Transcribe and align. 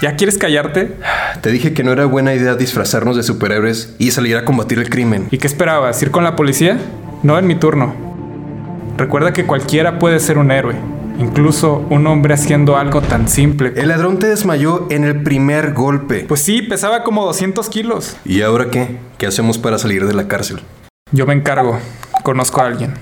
¿Ya 0.00 0.16
quieres 0.16 0.38
callarte? 0.38 0.96
Te 1.42 1.50
dije 1.50 1.74
que 1.74 1.84
no 1.84 1.92
era 1.92 2.06
buena 2.06 2.32
idea 2.32 2.54
disfrazarnos 2.54 3.16
de 3.16 3.22
superhéroes 3.22 3.94
y 3.98 4.12
salir 4.12 4.38
a 4.38 4.46
combatir 4.46 4.78
el 4.78 4.88
crimen. 4.88 5.28
¿Y 5.30 5.36
qué 5.36 5.46
esperabas? 5.46 6.00
¿Ir 6.00 6.10
con 6.10 6.24
la 6.24 6.36
policía? 6.36 6.78
No 7.22 7.38
en 7.38 7.46
mi 7.46 7.54
turno. 7.54 7.94
Recuerda 8.96 9.34
que 9.34 9.44
cualquiera 9.44 9.98
puede 9.98 10.18
ser 10.18 10.38
un 10.38 10.52
héroe. 10.52 10.74
Incluso 11.18 11.86
un 11.90 12.06
hombre 12.06 12.32
haciendo 12.32 12.78
algo 12.78 13.02
tan 13.02 13.28
simple. 13.28 13.74
El 13.76 13.88
ladrón 13.88 14.18
te 14.18 14.26
desmayó 14.26 14.86
en 14.88 15.04
el 15.04 15.22
primer 15.22 15.74
golpe. 15.74 16.24
Pues 16.26 16.40
sí, 16.40 16.62
pesaba 16.62 17.02
como 17.02 17.26
200 17.26 17.68
kilos. 17.68 18.16
¿Y 18.24 18.40
ahora 18.40 18.70
qué? 18.70 18.96
¿Qué 19.18 19.26
hacemos 19.26 19.58
para 19.58 19.76
salir 19.76 20.06
de 20.06 20.14
la 20.14 20.28
cárcel? 20.28 20.60
Yo 21.12 21.26
me 21.26 21.34
encargo. 21.34 21.78
Conozco 22.22 22.62
a 22.62 22.66
alguien. 22.66 22.94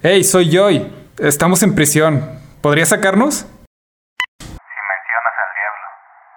Hey, 0.00 0.22
soy 0.22 0.48
Joy. 0.48 0.92
Estamos 1.18 1.64
en 1.64 1.74
prisión. 1.74 2.40
¿Podrías 2.60 2.90
sacarnos? 2.90 3.34
Si 3.34 4.46
mencionas 4.46 5.34
al 5.42 5.50
diablo, 5.58 5.86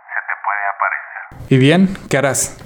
se 0.09 0.19
te 0.25 0.33
puede 0.43 0.63
aparecer. 0.73 1.53
¿Y 1.53 1.57
bien? 1.57 1.95
¿Qué 2.09 2.17
harás? 2.17 2.57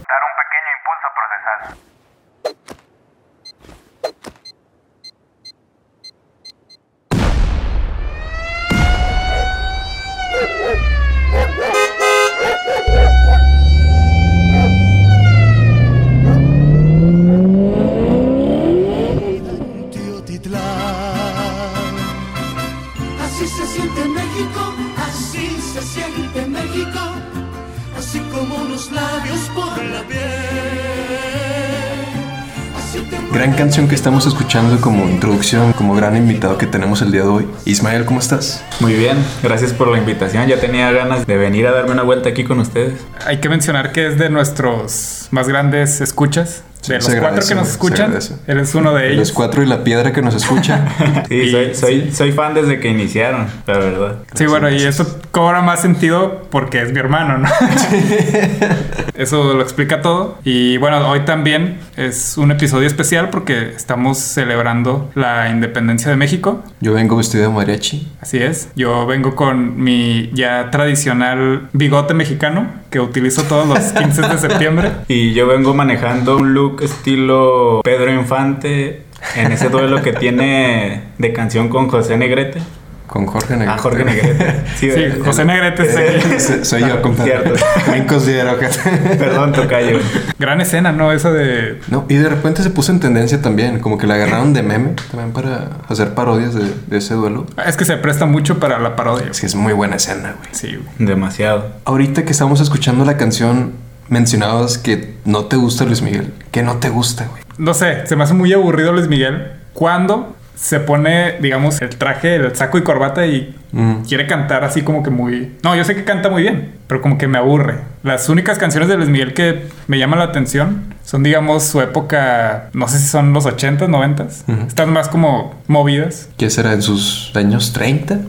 Gran 33.36 33.52
canción 33.52 33.90
que 33.90 33.96
estamos 33.96 34.26
escuchando 34.26 34.80
como 34.80 35.10
introducción, 35.10 35.74
como 35.74 35.94
gran 35.94 36.16
invitado 36.16 36.58
que 36.58 36.68
tenemos 36.68 37.02
el 37.02 37.12
día 37.12 37.24
de 37.24 37.28
hoy. 37.28 37.48
Ismael, 37.66 38.06
¿cómo 38.06 38.22
estás? 38.22 38.64
Muy 38.80 38.94
bien, 38.94 39.18
gracias 39.44 39.74
por 39.74 39.90
la 39.90 39.98
invitación. 39.98 40.48
Ya 40.48 40.58
tenía 40.58 40.90
ganas 40.94 41.28
de 41.28 41.36
venir 41.36 41.68
a 41.68 41.74
darme 41.74 41.92
una 41.92 42.04
vuelta 42.04 42.30
aquí 42.30 42.46
con 42.46 42.62
ustedes. 42.62 43.06
Hay 43.26 43.42
que 43.42 43.50
mencionar 43.50 43.92
que 43.92 44.08
es 44.08 44.18
de 44.18 44.30
nuestros 44.30 45.28
más 45.32 45.50
grandes 45.50 46.00
escuchas. 46.00 46.64
De 46.88 46.96
los 46.96 47.16
cuatro 47.16 47.44
que 47.48 47.56
nos 47.56 47.70
escuchan, 47.70 48.14
eres 48.48 48.76
uno 48.76 48.94
de 48.94 49.04
Los 49.10 49.14
ellos. 49.14 49.32
cuatro 49.32 49.64
y 49.64 49.66
la 49.66 49.84
piedra 49.84 50.12
que 50.14 50.22
nos 50.22 50.36
escucha. 50.36 50.86
Sí, 51.28 51.36
Y- 51.36 51.52
soy, 51.52 51.76
soy, 51.76 52.12
soy 52.12 52.32
fan 52.32 52.54
desde 52.54 52.80
que 52.80 52.88
iniciaron, 52.90 53.48
la 53.68 53.78
verdad. 53.78 54.16
Sí, 54.34 54.46
bueno, 54.46 54.70
y 54.70 54.82
eso 54.84 55.20
cobra 55.32 55.62
más 55.62 55.82
sentido 55.82 56.48
porque 56.52 56.82
es 56.82 56.92
mi 56.92 57.00
hermano, 57.00 57.38
¿no? 57.40 57.50
eso 59.16 59.54
lo 59.54 59.62
explica 59.62 60.02
todo. 60.02 60.38
Y 60.44 60.78
bueno, 60.78 61.10
hoy 61.10 61.22
también 61.22 61.78
es 61.98 62.38
un 62.38 62.52
episodio 62.52 62.88
especial 62.88 63.30
porque 63.30 63.70
estamos 63.76 64.18
celebrando 64.18 65.10
la 65.16 65.50
independencia 65.50 66.10
de 66.12 66.18
México. 66.18 66.64
Yo 66.82 66.94
vengo 66.94 67.16
vestido 67.18 67.44
de 67.50 67.50
mariachi. 67.54 68.08
Así 68.22 68.38
es. 68.38 68.70
Yo 68.76 69.06
vengo 69.06 69.36
con 69.36 69.82
mi 69.82 70.30
ya 70.34 70.70
tradicional 70.72 71.70
bigote 71.74 72.14
mexicano 72.14 72.68
que 72.90 73.00
utilizo 73.00 73.44
todos 73.44 73.68
los 73.68 73.80
15 73.94 74.22
de 74.22 74.38
septiembre. 74.38 74.92
Y 75.08 75.34
yo 75.34 75.48
vengo 75.48 75.74
manejando 75.74 76.38
un 76.38 76.54
look 76.54 76.75
estilo 76.84 77.82
Pedro 77.84 78.12
Infante 78.12 79.04
en 79.36 79.52
ese 79.52 79.70
duelo 79.70 80.02
que 80.02 80.14
tiene 80.14 81.04
de 81.18 81.34
canción 81.34 81.70
con 81.70 81.90
José 81.90 82.18
Negrete. 82.18 82.62
Con 83.08 83.28
Jorge 83.28 83.56
Negrete. 83.56 83.72
Ah, 83.72 83.78
Jorge 83.78 84.04
Negrete. 84.04 84.64
Sí, 84.76 84.90
José 85.24 85.46
Negrete 85.46 85.84
aquí. 85.84 86.36
Sí, 86.40 86.54
Soy 86.66 86.82
yo, 86.82 87.02
compadre. 87.02 87.32
Cierto. 87.32 87.66
Bien 87.92 88.08
considero 88.08 88.58
que... 88.58 88.68
Perdón, 89.18 89.54
tocayo. 89.54 90.00
Gran 90.40 90.60
escena, 90.60 90.92
¿no? 90.92 91.12
Esa 91.12 91.32
de... 91.32 91.80
No, 91.88 92.06
y 92.10 92.16
de 92.16 92.28
repente 92.28 92.64
se 92.64 92.72
puso 92.72 92.92
en 92.92 93.00
tendencia 93.00 93.42
también, 93.42 93.80
como 93.80 93.98
que 93.98 94.08
la 94.08 94.16
agarraron 94.16 94.54
de 94.54 94.64
meme 94.64 94.96
también 95.12 95.32
para 95.34 95.70
hacer 95.88 96.14
parodias 96.14 96.56
de, 96.56 96.74
de 96.88 96.98
ese 96.98 97.14
duelo. 97.14 97.46
Es 97.66 97.78
que 97.78 97.86
se 97.86 97.96
presta 97.98 98.26
mucho 98.26 98.60
para 98.60 98.80
la 98.80 98.96
parodia. 98.96 99.28
Es 99.32 99.40
que 99.40 99.46
es 99.46 99.56
muy 99.56 99.74
buena 99.74 99.98
escena, 99.98 100.36
güey. 100.38 100.50
Sí, 100.52 100.76
güey. 100.76 101.08
Demasiado. 101.08 101.74
Ahorita 101.86 102.26
que 102.26 102.32
estamos 102.32 102.60
escuchando 102.60 103.06
la 103.06 103.18
canción, 103.18 103.74
mencionabas 104.10 104.78
que 104.78 105.16
no 105.26 105.46
te 105.46 105.56
gusta 105.56 105.86
Luis 105.86 106.02
Miguel. 106.02 106.34
Que 106.52 106.64
no 106.64 106.78
te 106.78 106.90
gusta, 106.90 107.28
güey. 107.30 107.44
No 107.58 107.74
sé, 107.74 108.06
se 108.08 108.16
me 108.16 108.24
hace 108.24 108.34
muy 108.34 108.52
aburrido 108.54 108.92
Luis 108.92 109.08
Miguel 109.08 109.52
cuando 109.74 110.36
se 110.56 110.80
pone, 110.80 111.34
digamos, 111.42 111.82
el 111.82 111.90
traje, 111.90 112.36
el 112.36 112.56
saco 112.56 112.78
y 112.78 112.82
corbata 112.84 113.26
y 113.26 113.56
Mm. 113.74 114.04
quiere 114.08 114.26
cantar 114.26 114.64
así 114.64 114.84
como 114.84 115.04
que 115.04 115.10
muy... 115.10 115.52
No, 115.62 115.76
yo 115.76 115.84
sé 115.84 115.96
que 115.96 116.06
canta 116.06 116.30
muy 116.30 116.44
bien, 116.44 116.72
pero 116.88 117.02
como 117.02 117.18
que 117.18 117.28
me 117.28 117.38
aburre. 117.38 117.80
Las 118.04 118.30
únicas 118.30 118.58
canciones 118.58 118.88
de 118.88 118.96
Luis 118.96 119.10
Miguel 119.10 119.34
que 119.34 119.68
me 119.88 120.00
llaman 120.00 120.20
la 120.20 120.26
atención 120.26 120.94
son, 121.04 121.24
digamos, 121.24 121.64
su 121.66 121.82
época, 121.82 122.70
no 122.72 122.88
sé 122.88 123.00
si 123.00 123.08
son 123.08 123.34
los 123.34 123.46
80s, 123.46 123.90
90s. 123.90 124.44
Ujú. 124.48 124.66
Están 124.68 124.94
más 124.94 125.10
como 125.10 125.56
movidas. 125.68 126.30
¿Qué 126.38 126.50
será 126.50 126.72
en 126.72 126.82
sus 126.82 127.32
años 127.36 127.74
30? 127.74 128.20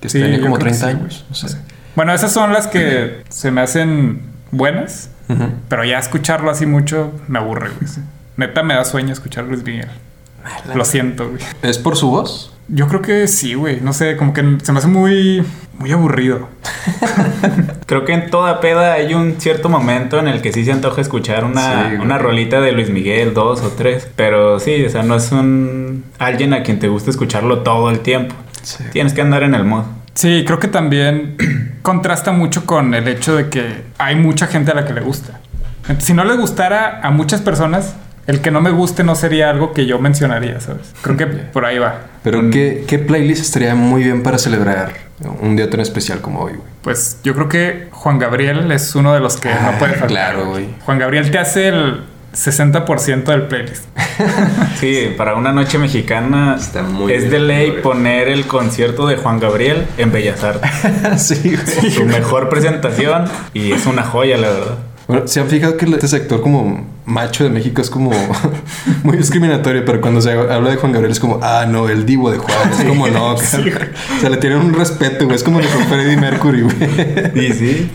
Que 0.00 0.08
Sí, 0.08 0.20
tenía 0.22 0.40
como 0.40 0.56
creo 0.56 0.72
que 0.72 0.78
30 0.78 0.86
sí, 0.90 0.96
años. 0.96 1.26
No 1.28 1.34
sé. 1.34 1.58
Bueno, 1.96 2.14
esas 2.14 2.32
son 2.32 2.54
las 2.54 2.66
que 2.66 3.22
se 3.28 3.50
me 3.50 3.60
hacen 3.60 4.22
buenas, 4.52 5.10
Pero 5.68 5.84
ya 5.84 5.98
escucharlo 5.98 6.50
así 6.50 6.66
mucho 6.66 7.12
me 7.28 7.38
aburre, 7.38 7.70
güey. 7.70 7.90
Neta 8.36 8.62
me 8.62 8.74
da 8.74 8.84
sueño 8.84 9.12
escuchar 9.12 9.44
Luis 9.44 9.62
Miguel. 9.64 9.88
Lo 10.74 10.84
siento, 10.84 11.28
güey. 11.28 11.40
¿Es 11.62 11.78
por 11.78 11.96
su 11.96 12.10
voz? 12.10 12.54
Yo 12.68 12.88
creo 12.88 13.02
que 13.02 13.28
sí, 13.28 13.54
güey. 13.54 13.80
No 13.80 13.92
sé, 13.92 14.16
como 14.16 14.32
que 14.32 14.58
se 14.62 14.72
me 14.72 14.78
hace 14.78 14.88
muy, 14.88 15.44
muy 15.78 15.92
aburrido. 15.92 16.48
Creo 17.86 18.06
que 18.06 18.14
en 18.14 18.30
toda 18.30 18.60
peda 18.60 18.94
hay 18.94 19.12
un 19.12 19.38
cierto 19.38 19.68
momento 19.68 20.18
en 20.18 20.28
el 20.28 20.40
que 20.40 20.52
sí 20.52 20.64
se 20.64 20.72
antoja 20.72 21.02
escuchar 21.02 21.44
una, 21.44 21.90
Sí, 21.90 21.96
una 21.96 22.16
rolita 22.16 22.62
de 22.62 22.72
Luis 22.72 22.88
Miguel, 22.88 23.34
dos 23.34 23.60
o 23.60 23.68
tres. 23.68 24.08
Pero 24.16 24.58
sí, 24.60 24.82
o 24.84 24.88
sea, 24.88 25.02
no 25.02 25.16
es 25.16 25.30
un 25.30 26.04
alguien 26.18 26.54
a 26.54 26.62
quien 26.62 26.78
te 26.78 26.88
gusta 26.88 27.10
escucharlo 27.10 27.58
todo 27.58 27.90
el 27.90 28.00
tiempo. 28.00 28.34
Sí. 28.62 28.82
Tienes 28.92 29.12
que 29.12 29.20
andar 29.20 29.42
en 29.42 29.54
el 29.54 29.64
mod. 29.64 29.84
Sí, 30.14 30.44
creo 30.46 30.58
que 30.58 30.68
también 30.68 31.36
contrasta 31.82 32.32
mucho 32.32 32.66
con 32.66 32.94
el 32.94 33.08
hecho 33.08 33.36
de 33.36 33.48
que 33.48 33.82
hay 33.98 34.16
mucha 34.16 34.46
gente 34.46 34.70
a 34.70 34.74
la 34.74 34.84
que 34.84 34.92
le 34.92 35.00
gusta. 35.00 35.40
Entonces, 35.82 36.04
si 36.04 36.14
no 36.14 36.24
le 36.24 36.34
gustara 36.36 37.00
a 37.02 37.10
muchas 37.10 37.40
personas, 37.42 37.94
el 38.26 38.40
que 38.40 38.50
no 38.50 38.60
me 38.62 38.70
guste 38.70 39.04
no 39.04 39.14
sería 39.16 39.50
algo 39.50 39.72
que 39.74 39.84
yo 39.86 39.98
mencionaría, 39.98 40.58
¿sabes? 40.60 40.94
Creo 41.02 41.16
que 41.16 41.26
por 41.26 41.66
ahí 41.66 41.78
va. 41.78 41.96
Pero 42.22 42.38
Un- 42.38 42.50
¿qué, 42.50 42.84
¿qué 42.86 42.98
playlist 42.98 43.42
estaría 43.42 43.74
muy 43.74 44.02
bien 44.02 44.22
para 44.22 44.38
celebrar 44.38 44.92
un 45.42 45.56
día 45.56 45.68
tan 45.68 45.80
especial 45.80 46.20
como 46.22 46.40
hoy, 46.40 46.52
güey? 46.54 46.68
Pues 46.82 47.18
yo 47.22 47.34
creo 47.34 47.48
que 47.48 47.88
Juan 47.90 48.18
Gabriel 48.18 48.70
es 48.72 48.94
uno 48.94 49.12
de 49.12 49.20
los 49.20 49.36
que 49.36 49.50
no 49.50 49.72
puede 49.78 49.92
faltar. 49.98 50.08
Claro, 50.08 50.46
güey. 50.50 50.68
Juan 50.86 50.98
Gabriel 50.98 51.30
te 51.30 51.38
hace 51.38 51.68
el 51.68 52.00
60% 52.34 53.24
del 53.24 53.42
playlist. 53.42 53.84
Sí, 54.78 55.12
para 55.16 55.34
una 55.34 55.52
noche 55.52 55.76
mexicana 55.76 56.56
Está 56.56 56.82
muy 56.82 57.12
es 57.12 57.22
bien, 57.22 57.30
de 57.32 57.38
ley 57.40 57.72
poner 57.82 58.28
el 58.28 58.46
concierto 58.46 59.06
de 59.08 59.16
Juan 59.16 59.40
Gabriel 59.40 59.86
en 59.98 60.12
Bellas 60.12 60.44
Artes. 60.44 60.70
sí, 61.16 61.56
güey. 61.56 61.90
Su 61.90 62.04
mejor 62.04 62.48
presentación 62.48 63.24
y 63.54 63.72
es 63.72 63.86
una 63.86 64.04
joya, 64.04 64.36
la 64.36 64.50
verdad. 64.50 64.78
Bueno, 65.06 65.26
se 65.26 65.40
han 65.40 65.48
fijado 65.48 65.76
que 65.76 65.84
este 65.86 66.08
sector 66.08 66.40
como 66.40 66.86
macho 67.06 67.44
de 67.44 67.50
México 67.50 67.82
es 67.82 67.90
como 67.90 68.10
muy 69.02 69.16
discriminatorio, 69.16 69.84
pero 69.84 70.00
cuando 70.00 70.20
se 70.20 70.32
habla 70.32 70.70
de 70.70 70.76
Juan 70.76 70.92
Gabriel 70.92 71.12
es 71.12 71.20
como, 71.20 71.38
ah, 71.42 71.66
no, 71.68 71.88
el 71.88 72.06
divo 72.06 72.30
de 72.30 72.38
Juan. 72.38 72.72
Es 72.72 72.84
como, 72.84 73.08
no, 73.08 73.36
Sí, 73.38 73.70
o 74.16 74.20
sea, 74.20 74.30
le 74.30 74.36
tienen 74.38 74.58
un 74.60 74.72
respeto, 74.74 75.24
güey. 75.26 75.36
Es 75.36 75.42
como 75.44 75.58
nuestro 75.58 75.80
Freddie 75.86 76.16
Mercury, 76.16 76.62
güey. 76.62 76.76
Y 77.34 77.52
sí. 77.52 77.90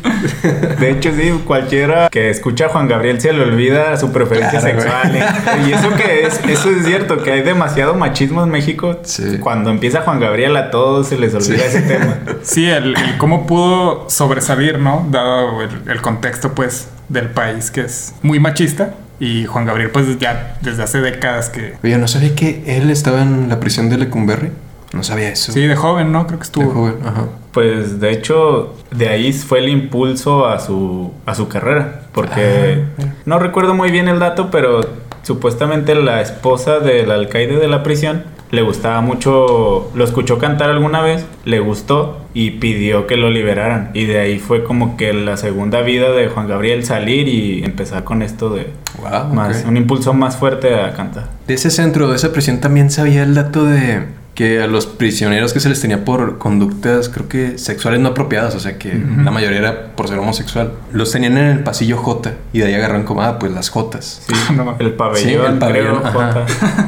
De 0.79 0.91
hecho, 0.91 1.11
sí, 1.15 1.31
cualquiera 1.45 2.09
que 2.09 2.29
escucha 2.29 2.65
a 2.65 2.69
Juan 2.69 2.87
Gabriel 2.87 3.19
se 3.19 3.33
le 3.33 3.41
olvida 3.43 3.97
su 3.97 4.11
preferencia 4.11 4.59
Claro, 4.59 4.79
sexual. 4.81 5.15
¿eh? 5.15 5.25
Y 5.67 5.71
eso 5.73 5.89
que 5.95 6.27
es, 6.27 6.39
eso 6.47 6.69
es 6.69 6.85
cierto, 6.85 7.23
que 7.23 7.31
hay 7.31 7.41
demasiado 7.41 7.95
machismo 7.95 8.43
en 8.43 8.49
México. 8.49 8.99
Sí. 9.03 9.37
Cuando 9.39 9.69
empieza 9.71 10.01
Juan 10.01 10.19
Gabriel 10.19 10.55
a 10.57 10.69
todos 10.71 11.07
se 11.07 11.17
les 11.17 11.33
olvida 11.33 11.49
Sí. 11.63 11.77
ese 11.77 11.81
tema. 11.81 12.17
Sí, 12.43 12.65
el, 12.69 12.95
el 12.95 13.17
cómo 13.17 13.47
pudo 13.47 14.09
sobresalir, 14.09 14.79
¿no? 14.79 15.07
Dado 15.09 15.61
el, 15.61 15.69
el 15.89 16.01
contexto, 16.01 16.53
pues, 16.53 16.87
del 17.09 17.29
país 17.29 17.71
que 17.71 17.81
es 17.81 18.13
muy 18.21 18.39
machista. 18.39 18.93
Y 19.19 19.45
Juan 19.45 19.65
Gabriel, 19.65 19.89
pues, 19.91 20.17
ya 20.17 20.57
desde 20.61 20.81
hace 20.83 21.01
décadas 21.01 21.49
que... 21.49 21.75
Oye, 21.83 21.97
¿no 21.97 22.07
sabía 22.07 22.33
que 22.35 22.63
él 22.77 22.89
estaba 22.89 23.21
en 23.21 23.49
la 23.49 23.59
prisión 23.59 23.89
de 23.89 23.97
Lecumberri? 23.97 24.49
No 24.93 25.03
sabía 25.03 25.29
eso. 25.29 25.51
Sí, 25.51 25.59
de 25.67 25.75
joven, 25.75 26.11
¿no? 26.13 26.25
Creo 26.25 26.39
que 26.39 26.43
De 26.43 26.47
estuvo. 26.47 26.71
joven, 26.71 26.95
ajá. 27.05 27.25
Pues 27.51 27.99
de 27.99 28.11
hecho, 28.11 28.75
de 28.91 29.09
ahí 29.09 29.33
fue 29.33 29.59
el 29.59 29.67
impulso 29.69 30.47
a 30.47 30.59
su, 30.59 31.11
a 31.25 31.35
su 31.35 31.49
carrera. 31.49 32.03
Porque 32.13 32.85
Ah, 32.97 33.03
no 33.25 33.39
recuerdo 33.39 33.73
muy 33.75 33.91
bien 33.91 34.07
el 34.07 34.19
dato, 34.19 34.49
pero 34.51 34.79
supuestamente 35.23 35.93
la 35.95 36.21
esposa 36.21 36.79
del 36.79 37.11
alcaide 37.11 37.57
de 37.57 37.67
la 37.67 37.83
prisión 37.83 38.23
le 38.51 38.61
gustaba 38.61 39.01
mucho, 39.01 39.91
lo 39.93 40.03
escuchó 40.03 40.37
cantar 40.37 40.69
alguna 40.69 41.01
vez, 41.01 41.25
le 41.45 41.59
gustó 41.59 42.25
y 42.33 42.51
pidió 42.51 43.05
que 43.07 43.15
lo 43.15 43.29
liberaran. 43.29 43.91
Y 43.93 44.05
de 44.05 44.19
ahí 44.19 44.39
fue 44.39 44.63
como 44.63 44.97
que 44.97 45.13
la 45.13 45.37
segunda 45.37 45.81
vida 45.81 46.11
de 46.11 46.27
Juan 46.27 46.47
Gabriel 46.47 46.83
salir 46.85 47.27
y 47.27 47.63
empezar 47.63 48.03
con 48.03 48.21
esto 48.21 48.49
de 48.49 48.67
Wow, 49.01 49.33
más, 49.33 49.63
un 49.65 49.77
impulso 49.77 50.13
más 50.13 50.37
fuerte 50.37 50.75
a 50.75 50.93
cantar. 50.93 51.29
De 51.47 51.53
ese 51.53 51.71
centro, 51.71 52.09
de 52.09 52.15
esa 52.15 52.33
prisión, 52.33 52.59
también 52.59 52.91
sabía 52.91 53.23
el 53.23 53.33
dato 53.33 53.63
de 53.63 54.05
que 54.39 54.61
a 54.63 54.67
los 54.67 54.85
prisioneros 54.85 55.51
que 55.51 55.59
se 55.59 55.67
les 55.67 55.81
tenía 55.81 56.05
por 56.05 56.37
conductas, 56.37 57.09
creo 57.09 57.27
que 57.27 57.57
sexuales 57.57 57.99
no 57.99 58.07
apropiadas, 58.07 58.55
o 58.55 58.59
sea 58.61 58.77
que 58.77 58.93
la 58.93 59.31
mayoría 59.31 59.57
era 59.57 59.87
por 59.97 60.07
ser 60.07 60.17
homosexual, 60.17 60.71
los 60.93 61.11
tenían 61.11 61.37
en 61.37 61.47
el 61.47 61.59
pasillo 61.59 61.97
J 61.97 62.35
y 62.53 62.59
de 62.59 62.67
ahí 62.67 62.73
agarraron 62.75 63.03
como, 63.03 63.21
ah, 63.21 63.37
pues 63.37 63.51
las 63.51 63.67
Jotas. 63.69 64.21
Sí, 64.25 64.33
No 64.55 64.77
el 64.79 64.93
pabellón, 64.93 65.27
Sí, 65.29 65.33
el 65.51 65.57
pabellón, 65.57 65.99
creo. 65.99 66.11
Jota. 66.13 66.45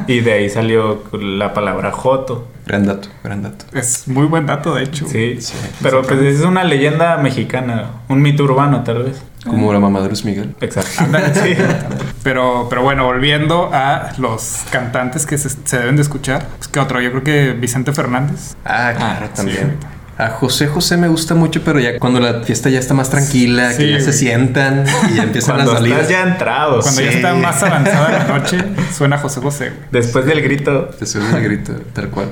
Y 0.07 0.21
de 0.21 0.31
ahí 0.31 0.49
salió 0.49 1.03
la 1.11 1.53
palabra 1.53 1.91
Joto. 1.91 2.47
Gran 2.65 2.85
dato, 2.85 3.09
gran 3.21 3.43
dato. 3.43 3.65
Es 3.73 4.07
muy 4.07 4.27
buen 4.27 4.45
dato, 4.45 4.73
de 4.75 4.83
hecho. 4.83 5.05
Sí, 5.09 5.41
Sí. 5.41 5.53
pero 5.83 6.03
pues 6.03 6.21
es 6.21 6.41
una 6.45 6.63
leyenda 6.63 7.17
mexicana, 7.17 7.87
un 8.07 8.21
mito 8.21 8.45
urbano 8.45 8.81
tal 8.85 9.03
vez. 9.03 9.21
Como 9.45 9.73
la 9.73 9.79
mamá 9.79 10.01
de 10.01 10.07
Luis 10.07 10.23
Miguel. 10.23 10.53
Exacto. 10.61 10.91
Ándale, 11.03 11.33
Sí. 11.33 11.55
Pero, 12.23 12.67
pero 12.69 12.83
bueno, 12.83 13.05
volviendo 13.05 13.71
a 13.73 14.11
los 14.19 14.59
cantantes 14.69 15.25
que 15.25 15.39
se, 15.39 15.49
se 15.49 15.79
deben 15.79 15.95
de 15.95 16.03
escuchar. 16.03 16.45
Pues, 16.57 16.67
¿Qué 16.67 16.79
otro? 16.79 17.01
Yo 17.01 17.09
creo 17.09 17.23
que 17.23 17.53
Vicente 17.53 17.91
Fernández. 17.93 18.55
Ah, 18.63 18.93
claro, 18.95 19.25
sí. 19.25 19.31
también. 19.35 19.77
A 20.19 20.27
José 20.27 20.67
José 20.67 20.97
me 20.97 21.07
gusta 21.07 21.33
mucho, 21.33 21.63
pero 21.65 21.79
ya 21.79 21.97
cuando 21.97 22.19
la 22.19 22.41
fiesta 22.43 22.69
ya 22.69 22.77
está 22.77 22.93
más 22.93 23.09
tranquila, 23.09 23.71
Sí, 23.71 23.77
que 23.79 23.91
ya 23.93 24.01
se 24.01 24.13
sientan 24.13 24.83
y 25.11 25.15
ya 25.15 25.23
empiezan 25.23 25.55
Cuando 25.55 25.71
las 25.73 25.81
salidas. 25.81 26.01
estás 26.01 26.11
ya 26.15 26.31
entrado. 26.31 26.79
Cuando 26.81 27.01
ya 27.01 27.09
Sí. 27.09 27.15
está 27.17 27.33
más 27.33 27.63
avanzada 27.63 28.11
la 28.27 28.37
noche, 28.37 28.63
suena 28.95 29.17
José 29.17 29.39
José, 29.41 29.69
güey. 29.69 29.81
Después 29.91 30.25
del 30.27 30.43
grito. 30.43 30.89
Te 30.99 31.07
subes 31.07 31.33
el 31.33 31.41
grito, 31.43 31.73
tal 31.93 32.09
cual. 32.09 32.27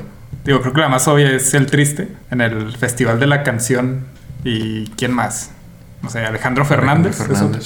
Digo, 0.46 0.62
creo 0.62 0.74
que 0.74 0.82
la 0.82 0.90
más 0.90 1.08
obvia 1.08 1.32
es 1.32 1.52
El 1.56 1.66
Triste, 1.66 2.10
en 2.30 2.42
el 2.42 2.78
Festival 2.78 3.20
de 3.20 3.26
la 3.26 3.42
Canción. 3.42 4.02
¿Y 4.44 4.86
quién 4.90 5.12
más? 5.14 5.50
No 6.02 6.10
sé, 6.10 6.26
Alejandro 6.26 6.66
Fernández. 6.66 7.20
Alejandro. 7.22 7.60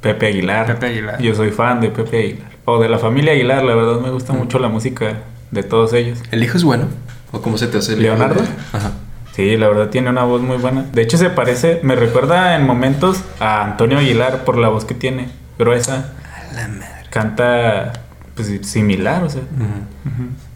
Pepe 0.00 0.26
Aguilar. 0.28 0.66
Pepe 0.66 0.86
Aguilar. 0.86 1.20
Yo 1.20 1.34
soy 1.34 1.50
fan 1.50 1.80
de 1.80 1.90
Pepe 1.90 2.18
Aguilar. 2.18 2.50
O 2.64 2.80
de 2.80 2.88
la 2.88 2.98
familia 2.98 3.32
Aguilar, 3.32 3.62
la 3.64 3.74
verdad 3.74 4.00
me 4.00 4.10
gusta 4.10 4.32
mucho 4.32 4.58
la 4.58 4.68
música 4.68 5.18
de 5.50 5.62
todos 5.62 5.92
ellos. 5.92 6.18
¿El 6.30 6.42
hijo 6.42 6.56
es 6.56 6.64
bueno? 6.64 6.86
¿O 7.32 7.40
cómo 7.42 7.58
se 7.58 7.66
te 7.68 7.78
hace 7.78 7.92
el 7.94 8.00
hijo 8.04 8.14
¿Leonardo? 8.14 8.42
de- 8.42 8.48
Ajá. 8.72 8.92
Sí, 9.32 9.56
la 9.56 9.68
verdad 9.68 9.88
tiene 9.90 10.10
una 10.10 10.24
voz 10.24 10.42
muy 10.42 10.56
buena. 10.58 10.84
De 10.92 11.02
hecho 11.02 11.16
se 11.16 11.30
parece, 11.30 11.80
me 11.82 11.94
recuerda 11.96 12.56
en 12.56 12.66
momentos 12.66 13.22
a 13.38 13.62
Antonio 13.64 13.98
Aguilar 13.98 14.44
por 14.44 14.58
la 14.58 14.68
voz 14.68 14.84
que 14.84 14.94
tiene, 14.94 15.28
gruesa. 15.58 16.12
La 16.54 16.66
madre. 16.68 17.06
Canta 17.10 17.92
pues 18.34 18.50
similar, 18.62 19.22
o 19.22 19.30
sea. 19.30 19.42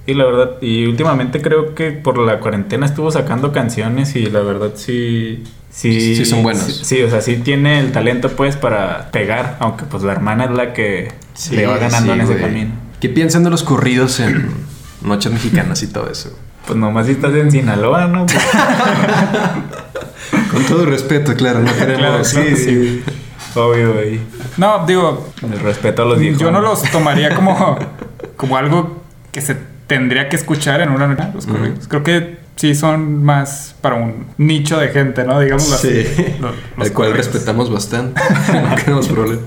Y 0.07 0.15
la 0.15 0.25
verdad, 0.25 0.51
y 0.61 0.87
últimamente 0.87 1.41
creo 1.41 1.75
que 1.75 1.91
por 1.93 2.19
la 2.19 2.39
cuarentena 2.41 2.85
estuvo 2.87 3.11
sacando 3.11 3.53
canciones 3.53 4.15
y 4.17 4.27
la 4.27 4.41
verdad 4.41 4.73
sí... 4.75 5.43
Sí, 5.71 6.15
Sí 6.15 6.25
son 6.25 6.43
buenos. 6.45 6.63
Sí, 6.63 6.85
sí, 6.85 7.03
o 7.03 7.11
sea, 7.11 7.21
sí 7.21 7.37
tiene 7.39 7.81
el 7.81 7.91
talento 7.91 8.29
pues 8.31 8.55
para 8.57 9.11
pegar, 9.11 9.57
aunque 9.61 9.85
pues 9.87 10.03
la 10.05 10.13
hermana 10.13 10.45
es 10.45 10.51
la 10.53 10.73
que 10.73 11.11
Sí, 11.33 11.57
le 11.57 11.67
va 11.67 11.79
ganando 11.79 12.13
sí, 12.13 12.19
en 12.19 12.25
ese 12.25 12.33
güey. 12.35 12.45
camino. 12.45 12.71
¿Qué 13.01 13.09
piensan 13.09 13.43
de 13.45 13.51
los 13.51 13.65
corridos 13.65 14.21
en 14.21 14.51
noches 15.03 15.33
mexicanas 15.33 15.83
y 15.83 15.89
todo 15.89 16.09
eso? 16.11 16.39
Pues 16.67 16.79
nomás 16.79 17.07
si 17.07 17.13
estás 17.13 17.35
en 17.35 17.51
Sinaloa, 17.51 18.07
¿no? 18.07 18.25
Pues, 20.31 20.45
Con 20.51 20.65
todo 20.65 20.87
respeto, 20.87 21.35
claro, 21.35 21.61
no 21.61 21.73
queremos... 21.75 21.99
Claro, 21.99 22.23
claro. 22.23 22.25
sí, 22.25 22.57
sí. 22.57 23.03
Obvio, 23.55 23.95
güey. 23.95 24.21
No, 24.57 24.85
digo, 24.87 25.29
El 25.43 25.61
respeto 25.61 26.03
a 26.03 26.05
los 26.07 26.19
viejos. 26.19 26.41
yo 26.41 26.51
no 26.51 26.61
los 26.61 26.83
tomaría 26.91 27.35
como, 27.35 27.77
como 28.37 28.57
algo 28.57 29.03
que 29.33 29.41
se 29.41 29.57
tendría 29.87 30.29
que 30.29 30.37
escuchar 30.37 30.81
en 30.81 30.91
una 30.91 31.07
noche, 31.07 31.25
los 31.35 31.47
corridos. 31.47 31.89
Creo 31.89 32.03
que 32.03 32.39
sí 32.57 32.75
son 32.75 33.25
más 33.25 33.75
para 33.81 33.97
un 33.97 34.27
nicho 34.39 34.79
de 34.79 34.89
gente, 34.89 35.25
¿no? 35.25 35.41
Digamos 35.41 35.65
Sí, 35.65 35.89
así. 36.07 36.37
Los- 36.41 36.55
los 36.77 36.87
al 36.89 36.93
cual 36.93 37.09
corridos. 37.11 37.17
respetamos 37.19 37.71
bastante. 37.73 38.21
no 38.53 38.75
tenemos 38.77 39.09
problema. 39.09 39.43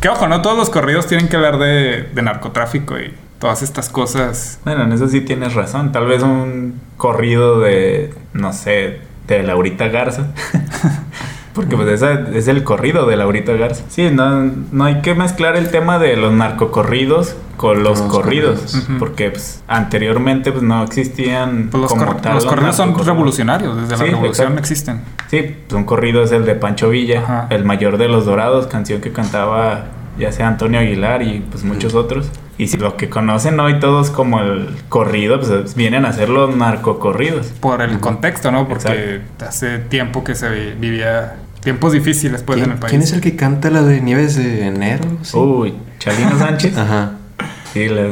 Que 0.00 0.08
ojo, 0.08 0.26
no 0.28 0.40
todos 0.42 0.56
los 0.56 0.70
corridos 0.70 1.06
tienen 1.06 1.28
que 1.28 1.36
hablar 1.36 1.58
de, 1.58 2.08
de 2.14 2.22
narcotráfico 2.22 2.98
y 2.98 3.12
todas 3.38 3.62
estas 3.62 3.88
cosas. 3.90 4.58
Bueno, 4.64 4.84
en 4.84 4.92
eso 4.92 5.08
sí 5.08 5.20
tienes 5.20 5.54
razón. 5.54 5.92
Tal 5.92 6.06
vez 6.06 6.22
un 6.22 6.80
corrido 6.96 7.60
de, 7.60 8.12
no 8.32 8.52
sé, 8.52 9.00
de 9.26 9.42
Laurita 9.42 9.88
Garza. 9.88 10.28
Porque 11.54 11.76
pues 11.76 11.88
esa 11.88 12.28
es 12.32 12.46
el 12.48 12.62
corrido 12.62 13.06
de 13.06 13.16
Laurita 13.16 13.52
Garza. 13.54 13.82
Sí, 13.88 14.08
no, 14.12 14.50
no 14.70 14.84
hay 14.84 15.00
que 15.02 15.14
mezclar 15.14 15.56
el 15.56 15.70
tema 15.70 15.98
de 15.98 16.16
los 16.16 16.32
narcocorridos 16.32 17.34
con 17.56 17.82
los 17.82 18.00
corridos. 18.02 18.86
Porque 18.98 19.30
pues, 19.30 19.62
anteriormente 19.66 20.52
pues, 20.52 20.62
no 20.62 20.82
existían 20.84 21.68
Pues 21.70 21.82
los, 21.82 21.90
como 21.92 22.06
cor- 22.06 22.20
tal 22.20 22.34
los 22.36 22.46
corridos 22.46 22.76
son 22.76 22.86
narcocorridos. 22.90 23.16
revolucionarios, 23.16 23.76
desde 23.76 23.96
Sí, 23.96 24.00
la 24.04 24.10
revolución 24.12 24.32
exacto. 24.48 24.58
existen. 24.60 25.00
Sí, 25.28 25.56
pues, 25.66 25.76
un 25.76 25.84
corrido 25.84 26.22
es 26.22 26.32
el 26.32 26.44
de 26.46 26.54
Pancho 26.54 26.88
Villa, 26.90 27.20
Ajá. 27.22 27.46
el 27.50 27.64
mayor 27.64 27.98
de 27.98 28.08
los 28.08 28.24
dorados, 28.26 28.66
canción 28.68 29.00
que 29.00 29.12
cantaba 29.12 29.86
ya 30.18 30.32
sea 30.32 30.48
Antonio 30.48 30.78
Aguilar 30.80 31.22
y 31.22 31.40
pues 31.50 31.64
muchos 31.64 31.94
otros. 31.94 32.30
Y 32.60 32.66
si 32.68 32.76
lo 32.76 32.96
que 32.98 33.08
conocen 33.08 33.58
hoy 33.58 33.80
todos 33.80 34.10
como 34.10 34.40
el 34.40 34.68
corrido, 34.90 35.40
pues 35.40 35.74
vienen 35.74 36.04
a 36.04 36.12
ser 36.12 36.28
los 36.28 36.54
narcocorridos. 36.54 37.46
Por 37.60 37.80
el 37.80 38.00
contexto, 38.00 38.50
¿no? 38.52 38.68
Porque 38.68 39.20
hace 39.46 39.78
tiempo 39.78 40.24
que 40.24 40.34
se 40.34 40.48
vi- 40.50 40.72
vivía 40.78 41.36
tiempos 41.62 41.92
difíciles 41.92 42.42
pues 42.42 42.58
en 42.58 42.64
¿Quién, 42.64 42.72
el 42.74 42.78
país. 42.78 42.90
quién 42.90 43.02
es 43.02 43.12
el 43.12 43.20
que 43.22 43.34
canta 43.34 43.70
la 43.70 43.82
de 43.82 44.00
Nieves 44.02 44.36
de 44.36 44.66
Enero? 44.66 45.04
Sí. 45.22 45.36
Uy, 45.38 45.74
Chalino 45.98 46.38
Sánchez. 46.38 46.76
Ajá. 46.76 47.12
Sí, 47.72 47.88
las 47.88 48.06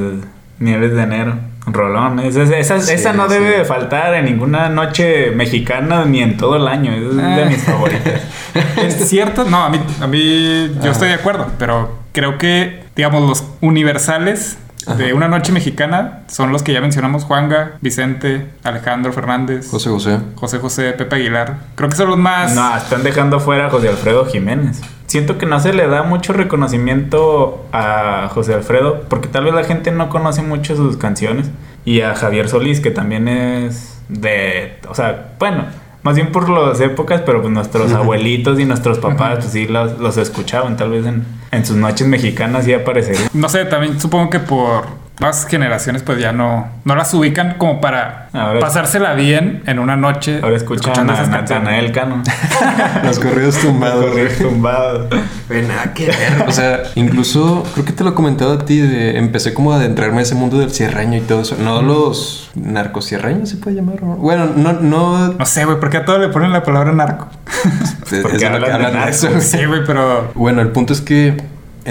Nieves 0.60 0.94
de 0.94 1.02
Enero. 1.02 1.34
Rolón. 1.66 2.18
Esa, 2.20 2.44
esa, 2.56 2.80
Sí, 2.80 2.94
esa 2.94 3.12
no 3.12 3.28
sí. 3.28 3.34
debe 3.34 3.58
de 3.58 3.64
faltar 3.66 4.14
en 4.14 4.24
ninguna 4.24 4.70
noche 4.70 5.30
mexicana 5.32 6.06
ni 6.06 6.22
en 6.22 6.38
todo 6.38 6.56
el 6.56 6.66
año. 6.66 6.92
Es 6.94 7.14
de 7.14 7.22
Ah. 7.22 7.46
mis 7.46 7.62
favoritas. 7.62 8.22
Es 8.78 9.08
cierto, 9.10 9.44
no, 9.44 9.64
a 9.64 9.68
mí, 9.68 9.78
a 10.00 10.06
mí 10.06 10.70
yo 10.82 10.90
estoy 10.90 11.08
de 11.08 11.14
acuerdo, 11.14 11.50
pero 11.58 11.98
creo 12.12 12.38
que, 12.38 12.77
digamos, 12.98 13.28
los 13.28 13.44
universales 13.60 14.58
de 14.96 15.12
una 15.14 15.28
noche 15.28 15.52
mexicana 15.52 16.24
son 16.26 16.50
los 16.50 16.64
que 16.64 16.72
ya 16.72 16.80
mencionamos, 16.80 17.22
Juanga, 17.22 17.76
Vicente, 17.80 18.48
Alejandro 18.64 19.12
Fernández, 19.12 19.70
José 19.70 19.88
José. 19.88 20.18
José 20.34 20.58
José, 20.58 20.92
Pepe 20.94 21.14
Aguilar. 21.14 21.58
Creo 21.76 21.88
que 21.88 21.94
son 21.94 22.08
los 22.08 22.18
más... 22.18 22.56
No, 22.56 22.76
están 22.76 23.04
dejando 23.04 23.38
fuera 23.38 23.66
a 23.66 23.70
José 23.70 23.88
Alfredo 23.88 24.26
Jiménez. 24.26 24.80
Siento 25.06 25.38
que 25.38 25.46
no 25.46 25.60
se 25.60 25.72
le 25.74 25.86
da 25.86 26.02
mucho 26.02 26.32
reconocimiento 26.32 27.64
a 27.72 28.30
José 28.34 28.54
Alfredo, 28.54 29.04
porque 29.08 29.28
tal 29.28 29.44
vez 29.44 29.54
la 29.54 29.62
gente 29.62 29.92
no 29.92 30.08
conoce 30.08 30.42
mucho 30.42 30.74
sus 30.74 30.96
canciones. 30.96 31.52
Y 31.84 32.00
a 32.00 32.16
Javier 32.16 32.48
Solís, 32.48 32.80
que 32.80 32.90
también 32.90 33.28
es 33.28 34.00
de. 34.08 34.76
O 34.88 34.94
sea, 34.96 35.34
bueno, 35.38 35.66
más 36.02 36.14
bien 36.16 36.32
por 36.32 36.48
las 36.48 36.80
épocas, 36.80 37.22
pero 37.24 37.40
pues 37.40 37.52
nuestros 37.52 37.92
abuelitos 37.94 38.58
y 38.60 38.64
nuestros 38.64 38.98
papás, 38.98 39.38
pues 39.38 39.52
sí 39.52 39.66
los, 39.66 39.98
los 39.98 40.16
escuchaban. 40.16 40.76
Tal 40.76 40.90
vez 40.90 41.06
en, 41.06 41.24
en 41.50 41.64
sus 41.66 41.76
noches 41.76 42.06
mexicanas 42.06 42.64
sí 42.64 42.72
aparecería. 42.72 43.28
No 43.32 43.48
sé, 43.48 43.64
también 43.64 44.00
supongo 44.00 44.30
que 44.30 44.40
por 44.40 44.84
más 45.20 45.46
generaciones 45.46 46.02
pues 46.02 46.18
ya 46.18 46.32
no, 46.32 46.68
no 46.84 46.94
las 46.94 47.12
ubican 47.14 47.54
como 47.58 47.80
para 47.80 48.28
Ahora- 48.32 48.60
pasársela 48.60 49.14
bien 49.14 49.62
en 49.66 49.78
una 49.78 49.96
noche. 49.96 50.40
Ahora 50.42 50.56
escuchan 50.56 50.92
escuchando 50.92 51.12
a. 51.12 51.26
Natanael 51.26 51.92
Cano. 51.92 52.22
Los 53.04 53.18
corridos 53.18 53.58
tumbados. 53.58 54.06
Correr 54.06 54.36
tumbado. 54.38 55.08
Güey, 55.48 55.62
nada 55.62 55.92
que 55.94 56.06
ver. 56.06 56.44
O 56.46 56.52
sea, 56.52 56.82
incluso 56.94 57.64
creo 57.74 57.84
que 57.84 57.92
te 57.92 58.04
lo 58.04 58.10
he 58.10 58.14
comentado 58.14 58.52
a 58.52 58.64
ti. 58.64 58.78
De, 58.80 59.18
empecé 59.18 59.54
como 59.54 59.72
a 59.72 59.76
adentrarme 59.76 60.18
a 60.18 60.22
ese 60.22 60.34
mundo 60.34 60.58
del 60.58 60.70
cierreño 60.70 61.18
y 61.18 61.22
todo 61.22 61.42
eso. 61.42 61.56
No 61.58 61.82
los 61.82 62.50
narcosierreños 62.54 63.48
se 63.48 63.56
puede 63.56 63.76
llamar. 63.76 64.02
¿no? 64.02 64.16
Bueno, 64.16 64.50
no, 64.56 64.72
no. 64.74 65.32
No 65.34 65.46
sé, 65.46 65.64
güey, 65.64 65.80
¿por 65.80 65.90
qué 65.90 65.98
a 65.98 66.04
todo 66.04 66.18
le 66.18 66.28
ponen 66.28 66.52
la 66.52 66.62
palabra 66.62 66.92
narco? 66.92 67.28
es 68.12 68.20
Porque 68.20 68.38
que 68.38 68.46
hablan 68.46 68.92
de 68.92 68.98
de 69.00 69.10
eso. 69.10 69.28
Sí, 69.40 69.64
güey, 69.64 69.84
pero... 69.86 70.30
Bueno, 70.34 70.60
el 70.60 70.68
punto 70.68 70.92
es 70.92 71.00
que 71.00 71.36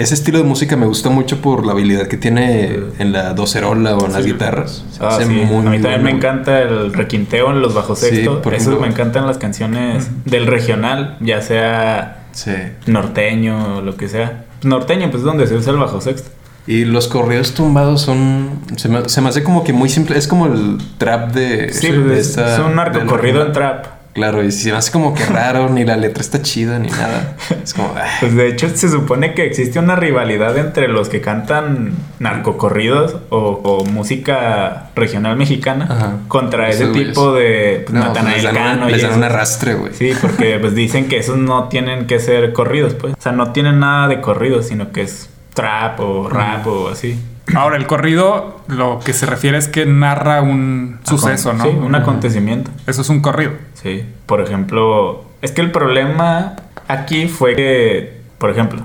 ese 0.00 0.14
estilo 0.14 0.38
de 0.38 0.44
música 0.44 0.76
me 0.76 0.86
gusta 0.86 1.10
mucho 1.10 1.40
por 1.40 1.66
la 1.66 1.72
habilidad 1.72 2.06
que 2.06 2.16
tiene 2.16 2.78
en 2.98 3.12
la 3.12 3.34
docerola 3.34 3.96
o 3.96 4.06
en 4.06 4.12
las 4.12 4.24
Sí. 4.24 4.32
guitarras. 4.32 4.84
Ah, 5.00 5.18
sí. 5.20 5.26
muy, 5.28 5.66
a 5.66 5.70
mí 5.70 5.78
también 5.80 6.02
me 6.02 6.10
encanta 6.10 6.60
el 6.62 6.92
requinteo 6.92 7.50
en 7.50 7.60
los 7.60 7.74
bajos 7.74 7.98
Sí, 8.00 8.06
sexto. 8.10 8.42
por 8.42 8.54
Eso 8.54 8.70
ejemplo. 8.70 8.80
me 8.86 8.92
encantan 8.92 9.26
las 9.26 9.38
canciones 9.38 10.08
del 10.24 10.46
regional, 10.46 11.16
ya 11.20 11.40
sea 11.42 12.26
Sí. 12.32 12.52
norteño 12.86 13.76
o 13.78 13.80
lo 13.80 13.96
que 13.96 14.08
sea. 14.08 14.44
Norteño, 14.62 15.10
pues 15.10 15.20
es 15.20 15.24
donde 15.24 15.46
se 15.46 15.54
usa 15.54 15.72
el 15.72 15.78
bajo 15.78 16.00
sexto. 16.00 16.30
Y 16.66 16.84
los 16.84 17.08
corridos 17.08 17.54
tumbados 17.54 18.02
son. 18.02 18.50
Se 18.76 18.88
me, 18.90 19.08
se 19.08 19.20
me 19.22 19.30
hace 19.30 19.42
como 19.42 19.64
que 19.64 19.72
muy 19.72 19.88
simple. 19.88 20.18
Es 20.18 20.28
como 20.28 20.46
el 20.46 20.76
trap 20.98 21.32
de. 21.32 21.72
Sí, 21.72 21.90
de 21.90 21.98
pues, 22.00 22.18
es, 22.18 22.28
esta- 22.28 22.54
es 22.54 22.58
un 22.60 22.78
en 22.78 23.52
trap. 23.52 23.86
Claro, 24.14 24.42
y 24.42 24.50
se 24.50 24.72
me 24.72 24.78
hace 24.78 24.90
como 24.90 25.14
que 25.14 25.24
raro, 25.26 25.68
ni 25.68 25.84
la 25.84 25.96
letra 25.96 26.20
está 26.22 26.42
chida, 26.42 26.78
ni 26.80 26.88
nada. 26.88 27.36
Es 27.62 27.72
como. 27.74 27.94
ah. 27.96 28.04
Pues 28.20 28.34
de 28.34 28.48
hecho 28.48 28.68
se 28.68 28.88
supone 28.88 29.34
que 29.34 29.44
existe 29.44 29.78
una 29.78 29.94
rivalidad 29.94 30.56
entre 30.58 30.88
los 30.88 31.08
que 31.08 31.20
cantan 31.20 31.92
narcocorridos 32.18 33.16
o, 33.30 33.38
o 33.62 33.84
música 33.84 34.90
regional 34.96 35.36
mexicana 35.36 35.86
Ajá. 35.88 36.16
contra 36.28 36.68
ese 36.68 36.86
güeyes. 36.86 37.08
tipo 37.08 37.32
de 37.34 37.84
pues, 37.86 37.94
No, 37.96 38.12
pues 38.12 38.24
les 38.24 38.42
dan, 38.54 38.88
y 38.88 38.92
les 38.92 39.02
dan 39.02 39.10
esos. 39.10 39.16
un 39.16 39.24
arrastre, 39.24 39.74
güey. 39.74 39.92
Sí, 39.94 40.12
porque 40.20 40.58
pues 40.60 40.74
dicen 40.74 41.08
que 41.08 41.18
esos 41.18 41.36
no 41.36 41.68
tienen 41.68 42.06
que 42.06 42.18
ser 42.18 42.52
corridos, 42.52 42.94
pues. 42.94 43.14
O 43.16 43.20
sea, 43.20 43.32
no 43.32 43.52
tienen 43.52 43.78
nada 43.80 44.08
de 44.08 44.20
corridos, 44.20 44.66
sino 44.66 44.90
que 44.90 45.02
es 45.02 45.30
trap 45.54 46.00
o 46.00 46.28
rap 46.28 46.66
o 46.66 46.88
así. 46.88 47.18
Ahora, 47.54 47.76
el 47.76 47.86
corrido 47.86 48.60
lo 48.68 49.00
que 49.00 49.12
se 49.12 49.26
refiere 49.26 49.58
es 49.58 49.68
que 49.68 49.86
narra 49.86 50.42
un 50.42 50.98
suceso, 51.02 51.52
¿no? 51.52 51.64
Sí, 51.64 51.70
un 51.70 51.94
acontecimiento. 51.94 52.70
Eso 52.86 53.02
es 53.02 53.08
un 53.08 53.20
corrido. 53.20 53.52
Sí. 53.74 54.04
Por 54.26 54.40
ejemplo, 54.40 55.24
es 55.40 55.52
que 55.52 55.60
el 55.60 55.70
problema 55.70 56.56
aquí 56.88 57.28
fue 57.28 57.54
que, 57.54 58.20
por 58.38 58.50
ejemplo, 58.50 58.82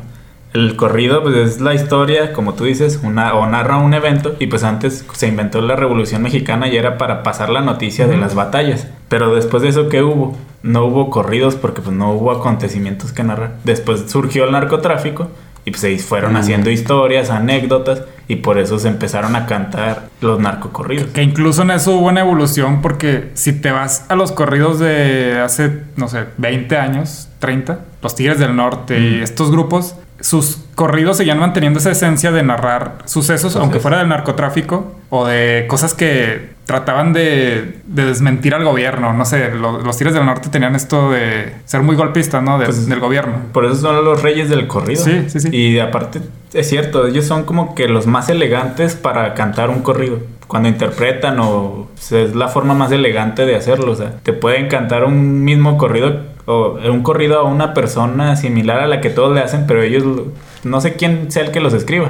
el 0.54 0.76
corrido 0.76 1.24
pues 1.24 1.36
es 1.36 1.62
la 1.62 1.74
historia, 1.74 2.32
como 2.32 2.54
tú 2.54 2.66
dices, 2.66 3.00
una, 3.04 3.34
o 3.34 3.48
narra 3.48 3.78
un 3.78 3.94
evento 3.96 4.36
y 4.40 4.48
pues 4.48 4.64
antes 4.64 5.04
se 5.14 5.28
inventó 5.28 5.62
la 5.62 5.76
Revolución 5.76 6.22
Mexicana 6.22 6.68
y 6.68 6.78
era 6.78 7.00
para 7.00 7.24
pasar 7.24 7.50
la 7.50 7.62
noticia 7.62 8.06
de 8.06 8.18
las 8.18 8.36
batallas. 8.36 8.88
Pero 9.10 9.34
después 9.34 9.64
de 9.64 9.70
eso, 9.70 9.90
¿qué 9.90 10.04
hubo? 10.04 10.38
No 10.62 10.86
hubo 10.86 11.10
corridos 11.10 11.56
porque 11.56 11.82
pues 11.82 11.96
no 11.96 12.12
hubo 12.14 12.32
acontecimientos 12.32 13.12
que 13.14 13.24
narrar. 13.24 13.56
Después 13.64 14.06
surgió 14.08 14.46
el 14.46 14.52
narcotráfico 14.52 15.30
y 15.66 15.72
pues 15.72 15.82
se 15.82 15.98
fueron 16.00 16.36
haciendo 16.36 16.70
historias, 16.70 17.30
anécdotas 17.30 18.02
y 18.28 18.38
por 18.38 18.58
eso 18.58 18.80
se 18.80 18.88
empezaron 18.88 19.36
a 19.36 19.46
cantar 19.46 20.10
los 20.22 20.40
narcocorridos. 20.40 21.08
Que 21.08 21.24
incluso 21.24 21.62
en 21.62 21.72
eso 21.72 21.96
hubo 21.96 22.08
una 22.08 22.22
evolución 22.22 22.82
porque 22.82 23.32
si 23.34 23.54
te 23.54 23.72
vas 23.72 24.06
a 24.10 24.16
los 24.16 24.32
corridos 24.32 24.80
de 24.80 25.40
hace, 25.40 25.84
no 25.96 26.08
sé, 26.08 26.26
20 26.38 26.78
años, 26.78 27.30
30, 27.40 27.80
los 28.02 28.16
Tigres 28.16 28.40
del 28.40 28.56
Norte 28.56 29.00
y 29.00 29.22
estos 29.22 29.52
grupos, 29.52 29.96
sus 30.20 30.60
corridos 30.76 31.18
seguían 31.18 31.40
manteniendo 31.40 31.80
esa 31.80 31.92
esencia 31.92 32.32
de 32.32 32.44
narrar 32.44 33.00
sucesos, 33.06 33.56
aunque 33.56 33.80
fuera 33.80 34.00
del 34.00 34.08
narcotráfico 34.08 34.96
o 35.10 35.26
de 35.26 35.66
cosas 35.68 35.94
que 35.94 36.53
trataban 36.66 37.14
de, 37.14 37.80
de 37.86 38.06
desmentir 38.06 38.56
al 38.56 38.64
gobierno. 38.64 39.14
No 39.14 39.26
sé, 39.26 39.52
lo- 39.54 39.82
los 39.82 39.98
Tigres 39.98 40.14
del 40.14 40.26
Norte 40.26 40.50
tenían 40.50 40.76
esto 40.76 41.12
de 41.12 41.54
ser 41.66 41.82
muy 41.82 41.96
golpistas, 41.96 42.42
¿no? 42.42 42.58
De- 42.60 42.66
Pues, 42.66 42.88
del 42.88 43.00
gobierno. 43.00 43.34
Por 43.52 43.66
eso 43.66 43.76
son 43.76 44.04
los 44.06 44.22
reyes 44.22 44.50
del 44.50 44.68
corrido. 44.68 45.04
Sí, 45.04 45.26
sí, 45.28 45.40
sí. 45.40 45.50
Y 45.56 45.80
aparte, 45.80 46.22
es 46.54 46.70
cierto, 46.70 47.06
ellos 47.08 47.26
son 47.26 47.44
como 47.44 47.76
que 47.76 47.88
los 47.88 48.08
más 48.08 48.30
elegantes 48.30 48.96
para 48.96 49.34
cantar 49.34 49.70
un 49.70 49.82
corrido. 49.82 50.20
Cuando 50.48 50.70
interpretan 50.70 51.38
o, 51.40 51.88
sea, 51.96 52.22
es 52.22 52.36
la 52.36 52.48
forma 52.48 52.74
más 52.74 52.92
elegante 52.92 53.46
de 53.46 53.56
hacerlo. 53.56 53.92
O 53.92 53.96
sea, 53.96 54.12
te 54.24 54.34
pueden 54.34 54.68
cantar 54.68 55.04
un 55.04 55.44
mismo 55.44 55.78
corrido 55.78 56.22
o 56.46 56.78
un 56.92 57.02
corrido 57.04 57.40
a 57.40 57.44
una 57.44 57.74
persona 57.74 58.36
similar 58.36 58.80
a 58.82 58.88
la 58.88 59.02
que 59.02 59.10
todos 59.10 59.34
le 59.34 59.42
hacen, 59.42 59.66
pero 59.68 59.82
ellos, 59.82 60.04
lo- 60.04 60.28
no 60.64 60.80
sé 60.82 60.94
quién 60.94 61.32
sea 61.32 61.44
el 61.44 61.52
que 61.52 61.60
los 61.60 61.74
escriba. 61.74 62.10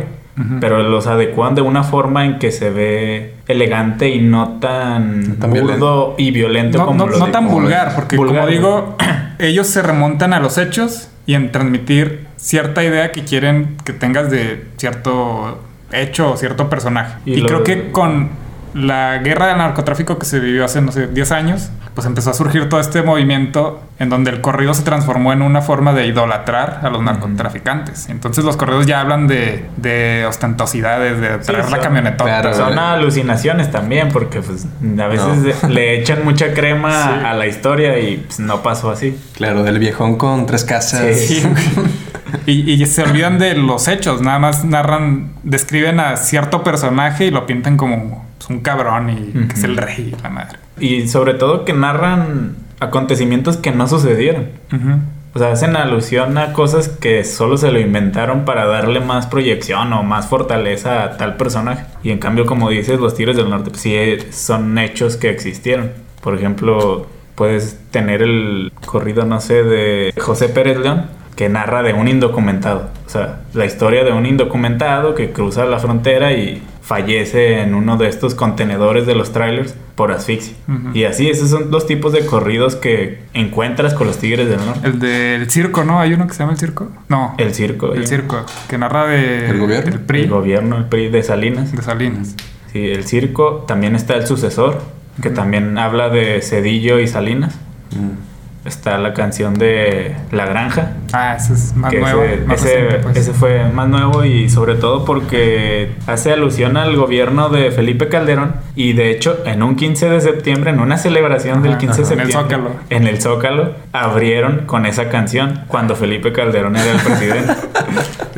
Pero 0.60 0.82
los 0.82 1.06
adecuan 1.06 1.54
de 1.54 1.62
una 1.62 1.84
forma 1.84 2.26
en 2.26 2.40
que 2.40 2.52
se 2.52 2.72
ve 2.72 3.36
elegante 3.48 4.10
y 4.10 4.20
no 4.20 4.58
tan, 4.60 5.38
Tan 5.40 5.52
burdo 5.52 6.16
y 6.18 6.32
violento 6.32 6.80
No, 6.80 6.86
como 6.88 7.06
no- 7.06 7.12
lo 7.12 7.20
no 7.20 7.28
tan 7.28 7.48
vulgar, 7.48 7.94
porque 7.96 8.16
vulgar, 8.18 8.38
como 8.46 8.48
digo, 8.48 8.98
ellos 9.40 9.68
se 9.68 9.82
remontan 9.84 10.34
a 10.34 10.40
los 10.40 10.58
hechos 10.58 11.10
y 11.28 11.36
en 11.36 11.52
transmitir 11.52 12.26
cierta 12.38 12.84
idea 12.84 13.12
que 13.12 13.24
quieren 13.24 13.78
que 13.86 13.94
tengas 13.94 14.32
de 14.32 14.66
cierto 14.78 15.60
hecho 15.92 16.32
o 16.32 16.38
cierto 16.38 16.68
personaje. 16.70 17.16
Y 17.26 17.34
Y, 17.34 17.38
lo- 17.42 17.48
creo 17.48 17.64
que 17.64 17.92
con 17.92 18.30
la 18.74 19.18
guerra 19.20 19.48
del 19.48 19.58
narcotráfico 19.58 20.18
que 20.18 20.26
se 20.26 20.40
vivió 20.40 20.66
hace, 20.66 20.82
no 20.82 20.92
sé, 20.92 21.08
10 21.08 21.32
años, 21.32 21.70
pues 21.94 22.08
empezó 22.08 22.32
a 22.32 22.34
surgir 22.34 22.70
todo 22.70 22.80
este 22.80 23.04
movimiento 23.04 23.82
en 24.00 24.10
donde 24.10 24.32
el 24.32 24.42
corrido 24.42 24.74
se 24.74 24.84
transformó 24.84 25.32
en 25.32 25.42
una 25.42 25.62
forma 25.62 25.94
de 25.94 26.08
idolatrar 26.08 26.80
a 26.84 26.90
los 26.90 27.02
narcotraficantes. 27.04 28.10
Entonces 28.10 28.44
los 28.44 28.58
corridos 28.58 28.86
ya 28.88 29.00
hablan 29.00 29.28
de, 29.28 29.66
de 29.78 30.26
ostentosidades, 30.28 31.22
de 31.22 31.38
traer 31.40 31.70
la 31.70 31.80
camionetota. 31.80 32.42
claro, 32.42 32.54
Son 32.54 32.78
alucinaciones 32.80 33.72
también, 33.72 34.10
porque 34.12 34.42
pues 34.42 34.66
a 35.00 35.08
veces 35.08 35.70
le 35.70 36.00
echan 36.00 36.26
mucha 36.26 36.54
crema 36.54 37.30
a 37.30 37.34
la 37.34 37.46
historia 37.46 38.00
y 38.00 38.18
pues, 38.18 38.40
no 38.40 38.64
pasó 38.64 38.90
así. 38.90 39.18
Claro, 39.34 39.64
del 39.64 39.80
viejón 39.80 40.18
con 40.18 40.46
tres 40.46 40.64
casas. 40.64 41.18
Sí. 41.20 41.44
Y, 42.46 42.72
y 42.72 42.86
se 42.86 43.04
olvidan 43.04 43.40
de 43.40 43.56
los 43.56 43.88
hechos, 43.88 44.22
nada 44.22 44.40
más 44.40 44.66
narran, 44.66 45.34
describen 45.44 46.00
a 46.00 46.18
cierto 46.18 46.64
personaje 46.64 47.26
y 47.26 47.32
lo 47.32 47.46
pintan 47.46 47.78
como 47.78 48.26
pues, 48.38 48.50
un 48.50 48.60
cabrón 48.60 49.10
y 49.10 49.48
que 49.48 49.54
es 49.54 49.64
el 49.64 49.78
rey 49.78 50.14
y 50.18 50.22
la 50.22 50.30
madre. 50.30 50.58
Y 50.80 51.08
sobre 51.08 51.34
todo 51.36 51.66
que 51.66 51.74
narran 51.74 52.56
acontecimientos 52.80 53.58
que 53.58 53.72
no 53.72 53.88
sucedieron. 53.88 54.50
Ujú. 54.72 55.00
O 55.36 55.40
sea, 55.40 55.52
hacen 55.52 55.76
alusión 55.76 56.38
a 56.38 56.54
cosas 56.54 56.90
que 56.90 57.24
solo 57.24 57.58
se 57.58 57.72
lo 57.72 57.80
inventaron 57.80 58.46
para 58.46 58.66
darle 58.66 59.00
más 59.00 59.26
proyección 59.26 59.92
o 59.94 60.04
más 60.04 60.28
fortaleza 60.28 61.04
a 61.04 61.18
tal 61.18 61.38
personaje. 61.38 61.86
Y 62.04 62.12
en 62.12 62.20
cambio, 62.20 62.46
como 62.46 62.70
dices, 62.70 63.00
los 63.00 63.16
Tigres 63.16 63.36
del 63.36 63.50
Norte, 63.50 63.72
pues 63.72 63.82
sí 63.82 63.96
eh, 63.96 64.32
son 64.32 64.78
hechos 64.78 65.18
que 65.18 65.30
existieron. 65.30 65.92
Por 66.22 66.36
ejemplo, 66.36 67.08
puedes 67.34 67.80
tener 67.90 68.22
el 68.22 68.72
corrido, 68.86 69.26
no 69.26 69.42
sé, 69.42 69.64
de 69.64 70.14
José 70.20 70.50
Pérez 70.50 70.78
León, 70.78 71.08
que 71.36 71.50
narra 71.50 71.84
de 71.84 71.94
un 71.94 72.08
indocumentado. 72.08 72.90
O 73.06 73.10
sea, 73.10 73.42
la 73.54 73.66
historia 73.66 74.04
de 74.04 74.12
un 74.12 74.26
indocumentado 74.26 75.16
que 75.16 75.32
cruza 75.32 75.66
la 75.66 75.80
frontera 75.80 76.34
y 76.34 76.62
fallece 76.82 77.62
en 77.62 77.76
uno 77.76 77.98
de 77.98 78.10
estos 78.10 78.36
contenedores 78.36 79.06
de 79.08 79.16
los 79.16 79.32
trailers 79.32 79.74
por 79.96 80.12
asfixia. 80.12 80.56
Y 80.94 81.06
así, 81.06 81.30
esos 81.30 81.50
son 81.50 81.72
los 81.72 81.88
tipos 81.88 82.12
de 82.12 82.26
corridos 82.26 82.76
que 82.76 83.20
encuentras 83.34 83.94
con 83.94 84.08
los 84.08 84.18
Tigres 84.18 84.50
del 84.50 84.58
Norte. 84.66 84.88
El 84.88 85.00
del 85.00 85.50
circo, 85.50 85.84
¿no? 85.84 86.00
¿Hay 86.00 86.14
uno 86.14 86.28
que 86.28 86.34
se 86.34 86.40
llama 86.40 86.52
el 86.54 86.58
circo? 86.58 86.90
No. 87.10 87.36
El 87.38 87.54
circo. 87.54 87.94
El 87.94 88.06
circo, 88.08 88.46
que 88.68 88.78
narra 88.78 89.08
de, 89.08 89.50
¿El 89.50 89.60
gobierno? 89.60 89.92
del 89.92 90.00
PRI, 90.02 90.22
El 90.24 90.30
gobierno, 90.30 90.78
el 90.78 90.86
PRI 90.86 91.10
de 91.10 91.24
Salinas. 91.24 91.72
de 91.72 91.82
Salinas. 91.82 92.36
Sí, 92.74 92.86
el 92.90 93.06
circo. 93.06 93.64
También 93.68 93.96
está 93.96 94.16
el 94.16 94.28
sucesor, 94.28 94.82
que 95.22 95.30
también 95.30 95.78
habla 95.78 96.10
de 96.10 96.42
Cedillo 96.42 97.00
y 97.00 97.08
Salinas. 97.08 97.56
Mm. 97.92 98.33
Está 98.66 98.98
la 98.98 99.14
canción 99.14 99.56
de 99.56 100.16
La 100.32 100.46
Granja. 100.46 100.94
Ah, 101.12 101.36
ese 101.38 101.54
es 101.54 101.76
más 101.76 101.94
nuevo. 101.94 102.24
ese, 102.24 102.42
más 102.46 102.62
ese- 102.64 102.74
reciente, 102.76 103.00
pues. 103.04 103.18
ese 103.18 103.34
fue 103.34 103.66
más 103.72 103.90
nuevo 103.90 104.24
y 104.24 104.50
sobre 104.50 104.76
todo 104.76 105.04
porque 105.04 105.92
hace 106.08 106.32
alusión 106.32 106.78
al 106.78 106.96
gobierno 106.96 107.50
de 107.50 107.72
Felipe 107.72 108.08
Calderón 108.08 108.56
y 108.76 108.94
de 108.94 109.12
hecho 109.12 109.40
en 109.46 109.64
un 109.64 109.76
15 109.76 110.08
de 110.10 110.22
septiembre, 110.22 110.70
en 110.72 110.80
una 110.80 110.98
celebración 110.98 111.62
del 111.62 111.74
Ajá, 111.74 111.80
15 111.80 112.02
de 112.04 112.06
ajá, 112.06 112.14
en 112.14 112.20
el 112.22 112.32
septiembre, 112.32 112.72
Zócalo. 112.72 112.80
en 112.90 113.08
el 113.08 113.22
Zócalo, 113.22 113.72
abrieron 113.94 114.66
con 114.66 114.86
esa 114.86 115.10
canción 115.10 115.62
cuando 115.68 115.96
Felipe 115.96 116.32
Calderón 116.34 116.76
era 116.76 116.92
el 116.92 117.00
presidente. 117.00 117.54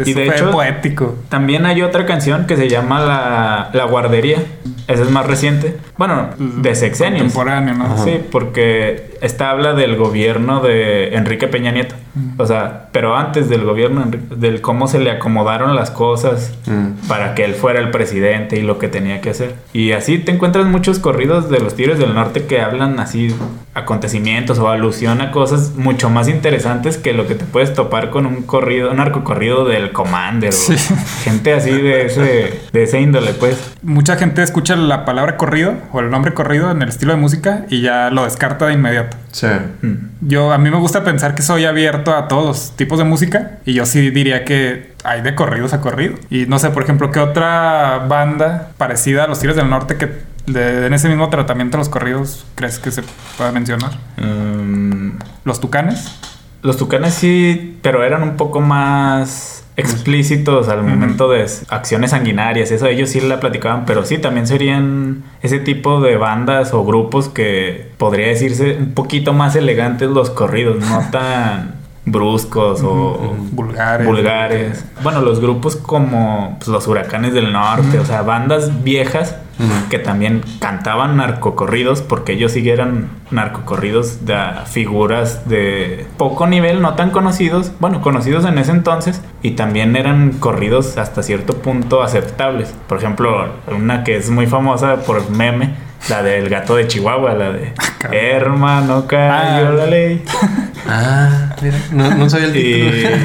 Y 0.05 0.13
de 0.13 0.25
fue 0.25 0.35
hecho, 0.35 0.51
poético. 0.51 1.15
también 1.29 1.65
hay 1.65 1.81
otra 1.81 2.05
canción 2.05 2.47
que 2.47 2.57
se 2.57 2.67
llama 2.67 2.99
La, 2.99 3.69
La 3.71 3.85
Guardería. 3.85 4.39
Esa 4.89 5.03
es 5.03 5.09
más 5.09 5.25
reciente. 5.25 5.77
Bueno, 5.97 6.31
de 6.37 6.75
sexenios. 6.75 7.21
Contemporáneo, 7.21 7.73
¿no? 7.75 8.03
Sí, 8.03 8.19
porque 8.29 9.15
esta 9.21 9.49
habla 9.51 9.71
del 9.73 9.95
gobierno 9.95 10.59
de 10.59 11.15
Enrique 11.15 11.47
Peña 11.47 11.71
Nieto. 11.71 11.95
O 12.37 12.45
sea, 12.45 12.89
pero 12.91 13.15
antes 13.15 13.47
del 13.49 13.63
gobierno, 13.63 14.03
del 14.35 14.59
cómo 14.61 14.87
se 14.87 14.99
le 14.99 15.11
acomodaron 15.11 15.75
las 15.77 15.91
cosas 15.91 16.53
Mm. 16.67 17.07
para 17.07 17.33
que 17.33 17.45
él 17.45 17.53
fuera 17.53 17.79
el 17.79 17.89
presidente 17.91 18.57
y 18.57 18.63
lo 18.63 18.77
que 18.79 18.89
tenía 18.89 19.21
que 19.21 19.29
hacer. 19.29 19.55
Y 19.71 19.93
así 19.93 20.17
te 20.17 20.31
encuentras 20.33 20.65
muchos 20.65 20.99
corridos 20.99 21.49
de 21.49 21.59
los 21.59 21.73
Tigres 21.75 21.99
del 21.99 22.13
Norte 22.13 22.45
que 22.45 22.59
hablan 22.59 22.99
así 22.99 23.33
acontecimientos 23.73 24.59
o 24.59 24.69
alusión 24.69 25.21
a 25.21 25.31
cosas 25.31 25.44
mucho 25.75 26.09
más 26.09 26.27
interesantes 26.27 26.97
que 26.97 27.13
lo 27.13 27.27
que 27.27 27.35
te 27.35 27.45
puedes 27.45 27.73
topar 27.73 28.09
con 28.09 28.25
un 28.25 28.43
corrido, 28.43 28.91
un 28.91 28.97
narcocorrido 28.97 29.65
del 29.65 29.91
Commander 29.91 30.53
Sí. 30.53 30.75
gente 31.23 31.53
así 31.53 31.71
de 31.71 32.05
ese, 32.05 32.61
de 32.71 32.83
ese 32.83 32.99
índole, 33.01 33.33
pues. 33.33 33.73
Mucha 33.83 34.15
gente 34.15 34.41
escucha 34.43 34.75
la 34.75 35.05
palabra 35.05 35.37
corrido 35.37 35.73
o 35.91 35.99
el 35.99 36.09
nombre 36.09 36.33
corrido 36.33 36.71
en 36.71 36.81
el 36.81 36.89
estilo 36.89 37.13
de 37.13 37.19
música 37.19 37.65
y 37.69 37.81
ya 37.81 38.09
lo 38.09 38.23
descarta 38.23 38.67
de 38.67 38.73
inmediato. 38.73 39.17
Sí. 39.31 39.47
Mm. 39.81 39.95
Yo, 40.21 40.51
a 40.51 40.57
mí 40.57 40.69
me 40.69 40.77
gusta 40.77 41.03
pensar 41.03 41.35
que 41.35 41.41
soy 41.41 41.65
abierto 41.65 42.15
a 42.15 42.27
todos 42.27 42.45
los 42.45 42.75
tipos 42.75 42.97
de 42.97 43.03
música 43.03 43.59
y 43.65 43.73
yo 43.73 43.85
sí 43.85 44.09
diría 44.09 44.45
que 44.45 44.93
hay 45.03 45.21
de 45.21 45.35
corridos 45.35 45.73
a 45.73 45.81
corrido. 45.81 46.15
Y 46.29 46.45
no 46.45 46.59
sé, 46.59 46.69
por 46.69 46.83
ejemplo, 46.83 47.11
¿qué 47.11 47.19
otra 47.19 48.05
banda 48.07 48.69
parecida 48.77 49.25
a 49.25 49.27
los 49.27 49.39
Tigres 49.39 49.55
del 49.55 49.69
Norte 49.69 49.97
que 49.97 50.34
le 50.45 50.59
den 50.59 50.93
ese 50.93 51.09
mismo 51.09 51.29
tratamiento 51.29 51.77
los 51.77 51.89
corridos 51.89 52.45
crees 52.55 52.79
que 52.79 52.91
se 52.91 53.03
pueda 53.37 53.51
mencionar? 53.51 53.91
Mm, 54.17 55.17
¿Los 55.43 55.59
Tucanes? 55.59 56.11
Los 56.61 56.77
tucanes 56.77 57.13
sí, 57.13 57.77
pero 57.83 58.03
eran 58.03 58.23
un 58.23 58.37
poco 58.37 58.59
más 58.59 59.65
explícitos 59.77 60.69
al 60.69 60.83
momento 60.83 61.29
de 61.29 61.45
acciones 61.69 62.11
sanguinarias. 62.11 62.71
Eso 62.71 62.87
ellos 62.87 63.09
sí 63.09 63.21
la 63.21 63.39
platicaban, 63.39 63.85
pero 63.85 64.05
sí, 64.05 64.17
también 64.17 64.47
serían 64.47 65.23
ese 65.41 65.59
tipo 65.59 66.01
de 66.01 66.17
bandas 66.17 66.73
o 66.73 66.83
grupos 66.85 67.29
que 67.29 67.91
podría 67.97 68.27
decirse 68.27 68.77
un 68.79 68.93
poquito 68.93 69.33
más 69.33 69.55
elegantes 69.55 70.09
los 70.09 70.29
corridos, 70.29 70.77
no 70.79 71.05
tan 71.11 71.74
bruscos 72.05 72.81
o 72.83 73.35
Vulgares. 73.51 74.05
vulgares. 74.07 74.85
Bueno, 75.03 75.21
los 75.21 75.39
grupos 75.39 75.75
como 75.75 76.55
pues, 76.59 76.67
los 76.67 76.87
huracanes 76.87 77.33
del 77.33 77.51
norte, 77.51 77.99
o 77.99 78.05
sea, 78.05 78.21
bandas 78.21 78.83
viejas 78.83 79.35
que 79.89 79.99
también 79.99 80.43
cantaban 80.59 81.15
narcocorridos 81.15 82.01
porque 82.01 82.33
ellos 82.33 82.51
sí 82.51 82.69
eran 82.69 83.07
narcocorridos 83.31 84.25
de 84.25 84.35
figuras 84.65 85.47
de 85.47 86.05
poco 86.17 86.45
nivel, 86.45 86.81
no 86.81 86.95
tan 86.95 87.09
conocidos, 87.09 87.71
bueno, 87.79 88.01
conocidos 88.01 88.43
en 88.43 88.57
ese 88.57 88.71
entonces 88.71 89.21
y 89.41 89.51
también 89.51 89.95
eran 89.95 90.31
corridos 90.33 90.97
hasta 90.97 91.23
cierto 91.23 91.53
punto 91.59 92.03
aceptables. 92.03 92.75
Por 92.89 92.97
ejemplo, 92.97 93.47
una 93.73 94.03
que 94.03 94.17
es 94.17 94.29
muy 94.29 94.45
famosa 94.45 94.97
por 95.03 95.29
meme, 95.29 95.73
la 96.09 96.21
del 96.21 96.49
gato 96.49 96.75
de 96.75 96.87
Chihuahua, 96.87 97.33
la 97.35 97.51
de 97.51 97.73
Hermano 98.11 99.07
cayó 99.07 99.69
Ah. 99.69 99.71
la 99.73 99.85
ley. 99.85 100.23
Ah, 100.87 101.44
mira. 101.61 101.77
No, 101.91 102.13
no 102.15 102.29
sabía 102.29 102.47
el 102.47 102.55
Y, 102.57 102.73
título. 102.73 103.15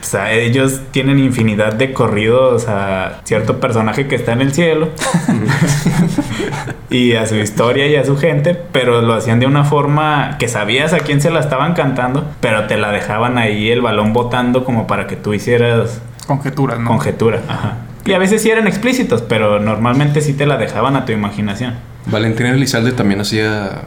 O 0.00 0.04
sea, 0.04 0.32
ellos 0.32 0.80
tienen 0.90 1.18
infinidad 1.20 1.74
de 1.74 1.92
corridos 1.92 2.66
a 2.68 3.20
cierto 3.24 3.60
personaje 3.60 4.08
que 4.08 4.16
está 4.16 4.32
en 4.32 4.40
el 4.42 4.52
cielo 4.52 4.88
y 6.90 7.12
a 7.14 7.24
su 7.26 7.36
historia 7.36 7.86
y 7.86 7.96
a 7.96 8.04
su 8.04 8.16
gente, 8.16 8.54
pero 8.72 9.00
lo 9.00 9.14
hacían 9.14 9.38
de 9.40 9.46
una 9.46 9.64
forma 9.64 10.36
que 10.38 10.48
sabías 10.48 10.92
a 10.92 10.98
quién 10.98 11.20
se 11.20 11.30
la 11.30 11.40
estaban 11.40 11.74
cantando, 11.74 12.28
pero 12.40 12.66
te 12.66 12.76
la 12.76 12.90
dejaban 12.90 13.38
ahí 13.38 13.70
el 13.70 13.80
balón 13.80 14.12
botando 14.12 14.64
como 14.64 14.86
para 14.86 15.06
que 15.06 15.16
tú 15.16 15.34
hicieras 15.34 16.02
Conjeturas, 16.26 16.78
¿no? 16.80 16.88
conjetura. 16.88 17.40
Ajá. 17.48 17.76
Y 18.04 18.12
a 18.12 18.18
veces 18.18 18.42
sí 18.42 18.50
eran 18.50 18.66
explícitos, 18.66 19.22
pero 19.22 19.60
normalmente 19.60 20.20
sí 20.20 20.34
te 20.34 20.46
la 20.46 20.56
dejaban 20.56 20.96
a 20.96 21.04
tu 21.04 21.12
imaginación. 21.12 21.74
Valentín 22.06 22.46
Elizalde 22.46 22.92
también 22.92 23.20
hacía. 23.20 23.82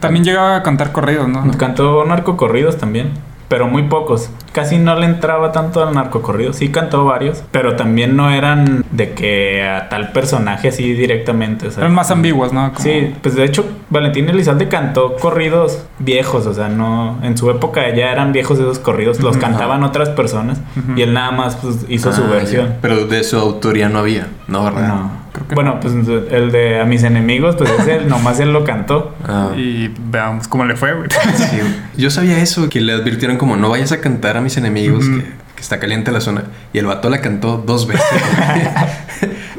También 0.00 0.24
llegaba 0.24 0.56
a 0.56 0.62
cantar 0.62 0.92
corridos, 0.92 1.28
¿no? 1.28 1.50
Cantó 1.58 2.04
narcocorridos 2.04 2.78
también, 2.78 3.12
pero 3.48 3.66
muy 3.66 3.84
pocos. 3.84 4.30
Casi 4.52 4.78
no 4.78 4.96
le 4.98 5.06
entraba 5.06 5.52
tanto 5.52 5.82
al 5.86 5.94
narcocorrido. 5.94 6.52
Sí 6.52 6.70
cantó 6.70 7.04
varios, 7.04 7.42
pero 7.52 7.76
también 7.76 8.16
no 8.16 8.30
eran 8.30 8.84
de 8.90 9.12
que 9.12 9.62
a 9.68 9.88
tal 9.88 10.12
personaje 10.12 10.68
así 10.68 10.92
directamente. 10.92 11.68
O 11.68 11.70
sea, 11.70 11.82
Eran 11.84 11.94
más 11.94 12.10
ambiguos, 12.10 12.52
¿no? 12.52 12.72
Como- 12.72 12.84
Sí, 12.84 13.14
pues 13.22 13.34
de 13.36 13.44
hecho 13.44 13.64
Valentín 13.90 14.28
Elizalde 14.28 14.68
cantó 14.68 15.14
corridos 15.16 15.84
viejos, 15.98 16.46
o 16.46 16.54
sea, 16.54 16.68
no 16.68 17.18
en 17.22 17.36
su 17.36 17.48
época 17.50 17.82
ya 17.94 18.10
eran 18.10 18.32
viejos 18.32 18.58
esos 18.58 18.78
corridos, 18.78 19.20
los 19.20 19.36
cantaban 19.36 19.82
otras 19.84 20.08
personas 20.10 20.58
y 20.96 21.02
él 21.02 21.12
nada 21.12 21.30
más 21.30 21.56
pues, 21.56 21.84
hizo 21.88 22.12
su 22.12 22.24
Ah, 22.24 22.28
versión. 22.30 22.66
ya. 22.68 22.78
Pero 22.80 23.06
de 23.06 23.22
su 23.24 23.36
autoría 23.38 23.88
no 23.88 24.00
había, 24.00 24.26
¿no? 24.48 24.64
¿Verdad? 24.64 24.88
No. 24.88 25.20
Creo 25.32 25.46
que 25.46 25.54
bueno, 25.54 25.78
pues 25.80 25.94
el 25.94 26.50
de 26.50 26.80
A 26.80 26.84
mis 26.84 27.04
enemigos, 27.04 27.54
pues 27.54 27.70
ese 27.70 28.00
nomás 28.08 28.40
él 28.40 28.52
lo 28.52 28.64
cantó. 28.64 29.14
Ah, 29.28 29.50
Y 29.56 29.88
veamos 30.10 30.48
cómo 30.48 30.64
le 30.64 30.74
fue, 30.74 30.92
güey. 30.92 31.08
sí. 31.36 31.58
Yo 31.96 32.10
sabía 32.10 32.38
eso, 32.42 32.68
que 32.68 32.80
le 32.80 32.92
advirtieron 32.94 33.36
como 33.36 33.56
no 33.56 33.68
vayas 33.70 33.92
a 33.92 34.00
cantar 34.00 34.36
a 34.40 34.42
mis 34.42 34.56
enemigos, 34.56 35.04
que, 35.04 35.22
que 35.54 35.60
está 35.60 35.78
caliente 35.78 36.10
la 36.10 36.20
zona. 36.20 36.44
Y 36.72 36.78
el 36.78 36.86
vato 36.86 37.08
la 37.08 37.20
cantó 37.20 37.62
dos 37.64 37.86
veces. 37.86 38.04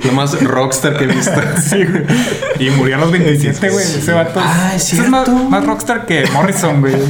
Lo 0.04 0.12
más 0.14 0.42
rockstar 0.42 0.98
que 0.98 1.04
he 1.06 1.08
visto. 1.08 1.40
Sí, 1.62 1.84
güey. 1.84 2.04
Y 2.60 2.70
murió 2.72 2.96
a 2.96 3.00
los 3.00 3.12
27, 3.12 3.70
güey. 3.70 3.86
Ese 3.86 4.12
vato. 4.12 4.40
Ah, 4.44 4.72
es 4.76 4.94
más, 5.10 5.26
cierto. 5.26 5.50
más 5.50 5.66
rockstar 5.66 6.06
que 6.06 6.26
Morrison, 6.34 6.82
güey. 6.82 6.96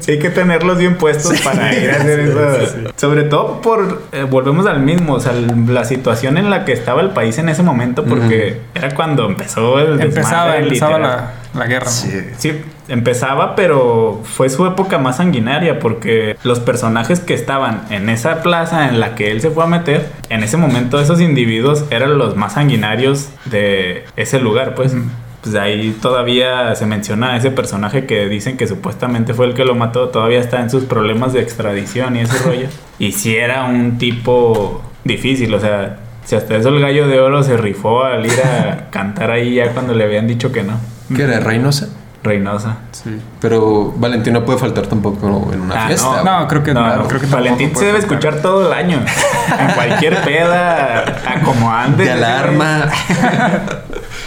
Sí, 0.00 0.12
hay 0.12 0.18
que 0.18 0.30
tenerlos 0.30 0.78
bien 0.78 0.96
puestos 0.96 1.40
para 1.40 1.72
ir 1.74 1.90
a 1.90 1.96
hacer 1.96 2.20
eso. 2.20 2.92
Sobre 2.96 3.22
todo 3.24 3.60
por, 3.60 4.02
eh, 4.12 4.24
volvemos 4.28 4.66
al 4.66 4.80
mismo, 4.80 5.14
o 5.14 5.20
sea, 5.20 5.32
la 5.32 5.84
situación 5.84 6.38
en 6.38 6.50
la 6.50 6.64
que 6.64 6.72
estaba 6.72 7.00
el 7.02 7.10
país 7.10 7.38
en 7.38 7.48
ese 7.48 7.62
momento, 7.62 8.04
porque 8.04 8.60
era 8.74 8.94
cuando 8.94 9.26
empezó 9.26 9.78
el 9.78 10.00
empezaba 10.00 10.54
desmadre, 10.54 10.62
empezaba 10.64 10.98
la, 10.98 11.32
la 11.54 11.66
guerra. 11.66 11.90
Sí. 11.90 12.62
Empezaba, 12.92 13.56
pero 13.56 14.20
fue 14.22 14.50
su 14.50 14.66
época 14.66 14.98
más 14.98 15.16
sanguinaria 15.16 15.78
porque 15.78 16.36
los 16.44 16.60
personajes 16.60 17.20
que 17.20 17.32
estaban 17.32 17.86
en 17.88 18.10
esa 18.10 18.42
plaza 18.42 18.90
en 18.90 19.00
la 19.00 19.14
que 19.14 19.30
él 19.30 19.40
se 19.40 19.50
fue 19.50 19.64
a 19.64 19.66
meter, 19.66 20.10
en 20.28 20.42
ese 20.42 20.58
momento 20.58 21.00
esos 21.00 21.18
individuos 21.22 21.86
eran 21.88 22.18
los 22.18 22.36
más 22.36 22.52
sanguinarios 22.52 23.30
de 23.46 24.04
ese 24.16 24.38
lugar, 24.40 24.74
pues. 24.74 24.94
Pues 25.40 25.54
ahí 25.54 25.96
todavía 26.02 26.74
se 26.74 26.84
menciona 26.84 27.32
a 27.32 27.36
ese 27.38 27.50
personaje 27.50 28.04
que 28.04 28.28
dicen 28.28 28.58
que 28.58 28.66
supuestamente 28.66 29.32
fue 29.32 29.46
el 29.46 29.54
que 29.54 29.64
lo 29.64 29.74
mató, 29.74 30.10
todavía 30.10 30.38
está 30.38 30.60
en 30.60 30.68
sus 30.68 30.84
problemas 30.84 31.32
de 31.32 31.40
extradición 31.40 32.14
y 32.16 32.20
ese 32.20 32.38
rollo. 32.46 32.68
Y 32.98 33.12
si 33.12 33.36
era 33.36 33.64
un 33.64 33.96
tipo 33.96 34.82
difícil, 35.02 35.54
o 35.54 35.58
sea, 35.58 35.98
si 36.26 36.36
hasta 36.36 36.58
eso 36.58 36.68
el 36.68 36.78
gallo 36.78 37.08
de 37.08 37.20
oro 37.20 37.42
se 37.42 37.56
rifó 37.56 38.04
al 38.04 38.26
ir 38.26 38.38
a 38.44 38.88
cantar 38.90 39.30
ahí 39.30 39.54
ya 39.54 39.72
cuando 39.72 39.94
le 39.94 40.04
habían 40.04 40.28
dicho 40.28 40.52
que 40.52 40.62
no. 40.62 40.78
¿Qué 41.16 41.22
era? 41.22 41.40
¿Reynosa? 41.40 41.88
Reynosa. 42.24 42.76
Sí. 42.92 43.20
Pero 43.40 43.92
Valentín 43.96 44.32
no 44.34 44.44
puede 44.44 44.58
faltar 44.58 44.86
tampoco 44.86 45.50
en 45.52 45.60
una 45.60 45.84
Ah, 45.84 45.86
fiesta. 45.88 46.22
No, 46.24 46.46
creo 46.46 46.62
que 46.62 46.72
no. 46.72 46.96
No, 46.96 47.08
creo 47.08 47.20
que 47.20 47.26
Valentín 47.26 47.74
se 47.74 47.86
debe 47.86 47.98
escuchar 47.98 48.36
todo 48.42 48.68
el 48.68 48.72
año. 48.72 49.04
En 49.58 49.74
cualquier 49.74 50.22
peda, 50.22 51.00
a 51.26 51.40
como 51.42 51.70
ande. 51.70 52.04
De 52.04 52.10
alarma. 52.12 52.88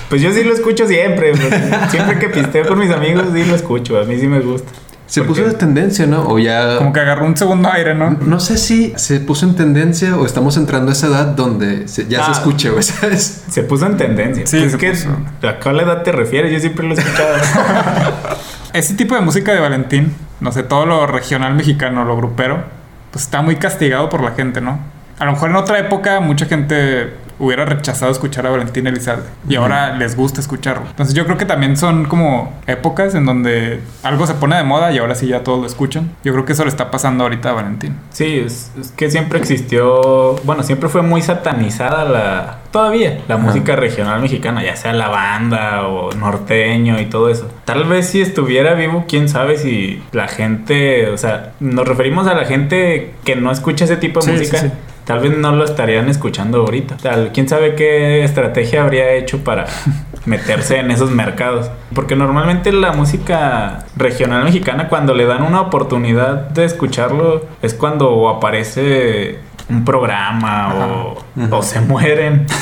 Pues 0.10 0.22
yo 0.22 0.32
sí 0.32 0.44
lo 0.44 0.54
escucho 0.54 0.86
siempre. 0.88 1.32
pues, 1.32 1.90
Siempre 1.90 2.20
que 2.20 2.30
pisteo 2.30 2.68
con 2.68 2.78
mis 2.78 2.92
amigos, 2.92 3.26
sí 3.34 3.44
lo 3.44 3.56
escucho. 3.56 4.00
A 4.00 4.04
mí 4.04 4.20
sí 4.20 4.28
me 4.28 4.40
gusta. 4.40 4.72
Se 5.08 5.22
puso 5.24 5.44
de 5.44 5.54
tendencia, 5.54 6.08
¿no? 6.08 6.28
O 6.28 6.40
ya. 6.40 6.78
Como 6.78 6.92
que 6.92 7.00
agarró 7.00 7.26
un 7.28 7.38
segundo 7.38 7.70
aire, 7.72 7.94
¿no? 7.94 8.12
No 8.12 8.40
sé 8.40 8.58
si 8.58 8.92
se 8.98 9.20
puso 9.20 9.46
en 9.46 9.56
tendencia 9.56 10.16
o 10.18 10.26
estamos 10.26 10.58
entrando 10.58 10.90
a 10.90 10.94
esa 10.94 11.08
edad 11.08 11.26
donde 11.28 11.88
se- 11.88 12.08
ya 12.08 12.24
se 12.26 12.32
Ah. 12.32 12.34
escucha, 12.34 12.70
güey, 12.72 12.82
¿sabes? 12.84 13.44
Se 13.50 13.64
puso 13.64 13.86
en 13.86 13.98
tendencia. 13.98 14.48
Sí, 14.48 14.58
Pues 14.60 14.74
es 14.74 14.80
que 14.80 14.90
puso. 14.92 15.48
¿A 15.48 15.60
cuál 15.60 15.80
edad 15.80 16.02
te 16.02 16.12
refieres? 16.12 16.52
Yo 16.52 16.60
siempre 16.60 16.88
lo 16.88 16.96
he 16.96 16.98
escuchado. 16.98 17.36
Ese 18.74 18.96
tipo 18.96 19.16
de 19.16 19.22
música 19.22 19.54
de 19.54 19.60
Valentín, 19.60 20.14
no 20.42 20.52
sé, 20.52 20.64
todo 20.64 20.86
lo 20.86 21.08
regional 21.08 21.54
mexicano, 21.54 22.04
lo 22.04 22.18
grupero, 22.18 22.64
pues 23.12 23.24
está 23.26 23.42
muy 23.42 23.56
castigado 23.58 24.10
por 24.10 24.22
la 24.22 24.32
gente, 24.32 24.60
¿no? 24.60 24.80
A 25.20 25.26
lo 25.26 25.32
mejor 25.34 25.50
en 25.52 25.56
otra 25.56 25.80
época 25.80 26.20
mucha 26.20 26.46
gente 26.46 27.14
hubiera 27.40 27.66
rechazado 27.66 28.12
escuchar 28.12 28.48
a 28.48 28.50
Valentín 28.50 28.88
Elizalde 28.88 29.24
y 29.50 29.56
ahora 29.56 29.96
les 29.96 30.16
gusta 30.16 30.40
escucharlo. 30.42 30.84
Entonces 30.90 31.14
yo 31.16 31.26
creo 31.26 31.38
que 31.38 31.46
también 31.46 31.76
son 31.78 32.06
como 32.06 32.54
épocas 32.68 33.14
en 33.16 33.26
donde 33.26 33.82
algo 34.04 34.26
se 34.28 34.34
pone 34.36 34.56
de 34.56 34.64
moda 34.64 34.92
y 34.92 34.98
ahora 35.00 35.16
sí 35.16 35.28
ya 35.28 35.44
todos 35.44 35.60
lo 35.60 35.68
escuchan. 35.68 36.12
Yo 36.24 36.34
creo 36.34 36.46
que 36.46 36.54
eso 36.54 36.64
le 36.64 36.70
está 36.70 36.92
pasando 36.92 37.24
ahorita 37.24 37.50
a 37.50 37.54
Valentín. 37.54 37.96
Sí, 38.12 38.40
es, 38.46 38.72
es 38.80 38.92
que 38.92 39.10
siempre 39.12 39.40
existió, 39.40 40.36
bueno, 40.44 40.64
siempre 40.64 40.90
fue 40.90 41.02
muy 41.02 41.22
satanizada 41.22 42.06
la, 42.06 42.58
todavía, 42.72 43.20
la 43.28 43.38
música 43.38 43.76
regional 43.76 44.22
mexicana, 44.22 44.64
ya 44.64 44.76
sea 44.76 44.94
la 44.94 45.08
banda 45.10 45.88
o 45.88 46.12
norteño 46.14 47.00
y 47.00 47.06
todo 47.06 47.30
eso. 47.30 47.50
Tal 47.66 47.84
vez 47.86 48.08
si 48.08 48.22
estuviera 48.22 48.74
vivo, 48.74 49.06
quién 49.08 49.28
sabe 49.30 49.58
si 49.58 50.02
la 50.12 50.28
gente, 50.28 51.10
o 51.10 51.18
sea, 51.18 51.54
nos 51.60 51.88
referimos 51.88 52.28
a 52.28 52.34
la 52.34 52.46
gente 52.46 53.14
que 53.24 53.36
no 53.36 53.52
escucha 53.52 53.86
ese 53.86 53.98
tipo 53.98 54.20
de 54.22 54.26
Sí, 54.26 54.32
música. 54.32 54.58
sí, 54.60 54.68
sí. 54.68 54.74
Tal 55.06 55.20
vez 55.20 55.38
no 55.38 55.52
lo 55.56 55.64
estarían 55.64 56.10
escuchando 56.10 56.60
ahorita. 56.62 56.98
Tal, 56.98 57.32
quién 57.32 57.48
sabe 57.48 57.76
qué 57.76 58.24
estrategia 58.24 58.82
habría 58.82 59.12
hecho 59.14 59.44
para 59.44 59.66
meterse 60.26 60.80
en 60.80 60.90
esos 60.92 61.12
mercados. 61.12 61.70
Porque 61.94 62.16
normalmente 62.16 62.72
la 62.72 62.92
música 62.92 63.86
regional 63.96 64.44
mexicana, 64.44 64.88
cuando 64.90 65.14
le 65.14 65.26
dan 65.26 65.44
una 65.44 65.62
oportunidad 65.62 66.50
de 66.50 66.66
escucharlo, 66.66 67.46
es 67.62 67.74
cuando 67.76 68.28
aparece 68.30 69.40
un 69.68 69.84
programa 69.86 70.74
o, 70.76 71.24
o 71.56 71.62
se 71.64 71.82
mueren. 71.82 72.48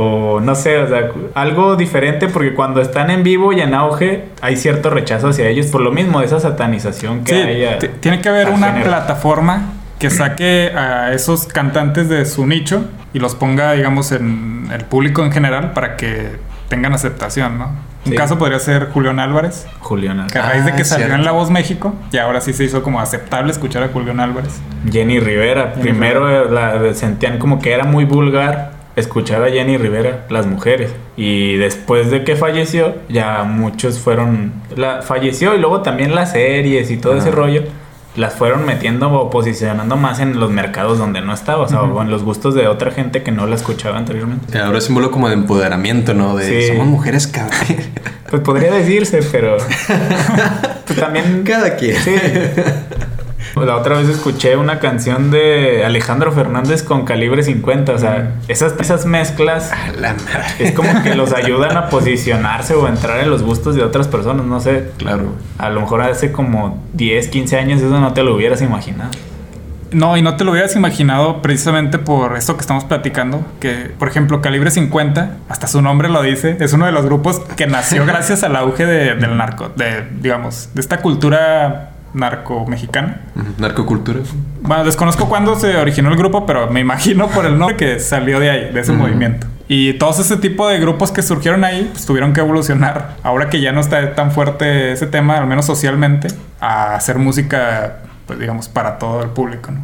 O 0.00 0.38
no 0.40 0.54
sé, 0.54 0.78
o 0.78 0.86
sea, 0.88 1.10
algo 1.34 1.74
diferente 1.74 2.28
porque 2.28 2.54
cuando 2.54 2.80
están 2.80 3.10
en 3.10 3.24
vivo 3.24 3.52
y 3.52 3.60
en 3.60 3.74
auge 3.74 4.26
hay 4.40 4.56
cierto 4.56 4.90
rechazo 4.90 5.28
hacia 5.30 5.48
ellos 5.48 5.66
por 5.66 5.80
lo 5.80 5.90
mismo 5.90 6.20
de 6.20 6.26
esa 6.26 6.38
satanización 6.38 7.24
que 7.24 7.32
Sí, 7.34 7.40
hay. 7.40 7.64
a- 7.64 7.78
tiene 7.78 8.20
que 8.20 8.28
haber 8.28 8.48
una 8.50 8.68
género. 8.68 8.84
plataforma 8.86 9.72
que 9.98 10.10
saque 10.10 10.72
a 10.74 11.12
esos 11.12 11.46
cantantes 11.46 12.08
de 12.08 12.24
su 12.24 12.46
nicho 12.46 12.84
y 13.12 13.18
los 13.18 13.34
ponga, 13.34 13.72
digamos, 13.72 14.12
en 14.12 14.68
el 14.72 14.84
público 14.84 15.24
en 15.24 15.32
general 15.32 15.72
para 15.72 15.96
que 15.96 16.36
tengan 16.68 16.92
aceptación, 16.92 17.58
¿no? 17.58 17.70
Un 18.06 18.14
caso 18.14 18.38
podría 18.38 18.58
ser 18.58 18.88
Julián 18.90 19.18
Álvarez, 19.18 19.66
Julián 19.80 20.26
que 20.28 20.38
a 20.38 20.42
Álvarez. 20.42 20.52
raíz 20.52 20.64
de 20.64 20.72
Ah, 20.72 20.76
que 20.76 20.84
salió 20.84 21.06
cierto. 21.06 21.20
en 21.20 21.24
La 21.26 21.32
Voz 21.32 21.50
México, 21.50 21.94
y 22.10 22.16
ahora 22.18 22.40
sí 22.40 22.52
se 22.52 22.64
hizo 22.64 22.82
como 22.82 23.00
aceptable 23.00 23.50
escuchar 23.50 23.82
a 23.82 23.88
Julián 23.88 24.20
Álvarez. 24.20 24.60
Jenny 24.90 25.20
Rivera. 25.20 25.72
Jenny 25.72 25.82
Primero 25.82 26.30
eh, 26.30 26.50
la 26.50 26.94
sentían 26.94 27.38
como 27.38 27.58
que 27.58 27.72
era 27.72 27.84
muy 27.84 28.04
vulgar 28.04 28.78
escuchar 28.96 29.42
a 29.44 29.50
Jenny 29.50 29.76
Rivera, 29.76 30.26
las 30.28 30.46
mujeres. 30.46 30.94
Y 31.16 31.56
después 31.56 32.10
de 32.10 32.24
que 32.24 32.36
falleció, 32.36 32.96
ya 33.08 33.44
muchos 33.44 33.98
fueron... 33.98 34.52
La, 34.76 35.02
falleció 35.02 35.54
y 35.54 35.58
luego 35.58 35.82
también 35.82 36.14
las 36.14 36.32
series 36.32 36.90
y 36.90 36.96
todo 36.96 37.16
ese 37.16 37.30
rollo. 37.30 37.64
Las 38.18 38.34
fueron 38.34 38.66
metiendo 38.66 39.10
o 39.12 39.30
posicionando 39.30 39.96
más 39.96 40.18
en 40.18 40.40
los 40.40 40.50
mercados 40.50 40.98
donde 40.98 41.20
no 41.20 41.32
estaba, 41.32 41.62
o 41.62 41.68
sea, 41.68 41.82
o 41.82 42.02
en 42.02 42.10
los 42.10 42.24
gustos 42.24 42.52
de 42.54 42.66
otra 42.66 42.90
gente 42.90 43.22
que 43.22 43.30
no 43.30 43.46
la 43.46 43.54
escuchaba 43.54 43.96
anteriormente. 43.96 44.58
Ahora 44.58 44.78
es 44.78 44.84
símbolo 44.84 45.12
como 45.12 45.28
de 45.28 45.34
empoderamiento, 45.34 46.14
¿no? 46.14 46.36
De 46.36 46.62
Sí. 46.62 46.66
somos 46.68 46.86
mujeres 46.88 47.28
cabrón. 47.28 47.56
Pues 48.28 48.42
podría 48.42 48.72
decirse, 48.72 49.20
pero 49.32 49.56
pues 50.86 50.98
también 50.98 51.44
Cada 51.44 51.76
quien. 51.76 51.96
Sí. 51.96 52.14
La 53.66 53.76
otra 53.76 53.96
vez 53.96 54.08
escuché 54.08 54.56
una 54.56 54.78
canción 54.78 55.30
de 55.30 55.84
Alejandro 55.84 56.32
Fernández 56.32 56.82
con 56.82 57.04
calibre 57.04 57.42
50. 57.42 57.92
O 57.92 57.98
sea, 57.98 58.32
esas, 58.48 58.74
esas 58.80 59.06
mezclas 59.06 59.70
es 60.58 60.72
como 60.72 61.02
que 61.02 61.14
los 61.14 61.32
ayudan 61.34 61.76
a 61.76 61.88
posicionarse 61.88 62.74
o 62.74 62.86
a 62.86 62.88
entrar 62.88 63.20
en 63.20 63.30
los 63.30 63.42
gustos 63.42 63.74
de 63.74 63.82
otras 63.82 64.08
personas. 64.08 64.46
No 64.46 64.60
sé. 64.60 64.90
Claro. 64.98 65.32
A 65.58 65.68
lo 65.70 65.80
mejor 65.80 66.02
hace 66.02 66.32
como 66.32 66.82
10, 66.94 67.28
15 67.28 67.58
años 67.58 67.80
eso 67.82 68.00
no 68.00 68.12
te 68.12 68.22
lo 68.22 68.34
hubieras 68.34 68.62
imaginado. 68.62 69.10
No, 69.90 70.18
y 70.18 70.22
no 70.22 70.36
te 70.36 70.44
lo 70.44 70.50
hubieras 70.50 70.76
imaginado 70.76 71.40
precisamente 71.40 71.96
por 71.98 72.36
esto 72.36 72.56
que 72.56 72.60
estamos 72.60 72.84
platicando, 72.84 73.42
que 73.58 73.90
por 73.98 74.06
ejemplo 74.08 74.42
Calibre 74.42 74.70
50, 74.70 75.36
hasta 75.48 75.66
su 75.66 75.80
nombre 75.80 76.10
lo 76.10 76.20
dice, 76.20 76.58
es 76.60 76.74
uno 76.74 76.84
de 76.84 76.92
los 76.92 77.06
grupos 77.06 77.40
que 77.56 77.66
nació 77.66 78.04
gracias 78.06 78.42
al 78.42 78.54
auge 78.56 78.84
de- 78.84 79.14
del 79.14 79.34
narco, 79.38 79.70
de 79.76 80.04
digamos, 80.20 80.68
de 80.74 80.82
esta 80.82 80.98
cultura 80.98 81.87
narco 82.14 82.66
mexicana. 82.66 83.20
Narcocultura. 83.58 84.20
Bueno, 84.62 84.84
desconozco 84.84 85.28
cuándo 85.28 85.54
se 85.56 85.76
originó 85.76 86.10
el 86.10 86.16
grupo, 86.16 86.46
pero 86.46 86.70
me 86.70 86.80
imagino 86.80 87.28
por 87.28 87.46
el 87.46 87.58
nombre 87.58 87.76
que 87.76 88.00
salió 88.00 88.40
de 88.40 88.50
ahí, 88.50 88.72
de 88.72 88.80
ese 88.80 88.92
movimiento. 88.92 89.46
Y 89.68 89.94
todos 89.94 90.18
ese 90.18 90.38
tipo 90.38 90.66
de 90.66 90.78
grupos 90.80 91.12
que 91.12 91.22
surgieron 91.22 91.62
ahí, 91.62 91.88
pues 91.92 92.06
tuvieron 92.06 92.32
que 92.32 92.40
evolucionar. 92.40 93.16
Ahora 93.22 93.50
que 93.50 93.60
ya 93.60 93.72
no 93.72 93.80
está 93.80 94.14
tan 94.14 94.32
fuerte 94.32 94.92
ese 94.92 95.06
tema, 95.06 95.36
al 95.36 95.46
menos 95.46 95.66
socialmente, 95.66 96.28
a 96.58 96.94
hacer 96.94 97.18
música, 97.18 97.98
pues 98.26 98.38
digamos, 98.38 98.68
para 98.68 98.98
todo 98.98 99.22
el 99.22 99.28
público, 99.28 99.70
¿no? 99.70 99.80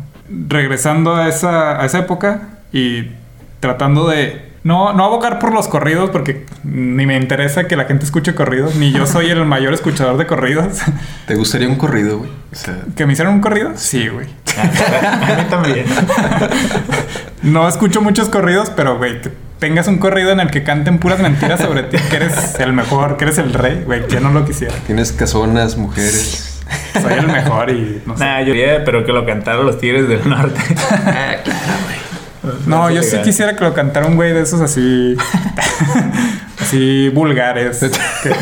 Regresando 0.49 1.15
a 1.15 1.29
esa, 1.29 1.81
a 1.81 1.85
esa 1.85 1.99
época 1.99 2.49
y 2.73 3.11
tratando 3.61 4.09
de 4.09 4.44
no, 4.65 4.93
no 4.95 5.05
abocar 5.05 5.39
por 5.39 5.53
los 5.53 5.69
corridos 5.69 6.11
porque 6.11 6.47
ni 6.65 7.07
me 7.07 7.17
interesa 7.17 7.69
que 7.69 7.77
la 7.77 7.85
gente 7.85 8.05
escuche 8.05 8.35
corridos, 8.35 8.75
ni 8.75 8.91
yo 8.93 9.07
soy 9.07 9.31
el 9.31 9.45
mayor 9.45 9.73
escuchador 9.75 10.17
de 10.17 10.27
corridos. 10.27 10.79
¿Te 11.27 11.35
gustaría 11.37 11.69
un 11.69 11.77
corrido, 11.77 12.19
güey? 12.19 12.31
O 12.53 12.57
sea, 12.57 12.79
¿Que 12.97 13.07
me 13.07 13.13
hicieron 13.13 13.35
un 13.35 13.41
corrido? 13.41 13.73
Sí, 13.77 14.09
güey. 14.09 14.27
A 14.57 15.35
mí 15.37 15.43
también. 15.51 15.85
No 17.43 17.69
escucho 17.69 18.01
muchos 18.01 18.29
corridos, 18.31 18.71
pero, 18.75 18.97
güey, 18.97 19.21
que 19.21 19.31
tengas 19.59 19.87
un 19.87 19.99
corrido 19.99 20.31
en 20.31 20.41
el 20.41 20.51
que 20.51 20.63
canten 20.65 20.99
puras 20.99 21.21
mentiras 21.21 21.61
sobre 21.61 21.83
ti, 21.85 21.99
que 22.09 22.17
eres 22.17 22.59
el 22.59 22.73
mejor, 22.73 23.17
que 23.19 23.25
eres 23.25 23.39
el 23.39 23.53
rey, 23.53 23.83
güey, 23.85 24.07
que 24.07 24.19
no 24.21 24.31
lo 24.31 24.45
quisiera. 24.47 24.75
tienes 24.87 25.13
casonas, 25.13 25.77
mujeres. 25.77 26.63
Soy 26.95 27.13
el 27.13 27.27
mejor 27.27 27.71
y 27.71 28.03
no 28.07 28.17
sé. 28.17 28.25
Nah, 28.25 28.41
yo 28.41 28.55
diría, 28.55 28.83
pero 28.85 29.05
que 29.05 29.13
lo 29.13 29.27
cantaron 29.27 29.67
los 29.67 29.79
Tigres 29.79 30.09
del 30.09 30.27
Norte. 30.29 30.59
ah, 30.91 31.35
claro. 31.45 31.61
No, 32.67 32.91
yo 32.91 33.03
sí 33.03 33.19
quisiera 33.23 33.57
que 33.57 33.65
lo 33.65 33.75
cantara 33.75 34.07
un 34.07 34.17
güey 34.17 34.33
de 34.33 34.43
esos 34.43 34.61
así. 34.61 35.17
así 36.61 37.09
vulgares. 37.11 37.81
Que, 38.23 38.33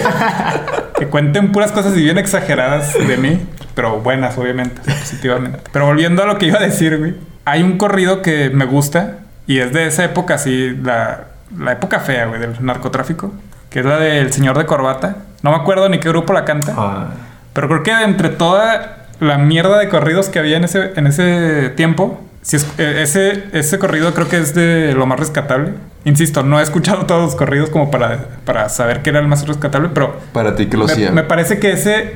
que 0.99 1.07
cuenten 1.09 1.53
puras 1.53 1.73
cosas 1.73 1.97
y 1.97 2.03
bien 2.03 2.19
exageradas 2.19 2.95
de 2.95 3.17
mí. 3.17 3.41
Pero 3.75 4.01
buenas, 4.01 4.37
obviamente, 4.39 4.81
positivamente. 4.83 5.61
Pero 5.73 5.87
volviendo 5.87 6.23
a 6.23 6.27
lo 6.27 6.39
que 6.39 6.47
iba 6.47 6.59
a 6.59 6.63
decir, 6.63 6.99
güey. 6.99 7.15
Hay 7.45 7.63
un 7.63 7.79
corrido 7.79 8.23
que 8.23 8.51
me 8.51 8.65
gusta. 8.67 9.19
Y 9.47 9.59
es 9.59 9.73
de 9.73 9.87
esa 9.87 10.05
época, 10.05 10.35
así, 10.35 10.77
la, 10.83 11.25
la 11.59 11.73
época 11.73 12.01
fea, 12.01 12.27
güey, 12.27 12.41
del 12.41 12.55
narcotráfico. 12.65 13.33
Que 13.71 13.81
es 13.81 13.87
la 13.87 13.97
del 13.97 14.33
señor 14.33 14.59
de 14.59 14.67
corbata. 14.67 15.17
No 15.43 15.51
me 15.51 15.57
acuerdo 15.57 15.89
ni 15.89 15.99
qué 15.99 16.09
grupo 16.11 16.33
la 16.33 16.45
canta. 16.45 16.75
Ah, 16.77 17.07
Pero 17.53 17.69
creo 17.69 17.83
que 17.83 18.05
entre 18.05 18.29
toda 18.29 19.07
la 19.19 19.39
mierda 19.39 19.79
de 19.79 19.89
corridos 19.89 20.29
que 20.29 20.39
había 20.39 20.57
en 20.57 20.65
ese, 20.65 20.93
en 20.97 21.07
ese 21.07 21.71
tiempo, 21.71 22.21
si 22.43 22.57
es- 22.57 22.67
eh, 22.79 23.01
ese, 23.03 23.45
ese 23.53 23.79
corrido 23.79 24.13
creo 24.15 24.29
que 24.29 24.39
es 24.39 24.55
de 24.55 24.93
lo 24.95 25.07
más 25.07 25.19
rescatable. 25.19 25.73
Insisto, 26.05 26.43
no 26.43 26.59
he 26.61 26.63
escuchado 26.63 27.07
todos 27.07 27.23
los 27.23 27.35
corridos 27.37 27.71
como 27.71 27.91
para, 27.91 28.27
para 28.45 28.69
saber 28.69 29.03
qué 29.03 29.11
era 29.11 29.21
el 29.21 29.29
más 29.29 29.47
rescatable, 29.47 29.89
pero 29.95 30.17
Para 30.33 30.55
ti 30.57 30.67
que 30.67 30.77
lo 30.77 30.85
me, 30.87 30.93
hacía. 30.93 31.13
me 31.13 31.23
parece 31.23 31.59
que 31.59 31.73
ese 31.73 32.15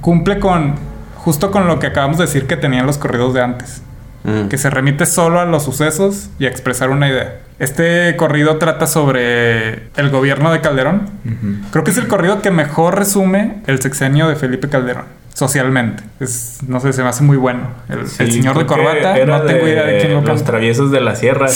cumple 0.00 0.38
con 0.38 0.74
justo 1.16 1.50
con 1.50 1.66
lo 1.66 1.78
que 1.78 1.86
acabamos 1.88 2.18
de 2.18 2.26
decir 2.26 2.46
que 2.46 2.56
tenían 2.56 2.86
los 2.86 2.98
corridos 2.98 3.34
de 3.34 3.42
antes. 3.42 3.82
Mm. 4.24 4.48
Que 4.48 4.56
se 4.56 4.70
remite 4.70 5.04
solo 5.04 5.38
a 5.40 5.44
los 5.44 5.64
sucesos 5.64 6.30
y 6.38 6.46
a 6.46 6.48
expresar 6.48 6.88
una 6.90 7.08
idea. 7.08 7.40
Este 7.58 8.14
corrido 8.16 8.56
trata 8.56 8.86
sobre 8.86 9.88
el 9.96 10.10
gobierno 10.10 10.50
de 10.52 10.60
Calderón. 10.60 11.10
Creo 11.70 11.84
que 11.84 11.90
es 11.90 11.98
el 11.98 12.08
corrido 12.08 12.40
que 12.42 12.50
mejor 12.50 12.98
resume 12.98 13.62
el 13.66 13.80
sexenio 13.82 14.26
de 14.28 14.36
Felipe 14.36 14.68
Calderón. 14.68 15.04
Socialmente. 15.34 16.04
Es, 16.20 16.60
no 16.68 16.78
sé, 16.78 16.92
se 16.92 17.02
me 17.02 17.08
hace 17.08 17.24
muy 17.24 17.36
bueno. 17.36 17.68
El, 17.88 18.06
señor 18.06 18.56
de 18.56 18.66
corbata, 18.66 19.16
no 19.26 19.42
tengo 19.42 19.66
idea 19.66 19.84
de 19.84 19.98
quién 19.98 20.14
lo 20.14 20.20
Los 20.22 20.44
traviesos 20.44 20.92
de 20.92 21.00
la 21.00 21.16
sierra. 21.16 21.48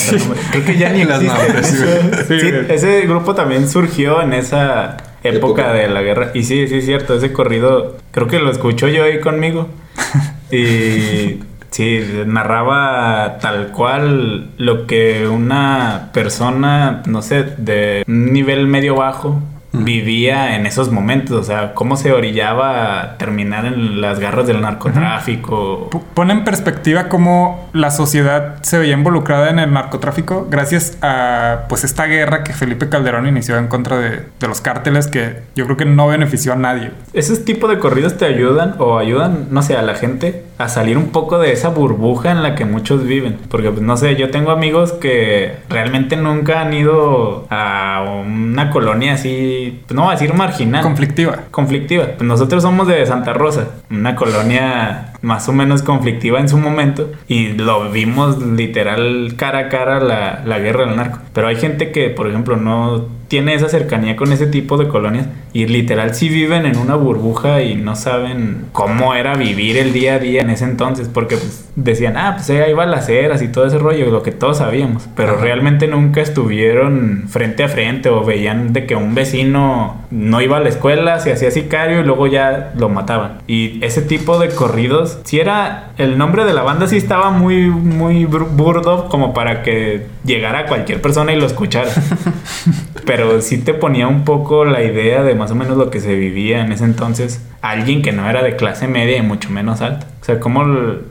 Creo 0.51 0.65
que 0.65 0.77
ya 0.77 0.89
ni 0.89 1.05
Las 1.09 1.21
nombres, 1.21 1.65
sí, 1.65 1.77
güey. 1.77 2.25
Sí, 2.27 2.39
Sí, 2.41 2.51
güey. 2.51 2.65
ese 2.69 3.01
grupo 3.07 3.35
también 3.35 3.69
surgió 3.69 4.21
en 4.21 4.33
esa 4.33 4.97
época, 5.23 5.61
Época. 5.61 5.73
de 5.73 5.87
la 5.87 6.01
guerra. 6.01 6.31
Y 6.33 6.43
sí, 6.43 6.67
sí, 6.67 6.75
es 6.79 6.85
cierto. 6.85 7.15
Ese 7.15 7.31
corrido, 7.31 7.95
creo 8.11 8.27
que 8.27 8.39
lo 8.39 8.51
escuchó 8.51 8.89
yo 8.89 9.03
ahí 9.05 9.19
conmigo. 9.19 9.69
Y 10.51 11.43
sí, 11.69 12.03
narraba 12.25 13.37
tal 13.39 13.67
cual 13.67 14.49
lo 14.57 14.87
que 14.87 15.27
una 15.27 16.09
persona, 16.11 17.03
no 17.05 17.21
sé, 17.21 17.43
de 17.57 18.03
un 18.07 18.33
nivel 18.33 18.65
medio 18.65 18.95
bajo 18.95 19.39
vivía 19.71 20.55
en 20.55 20.65
esos 20.65 20.91
momentos, 20.91 21.37
o 21.37 21.43
sea, 21.43 21.73
cómo 21.73 21.95
se 21.95 22.11
orillaba 22.11 23.01
a 23.01 23.17
terminar 23.17 23.65
en 23.65 24.01
las 24.01 24.19
garras 24.19 24.47
del 24.47 24.61
narcotráfico. 24.61 25.89
Pone 26.13 26.33
en 26.33 26.43
perspectiva 26.43 27.07
cómo 27.07 27.69
la 27.73 27.91
sociedad 27.91 28.55
se 28.61 28.79
veía 28.79 28.93
involucrada 28.93 29.49
en 29.49 29.59
el 29.59 29.71
narcotráfico 29.71 30.47
gracias 30.49 30.97
a 31.01 31.65
pues 31.69 31.83
esta 31.83 32.05
guerra 32.05 32.43
que 32.43 32.53
Felipe 32.53 32.89
Calderón 32.89 33.27
inició 33.27 33.57
en 33.57 33.67
contra 33.67 33.97
de, 33.97 34.25
de 34.39 34.47
los 34.47 34.61
cárteles 34.61 35.07
que 35.07 35.41
yo 35.55 35.65
creo 35.65 35.77
que 35.77 35.85
no 35.85 36.07
benefició 36.07 36.53
a 36.53 36.55
nadie. 36.55 36.91
Ese 37.13 37.35
tipo 37.37 37.67
de 37.67 37.79
corridos 37.79 38.17
te 38.17 38.25
ayudan 38.25 38.75
o 38.79 38.97
ayudan, 38.97 39.47
no 39.51 39.61
sé, 39.61 39.77
a 39.77 39.81
la 39.81 39.95
gente 39.95 40.48
a 40.59 40.67
salir 40.67 40.97
un 40.97 41.07
poco 41.07 41.39
de 41.39 41.53
esa 41.53 41.69
burbuja 41.69 42.31
en 42.31 42.43
la 42.43 42.53
que 42.53 42.65
muchos 42.65 43.05
viven. 43.05 43.39
Porque, 43.49 43.71
pues, 43.71 43.81
no 43.81 43.95
sé, 43.95 44.17
yo 44.17 44.29
tengo 44.29 44.51
amigos 44.51 44.91
que 44.91 45.55
realmente 45.69 46.17
nunca 46.17 46.59
han 46.59 46.73
ido 46.73 47.47
a 47.49 48.21
una 48.25 48.69
colonia 48.69 49.13
así, 49.13 49.81
pues, 49.87 49.95
no 49.95 50.03
voy 50.03 50.11
a 50.11 50.15
decir 50.15 50.33
marginal. 50.33 50.83
Conflictiva. 50.83 51.39
conflictiva. 51.49 52.05
Pues 52.17 52.27
nosotros 52.27 52.61
somos 52.61 52.87
de 52.87 53.05
Santa 53.05 53.31
Rosa, 53.31 53.69
una 53.89 54.17
colonia 54.17 55.08
más 55.21 55.49
o 55.49 55.53
menos 55.53 55.81
conflictiva 55.83 56.39
en 56.39 56.49
su 56.49 56.57
momento 56.57 57.11
y 57.27 57.49
lo 57.49 57.89
vimos 57.91 58.41
literal 58.41 59.33
cara 59.35 59.59
a 59.59 59.69
cara 59.69 59.99
la, 59.99 60.43
la 60.45 60.59
guerra 60.59 60.85
del 60.85 60.95
narco. 60.95 61.19
Pero 61.33 61.47
hay 61.47 61.55
gente 61.57 61.91
que, 61.91 62.09
por 62.09 62.27
ejemplo, 62.27 62.55
no 62.57 63.19
tiene 63.29 63.53
esa 63.53 63.69
cercanía 63.69 64.15
con 64.15 64.33
ese 64.33 64.47
tipo 64.47 64.77
de 64.77 64.87
colonias 64.87 65.27
y 65.53 65.67
literal 65.67 66.13
sí 66.13 66.29
viven 66.29 66.65
en 66.65 66.77
una 66.77 66.95
burbuja 66.95 67.61
y 67.61 67.75
no 67.75 67.95
saben 67.95 68.65
cómo 68.71 69.13
era 69.13 69.35
vivir 69.35 69.77
el 69.77 69.93
día 69.93 70.15
a 70.15 70.19
día 70.19 70.41
en 70.41 70.49
ese 70.49 70.65
entonces 70.65 71.09
porque 71.11 71.37
pues, 71.37 71.69
decían, 71.75 72.17
ah, 72.17 72.33
pues 72.35 72.49
hay 72.49 72.73
balaceras 72.73 73.41
y 73.41 73.47
todo 73.47 73.65
ese 73.65 73.77
rollo, 73.77 74.09
lo 74.09 74.23
que 74.23 74.31
todos 74.31 74.57
sabíamos, 74.57 75.07
pero 75.15 75.33
Ajá. 75.33 75.41
realmente 75.41 75.87
nunca 75.87 76.21
estuvieron 76.21 77.25
frente 77.29 77.63
a 77.63 77.69
frente 77.69 78.09
o 78.09 78.23
veían 78.23 78.73
de 78.73 78.85
que 78.85 78.95
un 78.95 79.15
vecino 79.15 80.03
no 80.11 80.41
iba 80.41 80.57
a 80.57 80.59
la 80.59 80.69
escuela, 80.69 81.19
se 81.19 81.31
hacía 81.31 81.51
sicario 81.51 82.01
y 82.01 82.03
luego 82.03 82.27
ya 82.27 82.73
lo 82.75 82.89
mataban. 82.89 83.39
Y 83.47 83.83
ese 83.83 84.01
tipo 84.01 84.39
de 84.39 84.49
corridos, 84.49 85.08
si 85.23 85.39
era 85.39 85.91
el 85.97 86.17
nombre 86.17 86.45
de 86.45 86.53
la 86.53 86.61
banda, 86.63 86.87
sí 86.87 86.97
estaba 86.97 87.31
muy, 87.31 87.69
muy 87.69 88.25
bur- 88.25 88.49
burdo 88.49 89.09
como 89.09 89.33
para 89.33 89.63
que 89.63 90.05
llegara 90.23 90.65
cualquier 90.67 91.01
persona 91.01 91.31
y 91.33 91.39
lo 91.39 91.45
escuchara. 91.45 91.89
Pero 93.05 93.41
sí 93.41 93.57
te 93.57 93.73
ponía 93.73 94.07
un 94.07 94.23
poco 94.23 94.65
la 94.65 94.83
idea 94.83 95.23
de 95.23 95.33
más 95.35 95.51
o 95.51 95.55
menos 95.55 95.77
lo 95.77 95.89
que 95.89 95.99
se 95.99 96.15
vivía 96.15 96.61
en 96.61 96.71
ese 96.71 96.83
entonces. 96.83 97.43
Alguien 97.61 98.01
que 98.01 98.11
no 98.11 98.29
era 98.29 98.43
de 98.43 98.55
clase 98.55 98.87
media 98.87 99.17
y 99.17 99.21
mucho 99.21 99.49
menos 99.49 99.81
alta. 99.81 100.05
O 100.21 100.25
sea, 100.25 100.39
cómo 100.39 100.63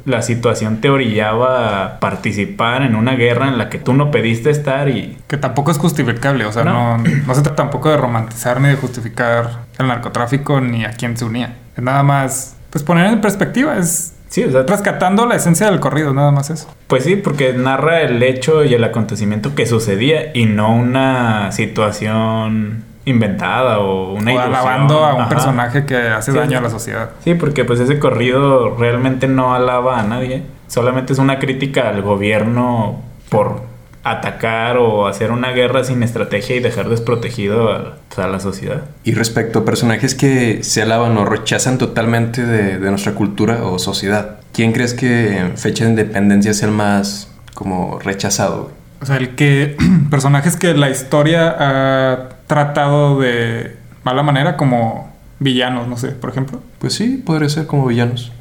la 0.04 0.22
situación 0.22 0.80
te 0.80 0.90
orillaba 0.90 1.84
a 1.84 2.00
participar 2.00 2.82
en 2.82 2.94
una 2.94 3.16
guerra 3.16 3.48
en 3.48 3.58
la 3.58 3.68
que 3.68 3.78
tú 3.78 3.92
no 3.94 4.10
pediste 4.10 4.50
estar 4.50 4.88
y 4.88 5.16
Que 5.26 5.36
tampoco 5.36 5.70
es 5.70 5.78
justificable, 5.78 6.44
o 6.44 6.52
sea, 6.52 6.64
No. 6.64 6.98
no, 6.98 7.04
no 7.26 7.34
se 7.34 7.42
trata 7.42 7.56
tampoco 7.56 7.90
de 7.90 7.96
romantizar 7.96 8.60
ni 8.60 8.68
de 8.68 8.76
justificar 8.76 9.64
el 9.78 9.88
narcotráfico 9.88 10.60
ni 10.60 10.84
a 10.84 10.90
quién 10.92 11.16
se 11.16 11.24
unía. 11.24 11.56
Es 11.76 11.82
nada 11.82 12.02
más, 12.02 12.56
pues 12.70 12.84
poner 12.84 13.06
en 13.06 13.20
perspectiva, 13.20 13.76
es 13.78 14.14
Sí, 14.28 14.44
o 14.44 14.50
sea, 14.50 14.62
rescatando 14.64 15.24
la 15.24 15.36
esencia 15.36 15.70
del 15.70 15.80
corrido, 15.80 16.12
nada 16.12 16.30
más 16.30 16.50
eso. 16.50 16.68
pues 16.86 17.04
sí, 17.04 17.16
porque 17.16 17.54
narra 17.54 18.02
el 18.02 18.22
hecho 18.22 18.62
y 18.62 18.74
el 18.74 18.84
acontecimiento 18.84 19.54
que 19.54 19.64
sucedía 19.64 20.32
y 20.34 20.44
no 20.44 20.74
una 20.74 21.50
situación 21.50 22.84
inventada 23.06 23.78
o 23.78 24.12
una 24.12 24.30
o 24.32 24.34
ilusión. 24.34 24.54
alabando 24.54 25.04
a 25.04 25.14
un 25.14 25.20
Ajá. 25.22 25.28
personaje 25.30 25.86
que 25.86 25.96
hace 25.96 26.32
Sí, 26.32 26.36
daño 26.38 26.50
sí. 26.50 26.56
a 26.56 26.60
la 26.60 26.68
sociedad. 26.70 27.10
Sí, 27.24 27.34
porque 27.34 27.64
pues 27.64 27.80
ese 27.80 27.98
corrido 27.98 28.76
realmente 28.76 29.28
no 29.28 29.54
alaba 29.54 29.98
a 29.98 30.02
nadie. 30.02 30.42
Solamente 30.66 31.14
es 31.14 31.18
una 31.18 31.38
crítica 31.38 31.88
al 31.88 32.02
gobierno 32.02 33.00
por 33.30 33.62
atacar 34.04 34.76
o 34.76 35.06
hacer 35.06 35.30
una 35.30 35.50
guerra 35.50 35.84
sin 35.84 36.02
estrategia 36.02 36.56
y 36.56 36.60
dejar 36.60 36.88
desprotegido 36.88 37.70
a, 37.70 37.96
a 38.16 38.26
la 38.26 38.40
sociedad. 38.40 38.84
Y 39.04 39.12
respecto 39.12 39.60
a 39.60 39.64
personajes 39.64 40.14
que 40.14 40.62
se 40.62 40.82
alaban 40.82 41.16
o 41.16 41.24
rechazan 41.24 41.78
totalmente 41.78 42.44
de, 42.44 42.78
de 42.78 42.90
nuestra 42.90 43.14
cultura 43.14 43.64
o 43.64 43.78
sociedad, 43.78 44.40
¿quién 44.52 44.72
crees 44.72 44.94
que 44.94 45.38
en 45.38 45.58
fecha 45.58 45.84
de 45.84 45.90
independencia 45.90 46.50
es 46.50 46.62
el 46.62 46.70
más 46.70 47.30
como 47.54 47.98
rechazado? 47.98 48.70
O 49.00 49.06
sea, 49.06 49.16
el 49.16 49.34
que 49.34 49.76
personajes 50.10 50.56
que 50.56 50.74
la 50.74 50.90
historia 50.90 51.54
ha 51.58 52.28
tratado 52.46 53.20
de 53.20 53.76
mala 54.04 54.22
manera 54.22 54.56
como 54.56 55.12
villanos, 55.38 55.86
no 55.88 55.96
sé, 55.96 56.08
por 56.08 56.30
ejemplo. 56.30 56.60
Pues 56.78 56.94
sí, 56.94 57.22
podría 57.24 57.48
ser 57.48 57.66
como 57.66 57.86
villanos. 57.86 58.32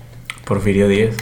Porfirio 0.46 0.88
Díaz. 0.88 1.16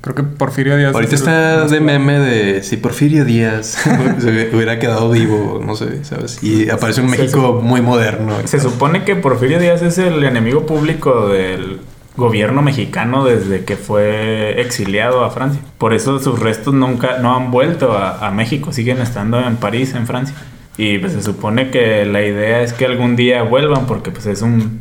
Creo 0.00 0.14
que 0.14 0.22
Porfirio 0.22 0.76
Díaz. 0.76 0.94
Ahorita 0.94 1.14
es 1.14 1.20
está 1.20 1.66
de 1.66 1.80
meme 1.80 2.18
de 2.20 2.62
si 2.62 2.76
Porfirio 2.76 3.24
Díaz 3.24 3.66
se 4.18 4.50
hubiera 4.54 4.78
quedado 4.78 5.10
vivo, 5.10 5.60
no 5.64 5.74
sé, 5.74 6.04
¿sabes? 6.04 6.42
Y 6.42 6.70
aparece 6.70 7.00
un 7.00 7.10
México 7.10 7.60
muy 7.62 7.82
moderno. 7.82 8.36
Se 8.44 8.60
supone 8.60 9.04
que 9.04 9.16
Porfirio 9.16 9.58
Díaz 9.58 9.82
es 9.82 9.98
el 9.98 10.22
enemigo 10.22 10.66
público 10.66 11.28
del 11.28 11.80
gobierno 12.16 12.62
mexicano 12.62 13.24
desde 13.24 13.64
que 13.64 13.76
fue 13.76 14.60
exiliado 14.60 15.24
a 15.24 15.30
Francia. 15.30 15.60
Por 15.78 15.94
eso 15.94 16.20
sus 16.20 16.38
restos 16.38 16.74
nunca 16.74 17.18
no 17.18 17.34
han 17.34 17.50
vuelto 17.50 17.92
a, 17.92 18.24
a 18.26 18.30
México, 18.30 18.72
siguen 18.72 18.98
estando 19.00 19.40
en 19.40 19.56
París, 19.56 19.94
en 19.94 20.06
Francia. 20.06 20.34
Y 20.76 20.98
pues 20.98 21.12
se 21.12 21.22
supone 21.22 21.70
que 21.70 22.04
la 22.04 22.22
idea 22.22 22.62
es 22.62 22.72
que 22.72 22.86
algún 22.86 23.16
día 23.16 23.42
vuelvan 23.42 23.86
porque 23.86 24.12
pues 24.12 24.26
es 24.26 24.42
un 24.42 24.78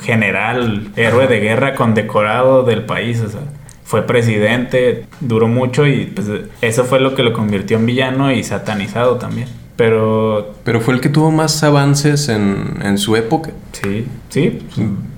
general, 0.00 0.90
héroe 0.96 1.26
de 1.26 1.40
guerra 1.40 1.74
condecorado 1.74 2.62
del 2.62 2.84
país, 2.84 3.20
o 3.20 3.28
sea, 3.28 3.40
fue 3.88 4.02
presidente, 4.02 5.06
duró 5.20 5.48
mucho 5.48 5.86
y 5.86 6.04
pues 6.04 6.26
eso 6.60 6.84
fue 6.84 7.00
lo 7.00 7.14
que 7.14 7.22
lo 7.22 7.32
convirtió 7.32 7.78
en 7.78 7.86
villano 7.86 8.30
y 8.30 8.44
satanizado 8.44 9.16
también. 9.16 9.48
Pero 9.76 10.52
Pero 10.62 10.82
fue 10.82 10.92
el 10.92 11.00
que 11.00 11.08
tuvo 11.08 11.30
más 11.30 11.62
avances 11.62 12.28
en, 12.28 12.80
en 12.82 12.98
su 12.98 13.16
época. 13.16 13.52
sí, 13.72 14.06
sí, 14.28 14.58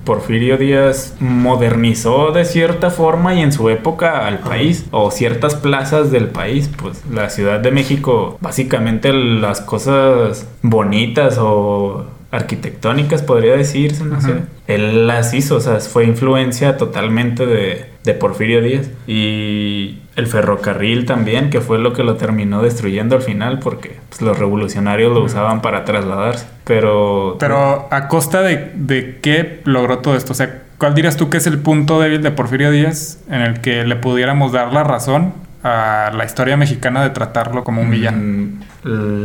Porfirio 0.04 0.56
Díaz 0.56 1.16
modernizó 1.18 2.30
de 2.30 2.44
cierta 2.44 2.90
forma 2.90 3.35
y 3.35 3.40
en 3.40 3.52
su 3.52 3.68
época 3.70 4.24
al 4.28 4.38
país 4.38 4.87
o 4.92 5.11
ciertas 5.11 5.56
plazas 5.56 6.12
del 6.12 6.28
país, 6.28 6.70
pues 6.80 7.02
la 7.12 7.28
Ciudad 7.28 7.59
de 7.59 7.72
México, 7.72 8.38
básicamente 8.40 9.12
las 9.12 9.61
cosas 9.61 10.46
bonitas 10.62 11.38
o 11.40 12.06
arquitectónicas 12.30 13.22
podría 13.22 13.56
decirse, 13.56 14.04
no 14.04 14.20
sé. 14.20 14.35
Él 14.68 15.09
las 15.09 15.35
hizo, 15.35 15.56
o 15.56 15.61
sea, 15.61 15.80
fue 15.80 16.04
influencia 16.04 16.76
totalmente 16.76 17.44
de, 17.46 17.89
de 18.05 18.15
Porfirio 18.15 18.63
Díaz. 18.63 18.91
Y 19.07 19.99
el 20.17 20.27
ferrocarril 20.27 21.07
también, 21.07 21.51
que 21.51 21.61
fue 21.61 21.79
lo 21.79 21.93
que 21.93 22.03
lo 22.03 22.17
terminó 22.17 22.63
destruyendo 22.63 23.17
al 23.17 23.23
final, 23.23 23.59
porque 23.59 23.99
pues, 24.09 24.23
los 24.23 24.39
revolucionarios 24.39 25.13
lo 25.13 25.23
usaban 25.23 25.63
para 25.63 25.85
trasladarse. 25.85 26.47
Pero... 26.65 27.37
Pero 27.39 27.89
a 27.91 28.09
costa 28.09 28.43
de, 28.43 28.73
de 28.75 29.19
qué 29.21 29.61
logró 29.65 29.99
todo 29.99 30.17
esto. 30.17 30.33
O 30.33 30.37
sea, 30.37 30.63
¿cuál 30.79 30.95
dirías 30.95 31.17
tú 31.17 31.31
que 31.31 31.39
es 31.39 31.47
el 31.47 31.59
punto 31.59 32.01
débil 32.01 32.23
de 32.23 32.31
Porfirio 32.31 32.71
Díaz 32.71 33.23
en 33.29 33.41
el 33.43 33.61
que 33.61 33.85
le 33.85 33.97
pudiéramos 33.97 34.53
dar 34.53 34.73
la 34.73 34.85
razón 34.85 35.33
a 35.62 36.11
la 36.14 36.25
historia 36.25 36.57
mexicana 36.57 37.03
de 37.03 37.11
tratarlo 37.11 37.64
como 37.64 37.83
un 37.83 37.90
villano? 37.90 38.18
Mm, 38.18 38.61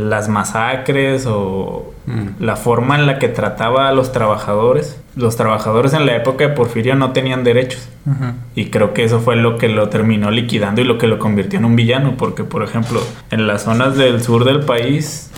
las 0.08 0.28
masacres 0.28 1.24
o 1.26 1.92
Mm. 2.06 2.44
la 2.44 2.54
forma 2.54 2.94
en 2.94 3.06
la 3.06 3.18
que 3.18 3.28
trataba 3.28 3.88
a 3.88 3.92
los 3.92 4.12
trabajadores. 4.12 5.00
Los 5.16 5.36
trabajadores 5.36 5.92
en 5.92 6.06
la 6.06 6.14
época 6.14 6.46
de 6.46 6.50
Porfirio 6.54 6.94
no 6.94 7.10
tenían 7.12 7.42
derechos. 7.42 7.88
Y 8.54 8.66
creo 8.66 8.94
que 8.94 9.02
eso 9.02 9.18
fue 9.18 9.34
lo 9.34 9.58
que 9.58 9.68
lo 9.68 9.88
terminó 9.88 10.30
liquidando 10.30 10.80
y 10.80 10.84
lo 10.84 10.98
que 10.98 11.08
lo 11.08 11.18
convirtió 11.18 11.58
en 11.58 11.64
un 11.64 11.74
villano. 11.74 12.14
Porque, 12.16 12.44
por 12.44 12.62
ejemplo, 12.62 13.00
en 13.32 13.48
las 13.48 13.62
zonas 13.62 13.96
del 13.96 14.22
sur 14.22 14.44
del 14.44 14.60
país, 14.60 15.32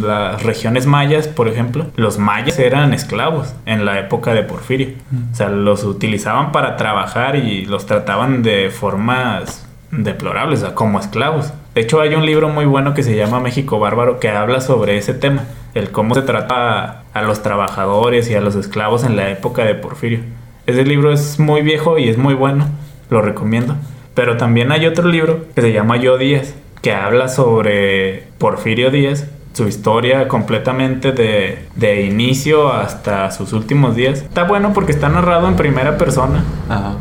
las 0.00 0.42
regiones 0.44 0.86
mayas, 0.86 1.26
por 1.26 1.48
ejemplo, 1.48 1.86
los 1.96 2.18
mayas 2.18 2.58
eran 2.60 2.94
esclavos 2.94 3.52
en 3.66 3.84
la 3.84 3.98
época 3.98 4.32
de 4.32 4.42
Porfirio. 4.44 4.90
O 5.32 5.34
sea, 5.34 5.48
los 5.48 5.82
utilizaban 5.82 6.52
para 6.52 6.76
trabajar 6.76 7.34
y 7.36 7.66
los 7.66 7.86
trataban 7.86 8.42
de 8.44 8.70
formas 8.70 9.66
deplorables, 9.90 10.62
o 10.62 10.66
sea, 10.66 10.74
como 10.74 10.98
esclavos. 10.98 11.52
De 11.74 11.80
hecho, 11.80 12.00
hay 12.00 12.14
un 12.14 12.26
libro 12.26 12.48
muy 12.48 12.64
bueno 12.64 12.94
que 12.94 13.02
se 13.02 13.16
llama 13.16 13.40
México 13.40 13.78
Bárbaro 13.78 14.18
que 14.20 14.28
habla 14.28 14.60
sobre 14.60 14.98
ese 14.98 15.14
tema, 15.14 15.44
el 15.74 15.90
cómo 15.90 16.14
se 16.14 16.22
trata 16.22 17.04
a 17.12 17.22
los 17.22 17.42
trabajadores 17.42 18.30
y 18.30 18.34
a 18.34 18.40
los 18.40 18.54
esclavos 18.54 19.04
en 19.04 19.16
la 19.16 19.30
época 19.30 19.64
de 19.64 19.74
Porfirio. 19.74 20.20
Ese 20.66 20.84
libro 20.84 21.12
es 21.12 21.38
muy 21.38 21.62
viejo 21.62 21.98
y 21.98 22.08
es 22.08 22.18
muy 22.18 22.34
bueno, 22.34 22.66
lo 23.08 23.22
recomiendo. 23.22 23.76
Pero 24.14 24.36
también 24.36 24.72
hay 24.72 24.86
otro 24.86 25.08
libro 25.08 25.46
que 25.54 25.62
se 25.62 25.72
llama 25.72 25.96
Yo 25.96 26.18
Díaz, 26.18 26.54
que 26.82 26.92
habla 26.92 27.28
sobre 27.28 28.24
Porfirio 28.38 28.90
Díaz, 28.90 29.28
su 29.52 29.66
historia 29.66 30.28
completamente 30.28 31.12
de, 31.12 31.66
de 31.74 32.02
inicio 32.02 32.72
hasta 32.72 33.30
sus 33.30 33.52
últimos 33.52 33.96
días. 33.96 34.20
Está 34.22 34.44
bueno 34.44 34.72
porque 34.72 34.92
está 34.92 35.08
narrado 35.08 35.48
en 35.48 35.56
primera 35.56 35.98
persona. 35.98 36.44
Ajá. 36.68 36.94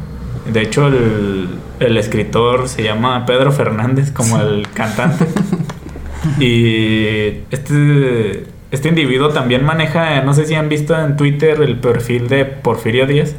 De 0.52 0.62
hecho, 0.62 0.88
el, 0.88 1.49
el 1.79 1.97
escritor 1.97 2.67
se 2.67 2.83
llama 2.83 3.25
Pedro 3.25 3.51
Fernández, 3.51 4.11
como 4.11 4.39
el 4.39 4.67
cantante. 4.73 5.25
y 6.39 7.43
este, 7.51 8.45
este 8.71 8.89
individuo 8.89 9.29
también 9.29 9.63
maneja, 9.63 10.21
no 10.21 10.33
sé 10.33 10.45
si 10.45 10.55
han 10.55 10.69
visto 10.69 10.99
en 10.99 11.17
Twitter 11.17 11.61
el 11.61 11.79
perfil 11.79 12.27
de 12.27 12.45
Porfirio 12.45 13.07
Díaz. 13.07 13.35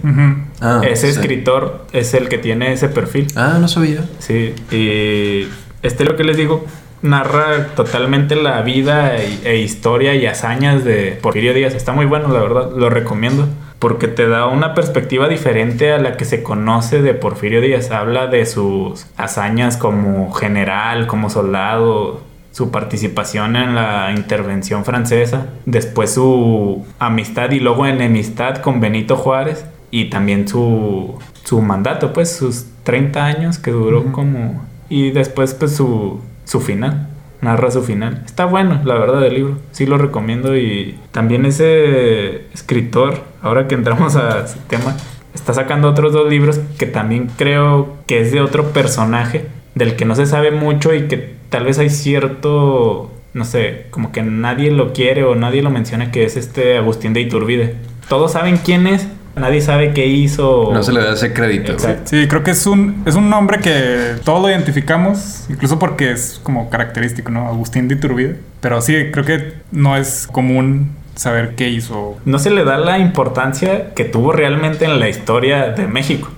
Ah, 0.61 0.81
ese 0.85 1.13
sí. 1.13 1.19
escritor 1.19 1.87
es 1.93 2.15
el 2.15 2.29
que 2.29 2.39
tiene 2.39 2.73
ese 2.73 2.89
perfil. 2.89 3.29
Ah, 3.37 3.59
no 3.61 3.69
sabía. 3.69 4.05
Sí, 4.19 4.55
y 4.71 5.49
este 5.83 6.05
lo 6.05 6.17
que 6.17 6.25
les 6.25 6.37
digo 6.37 6.67
narra 7.03 7.69
totalmente 7.75 8.37
la 8.37 8.61
vida 8.63 9.17
e, 9.17 9.39
e 9.45 9.57
historia 9.59 10.15
y 10.15 10.27
hazañas 10.27 10.85
de 10.85 11.19
Porfirio 11.21 11.55
Díaz. 11.55 11.75
Está 11.75 11.93
muy 11.93 12.07
bueno, 12.07 12.29
la 12.29 12.41
verdad, 12.41 12.71
lo 12.77 12.91
recomiendo. 12.91 13.49
Porque 13.81 14.07
te 14.07 14.29
da 14.29 14.47
una 14.47 14.75
perspectiva 14.75 15.27
diferente 15.27 15.93
a 15.93 15.99
la 15.99 16.17
que 16.17 16.25
se 16.25 16.45
conoce 16.45 17.03
de 17.03 17.15
Porfirio 17.15 17.61
Díaz. 17.61 17.91
Habla 17.91 18.29
de 18.29 18.47
sus 18.47 19.07
hazañas 19.17 19.77
como 19.77 20.33
general, 20.33 21.09
como 21.09 21.31
soldado, 21.31 22.21
su 22.53 22.71
participación 22.71 23.57
en 23.57 23.75
la 23.75 24.13
intervención 24.15 24.85
francesa, 24.85 25.47
después 25.67 26.15
su 26.15 26.85
amistad 26.99 27.51
y 27.53 27.61
luego 27.61 27.87
enemistad 27.87 28.57
con 28.57 28.81
Benito 28.81 29.17
Juárez 29.17 29.65
y 29.91 30.11
también 30.11 30.49
su, 30.49 31.19
su 31.45 31.63
mandato, 31.63 32.13
pues 32.13 32.37
sus 32.37 32.67
30 32.85 33.25
años 33.25 33.59
que 33.59 33.71
duró 33.71 34.13
como... 34.13 34.69
Y 34.89 35.13
después 35.13 35.55
pues 35.55 35.77
su, 35.77 36.21
su 36.45 36.61
final, 36.61 37.10
narra 37.41 37.71
su 37.71 37.83
final. 37.83 38.23
Está 38.25 38.45
bueno, 38.45 38.81
la 38.85 38.95
verdad, 38.95 39.25
el 39.25 39.35
libro. 39.35 39.59
Sí 39.73 39.87
lo 39.87 39.99
recomiendo 39.99 40.57
y 40.57 40.99
también 41.13 41.47
ese 41.47 42.47
escritor, 42.53 43.21
ahora 43.43 43.69
que 43.69 43.75
entramos 43.75 44.17
a 44.17 44.45
ese 44.45 44.59
tema, 44.69 44.97
está 45.35 45.55
sacando 45.55 45.89
otros 45.89 46.13
dos 46.13 46.29
libros 46.29 46.61
que 46.79 46.87
también 46.87 47.31
creo 47.37 47.97
que 48.07 48.21
es 48.21 48.33
de 48.33 48.41
otro 48.41 48.73
personaje 48.73 49.47
del 49.75 49.97
que 49.97 50.05
no 50.05 50.15
se 50.15 50.27
sabe 50.27 50.51
mucho 50.51 50.95
y 50.95 51.09
que 51.09 51.35
tal 51.49 51.65
vez 51.65 51.79
hay 51.79 51.91
cierto, 51.91 53.11
no 53.35 53.45
sé, 53.45 53.87
como 53.91 54.13
que 54.13 54.23
nadie 54.23 54.71
lo 54.71 54.93
quiere 54.93 55.25
o 55.25 55.35
nadie 55.35 55.63
lo 55.63 55.71
menciona, 55.71 56.11
que 56.11 56.25
es 56.25 56.37
este 56.37 56.77
Agustín 56.77 57.13
de 57.13 57.21
Iturbide. 57.21 57.77
Todos 58.09 58.33
saben 58.33 58.59
quién 58.59 58.87
es, 58.87 59.07
nadie 59.37 59.61
sabe 59.61 59.93
qué 59.93 60.07
hizo. 60.07 60.71
No 60.73 60.83
se 60.83 60.93
le 60.93 61.03
da 61.03 61.13
ese 61.13 61.33
crédito. 61.33 61.73
Exacto. 61.73 62.03
Sí, 62.11 62.27
creo 62.29 62.43
que 62.43 62.53
es 62.53 62.67
un, 62.67 63.03
es 63.07 63.15
un 63.15 63.31
nombre 63.31 63.61
que 63.61 64.17
todos 64.25 64.43
lo 64.43 64.49
identificamos, 64.49 65.47
incluso 65.49 65.79
porque 65.79 66.13
es 66.13 66.41
como 66.43 66.71
característico, 66.71 67.31
¿no? 67.31 67.47
Agustín 67.49 67.89
de 67.89 67.95
Iturbide. 67.95 68.39
Pero 68.61 68.81
sí, 68.81 69.11
creo 69.13 69.25
que 69.25 69.55
no 69.73 69.97
es 69.97 70.27
común 70.27 70.93
saber 71.15 71.55
qué 71.55 71.69
hizo. 71.69 72.19
No 72.25 72.39
se 72.39 72.51
le 72.51 72.65
da 72.65 72.79
la 72.79 72.99
importancia 72.99 73.95
que 73.95 74.05
tuvo 74.05 74.33
realmente 74.33 74.85
en 74.85 75.01
la 75.01 75.09
historia 75.09 75.71
de 75.71 75.87
México. 75.87 76.29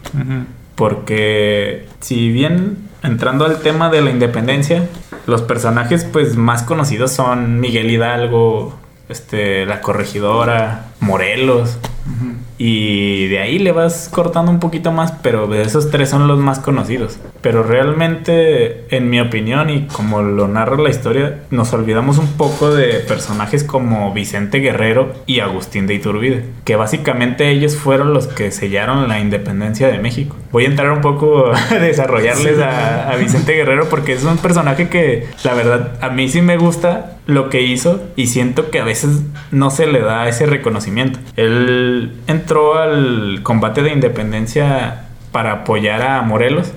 Porque 0.74 1.86
si 2.00 2.30
bien 2.30 2.78
entrando 3.02 3.44
al 3.44 3.60
tema 3.60 3.90
de 3.90 4.02
la 4.02 4.10
independencia, 4.10 4.84
los 5.26 5.42
personajes 5.42 6.04
pues 6.04 6.36
más 6.36 6.62
conocidos 6.62 7.12
son 7.12 7.60
Miguel 7.60 7.90
Hidalgo, 7.90 8.78
este, 9.08 9.66
la 9.66 9.80
corregidora, 9.80 10.86
Morelos. 11.00 11.78
Y 12.58 13.26
de 13.28 13.40
ahí 13.40 13.58
le 13.58 13.72
vas 13.72 14.08
cortando 14.10 14.50
un 14.50 14.60
poquito 14.60 14.92
más, 14.92 15.12
pero 15.22 15.46
de 15.46 15.62
esos 15.62 15.90
tres 15.90 16.10
son 16.10 16.28
los 16.28 16.38
más 16.38 16.58
conocidos. 16.58 17.18
Pero 17.40 17.62
realmente, 17.62 18.84
en 18.94 19.10
mi 19.10 19.20
opinión 19.20 19.70
y 19.70 19.86
como 19.86 20.22
lo 20.22 20.48
narra 20.48 20.76
la 20.76 20.90
historia, 20.90 21.40
nos 21.50 21.72
olvidamos 21.72 22.18
un 22.18 22.28
poco 22.34 22.72
de 22.72 23.00
personajes 23.00 23.64
como 23.64 24.12
Vicente 24.12 24.58
Guerrero 24.58 25.12
y 25.26 25.40
Agustín 25.40 25.86
de 25.86 25.94
Iturbide, 25.94 26.44
que 26.64 26.76
básicamente 26.76 27.50
ellos 27.50 27.76
fueron 27.76 28.14
los 28.14 28.28
que 28.28 28.50
sellaron 28.50 29.08
la 29.08 29.18
independencia 29.18 29.88
de 29.88 29.98
México. 29.98 30.36
Voy 30.52 30.64
a 30.64 30.68
entrar 30.68 30.92
un 30.92 31.00
poco 31.00 31.52
a 31.52 31.74
desarrollarles 31.74 32.58
a, 32.58 33.10
a 33.10 33.16
Vicente 33.16 33.54
Guerrero 33.54 33.88
porque 33.88 34.12
es 34.12 34.24
un 34.24 34.36
personaje 34.36 34.88
que 34.88 35.26
la 35.44 35.54
verdad 35.54 35.98
a 36.00 36.10
mí 36.10 36.28
sí 36.28 36.42
me 36.42 36.56
gusta 36.56 37.18
lo 37.26 37.50
que 37.50 37.62
hizo 37.62 38.02
y 38.16 38.26
siento 38.26 38.70
que 38.70 38.80
a 38.80 38.84
veces 38.84 39.22
no 39.50 39.70
se 39.70 39.86
le 39.86 40.00
da 40.00 40.28
ese 40.28 40.46
reconocimiento. 40.46 41.18
Él 41.36 42.12
entró 42.42 42.78
al 42.78 43.40
combate 43.42 43.82
de 43.82 43.92
independencia 43.92 45.06
para 45.30 45.52
apoyar 45.52 46.02
a 46.02 46.22
Morelos 46.22 46.72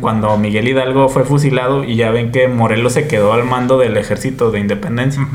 cuando 0.00 0.38
Miguel 0.38 0.68
Hidalgo 0.68 1.10
fue 1.10 1.24
fusilado 1.24 1.84
y 1.84 1.96
ya 1.96 2.10
ven 2.10 2.32
que 2.32 2.48
Morelos 2.48 2.94
se 2.94 3.06
quedó 3.08 3.34
al 3.34 3.44
mando 3.44 3.76
del 3.78 3.96
ejército 3.96 4.50
de 4.50 4.60
independencia. 4.60 5.26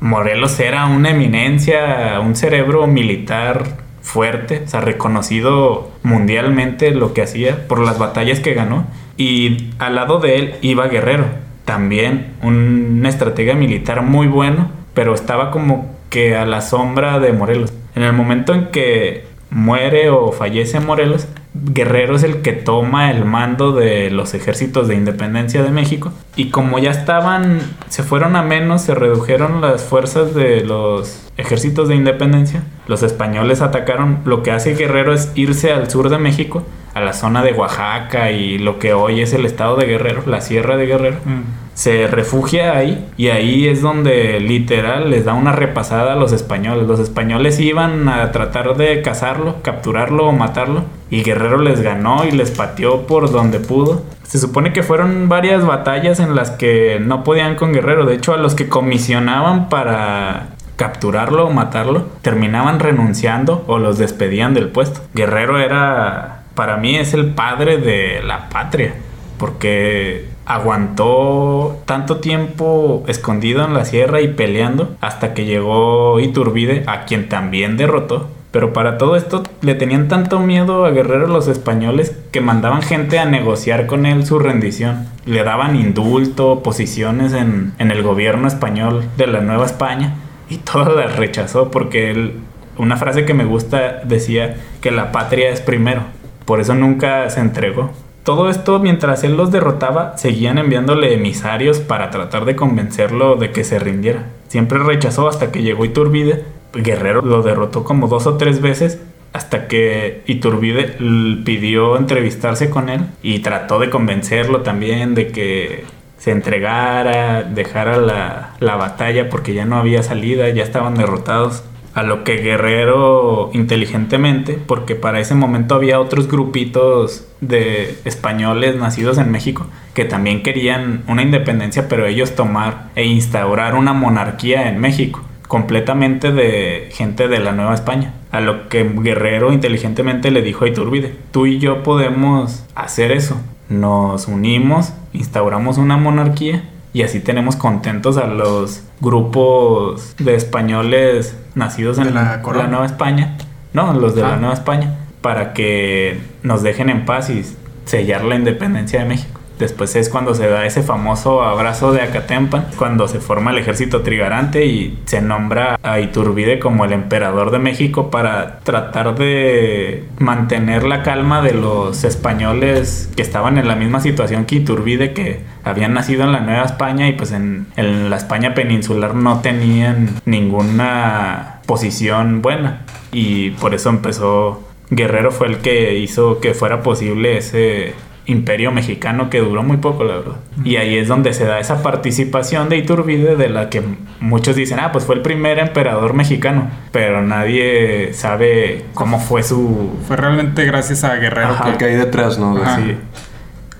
Morelos 0.00 0.60
era 0.60 0.86
una 0.86 1.10
eminencia, 1.10 2.20
un 2.20 2.36
cerebro 2.36 2.86
militar 2.86 3.64
fuerte, 4.02 4.62
o 4.64 4.68
sea, 4.68 4.82
reconocido 4.82 5.90
mundialmente 6.02 6.90
lo 6.90 7.14
que 7.14 7.22
hacía 7.22 7.66
por 7.68 7.80
las 7.80 7.98
batallas 7.98 8.40
que 8.40 8.52
ganó. 8.52 8.86
Y 9.16 9.70
al 9.78 9.94
lado 9.94 10.20
de 10.20 10.36
él 10.36 10.54
iba 10.60 10.88
Guerrero, 10.88 11.24
también 11.64 12.34
un 12.42 13.02
estratega 13.06 13.54
militar 13.54 14.02
muy 14.02 14.26
bueno, 14.26 14.70
pero 14.92 15.14
estaba 15.14 15.50
como 15.50 15.96
que 16.10 16.36
a 16.36 16.44
la 16.44 16.60
sombra 16.60 17.18
de 17.18 17.32
Morelos. 17.32 17.72
En 17.94 18.02
el 18.02 18.12
momento 18.12 18.54
en 18.54 18.66
que 18.66 19.25
muere 19.50 20.10
o 20.10 20.32
fallece 20.32 20.80
Morelos, 20.80 21.26
Guerrero 21.64 22.16
es 22.16 22.22
el 22.22 22.42
que 22.42 22.52
toma 22.52 23.10
el 23.10 23.24
mando 23.24 23.72
de 23.72 24.10
los 24.10 24.34
ejércitos 24.34 24.88
de 24.88 24.94
independencia 24.94 25.62
de 25.62 25.70
México. 25.70 26.12
Y 26.36 26.50
como 26.50 26.78
ya 26.78 26.90
estaban, 26.90 27.60
se 27.88 28.02
fueron 28.02 28.36
a 28.36 28.42
menos, 28.42 28.82
se 28.82 28.94
redujeron 28.94 29.60
las 29.60 29.84
fuerzas 29.84 30.34
de 30.34 30.62
los 30.62 31.26
ejércitos 31.36 31.88
de 31.88 31.96
independencia, 31.96 32.62
los 32.86 33.02
españoles 33.02 33.60
atacaron. 33.60 34.20
Lo 34.24 34.42
que 34.42 34.50
hace 34.50 34.74
Guerrero 34.74 35.12
es 35.12 35.32
irse 35.34 35.72
al 35.72 35.90
sur 35.90 36.08
de 36.08 36.18
México, 36.18 36.64
a 36.94 37.00
la 37.00 37.12
zona 37.12 37.42
de 37.42 37.52
Oaxaca 37.52 38.30
y 38.30 38.58
lo 38.58 38.78
que 38.78 38.94
hoy 38.94 39.20
es 39.20 39.32
el 39.32 39.44
estado 39.44 39.76
de 39.76 39.86
Guerrero, 39.86 40.22
la 40.26 40.40
sierra 40.40 40.76
de 40.76 40.86
Guerrero. 40.86 41.16
Mm. 41.24 41.42
Se 41.74 42.06
refugia 42.06 42.74
ahí 42.74 43.06
y 43.18 43.28
ahí 43.28 43.68
es 43.68 43.82
donde 43.82 44.40
literal 44.40 45.10
les 45.10 45.26
da 45.26 45.34
una 45.34 45.52
repasada 45.52 46.14
a 46.14 46.16
los 46.16 46.32
españoles. 46.32 46.86
Los 46.86 47.00
españoles 47.00 47.60
iban 47.60 48.08
a 48.08 48.32
tratar 48.32 48.76
de 48.78 49.02
cazarlo, 49.02 49.56
capturarlo 49.62 50.26
o 50.26 50.32
matarlo 50.32 50.84
y 51.10 51.22
Guerrero 51.22 51.58
les 51.58 51.80
ganó 51.80 52.24
y 52.24 52.32
les 52.32 52.50
pateó 52.50 53.06
por 53.06 53.30
donde 53.30 53.60
pudo. 53.60 54.02
Se 54.24 54.38
supone 54.38 54.72
que 54.72 54.82
fueron 54.82 55.28
varias 55.28 55.64
batallas 55.64 56.18
en 56.18 56.34
las 56.34 56.50
que 56.50 56.98
no 57.00 57.22
podían 57.22 57.54
con 57.54 57.72
Guerrero. 57.72 58.06
De 58.06 58.14
hecho, 58.14 58.32
a 58.32 58.38
los 58.38 58.54
que 58.54 58.68
comisionaban 58.68 59.68
para 59.68 60.48
capturarlo 60.76 61.46
o 61.46 61.50
matarlo, 61.50 62.06
terminaban 62.22 62.80
renunciando 62.80 63.64
o 63.66 63.78
los 63.78 63.98
despedían 63.98 64.54
del 64.54 64.68
puesto. 64.68 65.00
Guerrero 65.14 65.58
era, 65.58 66.42
para 66.54 66.76
mí, 66.76 66.96
es 66.96 67.14
el 67.14 67.30
padre 67.30 67.78
de 67.78 68.22
la 68.22 68.48
patria, 68.48 68.94
porque 69.38 70.28
aguantó 70.44 71.82
tanto 71.86 72.18
tiempo 72.18 73.04
escondido 73.08 73.64
en 73.64 73.74
la 73.74 73.84
sierra 73.84 74.20
y 74.20 74.28
peleando 74.28 74.96
hasta 75.00 75.34
que 75.34 75.44
llegó 75.44 76.20
Iturbide, 76.20 76.84
a 76.86 77.04
quien 77.04 77.28
también 77.28 77.76
derrotó. 77.76 78.28
Pero 78.56 78.72
para 78.72 78.96
todo 78.96 79.16
esto 79.16 79.42
le 79.60 79.74
tenían 79.74 80.08
tanto 80.08 80.40
miedo 80.40 80.86
a 80.86 80.90
Guerrero 80.90 81.26
los 81.26 81.46
españoles 81.46 82.16
que 82.32 82.40
mandaban 82.40 82.80
gente 82.80 83.18
a 83.18 83.26
negociar 83.26 83.86
con 83.86 84.06
él 84.06 84.24
su 84.24 84.38
rendición. 84.38 85.08
Le 85.26 85.44
daban 85.44 85.76
indulto, 85.76 86.62
posiciones 86.62 87.34
en, 87.34 87.74
el 87.78 88.02
gobierno 88.02 88.48
español 88.48 89.04
de 89.18 89.26
la 89.26 89.42
Nueva 89.42 89.66
España 89.66 90.14
y 90.48 90.56
todo 90.56 90.96
las 90.96 91.16
rechazó 91.16 91.70
porque 91.70 92.10
él, 92.10 92.40
una 92.78 92.96
frase 92.96 93.26
que 93.26 93.34
me 93.34 93.44
gusta 93.44 94.00
decía 94.04 94.56
que 94.80 94.90
la 94.90 95.12
patria 95.12 95.50
es 95.50 95.60
primero. 95.60 96.04
Por 96.46 96.58
eso 96.58 96.74
nunca 96.74 97.28
se 97.28 97.40
entregó. 97.40 97.90
Todo 98.24 98.48
esto 98.48 98.78
mientras 98.78 99.22
él 99.22 99.36
los 99.36 99.52
derrotaba, 99.52 100.16
seguían 100.16 100.56
enviándole 100.56 101.12
emisarios 101.12 101.80
para 101.80 102.08
tratar 102.08 102.46
de 102.46 102.56
convencerlo 102.56 103.36
de 103.36 103.50
que 103.52 103.64
se 103.64 103.78
rindiera. 103.78 104.28
Siempre 104.48 104.78
rechazó 104.78 105.28
hasta 105.28 105.52
que 105.52 105.62
llegó 105.62 105.84
Iturbide. 105.84 106.55
Guerrero 106.72 107.22
lo 107.22 107.42
derrotó 107.42 107.84
como 107.84 108.08
dos 108.08 108.26
o 108.26 108.36
tres 108.36 108.60
veces 108.60 109.00
hasta 109.32 109.68
que 109.68 110.22
Iturbide 110.26 110.96
pidió 111.44 111.96
entrevistarse 111.96 112.70
con 112.70 112.88
él 112.88 113.02
y 113.22 113.40
trató 113.40 113.78
de 113.78 113.90
convencerlo 113.90 114.62
también 114.62 115.14
de 115.14 115.28
que 115.28 115.84
se 116.18 116.30
entregara, 116.30 117.42
dejara 117.42 117.98
la, 117.98 118.54
la 118.60 118.76
batalla 118.76 119.28
porque 119.28 119.52
ya 119.52 119.66
no 119.66 119.76
había 119.76 120.02
salida, 120.02 120.48
ya 120.48 120.62
estaban 120.62 120.94
derrotados. 120.94 121.64
A 121.92 122.02
lo 122.02 122.24
que 122.24 122.36
Guerrero 122.36 123.48
inteligentemente, 123.54 124.58
porque 124.66 124.96
para 124.96 125.18
ese 125.18 125.34
momento 125.34 125.74
había 125.74 125.98
otros 125.98 126.28
grupitos 126.28 127.26
de 127.40 127.98
españoles 128.04 128.76
nacidos 128.76 129.16
en 129.16 129.30
México 129.30 129.66
que 129.96 130.04
también 130.04 130.42
querían 130.42 131.04
una 131.08 131.22
independencia, 131.22 131.88
pero 131.88 132.04
ellos 132.06 132.34
tomar 132.34 132.90
e 132.96 133.06
instaurar 133.06 133.74
una 133.74 133.94
monarquía 133.94 134.68
en 134.68 134.78
México, 134.78 135.22
completamente 135.48 136.32
de 136.32 136.88
gente 136.92 137.28
de 137.28 137.38
la 137.40 137.52
Nueva 137.52 137.74
España. 137.74 138.14
A 138.32 138.40
lo 138.40 138.68
que 138.68 138.84
Guerrero 138.84 139.52
inteligentemente 139.52 140.30
le 140.30 140.42
dijo 140.42 140.64
a 140.64 140.68
Iturbide, 140.68 141.14
tú 141.30 141.46
y 141.46 141.58
yo 141.58 141.82
podemos 141.82 142.64
hacer 142.74 143.12
eso. 143.12 143.36
Nos 143.68 144.28
unimos, 144.28 144.92
instauramos 145.12 145.78
una 145.78 145.96
monarquía 145.96 146.62
y 146.92 147.02
así 147.02 147.20
tenemos 147.20 147.56
contentos 147.56 148.16
a 148.16 148.26
los 148.26 148.82
grupos 149.00 150.14
de 150.18 150.34
españoles 150.34 151.36
nacidos 151.54 151.98
en 151.98 152.14
la. 152.14 152.38
Nueva 152.68 152.86
España. 152.86 153.36
No, 153.72 153.92
los 153.92 154.14
de 154.14 154.22
Ah. 154.22 154.28
la 154.30 154.36
Nueva 154.36 154.54
España. 154.54 154.96
Para 155.20 155.52
que 155.52 156.18
nos 156.42 156.62
dejen 156.62 156.88
en 156.88 157.04
paz 157.04 157.30
y 157.30 157.44
sellar 157.84 158.24
la 158.24 158.36
independencia 158.36 159.00
de 159.00 159.06
México. 159.06 159.35
Después 159.58 159.96
es 159.96 160.08
cuando 160.08 160.34
se 160.34 160.48
da 160.48 160.66
ese 160.66 160.82
famoso 160.82 161.42
abrazo 161.42 161.92
de 161.92 162.02
Acatempan, 162.02 162.66
cuando 162.76 163.08
se 163.08 163.20
forma 163.20 163.52
el 163.52 163.58
ejército 163.58 164.02
trigarante 164.02 164.66
y 164.66 164.98
se 165.06 165.22
nombra 165.22 165.78
a 165.82 166.00
Iturbide 166.00 166.58
como 166.58 166.84
el 166.84 166.92
emperador 166.92 167.50
de 167.50 167.58
México 167.58 168.10
para 168.10 168.58
tratar 168.60 169.14
de 169.14 170.04
mantener 170.18 170.84
la 170.84 171.02
calma 171.02 171.40
de 171.40 171.54
los 171.54 172.04
españoles 172.04 173.10
que 173.16 173.22
estaban 173.22 173.56
en 173.56 173.66
la 173.66 173.76
misma 173.76 174.00
situación 174.00 174.44
que 174.44 174.56
Iturbide, 174.56 175.14
que 175.14 175.40
habían 175.64 175.94
nacido 175.94 176.24
en 176.24 176.32
la 176.32 176.40
Nueva 176.40 176.64
España 176.64 177.08
y 177.08 177.12
pues 177.12 177.32
en, 177.32 177.66
en 177.76 178.10
la 178.10 178.16
España 178.16 178.54
peninsular 178.54 179.14
no 179.14 179.40
tenían 179.40 180.20
ninguna 180.26 181.60
posición 181.66 182.42
buena. 182.42 182.82
Y 183.10 183.50
por 183.50 183.74
eso 183.74 183.88
empezó 183.88 184.66
Guerrero 184.90 185.32
fue 185.32 185.48
el 185.48 185.58
que 185.58 185.98
hizo 185.98 186.40
que 186.40 186.54
fuera 186.54 186.82
posible 186.82 187.38
ese 187.38 187.94
imperio 188.26 188.72
mexicano 188.72 189.30
que 189.30 189.38
duró 189.38 189.62
muy 189.62 189.76
poco, 189.76 190.02
la 190.04 190.16
verdad. 190.16 190.36
Y 190.64 190.76
ahí 190.76 190.96
es 190.98 191.06
donde 191.08 191.32
se 191.32 191.44
da 191.44 191.60
esa 191.60 191.82
participación 191.82 192.68
de 192.68 192.76
Iturbide 192.78 193.36
de 193.36 193.48
la 193.48 193.70
que 193.70 193.82
muchos 194.20 194.56
dicen, 194.56 194.80
ah, 194.80 194.90
pues 194.92 195.04
fue 195.04 195.14
el 195.14 195.22
primer 195.22 195.58
emperador 195.58 196.12
mexicano, 196.14 196.70
pero 196.92 197.22
nadie 197.22 198.12
sabe 198.14 198.84
cómo 198.94 199.20
fue 199.20 199.42
su... 199.42 199.96
Fue 200.08 200.16
realmente 200.16 200.64
gracias 200.64 201.04
a 201.04 201.14
Guerrero 201.16 201.48
Ajá. 201.50 201.78
Que 201.78 201.84
hay 201.84 201.94
detrás, 201.94 202.38
¿no? 202.38 202.56
Ajá. 202.56 202.76
Sí. 202.78 202.96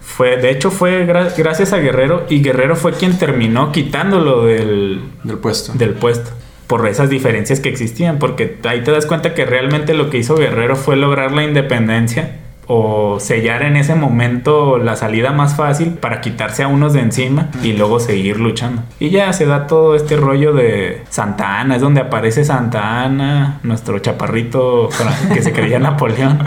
Fue, 0.00 0.36
de 0.38 0.50
hecho 0.50 0.70
fue 0.70 1.06
gra- 1.06 1.32
gracias 1.36 1.72
a 1.72 1.78
Guerrero 1.78 2.24
y 2.30 2.40
Guerrero 2.42 2.74
fue 2.76 2.92
quien 2.92 3.18
terminó 3.18 3.70
quitándolo 3.72 4.44
del, 4.46 5.00
Del 5.24 5.38
puesto. 5.38 5.72
del 5.74 5.90
puesto 5.94 6.30
por 6.66 6.86
esas 6.88 7.10
diferencias 7.10 7.60
que 7.60 7.68
existían, 7.68 8.18
porque 8.18 8.56
ahí 8.64 8.82
te 8.82 8.90
das 8.90 9.06
cuenta 9.06 9.34
que 9.34 9.44
realmente 9.44 9.94
lo 9.94 10.10
que 10.10 10.18
hizo 10.18 10.34
Guerrero 10.36 10.74
fue 10.74 10.96
lograr 10.96 11.30
la 11.32 11.44
independencia 11.44 12.38
o 12.66 13.20
sellar 13.20 13.62
en 13.62 13.76
ese 13.76 13.94
momento 13.94 14.78
la 14.78 14.96
salida 14.96 15.32
más 15.32 15.56
fácil 15.56 15.90
para 15.94 16.20
quitarse 16.20 16.62
a 16.62 16.68
unos 16.68 16.92
de 16.92 17.00
encima 17.00 17.48
y 17.62 17.72
luego 17.72 18.00
seguir 18.00 18.40
luchando. 18.40 18.82
Y 18.98 19.10
ya 19.10 19.32
se 19.32 19.46
da 19.46 19.66
todo 19.66 19.94
este 19.94 20.16
rollo 20.16 20.52
de 20.52 21.02
Santa 21.08 21.60
Ana, 21.60 21.76
es 21.76 21.82
donde 21.82 22.00
aparece 22.00 22.44
Santa 22.44 23.04
Ana, 23.04 23.60
nuestro 23.62 23.98
chaparrito 23.98 24.88
que 25.32 25.42
se 25.42 25.52
creía 25.52 25.78
Napoleón. 25.86 26.38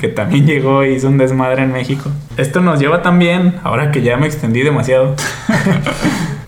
Que 0.00 0.08
también 0.08 0.46
llegó 0.46 0.86
y 0.86 0.94
hizo 0.94 1.08
un 1.08 1.18
desmadre 1.18 1.62
en 1.62 1.70
México. 1.70 2.10
Esto 2.38 2.62
nos 2.62 2.80
lleva 2.80 3.02
también, 3.02 3.56
ahora 3.62 3.92
que 3.92 4.00
ya 4.00 4.16
me 4.16 4.26
extendí 4.26 4.62
demasiado, 4.62 5.14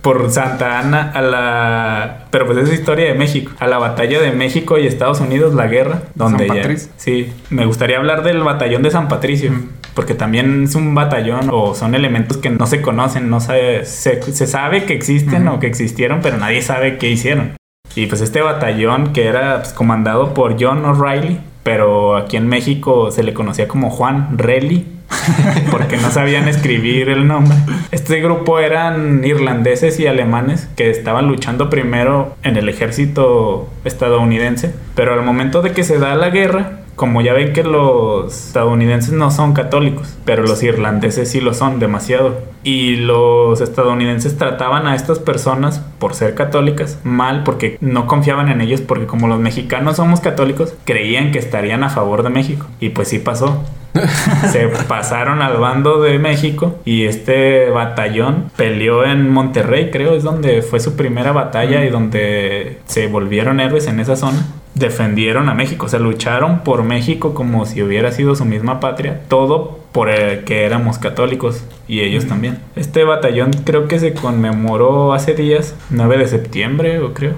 por 0.09 0.31
Santa 0.31 0.79
Ana 0.79 1.11
a 1.15 1.21
la... 1.21 2.17
Pero 2.31 2.47
pues 2.47 2.57
es 2.57 2.73
historia 2.73 3.05
de 3.09 3.15
México. 3.15 3.53
A 3.59 3.67
la 3.67 3.77
batalla 3.77 4.19
de 4.23 4.33
México 4.33 4.79
y 4.79 4.87
Estados 4.87 5.21
Unidos, 5.21 5.53
la 5.55 5.67
guerra. 5.67 6.01
Donde 6.15 6.47
San 6.47 6.57
ya- 6.57 6.63
Patricio. 6.63 6.93
Sí, 6.97 7.31
me 7.51 7.67
gustaría 7.67 7.99
hablar 7.99 8.23
del 8.23 8.43
batallón 8.43 8.83
de 8.83 8.91
San 8.91 9.09
Patricio. 9.09 9.51
Mm. 9.51 9.69
Porque 9.93 10.15
también 10.15 10.65
es 10.65 10.75
un 10.77 10.95
batallón 10.95 11.51
o 11.53 11.75
son 11.75 11.95
elementos 11.95 12.39
que 12.39 12.49
no 12.49 12.67
se 12.67 12.81
conocen, 12.81 13.29
no 13.29 13.41
sabe, 13.41 13.85
se, 13.85 14.23
se 14.23 14.47
sabe 14.47 14.85
que 14.85 14.95
existen 14.95 15.47
Ujú. 15.47 15.57
o 15.57 15.61
que 15.61 15.67
existieron, 15.67 16.21
pero 16.23 16.39
nadie 16.39 16.63
sabe 16.63 16.97
qué 16.97 17.11
hicieron. 17.11 17.53
Y 17.95 18.07
pues 18.07 18.23
este 18.23 18.41
batallón 18.41 19.13
que 19.13 19.27
era 19.27 19.59
pues, 19.59 19.75
comandado 19.75 20.33
por 20.33 20.57
John 20.59 20.87
O'Reilly, 20.87 21.41
pero 21.69 22.17
aquí 22.17 22.39
en 22.39 22.49
México 22.49 23.11
se 23.11 23.23
le 23.23 23.35
conocía 23.35 23.69
como 23.69 23.91
Juan 23.91 24.39
Relly, 24.39 24.87
porque 25.71 25.99
no 25.99 26.11
sabían 26.11 26.49
escribir 26.49 27.11
el 27.11 27.29
nombre. 27.29 27.59
Este 27.91 28.23
grupo 28.23 28.59
eran 28.59 29.23
irlandeses 29.23 30.01
y 30.01 30.07
alemanes 30.07 30.67
que 30.77 30.89
estaban 30.89 31.29
luchando 31.29 31.69
primero 31.69 32.35
en 32.43 32.57
el 32.57 32.71
ejército 32.71 33.69
estadounidense, 33.85 34.73
pero 34.95 35.13
al 35.13 35.23
momento 35.23 35.61
de 35.61 35.73
que 35.73 35.85
se 35.85 35.99
da 35.99 36.15
la 36.15 36.31
guerra, 36.31 36.81
como 36.99 37.21
ya 37.21 37.33
ven 37.33 37.53
que 37.53 37.63
los 37.63 38.49
estadounidenses 38.49 39.13
no 39.13 39.31
son 39.31 39.53
católicos, 39.53 40.19
pero 40.25 40.43
los 40.43 40.65
irlandeses 40.65 41.31
sí 41.31 41.41
lo 41.41 41.55
son 41.55 41.79
demasiado. 41.79 42.41
Y 42.65 42.97
los 42.97 43.61
estadounidenses 43.61 44.37
trataban 44.37 44.89
a 44.89 44.97
estas 44.97 45.21
personas, 45.21 45.81
por 46.01 46.15
ser 46.15 46.35
católicas, 46.35 46.99
mal 47.05 47.45
porque 47.45 47.79
no 47.81 48.09
confiaban 48.09 48.49
en 48.49 48.61
ellos, 48.61 48.81
porque 48.81 49.07
como 49.07 49.29
los 49.29 49.39
mexicanos 49.39 49.97
somos 49.97 50.19
católicos, 50.19 50.75
creían 50.85 51.31
que 51.31 51.39
estarían 51.39 51.85
a 51.85 51.89
favor 51.89 52.25
de 52.25 52.31
México. 52.31 52.67
Y 52.81 52.89
pues 52.89 53.07
sí 53.07 53.21
pasó. 53.21 53.63
Se 54.51 54.67
pasaron 54.89 55.41
al 55.41 55.57
bando 55.59 56.03
de 56.03 56.19
México 56.19 56.81
y 56.85 57.05
este 57.05 57.71
batallón 57.71 58.51
peleó 58.57 59.05
en 59.05 59.31
Monterrey, 59.31 59.91
creo, 59.93 60.17
es 60.17 60.25
donde 60.25 60.63
fue 60.63 60.81
su 60.81 60.97
primera 60.97 61.31
batalla 61.31 61.85
y 61.85 61.91
donde 61.91 62.81
se 62.87 63.07
volvieron 63.07 63.61
héroes 63.61 63.87
en 63.87 64.01
esa 64.01 64.17
zona. 64.17 64.45
Defendieron 64.79 65.49
a 65.49 65.55
México, 65.55 65.87
o 65.87 65.89
sea, 65.89 65.99
lucharon 65.99 66.61
por 66.61 66.83
México 66.85 67.35
como 67.35 67.67
si 67.67 67.83
hubiera 67.83 68.13
sido 68.13 68.35
su 68.35 68.45
misma 68.45 68.81
patria. 68.81 69.21
Todo 69.29 69.81
por 69.93 70.11
el 70.11 70.45
que 70.45 70.65
éramos 70.65 70.99
católicos 70.99 71.65
y 71.89 72.01
ellos 72.01 72.27
también. 72.27 72.59
Este 72.77 73.05
batallón 73.05 73.51
creo 73.65 73.89
que 73.89 73.99
se 73.99 74.15
conmemoró 74.15 75.13
hace 75.13 75.35
días, 75.35 75.75
9 75.91 76.19
de 76.19 76.29
septiembre, 76.29 77.01
o 77.01 77.15
creo. 77.15 77.35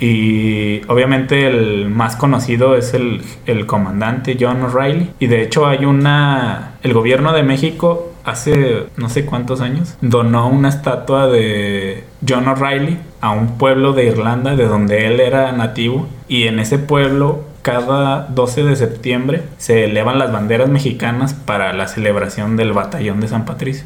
Y 0.00 0.82
obviamente 0.88 1.46
el 1.46 1.88
más 1.88 2.16
conocido 2.16 2.76
es 2.76 2.94
el, 2.94 3.22
el 3.46 3.66
comandante 3.66 4.36
John 4.38 4.62
O'Reilly. 4.62 5.10
Y 5.18 5.26
de 5.26 5.42
hecho 5.42 5.66
hay 5.66 5.84
una... 5.84 6.74
El 6.82 6.92
gobierno 6.92 7.32
de 7.32 7.42
México 7.42 8.07
hace 8.30 8.84
no 8.96 9.08
sé 9.08 9.24
cuántos 9.24 9.60
años, 9.60 9.96
donó 10.00 10.48
una 10.48 10.68
estatua 10.68 11.26
de 11.26 12.04
John 12.26 12.48
O'Reilly 12.48 12.98
a 13.20 13.30
un 13.30 13.58
pueblo 13.58 13.92
de 13.92 14.04
Irlanda 14.06 14.56
de 14.56 14.66
donde 14.66 15.06
él 15.06 15.20
era 15.20 15.52
nativo. 15.52 16.08
Y 16.28 16.44
en 16.44 16.58
ese 16.58 16.78
pueblo, 16.78 17.44
cada 17.62 18.26
12 18.28 18.64
de 18.64 18.76
septiembre, 18.76 19.42
se 19.58 19.84
elevan 19.84 20.18
las 20.18 20.32
banderas 20.32 20.68
mexicanas 20.68 21.34
para 21.34 21.72
la 21.72 21.88
celebración 21.88 22.56
del 22.56 22.72
batallón 22.72 23.20
de 23.20 23.28
San 23.28 23.44
Patricio. 23.44 23.84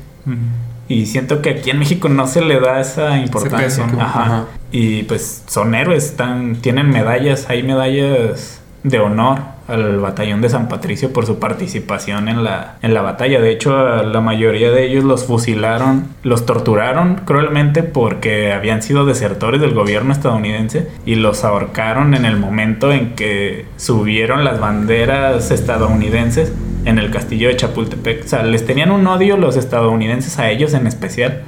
Y 0.88 1.06
siento 1.06 1.40
que 1.40 1.50
aquí 1.50 1.70
en 1.70 1.78
México 1.78 2.08
no 2.08 2.26
se 2.26 2.42
le 2.42 2.60
da 2.60 2.80
esa 2.80 3.18
importancia. 3.18 3.66
peso, 3.66 3.86
¿no? 3.86 4.00
Ajá. 4.00 4.24
Ajá. 4.24 4.44
Y 4.70 5.04
pues 5.04 5.44
son 5.46 5.74
héroes, 5.74 6.04
están, 6.04 6.56
tienen 6.56 6.90
medallas, 6.90 7.46
hay 7.48 7.62
medallas 7.62 8.60
de 8.82 8.98
honor 8.98 9.51
al 9.68 9.98
batallón 9.98 10.40
de 10.40 10.48
San 10.48 10.68
Patricio 10.68 11.12
por 11.12 11.26
su 11.26 11.38
participación 11.38 12.28
en 12.28 12.44
la, 12.44 12.76
en 12.82 12.94
la 12.94 13.02
batalla. 13.02 13.40
De 13.40 13.50
hecho, 13.50 13.76
a 13.76 14.02
la 14.02 14.20
mayoría 14.20 14.70
de 14.70 14.84
ellos 14.84 15.04
los 15.04 15.24
fusilaron, 15.24 16.06
los 16.22 16.46
torturaron 16.46 17.20
cruelmente 17.24 17.82
porque 17.82 18.52
habían 18.52 18.82
sido 18.82 19.04
desertores 19.04 19.60
del 19.60 19.74
gobierno 19.74 20.12
estadounidense 20.12 20.88
y 21.06 21.14
los 21.16 21.44
ahorcaron 21.44 22.14
en 22.14 22.24
el 22.24 22.36
momento 22.36 22.92
en 22.92 23.14
que 23.14 23.66
subieron 23.76 24.44
las 24.44 24.60
banderas 24.60 25.50
estadounidenses 25.50 26.52
en 26.84 26.98
el 26.98 27.10
castillo 27.10 27.48
de 27.48 27.56
Chapultepec. 27.56 28.24
O 28.24 28.28
sea, 28.28 28.42
les 28.42 28.66
tenían 28.66 28.90
un 28.90 29.06
odio 29.06 29.36
los 29.36 29.56
estadounidenses 29.56 30.38
a 30.38 30.50
ellos 30.50 30.74
en 30.74 30.86
especial 30.86 31.42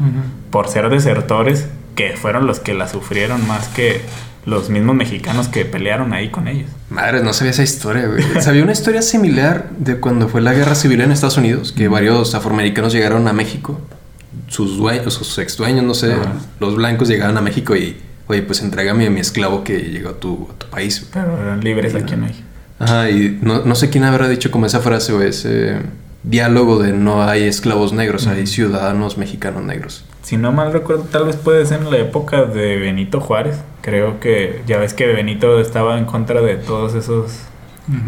por 0.50 0.68
ser 0.68 0.88
desertores 0.88 1.68
que 1.94 2.16
fueron 2.16 2.46
los 2.46 2.60
que 2.60 2.74
la 2.74 2.88
sufrieron 2.88 3.46
más 3.46 3.68
que 3.68 4.02
los 4.46 4.68
mismos 4.68 4.94
mexicanos 4.94 5.48
que 5.48 5.64
pelearon 5.64 6.12
ahí 6.12 6.28
con 6.28 6.48
ellos. 6.48 6.68
Madre, 6.90 7.22
no 7.22 7.32
sabía 7.32 7.52
esa 7.52 7.62
historia, 7.62 8.06
güey. 8.06 8.22
Sabía 8.42 8.62
una 8.62 8.72
historia 8.72 9.00
similar 9.02 9.70
de 9.78 9.96
cuando 9.96 10.28
fue 10.28 10.40
la 10.42 10.52
guerra 10.52 10.74
civil 10.74 11.00
en 11.00 11.12
Estados 11.12 11.38
Unidos, 11.38 11.72
que 11.72 11.88
varios 11.88 12.34
afroamericanos 12.34 12.92
llegaron 12.92 13.26
a 13.26 13.32
México. 13.32 13.80
Sus 14.48 14.76
dueños, 14.76 15.14
sus 15.14 15.38
ex 15.38 15.56
dueños, 15.56 15.84
no 15.84 15.94
sé, 15.94 16.12
Ajá. 16.12 16.34
los 16.60 16.76
blancos 16.76 17.08
llegaban 17.08 17.36
a 17.38 17.40
México 17.40 17.74
y, 17.74 17.96
oye, 18.26 18.42
pues 18.42 18.60
entrégame 18.60 19.06
a 19.06 19.10
mi 19.10 19.20
esclavo 19.20 19.64
que 19.64 19.78
llegó 19.78 20.10
a 20.10 20.20
tu, 20.20 20.48
a 20.50 20.58
tu 20.58 20.66
país. 20.66 21.08
Pero 21.12 21.40
eran 21.40 21.60
libres 21.62 21.94
aquí 21.94 22.14
en 22.14 22.20
México. 22.20 22.46
Ajá, 22.78 23.08
y 23.08 23.38
no, 23.40 23.64
no 23.64 23.74
sé 23.74 23.88
quién 23.88 24.04
habrá 24.04 24.28
dicho 24.28 24.50
como 24.50 24.66
esa 24.66 24.80
frase 24.80 25.12
o 25.12 25.22
ese 25.22 25.78
diálogo 26.24 26.82
de 26.82 26.92
no 26.92 27.22
hay 27.22 27.44
esclavos 27.44 27.92
negros, 27.92 28.26
hay 28.26 28.46
ciudadanos 28.46 29.16
mexicanos 29.18 29.62
negros. 29.62 30.04
Si 30.22 30.36
no 30.36 30.52
mal 30.52 30.72
recuerdo, 30.72 31.04
tal 31.04 31.26
vez 31.26 31.36
puede 31.36 31.66
ser 31.66 31.82
en 31.82 31.90
la 31.90 31.98
época 31.98 32.44
de 32.44 32.78
Benito 32.78 33.20
Juárez. 33.20 33.62
Creo 33.82 34.20
que 34.20 34.62
ya 34.66 34.78
ves 34.78 34.94
que 34.94 35.06
Benito 35.06 35.60
estaba 35.60 35.98
en 35.98 36.06
contra 36.06 36.40
de 36.40 36.56
todos 36.56 36.94
esos. 36.94 37.40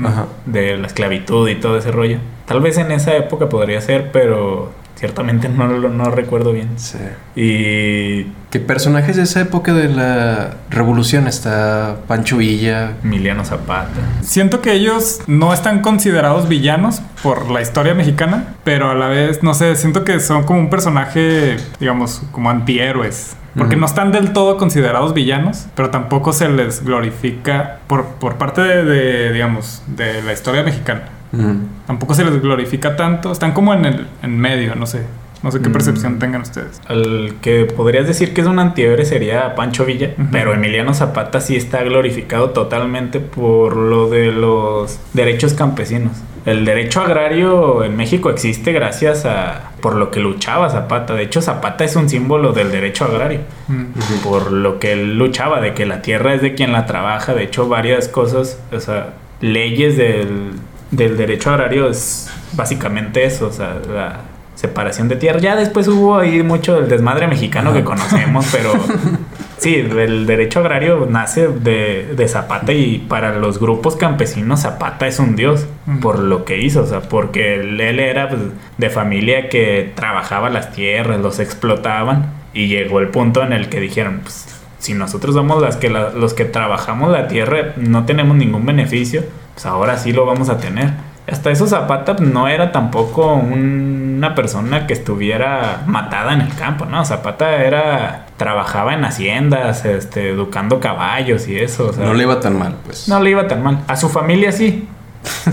Ajá. 0.03 0.27
de 0.47 0.79
la 0.79 0.87
esclavitud 0.87 1.47
y 1.51 1.57
todo 1.57 1.77
ese 1.77 1.93
rollo. 1.93 2.19
Tal 2.47 2.63
vez 2.63 2.79
en 2.79 2.91
esa 2.93 3.15
época 3.15 3.51
podría 3.51 3.79
ser, 3.83 4.11
pero 4.11 4.73
ciertamente 4.97 5.49
no 5.49 5.69
lo 5.69 5.89
no 5.89 6.11
recuerdo 6.11 6.53
bien. 6.53 6.71
Sí. 6.77 6.99
Y 7.37 8.27
¿Qué 8.57 8.61
personajes 8.61 9.17
de 9.17 9.25
esa 9.25 9.41
época 9.41 9.75
de 9.75 9.89
la 9.89 10.55
revolución? 10.71 11.27
Está 11.27 11.97
Pancho 12.07 12.39
Villa. 12.39 12.93
Emiliano 13.05 13.45
Zapata. 13.45 13.91
Siento 14.23 14.63
que 14.63 14.73
ellos 14.73 15.21
no 15.27 15.53
están 15.53 15.83
considerados 15.83 16.49
villanos 16.49 17.03
por 17.23 17.51
la 17.51 17.61
historia 17.61 17.93
mexicana, 17.93 18.55
pero 18.65 18.91
a 18.91 18.95
la 18.95 19.09
vez, 19.09 19.43
no 19.43 19.53
sé, 19.53 19.77
siento 19.77 20.05
que 20.05 20.21
son 20.21 20.45
como 20.45 20.61
un 20.61 20.71
personaje, 20.71 21.57
digamos, 21.81 22.23
como 22.33 22.49
antihéroes. 22.49 23.37
Porque 23.57 23.77
no 23.77 23.87
están 23.87 24.13
del 24.13 24.33
todo 24.33 24.59
considerados 24.59 25.13
villanos, 25.13 25.67
pero 25.75 25.91
tampoco 25.91 26.33
se 26.33 26.49
les 26.49 26.85
glorifica 26.85 27.81
por, 27.87 28.05
por 28.05 28.37
parte 28.37 28.61
de, 28.61 28.85
de, 28.85 29.33
digamos, 29.33 29.83
de 29.87 30.23
la 30.23 30.33
historia 30.35 30.63
mexicana. 30.63 31.03
Mm. 31.33 31.87
Tampoco 31.87 32.15
se 32.15 32.25
les 32.25 32.41
glorifica 32.41 32.97
tanto. 32.97 33.33
Están 33.33 33.53
como 33.53 33.75
en 33.75 33.85
el 33.85 34.07
en 34.23 34.39
medio, 34.39 34.75
no 34.75 34.87
sé. 34.87 35.03
No 35.43 35.53
sé 35.53 35.61
qué 35.61 35.69
Mm. 35.69 35.73
percepción 35.73 36.19
tengan 36.19 36.41
ustedes. 36.41 36.81
Al 36.89 37.35
que 37.43 37.67
podrías 37.67 38.07
decir 38.07 38.33
que 38.33 38.41
es 38.41 38.47
un 38.47 38.59
antihéroe 38.59 39.05
sería 39.05 39.55
Pancho 39.55 39.85
Villa, 39.85 40.13
pero 40.33 40.55
Emiliano 40.55 40.95
Zapata 40.95 41.41
sí 41.41 41.57
está 41.57 41.83
glorificado 41.83 42.51
totalmente 42.51 43.21
por 43.21 43.77
lo 43.77 44.09
de 44.09 44.33
los 44.33 44.99
derechos 45.13 45.53
campesinos. 45.55 46.13
El 46.47 46.65
derecho 46.65 47.01
agrario 47.01 47.85
en 47.85 47.97
México 47.97 48.31
existe 48.31 48.73
gracias 48.73 49.27
a 49.27 49.73
por 49.81 49.97
lo 49.97 50.11
que 50.13 50.21
luchaba 50.21 50.71
Zapata. 50.71 51.15
De 51.15 51.25
hecho, 51.25 51.43
Zapata 51.43 51.85
es 51.85 51.97
un 51.97 52.09
símbolo 52.09 52.53
del 52.53 52.71
derecho 52.71 53.05
agrario. 53.05 53.41
Mm. 53.69 53.85
Por 54.25 54.53
lo 54.53 54.79
que 54.79 54.93
él 54.93 55.19
luchaba, 55.19 55.61
de 55.61 55.75
que 55.75 55.87
la 55.87 56.03
tierra 56.03 56.35
es 56.35 56.43
de 56.43 56.55
quien 56.55 56.73
la 56.73 56.87
trabaja. 56.87 57.35
De 57.35 57.43
hecho, 57.43 57.69
varias 57.69 58.09
cosas, 58.09 58.61
o 58.73 58.79
sea, 58.81 59.15
leyes 59.41 59.97
del, 59.97 60.53
del 60.91 61.17
derecho 61.17 61.51
agrario 61.51 61.89
es 61.89 62.31
básicamente 62.53 63.25
eso, 63.25 63.49
o 63.49 63.53
sea, 63.53 63.77
la 63.93 64.21
separación 64.55 65.09
de 65.09 65.17
tierra. 65.17 65.39
Ya 65.39 65.57
después 65.57 65.87
hubo 65.89 66.17
ahí 66.19 66.43
mucho 66.43 66.75
del 66.77 66.89
desmadre 66.89 67.27
mexicano 67.27 67.73
que 67.75 67.85
conocemos, 67.85 68.47
pero 68.53 68.73
sí, 69.59 69.75
el 69.75 70.27
derecho 70.27 70.61
agrario 70.61 71.07
nace 71.11 71.49
de, 71.49 72.15
de 72.17 72.29
Zapata 72.29 72.73
y 72.73 72.99
para 72.99 73.37
los 73.37 73.61
grupos 73.61 73.97
campesinos 73.97 74.61
Zapata 74.63 75.07
es 75.07 75.19
un 75.19 75.37
dios 75.37 75.67
por 76.01 76.19
lo 76.21 76.45
que 76.45 76.59
hizo, 76.63 76.83
o 76.85 76.87
sea, 76.87 77.01
porque 77.03 77.57
él, 77.57 77.81
él 77.81 78.01
era 78.01 78.29
pues, 78.31 78.41
de 78.79 78.89
familia 78.91 79.49
que 79.51 79.93
trabajaba 79.95 80.49
las 80.49 80.73
tierras, 80.73 81.21
los 81.21 81.39
explotaban 81.39 82.33
y 82.55 82.69
llegó 82.69 83.01
el 83.01 83.09
punto 83.09 83.43
en 83.43 83.53
el 83.53 83.69
que 83.69 83.81
dijeron, 83.81 84.21
pues 84.23 84.47
si 84.79 84.95
nosotros 84.95 85.35
somos 85.35 85.61
las 85.61 85.77
que 85.77 85.91
la- 85.91 86.11
los 86.11 86.33
que 86.33 86.45
trabajamos 86.47 87.11
la 87.11 87.29
tierra 87.29 87.75
no 87.77 88.07
tenemos 88.07 88.37
ningún 88.37 88.65
beneficio, 88.65 89.23
pues 89.57 89.67
ahora 89.67 89.99
sí 89.99 90.13
lo 90.13 90.25
vamos 90.27 90.49
a 90.51 90.59
tener. 90.59 90.91
Hasta 91.29 91.51
eso 91.51 91.67
Zapata 91.67 92.15
no 92.21 92.47
era 92.47 92.71
tampoco 92.71 93.35
un- 93.35 94.05
una 94.17 94.35
persona 94.37 94.87
que 94.87 94.93
estuviera 94.93 95.83
matada 95.87 96.33
en 96.35 96.41
el 96.41 96.55
campo, 96.55 96.85
¿no? 96.87 97.05
Zapata 97.05 97.57
era 97.65 98.27
trabajaba 98.37 98.95
en 98.95 99.05
haciendas, 99.05 99.85
este, 99.85 100.31
educando 100.31 100.79
caballos 100.81 101.49
y 101.49 101.57
eso, 101.59 101.89
o 101.89 101.93
sea, 101.93 102.05
No 102.07 102.15
le 102.15 102.23
iba 102.23 102.39
tan 102.41 102.57
mal, 102.59 102.77
pues. 102.85 103.09
no 103.09 103.21
le 103.21 103.31
iba 103.31 103.49
tan 103.49 103.63
mal. 103.63 103.81
A 103.89 103.97
su 103.97 104.09
familia 104.09 104.53
sí. 104.53 104.89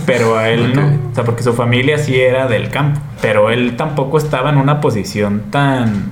Pero 0.05 0.37
a 0.37 0.49
él 0.49 0.73
no. 0.75 1.09
O 1.11 1.15
sea, 1.15 1.23
porque 1.23 1.41
su 1.43 1.53
familia 1.53 1.97
sí 1.97 2.19
era 2.19 2.47
del 2.47 2.69
campo. 2.69 2.99
Pero 3.21 3.49
él 3.49 3.75
tampoco 3.75 4.17
estaba 4.19 4.49
en 4.51 4.57
una 4.57 4.79
posición 4.79 5.43
tan. 5.49 6.11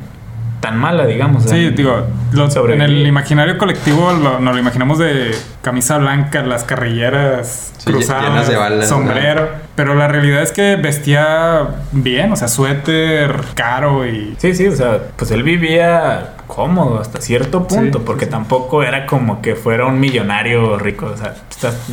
Tan 0.62 0.78
mala, 0.78 1.05
digamos. 1.05 1.43
Sí, 1.43 1.66
En- 1.66 1.76
digo, 1.76 2.07
lo- 2.32 2.70
en 2.72 2.82
el 2.82 3.05
imaginario 3.05 3.57
colectivo 3.57 4.14
lo- 4.14 4.39
nos 4.39 4.53
lo 4.53 4.59
imaginamos 4.59 4.97
de 4.99 5.32
camisa 5.62 5.97
blanca, 5.97 6.41
las 6.43 6.64
carrilleras 6.64 7.74
Sí, 7.78 7.91
cruzadas, 7.91 8.24
llenas 8.30 8.47
de 8.47 8.55
balas, 8.55 8.88
sombrero. 8.88 9.49
Pero 9.76 9.95
la 9.95 10.07
realidad 10.07 10.41
es 10.43 10.51
que 10.51 10.76
vestía 10.76 11.68
bien, 11.91 12.32
o 12.32 12.36
sea, 12.36 12.47
suéter 12.47 13.36
caro 13.55 14.05
y... 14.05 14.36
Sí, 14.38 14.53
sí, 14.55 14.68
o 14.68 14.76
sea, 14.76 14.99
pues 15.18 15.32
él 15.32 15.43
vivía 15.43 16.30
cómodo 16.54 16.99
hasta 16.99 17.22
cierto 17.22 17.66
punto, 17.66 17.99
Sí, 17.99 18.04
porque 18.06 18.26
sí. 18.26 18.32
tampoco 18.32 18.84
era 18.84 19.06
como 19.06 19.41
que 19.41 19.56
fuera 19.56 19.86
un 19.86 20.02
millonario 20.02 20.78
rico, 20.78 21.06
o 21.06 21.16
sea, 21.18 21.34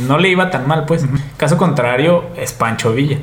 no 0.05 0.17
le 0.17 0.27
iba 0.29 0.49
tan 0.49 0.67
mal, 0.67 0.83
pues. 0.85 1.05
Caso 1.37 1.57
contrario, 1.57 2.25
es 2.35 2.51
Pancho 2.51 2.91
Villa. 2.91 3.19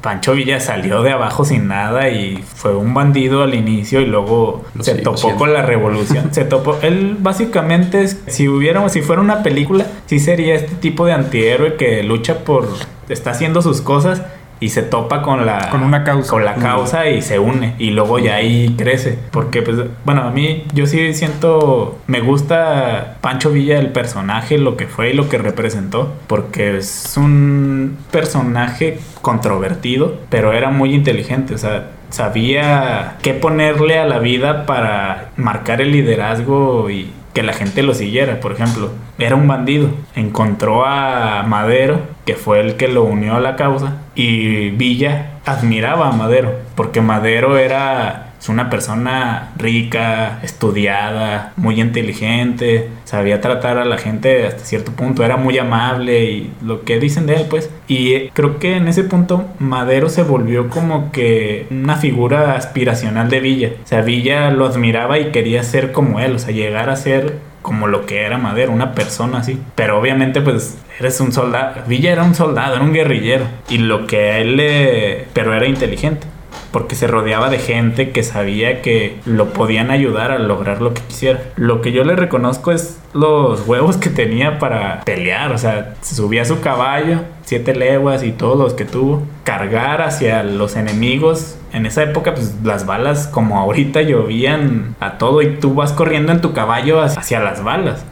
Pancho 0.00 0.32
Villa 0.32 0.60
salió 0.60 1.02
de 1.02 1.10
abajo 1.12 1.44
sin 1.44 1.68
nada 1.68 2.08
y 2.08 2.38
fue 2.38 2.74
un 2.74 2.94
bandido 2.94 3.42
al 3.42 3.54
inicio 3.54 4.00
y 4.00 4.06
luego 4.06 4.64
Lo 4.74 4.82
se 4.82 4.94
topó 4.94 5.16
siendo. 5.18 5.38
con 5.38 5.52
la 5.52 5.60
revolución. 5.62 6.28
se 6.32 6.44
topó. 6.44 6.78
Él 6.80 7.16
básicamente, 7.20 8.02
es- 8.02 8.22
si 8.26 8.48
hubiera, 8.48 8.88
si 8.88 9.02
fuera 9.02 9.20
una 9.20 9.42
película, 9.42 9.84
sí 10.06 10.18
sería 10.18 10.54
este 10.54 10.74
tipo 10.76 11.04
de 11.04 11.12
antihéroe 11.12 11.76
que 11.76 12.02
lucha 12.02 12.38
por, 12.44 12.66
está 13.10 13.32
haciendo 13.32 13.60
sus 13.60 13.82
cosas 13.82 14.22
y 14.60 14.70
se 14.70 14.82
topa 14.82 15.22
con 15.22 15.46
la 15.46 15.70
Con 15.70 15.82
una 15.82 16.04
causa. 16.04 16.30
con 16.30 16.44
la 16.44 16.54
causa 16.54 17.08
y 17.08 17.22
se 17.22 17.38
une 17.38 17.74
y 17.78 17.90
luego 17.90 18.18
ya 18.18 18.36
ahí 18.36 18.74
crece 18.76 19.18
porque 19.30 19.62
pues 19.62 19.76
bueno 20.04 20.22
a 20.22 20.30
mí 20.30 20.64
yo 20.72 20.86
sí 20.86 21.14
siento 21.14 21.98
me 22.06 22.20
gusta 22.20 23.16
Pancho 23.20 23.50
Villa 23.50 23.78
el 23.78 23.90
personaje 23.90 24.58
lo 24.58 24.76
que 24.76 24.86
fue 24.86 25.10
y 25.10 25.12
lo 25.12 25.28
que 25.28 25.38
representó 25.38 26.12
porque 26.26 26.78
es 26.78 27.14
un 27.16 27.96
personaje 28.10 28.98
controvertido 29.22 30.16
pero 30.28 30.52
era 30.52 30.70
muy 30.70 30.94
inteligente 30.94 31.54
o 31.54 31.58
sea 31.58 31.90
sabía 32.10 33.16
qué 33.22 33.34
ponerle 33.34 33.98
a 33.98 34.06
la 34.06 34.18
vida 34.18 34.66
para 34.66 35.30
marcar 35.36 35.80
el 35.80 35.92
liderazgo 35.92 36.90
y 36.90 37.10
que 37.34 37.42
la 37.42 37.52
gente 37.52 37.82
lo 37.82 37.94
siguiera, 37.94 38.40
por 38.40 38.52
ejemplo. 38.52 38.90
Era 39.18 39.36
un 39.36 39.48
bandido. 39.48 39.90
Encontró 40.14 40.84
a 40.86 41.42
Madero, 41.42 42.00
que 42.24 42.34
fue 42.34 42.60
el 42.60 42.76
que 42.76 42.88
lo 42.88 43.04
unió 43.04 43.34
a 43.36 43.40
la 43.40 43.56
causa, 43.56 43.98
y 44.14 44.70
Villa 44.70 45.32
admiraba 45.44 46.08
a 46.08 46.12
Madero, 46.12 46.52
porque 46.74 47.00
Madero 47.00 47.58
era 47.58 48.28
es 48.38 48.48
una 48.48 48.70
persona 48.70 49.50
rica, 49.56 50.38
estudiada, 50.42 51.52
muy 51.56 51.80
inteligente, 51.80 52.88
sabía 53.04 53.40
tratar 53.40 53.78
a 53.78 53.84
la 53.84 53.98
gente 53.98 54.46
hasta 54.46 54.64
cierto 54.64 54.92
punto, 54.92 55.24
era 55.24 55.36
muy 55.36 55.58
amable 55.58 56.24
y 56.24 56.52
lo 56.62 56.84
que 56.84 57.00
dicen 57.00 57.26
de 57.26 57.36
él, 57.36 57.46
pues. 57.50 57.68
Y 57.88 58.28
creo 58.28 58.58
que 58.58 58.76
en 58.76 58.86
ese 58.86 59.02
punto 59.04 59.46
Madero 59.58 60.08
se 60.08 60.22
volvió 60.22 60.70
como 60.70 61.10
que 61.10 61.66
una 61.70 61.96
figura 61.96 62.54
aspiracional 62.54 63.28
de 63.28 63.40
Villa. 63.40 63.70
O 63.82 63.86
sea, 63.86 64.02
Villa 64.02 64.50
lo 64.50 64.66
admiraba 64.66 65.18
y 65.18 65.32
quería 65.32 65.62
ser 65.64 65.90
como 65.90 66.20
él, 66.20 66.36
o 66.36 66.38
sea, 66.38 66.54
llegar 66.54 66.90
a 66.90 66.96
ser 66.96 67.47
como 67.62 67.86
lo 67.86 68.06
que 68.06 68.22
era 68.22 68.38
Madero, 68.38 68.72
una 68.72 68.94
persona 68.94 69.38
así. 69.38 69.60
Pero 69.74 69.98
obviamente, 69.98 70.40
pues, 70.40 70.78
eres 70.98 71.20
un 71.20 71.32
soldado. 71.32 71.82
Villa 71.86 72.12
era 72.12 72.22
un 72.22 72.34
soldado, 72.34 72.76
era 72.76 72.84
un 72.84 72.92
guerrillero. 72.92 73.46
Y 73.68 73.78
lo 73.78 74.06
que 74.06 74.40
él 74.40 74.56
le... 74.56 75.26
Pero 75.32 75.54
era 75.54 75.66
inteligente. 75.66 76.26
Porque 76.70 76.94
se 76.94 77.06
rodeaba 77.06 77.50
de 77.50 77.58
gente 77.58 78.10
que 78.10 78.22
sabía 78.22 78.82
que 78.82 79.16
lo 79.24 79.52
podían 79.52 79.90
ayudar 79.90 80.30
a 80.30 80.38
lograr 80.38 80.80
lo 80.80 80.94
que 80.94 81.02
quisiera. 81.02 81.40
Lo 81.56 81.80
que 81.80 81.92
yo 81.92 82.04
le 82.04 82.16
reconozco 82.16 82.72
es 82.72 83.00
los 83.14 83.66
huevos 83.66 83.96
que 83.96 84.10
tenía 84.10 84.58
para 84.58 85.02
pelear, 85.02 85.52
o 85.52 85.58
sea, 85.58 85.94
se 86.00 86.14
subía 86.14 86.42
a 86.42 86.44
su 86.44 86.60
caballo, 86.60 87.20
siete 87.42 87.74
leguas 87.74 88.22
y 88.22 88.32
todos 88.32 88.58
los 88.58 88.74
que 88.74 88.84
tuvo, 88.84 89.22
cargar 89.44 90.02
hacia 90.02 90.42
los 90.42 90.76
enemigos. 90.76 91.56
En 91.72 91.86
esa 91.86 92.02
época, 92.02 92.34
pues 92.34 92.54
las 92.62 92.86
balas 92.86 93.26
como 93.26 93.58
ahorita 93.58 94.02
llovían 94.02 94.94
a 95.00 95.18
todo 95.18 95.42
y 95.42 95.56
tú 95.56 95.74
vas 95.74 95.92
corriendo 95.92 96.32
en 96.32 96.40
tu 96.40 96.52
caballo 96.52 97.00
hacia 97.00 97.40
las 97.40 97.62
balas. 97.62 98.04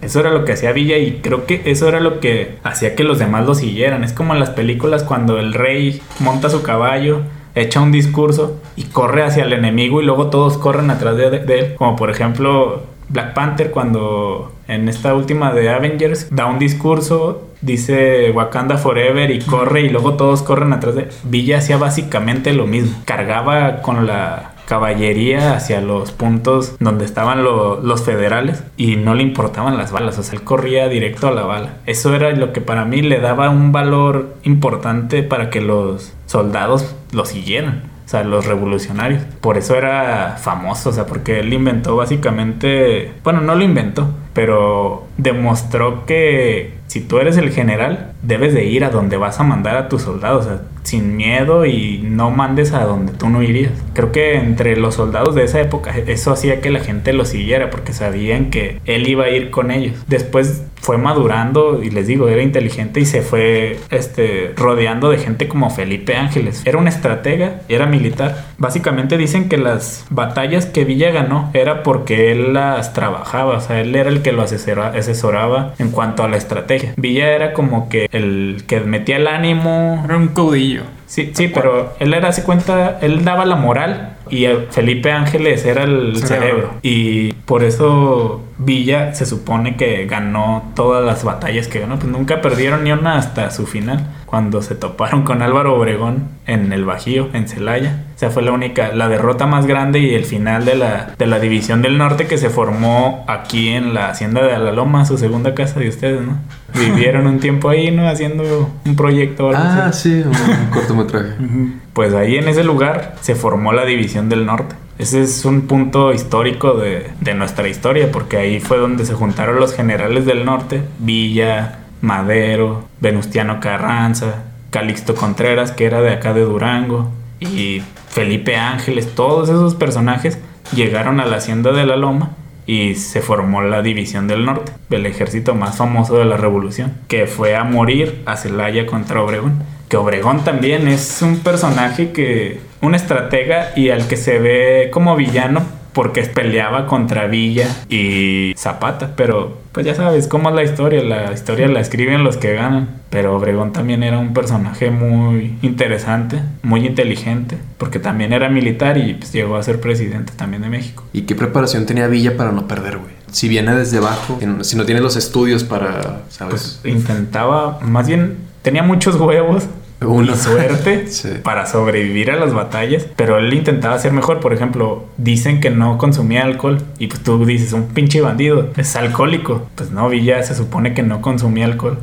Eso 0.00 0.20
era 0.20 0.30
lo 0.30 0.44
que 0.44 0.52
hacía 0.52 0.72
Villa 0.72 0.96
y 0.96 1.20
creo 1.22 1.44
que 1.44 1.62
eso 1.64 1.88
era 1.88 1.98
lo 1.98 2.20
que 2.20 2.56
hacía 2.62 2.94
que 2.94 3.02
los 3.02 3.18
demás 3.18 3.46
lo 3.46 3.54
siguieran. 3.54 4.04
Es 4.04 4.12
como 4.12 4.32
en 4.32 4.40
las 4.40 4.50
películas 4.50 5.02
cuando 5.02 5.38
el 5.38 5.52
rey 5.54 6.00
monta 6.20 6.50
su 6.50 6.62
caballo, 6.62 7.22
echa 7.60 7.80
un 7.80 7.92
discurso 7.92 8.60
y 8.76 8.84
corre 8.84 9.22
hacia 9.22 9.44
el 9.44 9.52
enemigo 9.52 10.00
y 10.00 10.04
luego 10.04 10.28
todos 10.28 10.58
corren 10.58 10.90
atrás 10.90 11.16
de, 11.16 11.26
él. 11.26 11.74
Como 11.76 11.96
por 11.96 12.10
ejemplo 12.10 12.82
Black 13.08 13.34
Panther 13.34 13.70
cuando 13.70 14.52
en 14.68 14.88
esta 14.88 15.14
última 15.14 15.52
de 15.52 15.70
Avengers 15.70 16.28
da 16.30 16.46
un 16.46 16.58
discurso, 16.58 17.42
dice 17.62 18.30
Wakanda 18.32 18.76
Forever 18.76 19.30
y 19.30 19.38
corre 19.40 19.82
y 19.82 19.88
luego 19.88 20.14
todos 20.14 20.42
corren 20.42 20.72
atrás 20.72 20.94
de... 20.94 21.08
Villa 21.24 21.58
hacía 21.58 21.76
básicamente 21.78 22.52
lo 22.52 22.66
mismo. 22.66 22.96
Cargaba 23.06 23.80
con 23.82 24.06
la 24.06 24.52
caballería 24.68 25.54
hacia 25.56 25.80
los 25.80 26.12
puntos 26.12 26.76
donde 26.78 27.06
estaban 27.06 27.42
lo- 27.42 27.80
los 27.80 28.02
federales 28.02 28.62
y 28.76 28.96
no 28.96 29.14
le 29.14 29.22
importaban 29.22 29.78
las 29.78 29.92
balas, 29.92 30.18
o 30.18 30.22
sea, 30.22 30.34
él 30.38 30.44
corría 30.44 30.88
directo 30.88 31.26
a 31.26 31.30
la 31.32 31.44
bala. 31.44 31.76
Eso 31.86 32.14
era 32.14 32.30
lo 32.32 32.52
que 32.52 32.60
para 32.60 32.84
mí 32.84 33.00
le 33.00 33.18
daba 33.18 33.48
un 33.48 33.72
valor 33.72 34.34
importante 34.42 35.22
para 35.22 35.48
que 35.48 35.62
los 35.62 36.12
soldados 36.26 36.94
lo 37.12 37.24
siguieran. 37.24 37.82
O 38.06 38.08
sea, 38.08 38.24
los 38.24 38.46
revolucionarios. 38.46 39.22
Por 39.42 39.58
eso 39.58 39.76
era 39.76 40.36
famoso, 40.38 40.90
o 40.90 40.92
sea, 40.92 41.04
porque 41.04 41.40
él 41.40 41.52
inventó 41.52 41.96
básicamente, 41.96 43.12
bueno, 43.22 43.42
no 43.42 43.54
lo 43.54 43.62
inventó, 43.62 44.08
pero 44.32 45.06
demostró 45.18 46.06
que 46.06 46.77
si 46.88 47.00
tú 47.00 47.18
eres 47.18 47.36
el 47.36 47.50
general, 47.50 48.12
debes 48.22 48.52
de 48.54 48.64
ir 48.64 48.84
a 48.84 48.90
donde 48.90 49.16
vas 49.16 49.38
a 49.40 49.44
mandar 49.44 49.76
a 49.76 49.88
tus 49.88 50.02
soldados, 50.02 50.46
o 50.46 50.48
sea, 50.48 50.60
sin 50.82 51.16
miedo 51.16 51.66
y 51.66 51.98
no 52.02 52.30
mandes 52.30 52.72
a 52.72 52.84
donde 52.84 53.12
tú 53.12 53.28
no 53.28 53.42
irías. 53.42 53.72
Creo 53.94 54.10
que 54.10 54.36
entre 54.36 54.76
los 54.76 54.94
soldados 54.94 55.34
de 55.34 55.44
esa 55.44 55.60
época 55.60 55.94
eso 56.06 56.32
hacía 56.32 56.60
que 56.62 56.70
la 56.70 56.80
gente 56.80 57.12
lo 57.12 57.24
siguiera 57.26 57.68
porque 57.70 57.92
sabían 57.92 58.48
que 58.50 58.80
él 58.86 59.06
iba 59.06 59.24
a 59.24 59.30
ir 59.30 59.50
con 59.50 59.70
ellos. 59.70 59.94
Después 60.06 60.62
fue 60.80 60.96
madurando 60.96 61.82
y 61.82 61.90
les 61.90 62.06
digo, 62.06 62.28
era 62.28 62.40
inteligente 62.42 63.00
y 63.00 63.04
se 63.04 63.20
fue 63.20 63.78
este 63.90 64.54
rodeando 64.56 65.10
de 65.10 65.18
gente 65.18 65.46
como 65.48 65.68
Felipe 65.68 66.16
Ángeles. 66.16 66.62
Era 66.64 66.78
un 66.78 66.88
estratega, 66.88 67.60
era 67.68 67.84
militar. 67.84 68.44
Básicamente 68.56 69.18
dicen 69.18 69.48
que 69.50 69.58
las 69.58 70.06
batallas 70.08 70.64
que 70.64 70.84
Villa 70.84 71.10
ganó 71.10 71.50
era 71.52 71.82
porque 71.82 72.32
él 72.32 72.54
las 72.54 72.94
trabajaba, 72.94 73.56
o 73.56 73.60
sea, 73.60 73.80
él 73.80 73.94
era 73.94 74.08
el 74.08 74.22
que 74.22 74.32
lo 74.32 74.42
asesora- 74.42 74.94
asesoraba 74.96 75.74
en 75.78 75.90
cuanto 75.90 76.22
a 76.22 76.28
la 76.28 76.36
estrategia. 76.38 76.77
Villa 76.96 77.28
era 77.28 77.52
como 77.52 77.88
que 77.88 78.08
el 78.12 78.64
que 78.66 78.80
metía 78.80 79.16
el 79.16 79.26
ánimo, 79.26 80.02
Era 80.04 80.16
un 80.16 80.28
caudillo. 80.28 80.82
Sí, 81.06 81.32
sí, 81.34 81.48
pero 81.48 81.94
él 82.00 82.12
era 82.12 82.28
así 82.28 82.42
cuenta, 82.42 82.98
él 83.00 83.24
daba 83.24 83.46
la 83.46 83.56
moral 83.56 84.17
y 84.30 84.44
el 84.44 84.66
Felipe 84.70 85.12
Ángeles 85.12 85.64
era 85.64 85.84
el 85.84 86.16
cerebro. 86.16 86.26
Cerebro. 86.48 86.70
Y 86.82 87.32
por 87.32 87.64
eso 87.64 88.42
Villa 88.58 89.14
se 89.14 89.24
supone 89.26 89.76
que 89.76 90.06
ganó 90.06 90.72
todas 90.74 91.04
las 91.04 91.24
batallas 91.24 91.68
que 91.68 91.80
ganó. 91.80 91.96
Pues 91.98 92.10
nunca 92.10 92.40
perdieron 92.40 92.84
ni 92.84 92.92
una 92.92 93.16
hasta 93.16 93.50
su 93.50 93.66
final, 93.66 94.06
cuando 94.26 94.62
se 94.62 94.74
toparon 94.74 95.22
con 95.22 95.42
Álvaro 95.42 95.74
Obregón 95.76 96.28
en 96.46 96.72
el 96.72 96.84
Bajío, 96.84 97.28
en 97.32 97.46
Celaya. 97.48 98.04
O 98.16 98.18
sea, 98.18 98.30
fue 98.30 98.42
la 98.42 98.50
única, 98.50 98.92
la 98.94 99.08
derrota 99.08 99.46
más 99.46 99.66
grande 99.66 100.00
y 100.00 100.14
el 100.14 100.24
final 100.24 100.64
de 100.64 100.74
la, 100.74 101.14
de 101.16 101.26
la 101.26 101.38
División 101.38 101.82
del 101.82 101.98
Norte 101.98 102.26
que 102.26 102.36
se 102.36 102.50
formó 102.50 103.24
aquí 103.28 103.68
en 103.68 103.94
la 103.94 104.08
Hacienda 104.10 104.42
de 104.42 104.52
Alaloma, 104.54 105.04
su 105.04 105.18
segunda 105.18 105.54
casa 105.54 105.78
de 105.78 105.88
ustedes, 105.88 106.20
¿no? 106.22 106.38
Vivieron 106.74 107.26
un 107.28 107.38
tiempo 107.38 107.68
ahí, 107.70 107.90
¿no? 107.92 108.08
Haciendo 108.08 108.70
un 108.84 108.96
proyecto 108.96 109.46
o 109.46 109.48
algo 109.50 109.60
Ah, 109.62 109.86
así. 109.86 110.20
sí, 110.22 110.28
un 110.28 110.70
cortometraje. 110.70 111.34
Pues 111.98 112.14
ahí 112.14 112.36
en 112.36 112.46
ese 112.46 112.62
lugar 112.62 113.16
se 113.22 113.34
formó 113.34 113.72
la 113.72 113.84
División 113.84 114.28
del 114.28 114.46
Norte. 114.46 114.76
Ese 115.00 115.20
es 115.20 115.44
un 115.44 115.62
punto 115.62 116.12
histórico 116.12 116.74
de, 116.74 117.10
de 117.20 117.34
nuestra 117.34 117.66
historia, 117.66 118.12
porque 118.12 118.36
ahí 118.36 118.60
fue 118.60 118.78
donde 118.78 119.04
se 119.04 119.14
juntaron 119.14 119.58
los 119.58 119.74
generales 119.74 120.24
del 120.24 120.44
norte, 120.44 120.84
Villa, 121.00 121.80
Madero, 122.00 122.84
Venustiano 123.00 123.58
Carranza, 123.58 124.44
Calixto 124.70 125.16
Contreras, 125.16 125.72
que 125.72 125.86
era 125.86 126.00
de 126.00 126.12
acá 126.12 126.32
de 126.34 126.42
Durango, 126.42 127.10
y 127.40 127.82
Felipe 128.08 128.54
Ángeles, 128.54 129.16
todos 129.16 129.48
esos 129.48 129.74
personajes 129.74 130.38
llegaron 130.72 131.18
a 131.18 131.26
la 131.26 131.38
hacienda 131.38 131.72
de 131.72 131.84
la 131.84 131.96
Loma 131.96 132.30
y 132.64 132.94
se 132.94 133.22
formó 133.22 133.62
la 133.62 133.82
División 133.82 134.28
del 134.28 134.44
Norte, 134.44 134.70
el 134.90 135.04
ejército 135.04 135.56
más 135.56 135.78
famoso 135.78 136.16
de 136.16 136.26
la 136.26 136.36
revolución, 136.36 136.92
que 137.08 137.26
fue 137.26 137.56
a 137.56 137.64
morir 137.64 138.22
a 138.24 138.36
Celaya 138.36 138.86
contra 138.86 139.20
Obregón. 139.20 139.64
Que 139.88 139.96
Obregón 139.96 140.44
también 140.44 140.88
es 140.88 141.22
un 141.22 141.38
personaje 141.40 142.12
que, 142.12 142.60
un 142.80 142.94
estratega 142.94 143.72
y 143.76 143.90
al 143.90 144.06
que 144.06 144.16
se 144.16 144.38
ve 144.38 144.90
como 144.92 145.16
villano 145.16 145.78
porque 145.98 146.22
peleaba 146.22 146.86
contra 146.86 147.26
Villa 147.26 147.66
y 147.88 148.54
Zapata, 148.56 149.14
pero 149.16 149.58
pues 149.72 149.84
ya 149.84 149.96
sabes 149.96 150.28
cómo 150.28 150.48
es 150.50 150.54
la 150.54 150.62
historia, 150.62 151.02
la 151.02 151.32
historia 151.32 151.66
la 151.66 151.80
escriben 151.80 152.22
los 152.22 152.36
que 152.36 152.54
ganan, 152.54 153.00
pero 153.10 153.34
Obregón 153.34 153.72
también 153.72 154.04
era 154.04 154.18
un 154.18 154.32
personaje 154.32 154.92
muy 154.92 155.58
interesante, 155.60 156.40
muy 156.62 156.86
inteligente, 156.86 157.58
porque 157.78 157.98
también 157.98 158.32
era 158.32 158.48
militar 158.48 158.96
y 158.96 159.14
pues, 159.14 159.32
llegó 159.32 159.56
a 159.56 159.62
ser 159.64 159.80
presidente 159.80 160.32
también 160.36 160.62
de 160.62 160.68
México. 160.68 161.02
¿Y 161.12 161.22
qué 161.22 161.34
preparación 161.34 161.84
tenía 161.84 162.06
Villa 162.06 162.36
para 162.36 162.52
no 162.52 162.68
perder, 162.68 162.98
güey? 162.98 163.12
Si 163.32 163.48
viene 163.48 163.74
desde 163.74 163.98
abajo, 163.98 164.38
si 164.62 164.76
no 164.76 164.84
tiene 164.84 165.00
los 165.00 165.16
estudios 165.16 165.64
para, 165.64 166.22
¿sabes? 166.28 166.78
Pues 166.82 166.94
intentaba, 166.94 167.80
más 167.82 168.06
bien 168.06 168.47
tenía 168.68 168.82
muchos 168.82 169.16
huevos 169.16 169.64
Uno. 170.02 170.30
y 170.30 170.36
suerte 170.36 171.06
Sí. 171.08 171.30
para 171.42 171.64
sobrevivir 171.64 172.30
a 172.30 172.36
las 172.36 172.52
batallas, 172.52 173.06
pero 173.16 173.38
él 173.38 173.50
intentaba 173.54 173.98
ser 173.98 174.12
mejor. 174.12 174.40
Por 174.40 174.52
ejemplo, 174.52 175.06
dicen 175.16 175.60
que 175.62 175.70
no 175.70 175.96
consumía 175.96 176.42
alcohol 176.42 176.82
y 176.98 177.06
pues 177.06 177.22
tú 177.22 177.46
dices, 177.46 177.72
un 177.72 177.88
pinche 177.88 178.20
bandido, 178.20 178.68
es 178.76 178.94
alcohólico. 178.94 179.66
Pues 179.74 179.90
no, 179.90 180.06
Villa 180.10 180.42
se 180.42 180.54
supone 180.54 180.92
que 180.92 181.02
no 181.02 181.22
consumía 181.22 181.64
alcohol. 181.64 181.98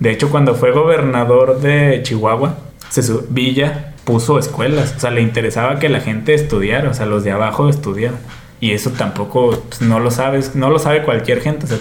De 0.00 0.10
hecho, 0.10 0.30
cuando 0.30 0.54
fue 0.54 0.72
gobernador 0.72 1.60
de 1.60 2.00
Chihuahua, 2.02 2.56
se 2.88 3.02
Villa 3.28 3.92
puso 4.04 4.38
escuelas, 4.38 4.94
o 4.96 5.00
sea, 5.00 5.10
le 5.10 5.20
interesaba 5.20 5.78
que 5.78 5.90
la 5.90 6.00
gente 6.00 6.32
estudiara, 6.32 6.88
o 6.88 6.94
sea, 6.94 7.04
los 7.04 7.24
de 7.24 7.32
abajo 7.32 7.68
estudiaran. 7.68 8.20
Y 8.58 8.70
eso 8.70 8.88
tampoco 8.90 9.50
pues, 9.68 9.82
no 9.82 10.00
lo 10.00 10.10
sabes, 10.10 10.56
no 10.56 10.70
lo 10.70 10.78
sabe 10.78 11.02
cualquier 11.02 11.42
gente. 11.42 11.66
O 11.66 11.68
sea, 11.68 11.78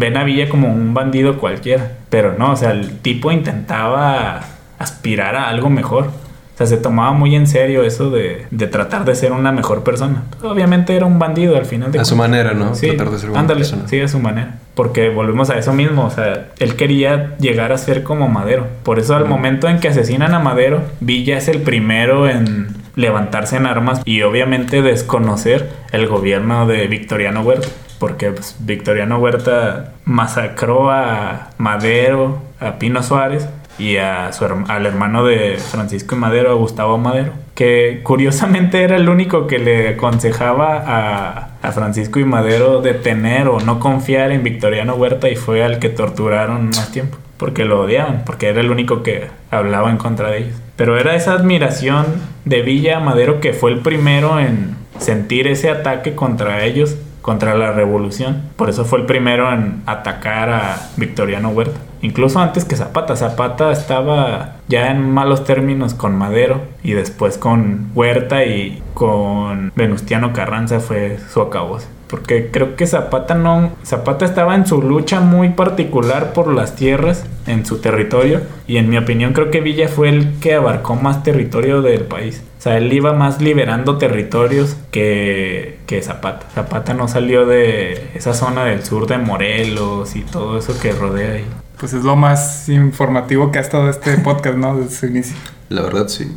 ven 0.00 0.16
a 0.16 0.24
Villa 0.24 0.48
como 0.48 0.68
un 0.72 0.94
bandido 0.94 1.38
cualquiera. 1.38 1.92
Pero 2.08 2.34
no, 2.36 2.52
o 2.52 2.56
sea, 2.56 2.72
el 2.72 2.98
tipo 2.98 3.30
intentaba 3.30 4.40
aspirar 4.78 5.36
a 5.36 5.48
algo 5.48 5.70
mejor. 5.70 6.06
O 6.06 6.56
sea, 6.62 6.66
se 6.66 6.76
tomaba 6.76 7.12
muy 7.12 7.34
en 7.36 7.46
serio 7.46 7.84
eso 7.84 8.10
de, 8.10 8.44
de 8.50 8.66
tratar 8.66 9.04
de 9.06 9.14
ser 9.14 9.32
una 9.32 9.50
mejor 9.52 9.82
persona. 9.82 10.24
Obviamente 10.42 10.94
era 10.94 11.06
un 11.06 11.18
bandido 11.18 11.56
al 11.56 11.64
final 11.64 11.90
de 11.92 12.00
A 12.00 12.04
su 12.04 12.16
manera, 12.16 12.52
¿no? 12.52 12.74
Sí, 12.74 12.88
Tratar 12.88 13.10
de 13.10 13.18
ser 13.18 13.28
buena 13.30 13.40
ándale, 13.40 13.60
persona. 13.60 13.88
sí, 13.88 13.98
a 14.00 14.08
su 14.08 14.18
manera. 14.18 14.56
Porque 14.74 15.08
volvemos 15.08 15.48
a 15.50 15.58
eso 15.58 15.72
mismo, 15.72 16.04
o 16.04 16.10
sea, 16.10 16.48
él 16.58 16.76
quería 16.76 17.34
llegar 17.38 17.72
a 17.72 17.78
ser 17.78 18.02
como 18.02 18.28
Madero. 18.28 18.66
Por 18.82 18.98
eso 18.98 19.14
al 19.16 19.24
momento 19.26 19.68
en 19.68 19.78
que 19.80 19.88
asesinan 19.88 20.34
a 20.34 20.38
Madero, 20.38 20.82
Villa 21.00 21.38
es 21.38 21.48
el 21.48 21.62
primero 21.62 22.28
en 22.28 22.68
levantarse 22.94 23.56
en 23.56 23.64
armas 23.66 24.02
y 24.04 24.20
obviamente 24.22 24.82
desconocer 24.82 25.70
el 25.92 26.08
gobierno 26.08 26.66
de 26.66 26.86
Victoriano 26.88 27.40
Huerta. 27.40 27.68
Porque 28.00 28.32
pues, 28.32 28.56
Victoriano 28.58 29.18
Huerta 29.18 29.92
masacró 30.04 30.90
a 30.90 31.50
Madero, 31.58 32.42
a 32.58 32.78
Pino 32.80 33.04
Suárez 33.04 33.48
y 33.78 33.98
a 33.98 34.32
su 34.32 34.44
al 34.44 34.86
hermano 34.86 35.24
de 35.24 35.58
Francisco 35.58 36.16
y 36.16 36.18
Madero, 36.18 36.50
a 36.50 36.54
Gustavo 36.54 36.98
Madero, 36.98 37.32
que 37.54 38.00
curiosamente 38.02 38.82
era 38.82 38.96
el 38.96 39.08
único 39.08 39.46
que 39.46 39.58
le 39.58 39.90
aconsejaba 39.90 40.82
a, 40.84 41.50
a 41.62 41.72
Francisco 41.72 42.18
y 42.18 42.24
Madero 42.24 42.80
detener 42.80 43.48
o 43.48 43.60
no 43.60 43.78
confiar 43.78 44.32
en 44.32 44.42
Victoriano 44.42 44.94
Huerta 44.94 45.28
y 45.28 45.36
fue 45.36 45.62
al 45.62 45.78
que 45.78 45.90
torturaron 45.90 46.66
más 46.66 46.90
tiempo, 46.90 47.18
porque 47.36 47.66
lo 47.66 47.82
odiaban, 47.82 48.22
porque 48.24 48.48
era 48.48 48.60
el 48.60 48.70
único 48.70 49.02
que 49.02 49.28
hablaba 49.50 49.90
en 49.90 49.98
contra 49.98 50.30
de 50.30 50.38
ellos. 50.38 50.56
Pero 50.76 50.98
era 50.98 51.14
esa 51.14 51.32
admiración 51.32 52.06
de 52.46 52.62
Villa 52.62 52.98
Madero 53.00 53.40
que 53.40 53.52
fue 53.52 53.72
el 53.72 53.80
primero 53.80 54.40
en 54.40 54.76
sentir 54.98 55.46
ese 55.46 55.70
ataque 55.70 56.14
contra 56.14 56.64
ellos, 56.64 56.96
contra 57.22 57.54
la 57.54 57.72
revolución. 57.72 58.42
Por 58.56 58.70
eso 58.70 58.84
fue 58.84 59.00
el 59.00 59.06
primero 59.06 59.52
en 59.52 59.82
atacar 59.86 60.50
a 60.50 60.90
Victoriano 60.96 61.50
Huerta. 61.50 61.78
incluso 62.02 62.38
antes 62.40 62.64
que 62.64 62.76
Zapata. 62.76 63.14
Zapata 63.14 63.72
estaba 63.72 64.56
ya 64.68 64.90
en 64.90 65.10
malos 65.10 65.44
términos 65.44 65.92
con 65.94 66.16
Madero 66.16 66.62
y 66.82 66.92
después 66.92 67.36
con 67.36 67.90
Huerta 67.94 68.44
y 68.44 68.82
con 68.94 69.72
Venustiano 69.76 70.32
Carranza 70.32 70.80
fue 70.80 71.18
su 71.30 71.42
acabose. 71.42 71.88
Porque 72.08 72.50
creo 72.50 72.74
que 72.74 72.86
Zapata 72.86 73.34
no. 73.34 73.70
Zapata 73.84 74.24
estaba 74.24 74.54
en 74.56 74.66
su 74.66 74.82
lucha 74.82 75.20
muy 75.20 75.50
particular 75.50 76.32
por 76.32 76.52
las 76.52 76.74
tierras 76.74 77.24
en 77.46 77.64
su 77.64 77.78
territorio. 77.78 78.40
Y 78.66 78.78
en 78.78 78.90
mi 78.90 78.96
opinión, 78.96 79.32
creo 79.32 79.50
que 79.50 79.60
Villa 79.60 79.88
fue 79.88 80.08
el 80.08 80.40
que 80.40 80.54
abarcó 80.54 80.96
más 80.96 81.22
territorio 81.22 81.82
del 81.82 82.02
país. 82.02 82.42
O 82.60 82.62
sea, 82.62 82.76
él 82.76 82.92
iba 82.92 83.14
más 83.14 83.40
liberando 83.40 83.96
territorios 83.96 84.76
que, 84.90 85.78
que 85.86 86.02
Zapata. 86.02 86.46
Zapata 86.54 86.92
no 86.92 87.08
salió 87.08 87.46
de 87.46 88.10
esa 88.14 88.34
zona 88.34 88.66
del 88.66 88.84
sur 88.84 89.06
de 89.06 89.16
Morelos 89.16 90.14
y 90.14 90.20
todo 90.20 90.58
eso 90.58 90.78
que 90.78 90.92
rodea 90.92 91.36
ahí. 91.36 91.46
Pues 91.78 91.94
es 91.94 92.04
lo 92.04 92.16
más 92.16 92.68
informativo 92.68 93.50
que 93.50 93.60
ha 93.60 93.62
estado 93.62 93.88
este 93.88 94.18
podcast, 94.24 94.58
¿no? 94.58 94.76
Desde 94.76 94.94
su 94.94 95.06
inicio. 95.06 95.36
La 95.70 95.80
verdad, 95.80 96.08
sí. 96.08 96.36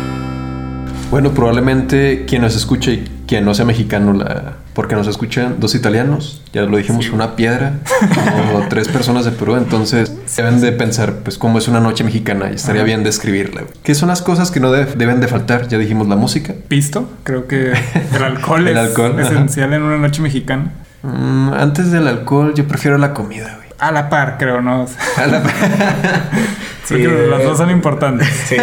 bueno, 1.10 1.32
probablemente 1.34 2.24
quien 2.26 2.40
nos 2.40 2.56
escuche 2.56 2.94
y 2.94 3.04
quien 3.34 3.44
no 3.44 3.52
sea 3.54 3.64
mexicano, 3.64 4.12
la... 4.12 4.52
porque 4.74 4.94
nos 4.94 5.06
escuchan 5.08 5.56
dos 5.58 5.74
italianos, 5.74 6.42
ya 6.52 6.62
lo 6.62 6.76
dijimos, 6.76 7.04
Sí. 7.06 7.10
una 7.12 7.34
piedra, 7.34 7.74
o 8.54 8.60
tres 8.68 8.86
personas 8.88 9.24
de 9.24 9.32
Perú, 9.32 9.56
entonces 9.56 10.12
deben 10.36 10.60
de 10.60 10.70
pensar, 10.70 11.14
pues, 11.24 11.36
cómo 11.36 11.58
es 11.58 11.66
una 11.66 11.80
noche 11.80 12.04
mexicana 12.04 12.50
y 12.52 12.54
estaría 12.54 12.82
Ajá. 12.82 12.86
bien 12.86 13.02
describirla. 13.02 13.62
¿Qué 13.82 13.94
son 13.96 14.08
las 14.08 14.22
cosas 14.22 14.50
que 14.52 14.60
no 14.60 14.70
de- 14.70 14.84
deben 14.86 15.20
de 15.20 15.26
faltar? 15.26 15.66
Ya 15.68 15.78
dijimos 15.78 16.06
la 16.08 16.14
música. 16.16 16.54
Pisto, 16.68 17.10
creo 17.24 17.48
que 17.48 17.72
el 18.14 18.22
alcohol 18.22 18.68
El 18.68 18.76
es 18.76 18.88
alcohol, 18.88 19.16
ajá. 19.18 19.32
esencial 19.32 19.72
en 19.72 19.82
una 19.82 19.96
noche 19.98 20.22
mexicana. 20.22 20.70
Mm, 21.02 21.52
antes 21.54 21.90
del 21.90 22.06
alcohol, 22.06 22.54
yo 22.54 22.66
prefiero 22.68 22.96
la 22.98 23.12
comida, 23.14 23.52
güey. 23.56 23.68
A 23.80 23.90
la 23.90 24.08
par, 24.08 24.36
creo, 24.38 24.62
¿no? 24.62 24.86
A 25.16 25.26
la- 25.26 25.42
Sí, 26.84 26.94
Porque 27.02 27.26
las 27.30 27.42
dos 27.42 27.56
son 27.58 27.70
importantes. 27.70 28.28
Sí, 28.46 28.56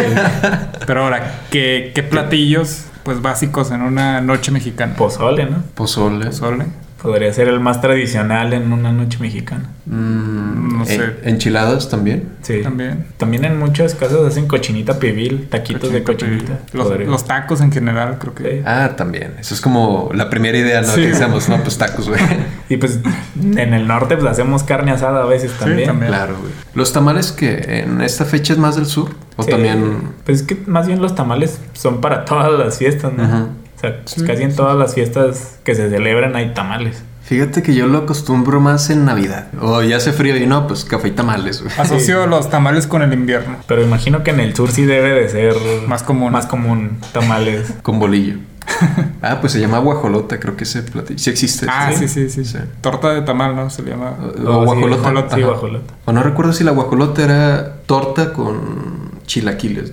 Pero 0.86 1.02
ahora, 1.04 1.40
¿qué, 1.50 1.90
qué 1.94 2.02
platillos, 2.04 2.84
pues 3.02 3.20
básicos 3.22 3.70
en 3.70 3.82
una 3.82 4.20
noche 4.20 4.50
mexicana? 4.50 4.94
pozole, 4.96 5.46
¿no? 5.46 5.62
Pozole. 5.74 6.26
Pozole. 6.26 6.66
Podría 7.02 7.32
ser 7.32 7.48
el 7.48 7.58
más 7.58 7.80
tradicional 7.80 8.52
en 8.52 8.72
una 8.72 8.92
noche 8.92 9.18
mexicana. 9.20 9.70
Mm, 9.86 10.78
No 10.78 10.84
sé. 10.86 10.94
en- 10.94 11.16
enchiladas 11.24 11.88
también. 11.90 12.28
Sí. 12.42 12.60
También. 12.62 13.06
También 13.16 13.44
en 13.44 13.58
muchas 13.58 13.96
casas 13.96 14.20
hacen 14.20 14.46
cochinita 14.46 15.00
pibil, 15.00 15.48
taquitos 15.48 15.92
de 15.92 16.04
cochinita. 16.04 16.60
Los, 16.72 17.24
tacos 17.24 17.60
en 17.60 17.72
general, 17.72 18.18
creo 18.20 18.34
que. 18.34 18.42
Sí. 18.58 18.62
Ah, 18.64 18.92
también. 18.96 19.34
Eso 19.40 19.52
es 19.54 19.60
como 19.60 20.10
la 20.14 20.30
primera 20.30 20.56
idea, 20.56 20.80
¿no? 20.82 20.88
Sí. 20.88 21.00
Que 21.02 21.08
decíamos, 21.08 21.48
no, 21.48 21.60
pues 21.62 21.76
tacos, 21.76 22.08
güey. 22.08 22.20
Y 22.68 22.76
pues 22.78 23.00
en 23.36 23.74
el 23.74 23.86
norte 23.86 24.16
pues 24.16 24.30
hacemos 24.30 24.62
carne 24.62 24.92
asada 24.92 25.24
a 25.24 25.26
veces 25.26 25.52
también. 25.58 25.88
también. 25.88 26.10
Claro, 26.12 26.36
güey. 26.40 26.52
Los 26.74 26.92
tamales 26.92 27.32
que 27.32 27.80
en 27.82 28.00
esta 28.00 28.24
fecha 28.24 28.52
es 28.52 28.58
más 28.58 28.76
del 28.76 28.86
sur. 28.86 29.10
O 29.36 29.42
Sí. 29.42 29.50
también. 29.50 29.98
Pues 30.24 30.40
es 30.40 30.46
que 30.46 30.56
más 30.66 30.86
bien 30.86 31.02
los 31.02 31.14
tamales 31.14 31.58
son 31.74 32.00
para 32.00 32.24
todas 32.24 32.52
las 32.58 32.78
fiestas, 32.78 33.12
¿no? 33.12 33.24
O 33.24 33.48
sea, 33.82 34.00
pues, 34.02 34.22
casi 34.26 34.42
en 34.42 34.56
todas 34.56 34.76
las 34.76 34.94
fiestas 34.94 35.58
que 35.64 35.74
se 35.74 35.90
celebran 35.90 36.34
hay 36.36 36.54
tamales. 36.54 37.02
Fíjate 37.22 37.62
que 37.62 37.74
yo 37.74 37.86
lo 37.86 37.98
acostumbro 37.98 38.60
más 38.60 38.90
en 38.90 39.04
Navidad. 39.04 39.46
O 39.60 39.82
ya 39.82 39.96
hace 39.96 40.12
frío 40.12 40.36
y 40.36 40.46
no, 40.46 40.66
pues 40.66 40.84
café 40.84 41.08
y 41.08 41.10
tamales, 41.12 41.62
güey. 41.62 41.72
Asocio 41.78 42.26
los 42.26 42.50
tamales 42.50 42.86
con 42.86 43.00
el 43.00 43.12
invierno. 43.12 43.56
Pero 43.66 43.82
imagino 43.82 44.22
que 44.24 44.32
en 44.32 44.40
el 44.40 44.54
sur 44.54 44.70
sí 44.70 44.84
debe 44.84 45.10
de 45.10 45.28
ser 45.28 45.54
Más 45.86 46.02
común. 46.02 46.32
Más 46.32 46.46
común 46.46 46.98
tamales. 47.12 47.72
Con 47.82 47.98
bolillo. 47.98 48.36
ah, 49.22 49.38
pues 49.40 49.52
se 49.52 49.60
llama 49.60 49.78
guajolota, 49.78 50.38
creo 50.38 50.56
que 50.56 50.64
ese 50.64 50.82
platillo. 50.82 51.18
Sí 51.18 51.30
existe. 51.30 51.66
Ah, 51.68 51.90
sí, 51.92 52.08
¿Sí? 52.08 52.28
sí, 52.28 52.44
sí. 52.44 52.44
Sí. 52.44 52.58
Torta 52.80 53.12
de 53.14 53.22
tamal, 53.22 53.56
¿no? 53.56 53.70
Se 53.70 53.82
le 53.82 53.90
llama. 53.90 54.16
O, 54.20 54.32
sí, 54.34 54.42
o 54.44 54.64
guajolota. 54.64 54.96
guajolota, 54.96 55.36
sí, 55.36 55.42
guajolota. 55.42 55.94
O 56.04 56.12
no 56.12 56.22
recuerdo 56.22 56.52
si 56.52 56.64
la 56.64 56.72
guajolota 56.72 57.22
era 57.22 57.76
torta 57.86 58.32
con 58.32 59.10
chilaquiles. 59.26 59.92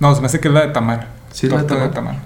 No, 0.00 0.14
se 0.14 0.20
me 0.20 0.26
hace 0.26 0.40
que 0.40 0.48
es 0.48 0.54
la 0.54 0.66
de 0.66 0.72
tamal. 0.72 1.08
Sí, 1.34 1.48
la. 1.48 1.60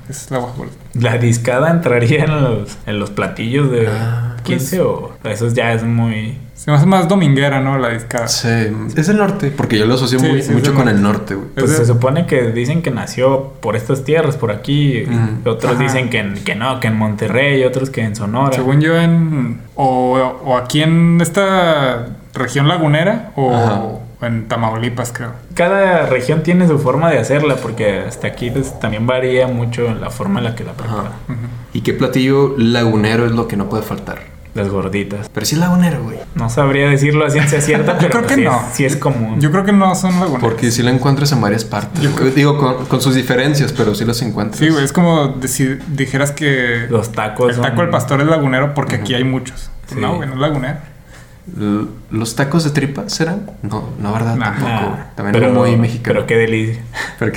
Es 0.08 0.30
la 0.30 0.38
guajolota. 0.38 0.76
La 0.94 1.16
discada 1.16 1.70
entraría 1.70 2.24
en 2.24 2.44
los, 2.44 2.76
en 2.86 2.98
los 2.98 3.10
platillos 3.10 3.70
de 3.70 3.88
Ah, 3.88 4.36
15 4.42 4.80
o 4.82 5.12
eso 5.24 5.48
ya 5.48 5.72
es 5.72 5.82
muy... 5.82 6.36
Se 6.54 6.70
me 6.70 6.76
hace 6.76 6.86
más 6.86 7.08
dominguera, 7.08 7.60
¿no? 7.60 7.78
La 7.78 7.88
discada. 7.90 8.26
Sí, 8.28 8.48
es 8.96 9.06
del 9.06 9.16
norte, 9.16 9.50
porque 9.56 9.78
yo 9.78 9.86
lo 9.86 9.94
asocio 9.94 10.18
Sí, 10.18 10.26
muy- 10.26 10.42
sí, 10.42 10.50
es 10.50 10.54
mucho 10.56 10.74
con 10.74 10.84
norte. 10.86 10.96
el 10.96 11.02
norte, 11.02 11.34
güey. 11.36 11.48
Pues 11.54 11.70
Es 11.70 11.76
se 11.78 11.86
supone 11.86 12.26
que 12.26 12.50
dicen 12.52 12.82
que 12.82 12.90
nació 12.90 13.54
por 13.60 13.76
estas 13.76 14.02
tierras, 14.04 14.36
por 14.36 14.50
aquí. 14.50 15.04
Ujú. 15.04 15.50
Otros 15.50 15.74
Ajá. 15.74 15.82
dicen 15.82 16.10
que, 16.10 16.18
en- 16.18 16.34
que 16.34 16.54
no, 16.56 16.80
que 16.80 16.88
en 16.88 16.96
Monterrey, 16.96 17.62
otros 17.64 17.90
que 17.90 18.02
en 18.02 18.14
Sonora. 18.16 18.52
Según 18.54 18.80
yo, 18.80 18.96
en. 19.00 19.60
O, 19.76 20.18
o 20.44 20.56
aquí 20.58 20.82
en 20.82 21.20
esta 21.20 22.08
región 22.34 22.66
lagunera 22.68 23.30
o 23.36 23.54
Ajá. 23.54 23.82
En 24.20 24.48
Tamaulipas, 24.48 25.12
creo. 25.12 25.32
Cada 25.54 26.06
región 26.06 26.42
tiene 26.42 26.66
su 26.66 26.78
forma 26.78 27.10
de 27.10 27.18
hacerla, 27.18 27.56
porque 27.56 28.00
hasta 28.00 28.26
aquí 28.26 28.50
pues, 28.50 28.78
también 28.80 29.06
varía 29.06 29.46
mucho 29.46 29.94
la 29.94 30.10
forma 30.10 30.40
en 30.40 30.44
la 30.44 30.54
que 30.54 30.64
la 30.64 30.72
preparan. 30.72 31.12
Ujú. 31.28 31.36
¿Y 31.72 31.82
qué 31.82 31.92
platillo 31.92 32.54
lagunero 32.58 33.26
es 33.26 33.32
lo 33.32 33.46
que 33.48 33.56
no 33.56 33.68
puede 33.68 33.82
faltar? 33.82 34.18
Las 34.54 34.68
gorditas. 34.70 35.28
Pero 35.32 35.46
sí 35.46 35.54
es 35.54 35.60
lagunero, 35.60 36.02
güey. 36.02 36.18
No 36.34 36.48
sabría 36.50 36.88
decirlo 36.88 37.24
a 37.24 37.30
ciencia 37.30 37.60
cierta, 37.60 37.96
pero 37.98 38.10
creo 38.10 38.26
que 38.26 38.34
sí, 38.34 38.40
no. 38.44 38.56
es, 38.56 38.74
sí 38.74 38.84
es 38.84 38.96
común. 38.96 39.40
Yo 39.40 39.52
creo 39.52 39.62
que 39.64 39.72
no 39.72 39.94
son 39.94 40.12
laguneras. 40.18 40.40
Porque 40.40 40.72
sí 40.72 40.82
la 40.82 40.90
encuentras 40.90 41.30
en 41.30 41.40
varias 41.40 41.64
partes. 41.64 42.02
Yo 42.02 42.10
güey. 42.18 42.32
Digo, 42.32 42.58
con, 42.58 42.86
con 42.86 43.00
sus 43.00 43.14
diferencias, 43.14 43.72
pero 43.72 43.94
sí 43.94 44.04
las 44.04 44.20
encuentras. 44.22 44.58
Sí, 44.58 44.68
güey, 44.70 44.82
es 44.84 44.92
como 44.92 45.28
de- 45.28 45.46
si 45.46 45.78
dijeras 45.88 46.32
que 46.32 46.86
Los 46.90 47.12
tacos. 47.12 47.50
el 47.50 47.56
taco 47.56 47.68
son- 47.68 47.76
del 47.84 47.90
pastor 47.90 48.20
es 48.22 48.26
lagunero 48.26 48.74
porque 48.74 48.96
aquí 48.96 49.14
hay 49.14 49.22
muchos. 49.22 49.70
Sí. 49.86 49.94
No, 50.00 50.16
güey, 50.16 50.28
no 50.28 50.34
es 50.34 50.40
lagunero. 50.40 50.78
¿Los 52.10 52.36
tacos 52.36 52.64
de 52.64 52.70
tripa 52.70 53.08
serán? 53.08 53.50
No, 53.62 53.90
no, 54.00 54.12
¿verdad? 54.12 54.36
Nah. 54.36 54.58
Tampoco. 54.58 54.98
También 55.14 55.32
pero, 55.32 55.46
es 55.48 55.52
muy 55.52 55.76
mexicano. 55.76 56.14
Pero 56.14 56.26
qué 56.26 56.36
delicia. 56.36 56.82
Pero 57.18 57.32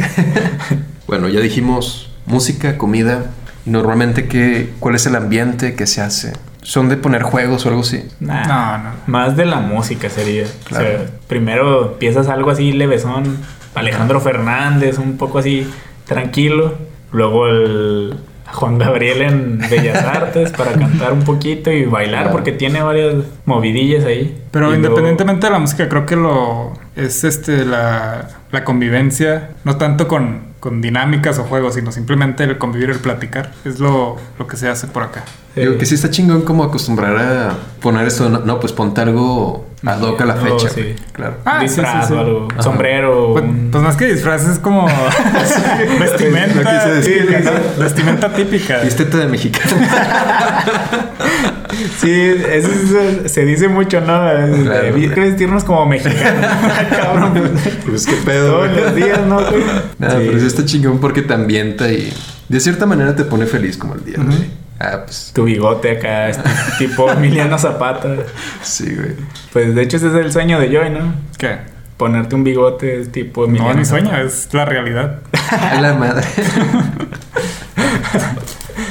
bueno, 1.08 1.28
ya 1.28 1.40
dijimos 1.40 2.12
música, 2.26 2.78
comida. 2.78 3.32
Y 3.66 3.70
normalmente, 3.70 4.28
¿qué, 4.28 4.74
¿cuál 4.80 4.96
es 4.96 5.06
el 5.06 5.16
ambiente 5.16 5.76
que 5.76 5.88
se 5.88 6.02
hace? 6.02 6.34
¿Son 6.62 6.90
de 6.90 6.98
poner 6.98 7.24
juegos 7.24 7.66
o 7.66 7.70
algo 7.70 7.82
así? 7.82 8.04
Nah, 8.20 8.46
No, 8.46 8.78
no. 8.78 8.90
Más 9.08 9.36
de 9.36 9.46
la 9.46 9.60
música 9.60 10.10
sería. 10.10 10.46
Claro. 10.66 10.86
O 10.86 10.88
sea, 10.88 11.06
primero 11.28 11.94
empiezas 11.94 12.28
algo 12.28 12.52
así 12.52 12.72
levesón, 12.72 13.38
Alejandro 13.74 14.22
Fernández, 14.22 14.98
un 15.00 15.18
poco 15.18 15.40
así 15.40 15.68
tranquilo. 16.06 16.76
Luego 17.12 17.48
el 17.48 18.16
Juan 18.54 18.78
Gabriel 18.78 19.22
en 19.22 19.60
Bellas 19.70 20.04
Artes 20.06 20.52
para 20.52 20.74
cantar 20.74 21.14
un 21.14 21.24
poquito 21.24 21.72
y 21.72 21.86
bailar 21.86 22.22
Claro. 22.24 22.32
porque 22.32 22.52
tiene 22.52 22.82
varias 22.82 23.16
movidillas 23.46 24.06
ahí. 24.06 24.42
Pero 24.52 24.72
Y 24.72 24.76
independientemente 24.76 25.48
de 25.48 25.52
la 25.54 25.60
música, 25.60 25.88
creo 25.90 26.06
que 26.06 26.16
lo 26.16 26.74
es 26.96 27.24
este 27.24 27.66
la, 27.66 28.28
la 28.52 28.64
convivencia, 28.64 29.52
no 29.64 29.78
tanto 29.78 30.08
con, 30.08 30.42
con 30.60 30.82
dinámicas 30.82 31.40
o 31.40 31.44
juegos, 31.44 31.76
sino 31.76 31.92
simplemente 31.92 32.44
el 32.44 32.58
convivir, 32.58 32.90
el 32.90 33.00
platicar. 33.00 33.52
Es 33.66 33.80
lo, 33.80 34.18
lo 34.38 34.48
que 34.48 34.58
se 34.58 34.68
hace 34.68 34.88
por 34.88 35.04
acá. 35.04 35.24
Sí. 35.54 35.60
Digo 35.62 35.78
que 35.78 35.86
sí 35.86 35.96
está 35.96 36.10
chingón 36.10 36.44
como 36.44 36.64
acostumbrar 36.64 37.18
a 37.18 37.54
poner 37.82 38.08
esto. 38.08 38.30
No, 38.30 38.40
no, 38.40 38.60
pues 38.60 38.72
ponte 38.72 39.02
algo 39.02 39.68
ad 39.86 40.00
hoc 40.02 40.22
a 40.22 40.26
la 40.26 40.36
No, 40.36 40.42
fecha. 40.42 40.70
sí. 40.70 40.82
güey. 40.82 40.96
Claro. 41.12 41.36
Ah, 41.44 41.58
sí, 41.60 41.66
disfraz 41.68 42.08
sí, 42.08 42.14
sí. 42.14 42.14
o 42.14 42.20
algo, 42.22 42.48
Ajá. 42.52 42.62
sombrero. 42.64 43.30
Pues, 43.34 43.44
un- 43.44 43.70
pues 43.72 43.84
más 43.84 43.96
que 43.98 44.06
disfraz, 44.14 44.48
es 44.48 44.60
como 44.60 44.88
vestimenta 46.00 47.02
típica, 47.02 47.40
¿no? 47.42 47.84
Vestimenta 47.84 48.34
típica. 48.34 48.78
Vístete 48.80 49.18
de 49.18 49.28
mexicano. 49.28 49.76
Sí, 52.00 52.12
eso 52.12 52.70
es- 53.24 53.32
se 53.32 53.46
dice 53.46 53.68
mucho, 53.68 54.02
¿no? 54.02 54.06
Claro. 54.64 54.94
Hay 54.96 55.10
que 55.10 55.20
vestirnos 55.20 55.64
como 55.64 55.86
mexicanos. 55.86 56.46
Cabrón, 56.90 57.52
pues, 57.86 58.06
qué 58.06 58.16
pedo. 58.26 58.52
todos 58.68 58.76
los 58.78 58.96
días, 58.96 59.20
¿no? 59.26 59.40
Nada, 59.98 60.20
Sí. 60.20 60.26
pero 60.28 60.40
sí 60.40 60.46
está 60.48 60.66
chingón 60.66 61.00
porque 61.00 61.22
te 61.22 61.34
ambienta 61.34 61.90
y 61.92 62.12
de 62.50 62.60
cierta 62.60 62.86
manera 62.86 63.16
te 63.16 63.24
pone 63.24 63.46
feliz 63.46 63.78
como 63.78 63.96
el 63.96 64.04
día, 64.04 64.18
güey. 64.18 64.50
Ah, 64.84 65.02
pues 65.06 65.32
Tu 65.36 65.44
bigote 65.44 65.92
acá, 65.98 66.30
este, 66.30 66.50
tipo 66.80 67.12
Emiliano 67.12 67.60
Zapata. 67.60 68.10
sí, 68.64 68.96
güey. 68.96 69.14
Pues 69.54 69.76
de 69.76 69.82
hecho 69.84 69.98
ese 69.98 70.08
es 70.08 70.14
el 70.16 70.32
sueño 70.32 70.60
de 70.60 70.70
Joy, 70.76 70.90
¿no? 70.90 71.14
¿Qué? 71.38 71.58
Ponerte 71.98 72.34
un 72.34 72.44
bigote 72.44 73.06
tipo 73.08 73.42
No, 73.42 73.48
Emiliano 73.50 73.74
ni 73.76 73.86
Zapata. 73.86 74.10
sueño, 74.10 74.26
es 74.26 74.50
la 74.54 74.66
realidad. 74.66 75.20
A 75.52 75.80
la 75.82 75.94
madre. 75.94 76.26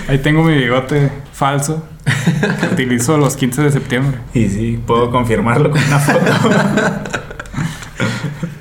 Ahí 0.09 0.19
tengo 0.19 0.43
mi 0.45 0.55
bigote 0.57 1.11
falso 1.33 1.85
que 2.61 2.67
utilizo 2.67 3.17
los 3.17 3.37
15 3.37 3.63
de 3.63 3.73
septiembre. 3.73 4.19
Y 4.35 4.49
sí, 4.49 4.81
puedo 4.87 5.11
confirmarlo 5.11 5.71
con 5.71 5.83
una 5.83 5.99
foto. 5.99 6.21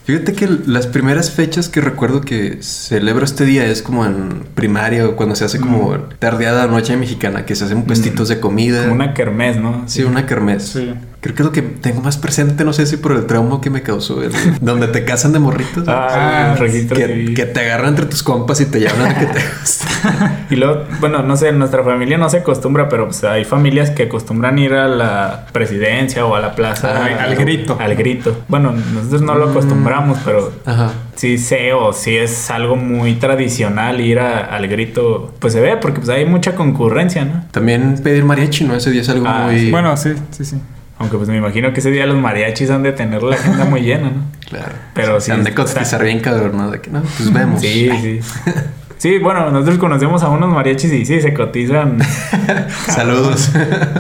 Fíjate 0.10 0.34
que 0.34 0.50
las 0.66 0.88
primeras 0.88 1.30
fechas 1.30 1.70
que 1.70 1.82
recuerdo 1.82 2.22
que 2.22 2.64
celebro 2.64 3.24
este 3.24 3.46
día 3.46 3.68
es 3.68 3.84
como 3.84 4.08
en 4.08 4.44
primaria 4.56 5.08
o 5.08 5.16
cuando 5.16 5.36
se 5.36 5.46
hace 5.46 5.60
como 5.60 5.96
tardeada 6.18 6.66
noche 6.66 6.98
mexicana, 6.98 7.46
que 7.46 7.54
se 7.54 7.66
hacen 7.66 7.84
puestitos 7.84 8.28
de 8.28 8.40
comida. 8.40 8.82
Como 8.82 8.96
una 8.96 9.14
kermés, 9.14 9.58
¿no? 9.58 9.84
Sí, 9.88 10.02
una 10.02 10.26
kermés. 10.26 10.64
Sí. 10.64 10.96
Creo 11.22 11.36
que 11.36 11.42
es 11.42 11.46
lo 11.46 11.52
que 11.52 11.62
tengo 11.62 12.02
más 12.02 12.18
presente, 12.18 12.64
no 12.64 12.72
sé 12.72 12.86
si 12.86 12.96
por 12.96 13.12
el 13.12 13.26
trauma 13.26 13.60
que 13.60 13.70
me 13.70 13.82
causó, 13.82 14.24
el- 14.24 14.32
donde 14.62 14.88
te 14.88 15.04
casan 15.04 15.34
de 15.34 15.40
morritos. 15.40 15.84
Ah, 15.88 16.52
el 16.54 16.58
registro 16.60 16.96
que, 16.96 17.34
que 17.36 17.46
te 17.46 17.60
agarran 17.60 17.90
entre 17.90 18.06
tus 18.06 18.24
compas 18.24 18.62
y 18.62 18.66
te 18.68 18.80
llaman 18.80 19.08
a 19.12 19.20
que 19.20 19.26
te 19.26 19.40
gusta. 19.62 20.46
Y 20.50 20.56
luego, 20.56 20.86
bueno, 21.02 21.22
no 21.22 21.36
sé, 21.36 21.50
en 21.50 21.60
nuestra 21.60 21.84
familia 21.84 22.18
no 22.18 22.30
se 22.30 22.38
acostumbra, 22.38 22.88
pero 22.88 23.08
pues, 23.08 23.22
hay 23.26 23.44
familias 23.44 23.90
que 23.90 24.04
acostumbran 24.04 24.58
ir 24.60 24.74
a 24.74 24.88
la 24.88 25.46
presidencia 25.52 26.26
o 26.26 26.36
a 26.36 26.40
la 26.40 26.56
plaza. 26.56 26.94
Ah, 26.96 27.24
al 27.24 27.36
grito. 27.36 27.78
Al 27.82 27.96
grito. 27.96 28.38
Bueno, 28.48 28.72
nosotros 28.94 29.22
no 29.22 29.36
lo 29.36 29.50
acostumbramos, 29.50 30.20
pero 30.24 30.54
Ajá. 30.66 30.92
sí 31.16 31.38
sé 31.38 31.74
o 31.74 31.92
sí 31.92 32.16
es 32.16 32.50
algo 32.50 32.78
muy 32.78 33.16
tradicional 33.16 34.00
ir 34.00 34.20
a- 34.20 34.46
al 34.46 34.68
grito. 34.70 35.34
Pues 35.40 35.52
se 35.52 35.60
ve, 35.60 35.76
porque 35.76 36.00
pues 36.00 36.10
hay 36.10 36.26
mucha 36.26 36.56
concurrencia, 36.56 37.26
¿no? 37.26 37.44
También 37.52 38.00
pedir 38.02 38.24
mariachi, 38.24 38.64
¿no? 38.64 38.74
Ese 38.76 38.90
día 38.92 39.02
es 39.02 39.10
algo 39.10 39.26
Ah, 39.28 39.48
muy... 39.52 39.70
Bueno, 39.70 39.98
sí, 39.98 40.14
sí, 40.32 40.46
sí. 40.46 40.58
Aunque 41.00 41.18
pues 41.18 41.30
me 41.30 41.38
imagino 41.38 41.74
que 41.74 41.80
ese 41.80 41.92
día 41.92 42.06
los 42.06 42.18
mariachis 42.18 42.70
han 42.70 42.84
de 42.84 42.92
tener 42.92 43.24
la 43.24 43.36
agenda 43.36 43.66
muy 43.66 43.82
llena, 43.82 44.10
¿no? 44.12 44.24
Claro. 44.50 44.74
Pero 44.96 45.22
sí 45.22 45.32
han 45.32 45.44
de 45.44 45.52
está- 45.52 45.64
cotizar 45.64 46.04
bien, 46.04 46.20
cabrón, 46.20 46.58
¿no? 46.58 46.72
De 46.72 46.82
que 46.82 46.90
no, 46.90 47.02
pues 47.02 47.32
vemos. 47.34 47.62
Sí, 47.62 47.90
sí. 48.02 48.20
Sí, 49.00 49.18
bueno, 49.18 49.50
nosotros 49.50 49.78
conocemos 49.78 50.24
a 50.24 50.30
unos 50.30 50.54
mariachis 50.54 50.92
y 50.92 51.06
sí, 51.06 51.22
se 51.22 51.34
cotizan. 51.34 52.00
Saludos. 52.88 53.50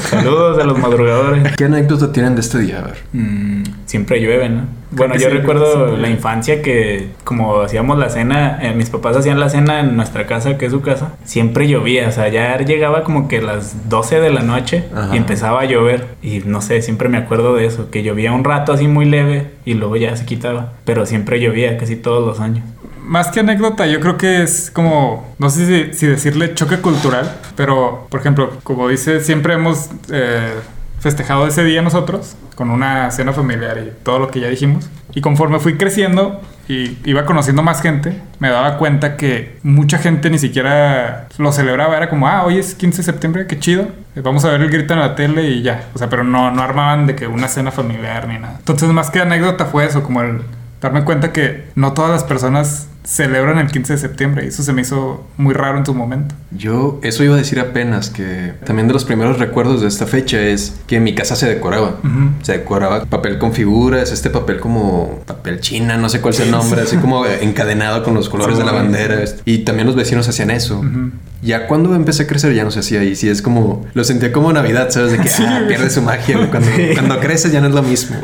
Saludos 0.02 0.60
a 0.60 0.66
los 0.66 0.78
madrugadores. 0.78 1.56
¿Qué 1.56 1.64
anécdota 1.64 2.12
tienen 2.12 2.36
de 2.36 2.41
este 2.41 2.60
día? 2.60 2.80
A 2.80 2.82
ver. 2.82 2.97
Mm, 3.14 3.64
siempre 3.86 4.20
llueve, 4.20 4.50
¿no? 4.50 4.64
Bueno, 4.91 5.16
yo 5.16 5.30
sí, 5.30 5.38
recuerdo 5.38 5.95
sí. 5.95 6.02
la 6.02 6.10
infancia 6.10 6.62
que 6.62 7.12
como 7.24 7.62
hacíamos 7.62 7.97
la 7.97 8.10
cena, 8.10 8.60
eh, 8.62 8.74
mis 8.74 8.89
papás 8.89 9.16
hacían 9.16 9.39
la 9.39 9.47
cena 9.47 9.80
en 9.80 9.95
nuestra 9.95 10.26
casa, 10.28 10.58
que 10.58 10.66
es 10.66 10.72
su 10.74 10.82
casa, 10.82 11.14
siempre 11.24 11.70
llovía, 11.70 12.10
o 12.10 12.12
sea, 12.12 12.28
ya 12.28 12.58
llegaba 12.58 13.04
como 13.04 13.30
que 13.30 13.41
las 13.41 13.88
12 13.88 14.20
de 14.20 14.32
la 14.32 14.41
noche 14.41 14.86
Ajá. 14.93 15.14
y 15.14 15.18
empezaba 15.18 15.62
a 15.62 15.66
llover 15.66 16.08
y 16.22 16.39
no 16.39 16.60
sé, 16.60 16.82
siempre 16.82 17.08
me 17.08 17.18
acuerdo 17.18 17.56
de 17.56 17.68
eso, 17.68 17.89
que 17.89 18.04
llovía 18.04 18.34
un 18.34 18.43
rato 18.43 18.74
así 18.74 18.88
muy 18.88 19.06
leve 19.06 19.52
y 19.64 19.76
luego 19.76 19.95
ya 19.95 20.16
se 20.18 20.26
quitaba, 20.26 20.74
pero 20.84 21.06
siempre 21.06 21.39
llovía 21.39 21.78
casi 21.78 21.95
todos 21.95 22.26
los 22.26 22.39
años. 22.39 22.66
Más 23.10 23.30
que 23.30 23.39
anécdota, 23.39 23.88
yo 23.88 23.99
creo 23.99 24.20
que 24.20 24.43
es 24.43 24.70
como, 24.70 25.34
no 25.39 25.49
sé 25.49 25.93
si, 25.95 26.05
decirle 26.05 26.53
choque 26.53 26.78
cultural, 26.78 27.39
pero 27.55 28.05
por 28.07 28.20
ejemplo, 28.20 28.60
como 28.62 28.88
dice, 28.88 29.20
siempre 29.22 29.55
hemos 29.55 29.89
eh, 30.12 30.53
festejado 30.99 31.47
ese 31.47 31.64
día 31.64 31.82
nosotros 31.82 32.36
con 32.53 32.70
una 32.70 33.10
cena 33.10 33.34
familiar 33.34 33.80
y 33.80 34.03
todo 34.03 34.20
lo 34.20 34.30
que 34.30 34.41
ya 34.41 34.47
dijimos. 34.47 34.88
Y 35.16 35.22
conforme 35.22 35.57
fui 35.57 35.76
creciendo 35.76 36.39
y 36.68 36.99
iba 37.03 37.26
conociendo 37.26 37.64
más 37.64 37.82
gente, 37.82 38.22
me 38.38 38.51
daba 38.51 38.78
cuenta 38.78 39.18
que 39.18 39.57
mucha 39.64 39.97
gente 39.97 40.30
ni 40.30 40.38
siquiera 40.38 41.30
lo 41.39 41.51
celebraba. 41.51 41.97
Era 41.97 42.12
como, 42.12 42.28
ah, 42.28 42.45
hoy 42.45 42.60
es 42.60 42.76
15 42.76 42.97
de 42.97 43.03
septiembre, 43.03 43.47
qué 43.47 43.57
chido. 43.57 43.88
Vamos 44.18 44.45
a 44.45 44.51
ver 44.51 44.62
el 44.62 44.70
grito 44.70 44.93
en 44.93 44.99
la 44.99 45.16
tele 45.16 45.47
y 45.47 45.64
ya. 45.64 45.88
O 45.95 45.97
sea, 45.97 46.10
pero 46.10 46.24
no, 46.24 46.51
no 46.51 46.62
armaban 46.62 47.07
de 47.07 47.16
que 47.16 47.26
una 47.26 47.47
cena 47.47 47.72
familiar 47.72 48.28
ni 48.28 48.38
nada. 48.38 48.57
Entonces, 48.60 48.88
más 48.89 49.10
que 49.10 49.20
anécdota 49.20 49.66
fue 49.66 49.86
eso, 49.86 50.03
como 50.03 50.22
el 50.22 50.43
darme 50.80 51.03
cuenta 51.03 51.34
que 51.34 51.70
no 51.74 51.93
todas 51.93 52.12
las 52.12 52.24
personas 52.24 52.89
celebran 53.04 53.58
el 53.58 53.68
15 53.68 53.93
de 53.93 54.00
septiembre 54.00 54.45
y 54.45 54.50
eso 54.50 54.62
se 54.62 54.74
me 54.74 54.82
hizo 54.82 55.26
muy 55.38 55.54
raro 55.54 55.78
en 55.78 55.86
su 55.86 55.93
momento. 55.93 56.36
Yo 56.52 57.00
eso 57.02 57.24
iba 57.24 57.34
a 57.36 57.38
decir 57.38 57.60
apenas, 57.60 58.10
que 58.10 58.54
también 58.66 58.88
de 58.88 58.93
los 58.93 59.06
primeros 59.06 59.39
recuerdos 59.39 59.82
de 59.82 59.88
esta 59.88 60.06
fecha 60.06 60.39
es 60.41 60.76
que 60.86 60.97
en 60.97 61.04
mi 61.04 61.16
casa 61.16 61.36
se 61.36 61.47
decoraba. 61.47 61.95
Ujú. 62.04 62.30
Se 62.43 62.52
decoraba 62.54 63.06
papel 63.06 63.39
con 63.39 63.54
figuras, 63.54 64.12
este 64.12 64.30
papel 64.30 64.60
como 64.60 65.22
papel 65.26 65.60
china, 65.60 65.97
no 65.97 66.10
sé 66.10 66.22
cuál 66.22 66.34
sea 66.34 66.45
el 66.45 66.52
nombre, 66.52 66.82
así 66.82 66.97
como 66.97 67.26
encadenado 67.41 68.04
con 68.04 68.14
los 68.14 68.30
colores 68.30 68.56
Sí. 68.58 68.60
de 68.62 68.66
la 68.66 68.74
bandera. 68.74 69.24
Y 69.45 69.60
también 69.60 69.88
los 69.88 69.95
vecinos 69.95 70.28
hacían 70.28 70.52
eso. 70.52 70.80
Ujú. 70.80 71.12
Ya 71.41 71.68
cuando 71.68 71.95
empecé 71.95 72.24
a 72.24 72.28
crecer 72.28 72.54
ya 72.54 72.64
no 72.66 72.72
se 72.72 72.80
hacía 72.80 73.04
y 73.04 73.16
sí 73.16 73.30
es 73.30 73.41
como, 73.41 73.86
lo 73.93 74.04
sentía 74.04 74.32
como 74.34 74.52
Navidad, 74.52 74.89
¿sabes? 74.89 75.14
De 75.14 75.20
que 75.20 75.30
ah, 75.39 75.64
pierde 75.68 75.89
su 75.89 76.02
magia. 76.02 76.50
Cuando, 76.52 76.70
cuando 76.93 77.20
creces 77.22 77.52
ya 77.54 77.62
no 77.62 77.68
es 77.68 77.74
lo 77.74 77.82
mismo. 77.82 78.18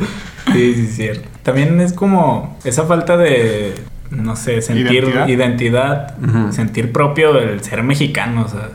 Sí, 0.51 0.73
sí, 0.75 0.85
es 0.89 0.95
cierto. 0.95 1.29
También 1.43 1.79
es 1.79 1.93
como 1.93 2.57
esa 2.65 2.83
falta 2.85 3.15
de, 3.17 3.73
no 4.09 4.35
sé, 4.35 4.61
sentir 4.61 5.11
Identidad. 5.27 6.15
sentir 6.51 6.91
propio 6.91 7.37
el 7.39 7.61
ser 7.61 7.83
mexicano, 7.83 8.45
o 8.45 8.47
sea. 8.47 8.69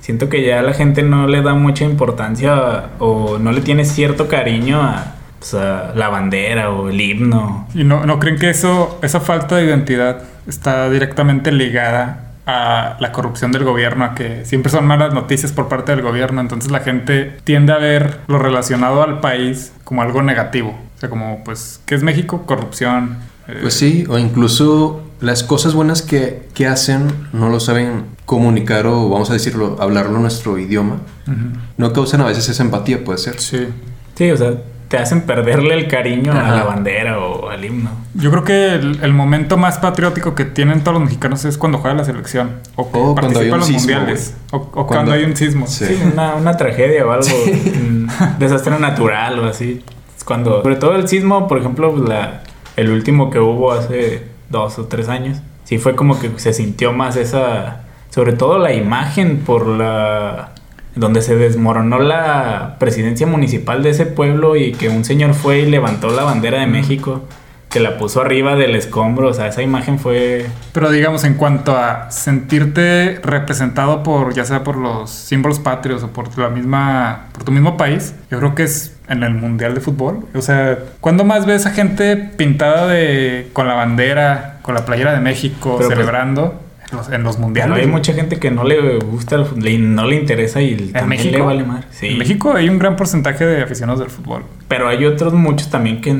Siento 0.00 0.28
que 0.28 0.46
ya 0.46 0.62
la 0.62 0.72
gente 0.72 1.02
no 1.02 1.26
le 1.26 1.42
da 1.42 1.54
mucha 1.54 1.84
importancia 1.84 2.90
o 3.00 3.38
no 3.38 3.50
le 3.50 3.60
tiene 3.60 3.84
cierto 3.84 4.28
cariño 4.28 4.80
a, 4.80 5.16
pues, 5.40 5.54
a 5.54 5.92
la 5.96 6.08
bandera 6.08 6.70
o 6.70 6.88
el 6.88 7.00
himno. 7.00 7.66
¿Y 7.74 7.82
no, 7.82 8.06
no 8.06 8.20
creen 8.20 8.38
que 8.38 8.50
eso, 8.50 9.00
esa 9.02 9.18
falta 9.18 9.56
de 9.56 9.64
identidad 9.64 10.22
está 10.46 10.88
directamente 10.90 11.50
ligada 11.50 12.34
a 12.46 12.96
la 13.00 13.10
corrupción 13.10 13.50
del 13.50 13.64
gobierno, 13.64 14.04
a 14.04 14.14
que 14.14 14.44
siempre 14.44 14.70
son 14.70 14.86
malas 14.86 15.12
noticias 15.12 15.50
por 15.50 15.68
parte 15.68 15.90
del 15.90 16.02
gobierno? 16.02 16.40
Entonces 16.40 16.70
la 16.70 16.80
gente 16.80 17.38
tiende 17.42 17.72
a 17.72 17.78
ver 17.78 18.20
lo 18.28 18.38
relacionado 18.38 19.02
al 19.02 19.18
país 19.18 19.72
como 19.82 20.02
algo 20.02 20.22
negativo. 20.22 20.78
O 20.96 21.00
sea, 21.00 21.10
como, 21.10 21.42
pues, 21.44 21.80
¿qué 21.84 21.96
es 21.96 22.04
México? 22.04 22.46
Corrupción. 22.46 23.16
Pues 23.60 23.74
sí, 23.74 24.04
o 24.08 24.18
incluso 24.18 25.02
las 25.20 25.42
cosas 25.44 25.74
buenas 25.74 26.02
que, 26.02 26.48
que 26.54 26.66
hacen 26.66 27.06
no 27.32 27.48
lo 27.48 27.60
saben 27.60 28.04
comunicar 28.26 28.86
o 28.86 29.08
vamos 29.08 29.30
a 29.30 29.34
decirlo, 29.34 29.76
hablarlo 29.80 30.16
en 30.16 30.22
nuestro 30.22 30.58
idioma. 30.58 30.96
ujú. 31.26 31.36
No 31.76 31.92
causan 31.92 32.20
a 32.20 32.26
veces 32.26 32.48
esa 32.48 32.62
empatía, 32.62 33.04
puede 33.04 33.18
ser. 33.18 33.38
Sí. 33.40 33.68
Sí, 34.16 34.30
o 34.30 34.36
sea, 34.36 34.54
te 34.88 34.98
hacen 34.98 35.22
perderle 35.22 35.74
el 35.74 35.88
cariño 35.88 36.32
Ajá. 36.32 36.48
a 36.52 36.56
la 36.56 36.64
bandera 36.64 37.18
o 37.20 37.48
al 37.50 37.64
himno. 37.64 37.90
Yo 38.14 38.30
creo 38.30 38.44
que 38.44 38.72
el, 38.74 38.98
el 39.02 39.12
momento 39.12 39.56
más 39.56 39.78
patriótico 39.78 40.34
que 40.34 40.44
tienen 40.44 40.80
todos 40.82 40.94
los 40.94 41.04
mexicanos 41.04 41.44
es 41.44 41.56
cuando 41.58 41.78
juega 41.78 41.96
la 41.96 42.04
selección. 42.04 42.50
O 42.76 42.90
que 42.90 42.98
O 42.98 43.14
cuando 43.14 43.40
hay 43.40 43.48
participa 43.48 43.48
en 43.48 43.52
un 43.52 43.58
los 43.58 43.66
sismo, 43.68 43.80
mundiales. 43.96 44.34
O, 44.52 44.56
o 44.56 44.60
cuando, 44.70 44.86
Cuando- 44.86 45.12
hay 45.12 45.24
un 45.24 45.36
sismo. 45.36 45.66
Sí. 45.66 45.86
Sí, 45.86 45.98
una, 46.12 46.34
una 46.34 46.56
tragedia 46.56 47.06
o 47.06 47.10
algo, 47.12 47.26
un 47.46 48.08
desastre 48.38 48.78
natural 48.78 49.38
o 49.38 49.44
así. 49.46 49.82
Es 50.16 50.24
cuando, 50.24 50.62
sobre 50.62 50.76
todo 50.76 50.94
el 50.96 51.06
sismo, 51.08 51.46
por 51.48 51.58
ejemplo, 51.58 51.96
la, 51.96 52.42
el 52.76 52.90
último 52.90 53.30
que 53.30 53.40
hubo 53.40 53.72
hace 53.72 54.24
dos 54.50 54.78
o 54.78 54.86
tres 54.86 55.08
años, 55.08 55.38
sí 55.64 55.78
fue 55.78 55.96
como 55.96 56.18
que 56.20 56.30
se 56.36 56.52
sintió 56.52 56.92
más 56.92 57.16
esa, 57.16 57.82
sobre 58.10 58.32
todo 58.32 58.58
la 58.58 58.72
imagen 58.72 59.38
por 59.38 59.66
la, 59.66 60.52
donde 60.94 61.22
se 61.22 61.36
desmoronó 61.36 61.98
la 61.98 62.76
presidencia 62.78 63.26
municipal 63.26 63.82
de 63.82 63.90
ese 63.90 64.06
pueblo 64.06 64.56
y 64.56 64.72
que 64.72 64.88
un 64.88 65.04
señor 65.04 65.34
fue 65.34 65.60
y 65.60 65.66
levantó 65.66 66.10
la 66.10 66.24
bandera 66.24 66.60
de 66.60 66.66
México, 66.66 67.24
que 67.70 67.80
la 67.80 67.98
puso 67.98 68.22
arriba 68.22 68.54
del 68.54 68.74
escombro, 68.74 69.28
o 69.28 69.34
sea, 69.34 69.48
esa 69.48 69.62
imagen 69.62 69.98
fue... 69.98 70.46
Pero 70.72 70.90
digamos, 70.90 71.24
en 71.24 71.34
cuanto 71.34 71.76
a 71.76 72.10
sentirte 72.10 73.20
representado 73.22 74.02
por, 74.02 74.32
ya 74.32 74.44
sea 74.44 74.64
por 74.64 74.76
los 74.76 75.10
símbolos 75.10 75.58
patrios 75.58 76.02
o 76.02 76.08
por 76.08 76.38
la 76.38 76.48
misma, 76.48 77.26
por 77.32 77.44
tu 77.44 77.52
mismo 77.52 77.76
país, 77.76 78.14
yo 78.30 78.38
creo 78.38 78.54
que 78.54 78.62
es 78.62 78.95
en 79.08 79.22
el 79.22 79.34
Mundial 79.34 79.74
de 79.74 79.80
Fútbol. 79.80 80.26
O 80.34 80.42
sea, 80.42 80.78
¿cuándo 81.00 81.24
más 81.24 81.46
ves 81.46 81.66
a 81.66 81.70
gente 81.70 82.16
pintada 82.16 82.86
de, 82.88 83.48
con 83.52 83.66
la 83.68 83.74
bandera, 83.74 84.58
con 84.62 84.74
la 84.74 84.84
playera 84.84 85.12
de 85.12 85.20
México, 85.20 85.76
Pero, 85.78 85.88
pues, 85.88 85.98
celebrando 85.98 86.60
en 86.90 86.96
los, 86.98 87.08
en 87.10 87.22
los 87.22 87.36
Pero 87.36 87.46
mundiales? 87.46 87.78
hay 87.78 87.86
mucha 87.86 88.12
gente 88.14 88.38
que 88.38 88.50
no 88.50 88.64
le 88.64 88.98
gusta, 88.98 89.36
le- 89.56 89.78
no 89.78 90.06
le 90.06 90.16
interesa 90.16 90.60
y 90.60 90.90
¿En 90.94 91.08
México? 91.08 91.36
le 91.36 91.42
vale 91.42 91.64
más. 91.64 91.84
Sí. 91.90 92.08
En 92.08 92.18
México 92.18 92.52
hay 92.54 92.68
un 92.68 92.78
gran 92.78 92.96
porcentaje 92.96 93.44
de 93.46 93.62
aficionados 93.62 94.00
del 94.00 94.10
fútbol. 94.10 94.42
Pero 94.68 94.88
hay 94.88 95.04
otros 95.04 95.32
muchos 95.32 95.70
también 95.70 96.00
que... 96.00 96.10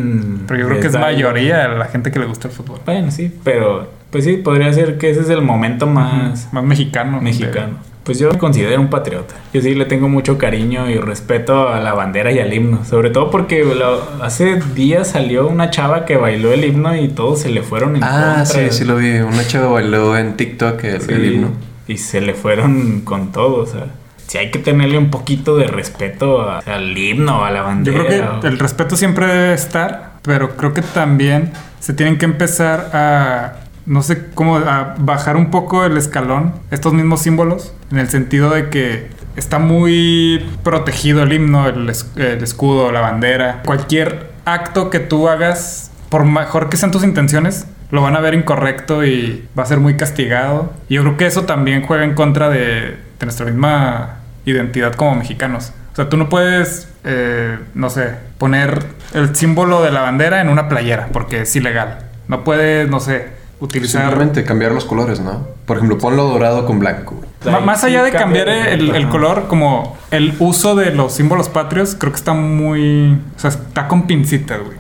Pero 0.46 0.60
yo 0.60 0.66
creo 0.68 0.80
que 0.80 0.86
es 0.86 0.96
mayoría 0.98 1.66
la 1.68 1.86
gente 1.86 2.10
que 2.12 2.18
le 2.20 2.26
gusta 2.26 2.48
el 2.48 2.54
fútbol. 2.54 2.80
Bueno, 2.86 3.10
sí, 3.10 3.32
pero 3.42 3.90
pues 4.10 4.24
sí, 4.24 4.36
podría 4.36 4.72
ser 4.72 4.98
que 4.98 5.10
ese 5.10 5.20
es 5.22 5.28
el 5.30 5.42
momento 5.42 5.86
más 5.88 6.52
Más 6.52 6.62
mexicano. 6.64 7.20
mexicano. 7.20 7.78
Pues 8.06 8.20
yo 8.20 8.30
me 8.30 8.38
considero 8.38 8.80
un 8.80 8.88
patriota. 8.88 9.34
Yo 9.52 9.60
sí 9.60 9.74
le 9.74 9.84
tengo 9.84 10.08
mucho 10.08 10.38
cariño 10.38 10.88
y 10.88 10.96
respeto 10.96 11.68
a 11.68 11.80
la 11.80 11.92
bandera 11.92 12.30
y 12.30 12.38
al 12.38 12.54
himno. 12.54 12.84
Sobre 12.84 13.10
todo 13.10 13.30
porque 13.32 13.64
lo- 13.64 14.00
hace 14.22 14.60
días 14.76 15.08
salió 15.08 15.48
una 15.48 15.70
chava 15.70 16.04
que 16.06 16.16
bailó 16.16 16.52
el 16.52 16.64
himno 16.64 16.94
y 16.96 17.08
todos 17.08 17.40
se 17.40 17.48
le 17.50 17.62
fueron 17.62 17.96
en 17.96 18.04
Ah, 18.04 18.44
contra. 18.44 18.44
sí, 18.46 18.66
sí 18.70 18.84
lo 18.84 18.96
vi. 18.96 19.18
Una 19.18 19.44
chava 19.46 19.72
bailó 19.72 20.16
en 20.16 20.36
TikTok 20.36 20.84
el, 20.84 21.00
Sí, 21.02 21.12
el 21.12 21.24
himno. 21.34 21.48
Y 21.88 21.96
se 21.96 22.20
le 22.20 22.34
fueron 22.34 23.00
con 23.00 23.32
todo, 23.32 23.56
o 23.62 23.66
sea... 23.66 23.86
Sí 24.28 24.38
hay 24.38 24.50
que 24.50 24.58
tenerle 24.58 24.98
un 24.98 25.10
poquito 25.10 25.56
de 25.56 25.66
respeto 25.68 26.42
a- 26.42 26.58
al 26.58 26.96
himno, 26.98 27.44
a 27.44 27.50
la 27.50 27.58
Yo 27.60 27.64
bandera. 27.64 28.04
creo 28.06 28.40
que 28.40 28.46
el 28.48 28.58
respeto 28.58 28.96
siempre 28.96 29.26
debe 29.26 29.54
estar, 29.54 30.14
pero 30.22 30.56
creo 30.56 30.72
que 30.74 30.82
también 30.82 31.52
se 31.78 31.92
tienen 31.92 32.18
que 32.18 32.24
empezar 32.24 32.90
a, 32.92 33.65
no 33.86 34.02
sé 34.02 34.26
cómo, 34.34 34.60
bajar 34.98 35.36
un 35.36 35.50
poco 35.50 35.84
el 35.84 35.96
escalón, 35.96 36.54
estos 36.70 36.92
mismos 36.92 37.22
símbolos, 37.22 37.72
en 37.90 37.98
el 37.98 38.08
sentido 38.08 38.50
de 38.50 38.68
que 38.68 39.08
está 39.36 39.58
muy 39.58 40.44
protegido 40.62 41.22
el 41.22 41.32
himno, 41.32 41.68
el, 41.68 41.92
el 42.16 42.42
escudo, 42.42 42.92
la 42.92 43.00
bandera. 43.00 43.62
Cualquier 43.64 44.32
acto 44.44 44.90
que 44.90 45.00
tú 45.00 45.28
hagas, 45.28 45.90
por 46.08 46.24
mejor 46.24 46.68
que 46.68 46.76
sean 46.76 46.90
tus 46.90 47.04
intenciones, 47.04 47.66
lo 47.90 48.02
van 48.02 48.16
a 48.16 48.20
ver 48.20 48.34
incorrecto 48.34 49.04
y 49.04 49.48
va 49.56 49.62
a 49.62 49.66
ser 49.66 49.78
muy 49.78 49.96
castigado. 49.96 50.72
Y 50.88 50.94
yo 50.94 51.02
creo 51.02 51.16
que 51.16 51.26
eso 51.26 51.44
también 51.44 51.82
juega 51.82 52.04
en 52.04 52.14
contra 52.14 52.48
de, 52.48 52.96
de 53.18 53.26
nuestra 53.26 53.46
misma 53.46 54.16
identidad 54.44 54.94
como 54.94 55.14
mexicanos. 55.14 55.72
O 55.92 55.96
sea, 55.96 56.08
tú 56.08 56.16
no 56.16 56.28
puedes, 56.28 56.92
eh, 57.04 57.58
no 57.74 57.88
sé, 57.88 58.16
poner 58.38 58.84
el 59.14 59.34
símbolo 59.34 59.82
de 59.82 59.90
la 59.90 60.02
bandera 60.02 60.40
en 60.40 60.48
una 60.48 60.68
playera 60.68 61.08
porque 61.12 61.42
es 61.42 61.56
ilegal. 61.56 62.00
No 62.28 62.44
puedes, 62.44 62.88
no 62.88 63.00
sé, 63.00 63.28
utilizar... 63.60 64.02
Simplemente 64.02 64.44
cambiar 64.44 64.72
los 64.72 64.84
colores, 64.84 65.20
¿no? 65.20 65.46
Por 65.66 65.76
ejemplo, 65.76 65.98
ponlo 65.98 66.24
dorado 66.24 66.66
con 66.66 66.78
blanco. 66.78 67.20
Más 67.64 67.84
allá 67.84 68.02
de 68.02 68.10
cambia 68.10 68.44
cambiar 68.44 68.96
el, 68.96 69.08
color, 69.08 69.46
como 69.46 69.96
el 70.10 70.34
uso 70.40 70.74
de 70.74 70.90
los 70.92 71.12
símbolos 71.12 71.48
patrios, 71.48 71.94
creo 71.98 72.12
que 72.12 72.18
está 72.18 72.34
muy. 72.34 73.18
O 73.36 73.38
sea, 73.38 73.50
está 73.50 73.86
con 73.86 74.06
pincitas, 74.06 74.60
güey. 74.64 74.78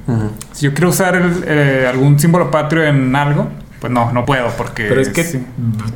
Si 0.52 0.64
yo 0.64 0.72
quiero 0.74 0.88
usar 0.88 1.14
el, 1.14 1.44
eh, 1.46 1.86
algún 1.88 2.18
símbolo 2.18 2.50
patrio 2.50 2.84
en 2.84 3.14
algo, 3.14 3.48
pues 3.80 3.92
no, 3.92 4.10
no 4.12 4.24
puedo, 4.24 4.48
porque. 4.56 4.86
Pero 4.88 5.00
es 5.00 5.10
que 5.10 5.22
sí. 5.22 5.46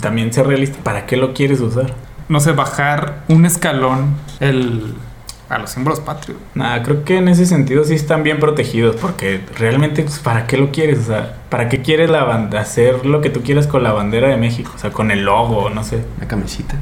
también 0.00 0.32
ser 0.32 0.46
realista, 0.46 0.78
¿para 0.84 1.06
qué 1.06 1.16
lo 1.16 1.34
quieres 1.34 1.60
usar? 1.60 1.92
no 2.30 2.38
sé, 2.38 2.52
bajar 2.52 3.24
un 3.28 3.44
escalón 3.44 4.14
el, 4.38 4.94
a 5.50 5.58
los 5.58 5.70
símbolos 5.70 6.00
patrios. 6.00 6.38
Nada, 6.54 6.82
creo 6.82 7.04
que 7.04 7.18
en 7.18 7.28
ese 7.28 7.44
sentido 7.44 7.84
sí 7.84 7.94
están 7.94 8.22
bien 8.22 8.38
protegidos 8.38 8.96
porque 8.96 9.40
realmente, 9.58 10.02
pues, 10.04 10.20
¿para 10.20 10.46
qué 10.46 10.56
lo 10.56 10.70
quieres? 10.70 11.00
O 11.00 11.02
sea, 11.02 11.34
¿para 11.50 11.68
qué 11.68 11.82
quieres 11.82 12.08
la 12.08 12.22
banda 12.22 12.60
hacer 12.60 13.04
lo 13.04 13.20
que 13.20 13.30
tú 13.30 13.42
quieras 13.42 13.66
con 13.66 13.82
la 13.82 13.92
bandera 13.92 14.28
de 14.28 14.36
México? 14.36 14.70
O 14.74 14.78
sea, 14.78 14.92
con 14.92 15.10
el 15.10 15.24
logo, 15.24 15.68
no 15.68 15.82
sé. 15.82 16.04
Una 16.18 16.28
camisita. 16.28 16.76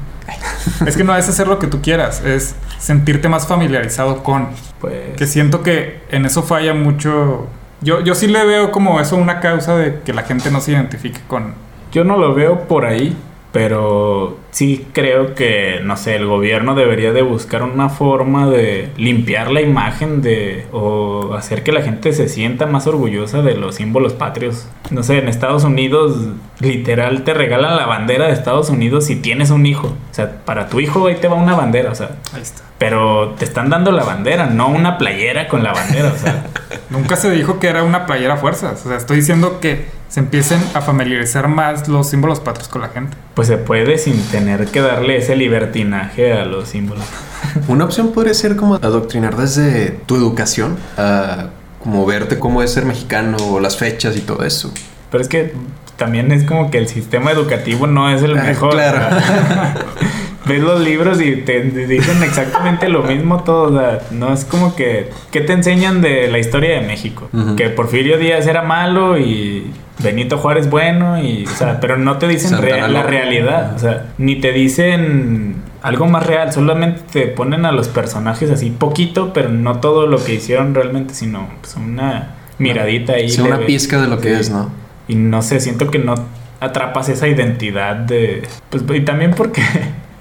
es 0.87 0.97
que 0.97 1.03
no 1.03 1.17
es 1.17 1.27
hacer 1.27 1.49
lo 1.49 1.59
que 1.59 1.67
tú 1.67 1.81
quieras, 1.81 2.23
es 2.23 2.55
sentirte 2.79 3.29
más 3.29 3.47
familiarizado 3.47 4.23
con. 4.23 4.49
Pues 4.83 5.17
Que 5.17 5.27
siento 5.27 5.63
que 5.63 6.03
en 6.11 6.27
eso 6.27 6.43
falla 6.43 6.75
mucho. 6.75 7.47
Yo, 7.81 8.01
yo 8.01 8.15
sí 8.15 8.27
le 8.27 8.45
veo 8.45 8.71
como 8.71 9.01
eso 9.01 9.17
una 9.17 9.41
causa 9.41 9.77
de 9.77 10.01
que 10.01 10.13
la 10.13 10.25
gente 10.25 10.51
no 10.51 10.61
se 10.61 10.73
identifique 10.73 11.21
con. 11.27 11.55
yo 11.91 12.05
no 12.05 12.19
lo 12.19 12.35
veo 12.35 12.69
por 12.69 12.85
ahí, 12.85 13.17
pero 13.53 14.37
sí 14.51 14.87
creo 14.93 15.35
que, 15.35 15.81
no 15.83 15.97
sé, 15.97 16.17
el 16.17 16.27
gobierno 16.27 16.75
debería 16.75 17.13
de 17.13 17.23
buscar 17.23 17.63
una 17.63 17.89
forma 17.89 18.47
de 18.47 18.91
limpiar 18.97 19.51
la 19.51 19.63
imagen 19.63 20.21
de 20.21 20.67
o 20.71 21.35
hacer 21.35 21.63
que 21.63 21.73
la 21.73 21.81
gente 21.83 22.13
se 22.13 22.29
sienta 22.29 22.67
más 22.67 22.87
orgullosa 22.87 23.41
de 23.41 23.55
los 23.55 23.77
símbolos 23.77 24.13
patrios. 24.13 24.69
No 24.91 25.03
sé, 25.03 25.19
en 25.19 25.29
Estados 25.29 25.65
Unidos 25.65 26.29
literal 26.61 27.25
te 27.25 27.33
regalan 27.35 27.77
la 27.77 27.87
bandera 27.87 28.27
de 28.27 28.33
Estados 28.33 28.69
Unidos 28.69 29.07
si 29.07 29.17
tienes 29.17 29.51
un 29.51 29.65
hijo. 29.65 29.89
O 29.89 30.15
sea, 30.15 30.45
para 30.45 30.69
tu 30.69 30.81
hijo 30.81 31.07
ahí 31.07 31.17
te 31.17 31.29
va 31.29 31.37
una 31.37 31.57
bandera, 31.57 31.91
o 31.91 31.95
sea, 31.95 32.11
Ahí 32.35 32.43
está. 32.43 32.63
pero 32.77 33.35
te 33.39 33.45
están 33.47 33.71
dando 33.71 33.93
la 33.93 34.05
bandera, 34.05 34.47
no 34.47 34.69
una 34.69 34.99
playera 34.99 35.49
con 35.49 35.63
la 35.63 35.73
bandera, 35.73 36.13
o 36.15 36.19
sea. 36.19 36.45
Nunca 36.91 37.17
se 37.17 37.31
dijo 37.31 37.59
que 37.59 37.69
era 37.69 37.83
una 37.83 38.07
playera 38.07 38.35
a 38.35 38.37
fuerzas. 38.39 38.85
O 38.85 38.89
sea, 38.89 38.97
estoy 38.99 39.19
diciendo 39.19 39.59
que 39.61 39.87
se 40.09 40.21
empiecen 40.21 40.61
a 40.75 40.81
familiarizar 40.81 41.49
más 41.49 41.87
los 41.89 42.09
símbolos 42.09 42.41
patrios 42.41 42.69
con 42.69 42.81
la 42.83 42.89
gente. 42.89 43.17
Pues 43.35 43.49
se 43.49 43.59
puede 43.59 43.99
sin 43.99 44.21
tener 44.29 44.67
que 44.67 44.81
darle 44.81 45.19
ese 45.19 45.37
libertinaje 45.37 46.33
a 46.33 46.45
los 46.45 46.69
símbolos. 46.69 47.05
Una 47.69 47.85
opción 47.85 48.13
podría 48.13 48.35
ser 48.35 48.57
como 48.57 48.77
adoctrinar 48.77 49.37
desde 49.37 49.91
tu 49.91 50.17
educación 50.17 50.77
a 50.97 51.49
como 51.83 52.05
verte 52.07 52.39
cómo 52.39 52.63
es 52.63 52.73
ser 52.73 52.85
mexicano 52.85 53.37
o 53.39 53.61
las 53.61 53.77
fechas 53.77 54.17
y 54.17 54.21
todo 54.21 54.45
eso. 54.45 54.73
Pero 55.11 55.23
es 55.23 55.29
que 55.29 55.55
también 55.97 56.33
es 56.33 56.45
como 56.45 56.71
que 56.71 56.79
el 56.79 56.89
sistema 56.89 57.31
educativo 57.31 57.87
no 57.87 58.11
es 58.11 58.23
el 58.23 58.37
Ah, 58.39 58.43
mejor. 58.43 58.71
claro. 58.73 59.17
Ves 60.49 60.63
los 60.63 60.81
libros 60.81 61.21
y 61.21 61.37
te 61.37 61.61
dicen 61.63 62.23
exactamente 62.23 62.89
lo 62.89 63.03
mismo 63.03 63.43
todo. 63.45 63.75
O 63.75 63.79
sea, 63.79 64.01
no 64.11 64.33
es 64.33 64.45
como 64.45 64.75
que. 64.75 65.11
¿Qué 65.31 65.41
te 65.43 65.53
enseñan 65.53 66.01
de 66.01 66.29
la 66.29 66.39
historia 66.39 66.81
de 66.81 66.87
México? 66.87 67.29
Que 67.57 67.69
Porfirio 67.71 68.19
Díaz 68.19 68.47
era 68.47 68.63
malo 68.63 69.19
y 69.19 69.71
Benito 70.03 70.39
Juárez 70.39 70.71
bueno. 70.71 71.23
y 71.23 71.45
o 71.45 71.51
sea, 71.51 71.81
Pero 71.81 71.97
no 71.99 72.19
te 72.19 72.27
dicen 72.29 72.61
rea- 72.61 72.89
la 72.89 73.03
realidad. 73.03 73.75
O 73.75 73.79
sea, 73.79 74.07
ni 74.19 74.37
te 74.37 74.53
dicen 74.53 75.57
algo 75.83 76.07
más 76.07 76.27
real. 76.27 76.53
Solamente 76.53 77.03
te 77.13 77.27
ponen 77.27 77.67
a 77.67 77.73
los 77.73 77.89
personajes 77.89 78.51
así 78.51 78.71
poquito, 78.71 79.33
pero 79.33 79.49
no 79.51 79.81
todo 79.81 80.07
lo 80.07 80.23
que 80.25 80.35
hicieron 80.35 80.75
realmente, 80.75 81.15
sino 81.15 81.49
pues, 81.61 81.77
una 81.77 82.35
miradita 82.59 83.13
ahí. 83.15 83.29
Sí, 83.29 83.41
una 83.41 83.59
pizca 83.61 84.01
de 84.01 84.09
lo 84.09 84.19
que 84.21 84.35
Sí. 84.35 84.41
es, 84.41 84.51
¿no? 84.51 84.71
Y 85.07 85.15
no 85.15 85.43
sé, 85.43 85.61
siento 85.61 85.91
que 85.91 85.99
no 85.99 86.15
atrapas 86.61 87.09
esa 87.09 87.29
identidad 87.29 87.95
de... 87.97 88.43
Pues 88.71 88.83
y 88.93 89.01
también 89.03 89.31
porque 89.37 89.63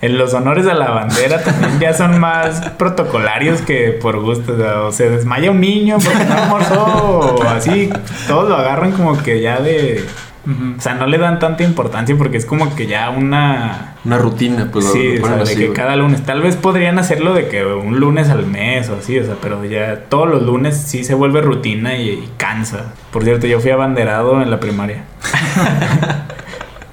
en 0.02 0.18
los 0.18 0.34
honores 0.34 0.68
a 0.68 0.74
la 0.74 0.92
bandera 0.92 1.44
también 1.44 1.80
ya 1.80 1.94
son 1.94 2.20
más 2.20 2.62
protocolarios 2.78 3.62
que 3.62 3.98
por 4.00 4.20
gusto. 4.22 4.54
O, 4.54 4.58
sea, 4.58 4.82
o 4.84 4.92
se 4.92 5.10
desmaya 5.10 5.52
un 5.52 5.60
niño 5.60 5.98
porque 6.04 6.26
no 6.26 6.34
almorzó 6.36 6.86
o 7.36 7.44
así. 7.44 7.90
Todos 8.28 8.50
lo 8.50 8.56
agarran 8.56 8.92
como 8.92 9.18
que 9.22 9.42
ya 9.42 9.60
de... 9.60 10.06
O 10.78 10.80
sea, 10.80 10.94
no 10.94 11.08
le 11.08 11.18
dan 11.18 11.40
tanta 11.40 11.64
importancia 11.64 12.16
porque 12.18 12.38
es 12.38 12.46
como 12.46 12.74
que 12.76 12.88
ya 12.88 13.10
una... 13.10 13.96
Una 14.06 14.18
rutina, 14.18 14.70
pues 14.72 14.86
sí, 14.86 15.18
lo 15.18 15.26
o 15.26 15.28
sea, 15.28 15.36
de 15.36 15.44
así, 15.44 15.56
que 15.56 15.66
güey. 15.66 15.76
cada 15.76 15.98
lunes. 15.98 16.24
Tal 16.26 16.42
vez 16.42 16.56
podrían 16.56 16.98
hacerlo 16.98 17.34
de 17.34 17.50
que 17.50 17.66
un 17.66 18.00
lunes 18.00 18.30
al 18.30 18.46
mes 18.46 18.88
o 18.88 18.96
así, 18.96 19.20
o 19.20 19.26
sea, 19.26 19.36
pero 19.42 19.66
ya 19.66 20.06
todos 20.08 20.30
los 20.30 20.44
lunes 20.44 20.78
sí 20.78 21.04
se 21.04 21.14
vuelve 21.16 21.42
rutina 21.42 21.98
y, 21.98 22.12
y 22.12 22.30
cansa. 22.38 22.94
Por 23.12 23.26
cierto, 23.26 23.48
yo 23.48 23.60
fui 23.60 23.72
abanderado 23.72 24.42
en 24.42 24.50
la 24.50 24.62
primaria. 24.62 25.04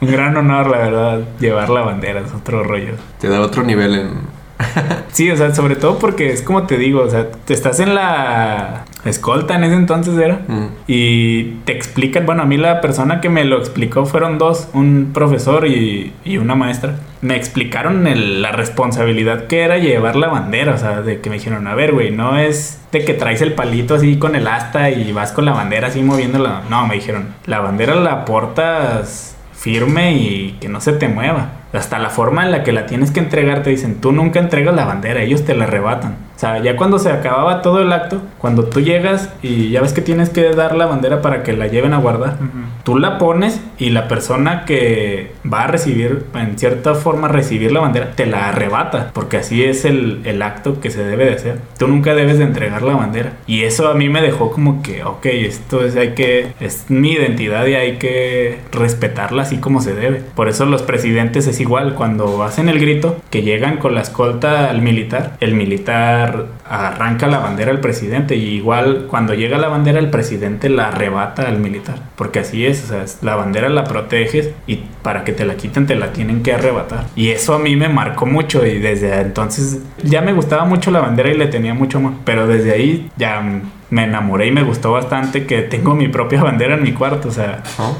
un 0.05 0.13
gran 0.13 0.37
honor, 0.37 0.69
la 0.71 0.79
verdad, 0.79 1.21
llevar 1.41 1.71
la 1.71 1.81
bandera, 1.83 2.21
es 2.21 2.33
otro 2.33 2.63
rollo. 2.63 2.95
Te 3.21 3.29
da 3.29 3.41
otro 3.41 3.63
nivel 3.63 3.95
en... 3.95 4.35
Sí, 5.13 5.31
o 5.31 5.37
sea, 5.37 5.55
sobre 5.55 5.77
todo 5.77 5.99
porque 5.99 6.33
es 6.33 6.43
como 6.43 6.65
te 6.65 6.77
digo, 6.77 7.01
o 7.03 7.09
sea, 7.11 7.29
te 7.31 7.55
estás 7.55 7.79
en 7.81 7.95
la 7.95 8.85
escolta 9.05 9.55
en 9.55 9.65
ese 9.65 9.75
entonces 9.75 10.17
era. 10.19 10.41
Mm. 10.49 10.67
Y 10.89 11.45
te 11.65 11.73
explican, 11.73 12.27
bueno, 12.27 12.43
a 12.43 12.47
mí 12.47 12.57
la 12.57 12.81
persona 12.81 13.21
que 13.21 13.29
me 13.29 13.45
lo 13.45 13.59
explicó 13.59 14.07
fueron 14.07 14.39
dos, 14.39 14.69
un 14.73 15.11
profesor 15.15 15.67
y, 15.67 16.13
y 16.25 16.39
una 16.39 16.55
maestra. 16.57 16.97
Me 17.21 17.37
explicaron 17.37 18.07
el- 18.09 18.43
la 18.43 18.51
responsabilidad 18.53 19.47
que 19.47 19.61
era 19.63 19.79
llevar 19.79 20.17
la 20.17 20.29
bandera, 20.29 20.75
o 20.75 20.79
sea, 20.79 21.03
de 21.03 21.21
que 21.21 21.31
me 21.31 21.37
dijeron, 21.37 21.67
a 21.69 21.75
ver, 21.75 21.93
güey, 21.93 22.11
no 22.11 22.37
es 22.39 22.81
de 22.93 23.05
que 23.05 23.15
traes 23.15 23.41
el 23.43 23.53
palito 23.55 23.95
así 23.95 24.19
con 24.19 24.35
el 24.35 24.47
asta 24.49 24.91
y 24.91 25.13
vas 25.13 25.33
con 25.33 25.45
la 25.45 25.53
bandera 25.53 25.89
así 25.89 26.03
moviéndola. 26.03 26.63
No, 26.71 26.87
me 26.89 26.95
dijeron, 26.97 27.29
la 27.47 27.61
bandera 27.61 27.95
la 27.97 28.25
portas 28.25 29.34
firme 29.65 30.13
y 30.13 30.59
que 30.61 30.69
no 30.69 30.79
se 30.83 30.93
te 30.93 31.09
mueva. 31.09 31.53
Hasta 31.73 31.99
la 31.99 32.11
forma 32.11 32.45
en 32.45 32.51
la 32.51 32.63
que 32.63 32.73
la 32.73 32.85
tienes 32.85 33.11
que 33.11 33.21
entregar 33.21 33.63
te 33.63 33.71
dicen, 33.71 33.99
tú 33.99 34.13
nunca 34.13 34.39
entregas 34.39 34.75
la 34.75 34.85
bandera, 34.85 35.23
ellos 35.23 35.47
te 35.47 35.55
la 35.55 35.65
arrebatan. 35.65 36.19
O 36.35 36.39
sea, 36.39 36.61
ya 36.63 36.77
cuando 36.77 36.99
se 36.99 37.11
acababa 37.11 37.63
todo 37.63 37.81
el 37.81 37.93
acto, 37.93 38.21
cuando 38.39 38.65
tú 38.65 38.81
llegas 38.81 39.33
y 39.43 39.71
ya 39.71 39.81
ves 39.81 39.93
que 39.93 40.03
tienes 40.03 40.31
que 40.31 40.51
dar 40.51 40.75
la 40.75 40.87
bandera 40.87 41.23
para 41.23 41.43
que 41.43 41.53
la 41.53 41.69
lleven 41.69 41.93
a 41.93 41.99
guardar, 41.99 42.39
tú 42.83 42.99
la 42.99 43.19
pones 43.19 43.61
y 43.79 43.91
la 43.91 44.09
persona 44.09 44.65
que 44.65 45.33
va 45.51 45.65
a 45.65 45.67
recibir, 45.69 46.25
en 46.35 46.59
cierta 46.59 46.95
forma, 46.95 47.29
recibir 47.29 47.73
la 47.73 47.81
bandera, 47.81 48.13
te 48.13 48.27
la 48.27 48.49
arrebata, 48.49 49.11
porque 49.13 49.37
así 49.37 49.65
es 49.65 49.85
el, 49.85 50.23
el 50.25 50.43
acto 50.43 50.81
que 50.81 50.91
se 50.91 51.05
debe 51.05 51.25
de 51.25 51.35
hacer. 51.35 51.59
Tú 51.79 51.89
nunca 51.89 52.15
debes 52.15 52.39
de 52.39 52.45
entregar 52.45 52.83
la 52.83 52.97
bandera. 52.97 53.35
Y 53.47 53.63
eso 53.63 53.89
a 53.89 53.95
mí 53.95 54.09
me 54.09 54.21
dejó 54.21 54.51
como 54.51 54.83
que, 54.83 55.05
ok, 55.05 55.27
esto 55.27 55.85
es, 55.85 55.97
hay 55.97 56.15
que, 56.15 56.53
es 56.61 56.87
mi 56.89 57.13
identidad 57.13 57.67
y 57.67 57.75
hay 57.75 57.97
que 57.99 58.59
respetarla 58.73 59.43
así 59.43 59.59
como 59.59 59.81
se 59.81 59.95
debe. 59.95 60.23
Por 60.35 60.49
eso 60.49 60.67
los 60.67 60.83
presidentes 60.83 61.47
es 61.47 61.61
igual, 61.61 61.95
cuando 61.95 62.43
hacen 62.43 62.69
el 62.69 62.81
grito, 62.81 63.17
que 63.31 63.43
llegan 63.43 63.79
con 63.79 63.95
la 63.95 64.01
escolta 64.01 64.71
al 64.71 64.83
militar, 64.83 65.37
el 65.41 65.55
militar 65.55 66.24
arranca 66.69 67.27
la 67.27 67.39
bandera 67.39 67.71
al 67.71 67.81
presidente 67.81 68.37
y 68.37 68.55
igual 68.55 69.07
cuando 69.09 69.35
llega 69.35 69.59
la 69.59 69.69
bandera 69.69 69.99
el 69.99 70.11
presidente 70.11 70.69
la 70.69 70.89
arrebata 70.89 71.49
al 71.49 71.59
militar, 71.59 71.97
porque 72.17 72.41
así 72.41 72.67
es, 72.67 72.85
o 72.85 72.87
sea, 72.89 73.05
la 73.23 73.37
bandera 73.37 73.69
la 73.69 73.85
proteges 73.85 74.51
y 74.67 74.81
para 75.03 75.25
que 75.25 75.33
te 75.33 75.45
la 75.45 75.57
quiten 75.57 75.87
te 75.87 75.95
la 75.95 76.13
tienen 76.13 76.43
que 76.43 76.53
arrebatar. 76.53 77.07
Y 77.17 77.31
eso 77.31 77.55
a 77.55 77.59
mí 77.59 77.77
me 77.77 77.89
marcó 77.89 78.27
mucho 78.27 78.65
y 78.67 78.79
desde 78.79 79.21
entonces 79.21 79.81
ya 80.03 80.21
me 80.21 80.33
gustaba 80.33 80.65
mucho 80.65 80.91
la 80.91 81.01
bandera 81.01 81.31
y 81.31 81.37
le 81.37 81.47
tenía 81.47 81.75
mucho 81.75 81.99
amor, 81.99 82.13
pero 82.25 82.47
desde 82.47 82.73
ahí 82.73 83.11
ya 83.17 83.43
me 83.91 84.05
enamoré 84.05 84.47
y 84.47 84.51
me 84.51 84.63
gustó 84.63 84.93
bastante 84.93 85.47
que 85.47 85.63
tengo 85.63 85.95
mi 85.95 86.09
propia 86.09 86.43
bandera 86.43 86.75
en 86.75 86.83
mi 86.83 86.93
cuarto, 86.93 87.29
o 87.29 87.33
sea, 87.33 87.63
¿no? 87.79 87.95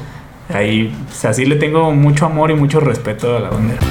ahí, 0.53 0.93
o 1.09 1.13
sea, 1.13 1.33
sí 1.33 1.45
le 1.45 1.55
tengo 1.55 1.91
mucho 1.91 2.25
amor 2.25 2.51
y 2.51 2.55
mucho 2.55 2.79
respeto 2.79 3.35
a 3.35 3.39
la 3.39 3.49
bandera. 3.49 3.81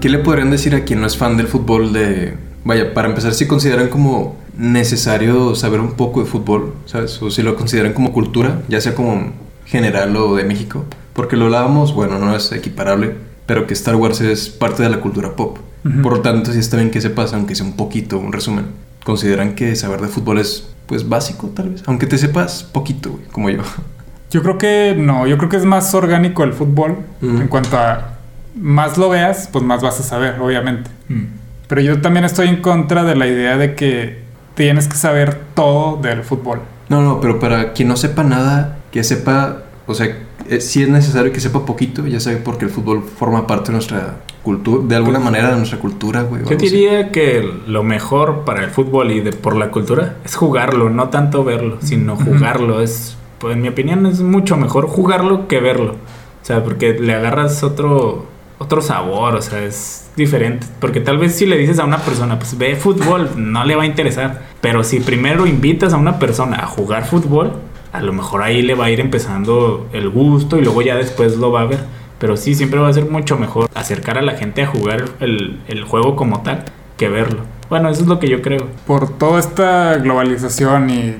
¿Qué 0.00 0.08
le 0.08 0.18
podrían 0.18 0.50
decir 0.50 0.74
a 0.74 0.84
quien 0.84 1.00
no 1.00 1.06
es 1.06 1.16
fan 1.16 1.36
del 1.36 1.48
fútbol 1.48 1.92
de... 1.92 2.36
Vaya, 2.64 2.92
para 2.94 3.08
empezar, 3.08 3.34
si 3.34 3.46
consideran 3.46 3.88
como 3.88 4.36
necesario 4.56 5.54
saber 5.54 5.80
un 5.80 5.92
poco 5.92 6.20
de 6.20 6.26
fútbol, 6.26 6.74
¿sabes? 6.84 7.20
O 7.22 7.30
si 7.30 7.42
lo 7.42 7.56
consideran 7.56 7.92
como 7.92 8.12
cultura, 8.12 8.62
ya 8.68 8.80
sea 8.80 8.94
como 8.94 9.32
general 9.64 10.16
o 10.16 10.36
de 10.36 10.44
México. 10.44 10.84
Porque 11.12 11.36
lo 11.36 11.46
hablábamos, 11.46 11.94
bueno, 11.94 12.18
no 12.18 12.34
es 12.34 12.52
equiparable, 12.52 13.14
pero 13.46 13.66
que 13.66 13.74
Star 13.74 13.96
Wars 13.96 14.20
es 14.20 14.48
parte 14.48 14.82
de 14.82 14.90
la 14.90 15.00
cultura 15.00 15.36
pop. 15.36 15.58
Por 16.02 16.12
lo 16.12 16.20
tanto, 16.20 16.52
si 16.52 16.58
está 16.58 16.76
bien 16.76 16.90
que 16.90 17.00
sepas, 17.00 17.32
aunque 17.32 17.54
sea 17.54 17.64
un 17.64 17.72
poquito, 17.72 18.18
un 18.18 18.32
resumen. 18.32 18.66
Consideran 19.04 19.54
que 19.54 19.74
saber 19.74 20.02
de 20.02 20.08
fútbol 20.08 20.38
es, 20.38 20.68
pues, 20.86 21.08
básico, 21.08 21.48
tal 21.48 21.70
vez. 21.70 21.82
Aunque 21.86 22.06
te 22.06 22.18
sepas 22.18 22.62
poquito, 22.62 23.12
güey, 23.12 23.24
como 23.32 23.48
yo. 23.48 23.62
Yo 24.30 24.42
creo 24.42 24.58
que 24.58 24.94
no, 24.94 25.26
yo 25.26 25.38
creo 25.38 25.48
que 25.48 25.56
es 25.56 25.64
más 25.64 25.94
orgánico 25.94 26.44
el 26.44 26.52
fútbol. 26.52 26.98
Mm. 27.22 27.40
En 27.40 27.48
cuanto 27.48 27.78
a 27.78 28.18
más 28.54 28.98
lo 28.98 29.08
veas, 29.08 29.48
pues 29.50 29.64
más 29.64 29.80
vas 29.80 29.98
a 30.00 30.02
saber, 30.02 30.38
obviamente. 30.38 30.90
Mm. 31.08 31.24
Pero 31.68 31.80
yo 31.80 32.00
también 32.00 32.24
estoy 32.24 32.48
en 32.48 32.60
contra 32.60 33.04
de 33.04 33.14
la 33.14 33.26
idea 33.26 33.56
de 33.56 33.74
que 33.74 34.18
tienes 34.54 34.88
que 34.88 34.96
saber 34.96 35.38
todo 35.54 35.96
del 35.96 36.24
fútbol. 36.24 36.60
No, 36.88 37.02
no, 37.02 37.20
pero 37.20 37.38
para 37.38 37.72
quien 37.74 37.88
no 37.88 37.96
sepa 37.96 38.24
nada, 38.24 38.78
que 38.90 39.04
sepa, 39.04 39.62
o 39.86 39.94
sea, 39.94 40.16
eh, 40.48 40.60
sí 40.60 40.82
es 40.82 40.88
necesario 40.88 41.30
que 41.30 41.40
sepa 41.40 41.66
poquito, 41.66 42.06
ya 42.06 42.20
sabe, 42.20 42.36
porque 42.38 42.64
el 42.64 42.70
fútbol 42.70 43.02
forma 43.02 43.46
parte 43.46 43.66
de 43.66 43.72
nuestra 43.74 44.16
cultura, 44.42 44.82
de 44.86 44.96
alguna 44.96 45.18
manera 45.18 45.50
de 45.50 45.56
nuestra 45.56 45.78
cultura, 45.78 46.22
güey. 46.22 46.42
Yo 46.42 46.48
algo 46.48 46.56
así. 46.56 46.70
diría 46.70 47.12
que 47.12 47.46
lo 47.66 47.82
mejor 47.82 48.44
para 48.44 48.64
el 48.64 48.70
fútbol 48.70 49.10
y 49.10 49.20
de, 49.20 49.32
por 49.32 49.54
la 49.54 49.70
cultura 49.70 50.16
es 50.24 50.34
jugarlo, 50.36 50.88
no 50.88 51.10
tanto 51.10 51.44
verlo, 51.44 51.78
sino 51.82 52.16
jugarlo. 52.16 52.80
Es, 52.80 53.18
pues, 53.38 53.56
en 53.56 53.62
mi 53.62 53.68
opinión, 53.68 54.06
es 54.06 54.20
mucho 54.20 54.56
mejor 54.56 54.86
jugarlo 54.86 55.48
que 55.48 55.60
verlo. 55.60 55.92
O 55.92 56.44
sea, 56.44 56.64
porque 56.64 56.94
le 56.94 57.14
agarras 57.14 57.62
otro, 57.62 58.26
otro 58.58 58.82
sabor, 58.82 59.36
o 59.36 59.42
sea, 59.42 59.62
es 59.62 60.10
diferente. 60.16 60.66
Porque 60.80 61.00
tal 61.00 61.18
vez 61.18 61.34
si 61.34 61.46
le 61.46 61.56
dices 61.56 61.78
a 61.78 61.84
una 61.84 61.98
persona, 61.98 62.38
pues 62.38 62.58
ve 62.58 62.76
fútbol, 62.76 63.30
no 63.36 63.64
le 63.64 63.76
va 63.76 63.84
a 63.84 63.86
interesar. 63.86 64.42
Pero 64.60 64.84
si 64.84 65.00
primero 65.00 65.46
invitas 65.46 65.92
a 65.92 65.96
una 65.96 66.18
persona 66.18 66.58
a 66.58 66.66
jugar 66.66 67.06
fútbol, 67.06 67.52
a 67.92 68.02
lo 68.02 68.12
mejor 68.12 68.42
ahí 68.42 68.62
le 68.62 68.74
va 68.74 68.86
a 68.86 68.90
ir 68.90 69.00
empezando 69.00 69.88
el 69.92 70.10
gusto 70.10 70.58
y 70.58 70.62
luego 70.62 70.82
ya 70.82 70.96
después 70.96 71.36
lo 71.36 71.52
va 71.52 71.62
a 71.62 71.66
ver. 71.66 71.80
Pero 72.18 72.36
sí, 72.36 72.54
siempre 72.54 72.80
va 72.80 72.88
a 72.88 72.92
ser 72.92 73.08
mucho 73.08 73.38
mejor 73.38 73.70
acercar 73.74 74.18
a 74.18 74.22
la 74.22 74.32
gente 74.32 74.62
a 74.62 74.66
jugar 74.66 75.04
el, 75.20 75.60
el 75.68 75.84
juego 75.84 76.16
como 76.16 76.42
tal 76.42 76.64
que 76.96 77.08
verlo. 77.08 77.42
Bueno, 77.70 77.88
eso 77.88 78.02
es 78.02 78.08
lo 78.08 78.18
que 78.18 78.28
yo 78.28 78.42
creo. 78.42 78.66
Por 78.86 79.16
toda 79.18 79.38
esta 79.38 79.94
globalización 79.96 80.90
y 80.90 81.14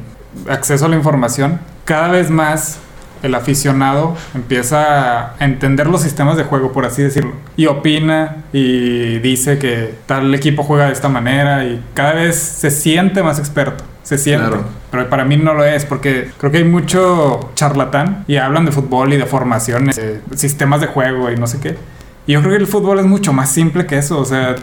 acceso 0.49 0.87
a 0.87 0.89
la 0.89 0.97
información, 0.97 1.61
cada 1.85 2.09
vez 2.09 2.31
más 2.31 2.81
el 3.23 3.35
aficionado 3.35 4.17
empieza 4.35 5.31
a 5.33 5.35
entender 5.41 5.87
los 5.89 6.03
sistemas 6.03 6.37
de 6.37 6.45
juego, 6.45 6.73
por 6.73 6.85
así 6.87 7.03
decirlo. 7.03 7.33
Y 7.57 7.67
opina 7.67 8.45
y 8.53 9.19
dice 9.19 9.59
que 9.59 9.95
tal 10.07 10.35
equipo 10.35 10.63
juega 10.63 10.87
de 10.87 10.93
esta 10.93 11.09
manera 11.09 11.65
y 11.65 11.83
cada 11.95 12.13
vez 12.15 12.37
se 12.37 12.71
siente 12.71 13.23
más 13.23 13.39
experto. 13.39 13.85
Se 14.03 14.17
siente. 14.17 14.47
Claro. 14.49 14.65
Pero 14.91 15.11
para 15.11 15.25
mí 15.27 15.37
no 15.37 15.53
lo 15.53 15.65
es 15.67 15.85
porque 15.85 16.31
creo 16.39 16.51
que 16.51 16.59
hay 16.59 16.65
mucho 16.65 17.51
charlatán 17.55 18.25
y 18.27 18.37
hablan 18.37 18.65
de 18.65 18.73
fútbol 18.73 19.13
y 19.13 19.19
de 19.19 19.27
formaciones, 19.27 19.97
de 19.97 20.21
sistemas 20.35 20.81
de 20.81 20.87
juego 20.87 21.31
y 21.31 21.37
no 21.37 21.47
sé 21.47 21.61
qué. 21.61 21.77
Y 22.27 22.33
yo 22.33 22.41
creo 22.41 22.53
que 22.53 22.59
el 22.59 22.67
fútbol 22.67 22.99
es 22.99 23.05
mucho 23.07 23.33
más 23.35 23.51
simple 23.51 23.85
que 23.87 23.99
eso. 23.99 24.19
O 24.19 24.25
sea, 24.25 24.55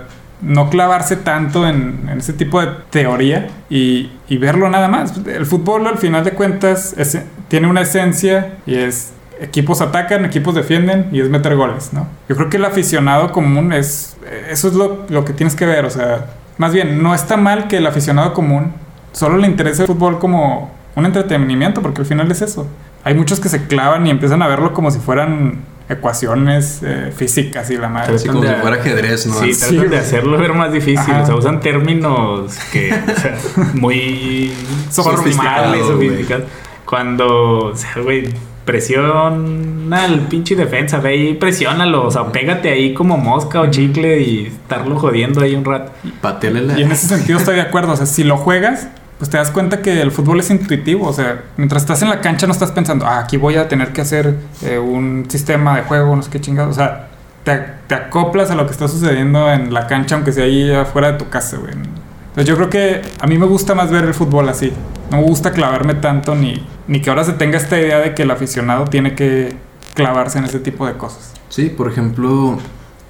no 0.41 0.70
clavarse 0.70 1.16
tanto 1.16 1.68
en, 1.68 2.08
en 2.12 2.18
ese 2.20 2.34
tipo 2.34 2.60
de 2.60 2.68
teoría 2.89 3.47
y, 3.70 4.12
y 4.28 4.38
verlo 4.38 4.68
nada 4.70 4.88
más. 4.88 5.14
El 5.28 5.45
fútbol 5.45 5.86
al 5.88 5.97
final 5.99 6.24
de 6.24 6.32
cuentas 6.32 6.93
es- 6.97 7.20
tiene 7.48 7.68
una 7.68 7.82
esencia 7.82 8.56
y 8.66 8.76
es 8.76 9.12
equipos 9.39 9.82
atacan, 9.82 10.24
equipos 10.26 10.56
defienden 10.56 11.10
y 11.12 11.20
es 11.22 11.30
meter 11.30 11.56
goles, 11.56 11.91
¿no? 11.93 12.08
Yo 12.30 12.36
creo 12.36 12.50
que 12.50 12.58
el 12.58 12.66
aficionado 12.66 13.32
común 13.32 13.74
es 13.74 14.16
eso 14.50 14.68
es 14.70 14.74
lo, 14.74 15.06
lo 15.10 15.26
que 15.26 15.34
tienes 15.34 15.56
que 15.56 15.66
ver, 15.66 15.86
o 15.86 15.89
sea, 15.89 16.28
más 16.58 16.72
bien 16.74 17.04
no 17.04 17.14
está 17.14 17.36
mal 17.38 17.68
que 17.68 17.78
el 17.78 17.86
aficionado 17.88 18.34
común 18.34 18.72
solo 19.12 19.38
le 19.38 19.48
interese 19.48 19.84
el 19.84 19.88
fútbol 19.88 20.20
como 20.20 20.72
un 20.96 21.06
entretenimiento, 21.06 21.82
porque 21.82 22.02
al 22.02 22.08
final 22.08 22.32
es 22.32 22.41
eso. 22.41 22.68
Hay 23.04 23.14
muchos 23.14 23.39
que 23.41 23.50
se 23.50 23.68
clavan 23.68 24.08
y 24.08 24.10
empiezan 24.10 24.41
a 24.41 24.48
verlo 24.48 24.74
como 24.74 24.89
si 24.89 25.00
fueran 25.00 25.60
ecuaciones 25.89 26.80
eh, 26.84 27.12
físicas 27.16 27.70
y 27.70 27.78
la 27.78 27.89
madre. 27.89 28.16
Así 28.16 28.28
como 28.28 28.41
de- 28.41 28.56
si 28.56 28.62
fuera 28.62 28.78
ajedrez, 28.78 29.28
¿no? 29.28 29.34
Sí, 29.36 29.54
Sí, 29.54 29.70
tratan 29.76 29.89
de 29.91 29.98
hacerlo 29.98 30.38
ver 30.38 30.54
más 30.54 30.72
difícil. 30.72 31.14
Ajá. 31.14 31.22
O 31.24 31.26
sea, 31.26 31.36
usan 31.36 31.60
términos 31.60 32.58
que, 32.72 32.91
o 32.93 33.20
sea, 33.20 33.38
muy 33.74 34.52
formales, 34.89 35.86
sofisticados. 35.86 36.46
Cuando, 36.86 37.72
o 37.72 37.76
sea, 37.76 38.02
güey, 38.02 38.30
presiona 38.66 40.04
al 40.04 40.20
pinche 40.28 40.56
defensa, 40.56 41.00
ve 41.00 41.16
y 41.16 41.34
presiónalo. 41.36 42.06
O 42.06 42.12
sea, 42.12 42.32
pégate 42.32 42.70
ahí 42.70 42.94
como 42.94 43.18
mosca 43.18 43.62
o 43.62 43.68
chicle 43.68 44.22
y 44.22 44.48
estarlo 44.48 44.98
jodiendo 44.98 45.42
ahí 45.42 45.56
un 45.56 45.64
rato. 45.64 45.92
Pateale 46.22 46.62
la... 46.62 46.80
Y 46.80 46.84
en 46.84 46.92
ese 46.92 47.08
sentido 47.08 47.40
estoy 47.40 47.56
de 47.56 47.62
acuerdo. 47.62 47.94
O 47.94 47.96
sea, 47.96 48.06
si 48.06 48.24
lo 48.24 48.38
juegas, 48.38 48.88
pues 49.20 49.30
te 49.30 49.38
das 49.38 49.52
cuenta 49.52 49.82
que 49.82 50.02
el 50.02 50.12
fútbol 50.12 50.40
es 50.40 50.50
intuitivo. 50.50 51.08
O 51.08 51.14
sea, 51.14 51.44
mientras 51.58 51.84
estás 51.84 52.02
en 52.02 52.10
la 52.10 52.22
cancha 52.22 52.48
no 52.48 52.54
estás 52.54 52.72
pensando, 52.72 53.06
ah, 53.06 53.20
aquí 53.20 53.38
voy 53.38 53.56
a 53.56 53.68
tener 53.68 53.94
que 53.94 54.02
hacer 54.02 54.36
eh, 54.64 54.80
un 54.80 55.26
sistema 55.30 55.78
de 55.78 55.84
juego, 55.84 56.16
no 56.16 56.24
sé 56.24 56.30
qué 56.32 56.42
chingados. 56.42 56.76
O 56.76 56.80
sea, 56.80 57.08
te, 57.44 57.62
te 57.88 57.96
acoplas 57.96 58.50
a 58.50 58.56
lo 58.56 58.66
que 58.66 58.72
está 58.72 58.88
sucediendo 58.88 59.52
en 59.52 59.74
la 59.74 59.88
cancha, 59.88 60.16
aunque 60.16 60.34
sea 60.34 60.46
ahí 60.46 60.72
afuera 60.72 61.12
de 61.12 61.18
tu 61.20 61.30
casa, 61.30 61.58
güey. 61.58 61.74
Entonces 61.74 62.46
yo 62.50 62.56
creo 62.58 62.70
que 62.70 63.02
a 63.22 63.28
mí 63.28 63.38
me 63.38 63.46
gusta 63.46 63.76
más 63.76 63.92
ver 63.92 64.04
el 64.04 64.14
fútbol 64.14 64.50
así. 64.50 64.74
No 65.12 65.18
me 65.18 65.24
gusta 65.24 65.52
clavarme 65.52 65.94
tanto 65.94 66.36
ni, 66.36 66.62
ni 66.88 67.02
que 67.02 67.10
ahora 67.10 67.24
se 67.24 67.34
tenga 67.34 67.58
esta 67.58 67.80
idea 67.80 68.00
de 68.00 68.14
que 68.14 68.24
el 68.24 68.32
aficionado 68.32 68.86
tiene 68.86 69.16
que 69.16 69.56
clavarse 69.94 70.38
en 70.40 70.46
ese 70.46 70.60
tipo 70.60 70.86
de 70.86 70.94
cosas. 70.98 71.34
Sí, 71.50 71.70
por 71.70 71.90
ejemplo, 71.90 72.58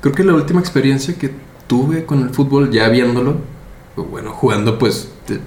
creo 0.01 0.13
que 0.13 0.23
la 0.23 0.33
última 0.33 0.59
experiencia 0.59 1.15
que 1.17 1.31
tuve 1.67 2.05
con 2.05 2.21
el 2.21 2.29
fútbol, 2.29 2.71
ya 2.71 2.87
viéndolo, 2.89 3.37
o 3.95 4.03
bueno, 4.03 4.31
jugando, 4.31 4.77
pues, 4.77 5.11
te- 5.25 5.39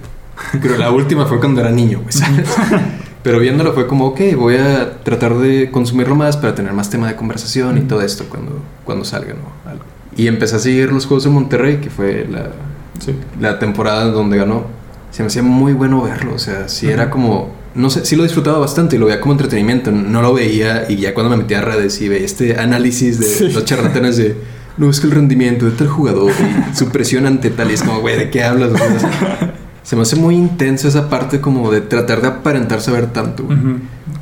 creo 0.60 0.76
la 0.76 0.90
última 0.90 1.26
fue 1.26 1.38
cuando 1.38 1.60
era 1.60 1.70
niño, 1.70 2.00
pues, 2.02 2.16
¿sabes? 2.16 2.48
Pero 3.22 3.40
viéndolo 3.40 3.72
fue 3.72 3.86
como, 3.86 4.06
ok, 4.06 4.20
voy 4.36 4.56
a 4.56 5.02
tratar 5.02 5.34
de 5.36 5.70
consumirlo 5.70 6.14
más 6.14 6.36
para 6.36 6.54
tener 6.54 6.72
más 6.72 6.88
tema 6.88 7.08
de 7.08 7.16
conversación 7.16 7.76
y 7.76 7.82
todo 7.82 8.00
esto 8.02 8.24
cuando, 8.28 8.62
cuando 8.84 9.04
salga, 9.04 9.34
¿no? 9.34 9.70
Algo. 9.70 9.84
Y 10.16 10.26
empecé 10.28 10.56
a 10.56 10.58
seguir 10.60 10.92
los 10.92 11.06
Juegos 11.06 11.24
de 11.24 11.30
Monterrey, 11.30 11.76
que 11.78 11.90
fue 11.90 12.26
la, 12.30 12.50
la 13.40 13.58
temporada 13.58 14.04
donde 14.06 14.36
ganó. 14.38 14.64
Se 15.10 15.22
me 15.22 15.26
hacía 15.28 15.42
muy 15.42 15.72
bueno 15.72 16.02
verlo, 16.02 16.34
o 16.34 16.38
sea, 16.38 16.68
sí 16.68 16.88
era 16.88 17.10
como, 17.10 17.50
no 17.78 17.90
sé, 17.90 18.04
sí 18.04 18.16
lo 18.16 18.24
disfrutaba 18.24 18.58
bastante 18.58 18.96
y 18.96 18.98
lo 18.98 19.06
veía 19.06 19.20
como 19.20 19.32
entretenimiento, 19.32 19.90
no 19.90 20.20
lo 20.20 20.34
veía 20.34 20.84
y 20.88 20.96
ya 20.96 21.14
cuando 21.14 21.30
me 21.30 21.42
metía 21.42 21.58
a 21.58 21.62
redes 21.62 22.00
y 22.00 22.08
veía 22.08 22.24
este 22.26 22.58
análisis 22.58 23.18
de 23.18 23.26
Sí. 23.26 23.48
los 23.52 23.64
charlatanes 23.64 24.16
de, 24.16 24.36
no, 24.76 24.90
es 24.90 25.00
que 25.00 25.06
el 25.06 25.12
rendimiento 25.12 25.64
de 25.66 25.72
tal 25.72 25.88
jugador 25.88 26.32
y 26.72 26.76
su 26.76 26.88
presión 26.90 27.26
ante 27.26 27.50
tal, 27.50 27.70
y 27.70 27.74
es 27.74 27.82
como, 27.82 28.00
güey, 28.00 28.16
¿de 28.18 28.30
qué 28.30 28.42
hablas? 28.42 28.70
güey? 28.70 28.82
O 28.96 29.00
sea, 29.00 29.54
se 29.82 29.96
me 29.96 30.02
hace 30.02 30.16
muy 30.16 30.34
intenso 30.34 30.86
esa 30.88 31.08
parte 31.08 31.40
como 31.40 31.70
de 31.70 31.80
tratar 31.80 32.20
de 32.20 32.28
aparentar 32.28 32.80
saber 32.80 33.06
tanto, 33.06 33.44
güey. 33.44 33.58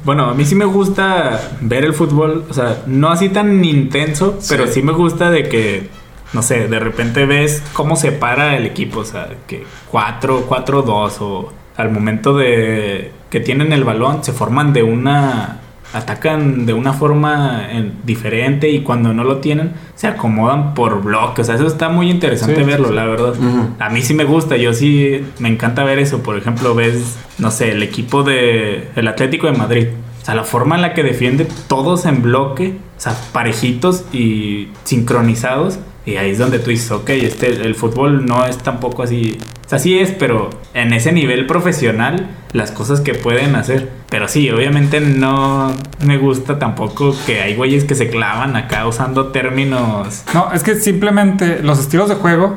Bueno, 0.05 0.27
a 0.31 0.35
mí 0.35 0.45
sí 0.45 0.55
me 0.55 0.65
gusta 0.65 1.41
ver 1.61 1.85
el 1.85 1.93
fútbol, 1.93 2.45
o 2.49 2.55
sea, 2.55 2.83
no 2.87 3.09
así 3.11 3.29
tan 3.31 3.65
intenso, 3.65 4.39
pero 4.49 4.67
sí 4.69 4.83
me 4.83 4.93
gusta 4.93 5.31
de 5.31 5.49
que, 5.49 5.89
no 6.33 6.43
sé, 6.43 6.69
de 6.69 6.79
repente 6.79 7.27
ves 7.27 7.63
cómo 7.73 7.97
se 7.97 8.13
para 8.13 8.57
el 8.57 8.67
equipo, 8.67 9.01
o 9.01 9.05
sea, 9.05 9.29
que 9.49 9.65
4, 9.91 10.45
4, 10.47 10.83
2 10.83 11.17
o 11.21 11.53
al 11.77 11.91
momento 11.91 12.37
de 12.37 13.11
que 13.37 13.41
tienen 13.45 13.71
el 13.75 13.85
balón 13.85 14.25
se 14.25 14.33
forman 14.33 14.73
de 14.73 14.83
una 14.83 15.59
atacan 15.93 16.65
de 16.65 16.73
una 16.73 16.95
forma 16.95 17.67
eh, 17.71 17.93
diferente 18.03 18.71
y 18.71 18.81
cuando 18.81 19.13
no 19.13 19.25
lo 19.25 19.39
tienen 19.39 19.73
se 19.95 20.07
acomodan 20.07 20.73
por 20.73 21.03
bloques, 21.03 21.41
o 21.41 21.45
sea, 21.45 21.55
eso 21.57 21.67
está 21.67 21.91
muy 21.91 22.11
interesante 22.11 22.55
Sí, 22.57 22.61
sí, 22.63 22.67
verlo, 22.67 22.89
sí. 22.89 22.95
la 22.95 23.05
verdad. 23.05 23.35
Ujú. 23.39 23.75
A 23.79 23.91
mí 23.91 24.01
sí 24.01 24.15
me 24.15 24.25
gusta, 24.25 24.57
yo 24.57 24.73
sí 24.73 25.23
me 25.39 25.51
encanta 25.51 25.85
ver 25.85 25.99
eso. 25.99 26.23
Por 26.23 26.39
ejemplo, 26.39 26.75
ves, 26.75 27.19
no 27.39 27.51
sé, 27.51 27.73
el 27.73 27.83
equipo 27.83 28.23
de 28.23 28.89
el 28.97 29.07
Atlético 29.07 29.49
de 29.49 29.53
Madrid. 29.53 29.89
O 30.23 30.25
sea, 30.25 30.35
la 30.35 30.45
forma 30.45 30.77
en 30.77 30.83
la 30.83 30.95
que 30.95 31.03
defiende 31.03 31.47
todos 31.69 32.07
en 32.07 32.23
bloque, 32.23 32.75
o 32.97 33.01
sea, 33.01 33.15
parejitos 33.33 34.07
y 34.15 34.69
sincronizados. 34.85 35.79
Y 36.07 36.17
ahí 36.17 36.31
es 36.31 36.39
donde 36.39 36.61
tú 36.61 36.71
dices, 36.71 36.91
ok, 36.93 37.11
este, 37.11 37.49
el 37.49 37.75
fútbol 37.75 38.25
no 38.27 38.47
es 38.47 38.59
tampoco 38.59 39.03
así. 39.03 39.39
O 39.67 39.69
sea, 39.69 39.81
sí 39.81 39.99
es, 39.99 40.13
pero 40.13 40.51
en 40.73 40.93
ese 40.93 41.11
nivel 41.11 41.47
profesional, 41.47 42.29
las 42.53 42.71
cosas 42.71 43.01
que 43.01 43.15
pueden 43.15 43.57
hacer. 43.57 43.91
Pero 44.09 44.29
sí, 44.29 44.49
obviamente 44.51 45.01
no 45.01 45.75
me 46.05 46.17
gusta 46.17 46.61
tampoco 46.61 47.13
que 47.27 47.41
hay 47.43 47.57
güeyes 47.57 47.83
que 47.83 47.97
se 47.97 48.09
clavan 48.09 48.55
acá 48.55 48.87
usando 48.87 49.33
términos. 49.33 50.23
No, 50.33 50.53
es 50.53 50.63
que 50.63 50.77
simplemente 50.77 51.59
los 51.65 51.81
estilos 51.81 52.09
de 52.09 52.15
juego, 52.15 52.57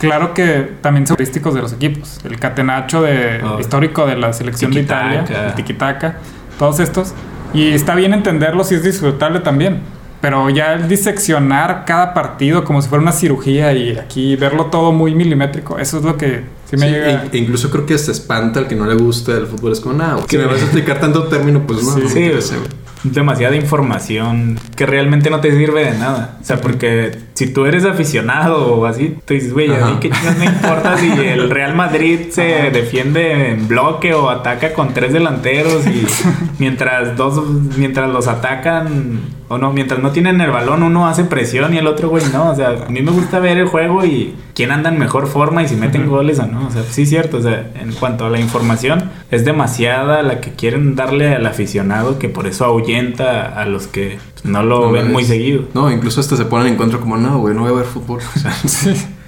claro 0.00 0.34
que 0.34 0.68
también 0.80 1.06
son 1.06 1.16
turísticos 1.16 1.54
de 1.54 1.60
los 1.62 1.72
equipos. 1.72 2.18
El 2.24 2.40
catenacho 2.40 3.02
de, 3.02 3.40
Oh. 3.44 3.60
histórico 3.60 4.06
de 4.06 4.16
la 4.16 4.32
selección 4.32 4.72
de. 4.72 4.80
Italia, 4.80 5.24
el 5.28 5.54
tiki-taka, 5.54 6.16
todos 6.58 6.80
estos. 6.80 7.14
Y 7.54 7.68
está 7.68 7.94
bien 7.94 8.12
entenderlos 8.12 8.72
y 8.72 8.74
es 8.74 8.82
disfrutable 8.82 9.38
también. 9.38 9.82
Pero 10.20 10.50
ya 10.50 10.74
el 10.74 10.88
diseccionar 10.88 11.84
cada 11.86 12.12
partido 12.12 12.64
como 12.64 12.82
si 12.82 12.88
fuera 12.88 13.02
una 13.02 13.12
cirugía 13.12 13.72
y 13.72 13.96
aquí 13.96 14.34
verlo 14.36 14.66
todo 14.66 14.90
muy 14.92 15.14
milimétrico, 15.14 15.78
eso 15.78 15.98
es 15.98 16.04
lo 16.04 16.16
que 16.16 16.42
sí 16.68 16.76
me 16.76 16.86
Sí, 16.88 16.92
llega. 16.92 17.10
e- 17.24 17.28
e 17.32 17.38
incluso 17.38 17.70
creo 17.70 17.86
que 17.86 17.94
hasta 17.94 18.10
espanta 18.10 18.58
al 18.60 18.66
que 18.66 18.74
no 18.74 18.84
le 18.86 18.94
gusta 18.94 19.32
el 19.32 19.46
fútbol. 19.46 19.72
Es 19.72 19.80
como, 19.80 19.94
no, 19.94 20.26
que 20.26 20.36
me 20.38 20.46
vas 20.46 20.60
a 20.60 20.64
explicar 20.64 20.98
tanto 21.00 21.24
término, 21.28 21.62
pues 21.66 21.84
no. 21.84 21.92
Sí. 21.94 22.00
no 22.02 22.08
me 22.14 22.20
interesa, 22.26 22.56
demasiada 23.04 23.54
información 23.54 24.58
que 24.74 24.84
realmente 24.86 25.30
no 25.30 25.40
te 25.40 25.52
sirve 25.56 25.84
de 25.84 25.98
nada. 25.98 26.36
O 26.40 26.44
sea, 26.44 26.60
porque 26.60 27.16
si 27.38 27.46
tú 27.46 27.66
eres 27.66 27.84
aficionado 27.84 28.74
o 28.74 28.84
así, 28.84 29.16
tú 29.24 29.32
dices, 29.32 29.52
güey, 29.52 29.72
a 29.72 29.86
mí 29.86 29.98
qué 30.00 30.10
chingados 30.10 30.38
me 30.38 30.46
importa 30.46 30.98
si 30.98 31.08
el 31.08 31.48
Real 31.58 31.72
Madrid 31.72 32.30
se 32.30 32.72
defiende 32.72 33.52
en 33.52 33.68
bloque 33.68 34.12
o 34.12 34.28
ataca 34.28 34.72
con 34.72 34.92
tres 34.92 35.12
delanteros 35.12 35.86
y 35.86 36.04
mientras 36.58 37.16
dos, 37.16 37.40
mientras 37.76 38.10
los 38.10 38.26
atacan 38.26 39.20
o 39.46 39.56
no, 39.56 39.72
mientras 39.72 40.00
no 40.00 40.10
tienen 40.10 40.40
el 40.40 40.50
balón, 40.50 40.82
uno 40.82 41.06
hace 41.06 41.24
presión 41.24 41.72
y 41.74 41.78
el 41.78 41.86
otro, 41.86 42.08
güey, 42.10 42.24
no. 42.32 42.50
O 42.50 42.54
sea, 42.56 42.70
a 42.86 42.90
mí 42.90 43.00
me 43.02 43.12
gusta 43.12 43.38
ver 43.38 43.56
el 43.56 43.66
juego 43.66 44.04
y 44.04 44.34
quién 44.52 44.72
anda 44.72 44.90
en 44.90 44.98
mejor 44.98 45.26
forma 45.26 45.62
y 45.62 45.68
si 45.68 45.76
meten 45.76 46.08
goles 46.08 46.38
o 46.40 46.46
no. 46.46 46.66
O 46.66 46.70
sea, 46.70 46.82
sí 46.82 47.02
es 47.02 47.08
cierto. 47.08 47.38
O 47.38 47.42
sea, 47.42 47.70
en 47.80 47.92
cuanto 47.92 48.26
a 48.26 48.30
la 48.30 48.40
información, 48.40 49.10
es 49.30 49.44
demasiada 49.44 50.22
la 50.22 50.40
que 50.40 50.50
quieren 50.50 50.96
darle 50.96 51.34
al 51.34 51.46
aficionado 51.46 52.18
que 52.18 52.28
por 52.28 52.46
eso 52.46 52.66
ahuyenta 52.66 53.46
a 53.46 53.64
los 53.64 53.86
que 53.86 54.18
no 54.44 54.62
lo 54.62 54.80
No 54.86 54.92
ven 54.92 55.12
muy 55.12 55.24
seguido. 55.24 55.64
No, 55.74 55.90
incluso 55.90 56.20
hasta 56.20 56.36
se 56.36 56.44
ponen 56.44 56.68
en 56.68 56.76
contra 56.76 56.98
como, 56.98 57.16
no, 57.16 57.38
güey, 57.38 57.54
no 57.54 57.62
voy 57.62 57.70
a 57.70 57.74
ver 57.74 57.86
fútbol. 57.86 58.20
O 58.36 58.38
sea, 58.38 58.52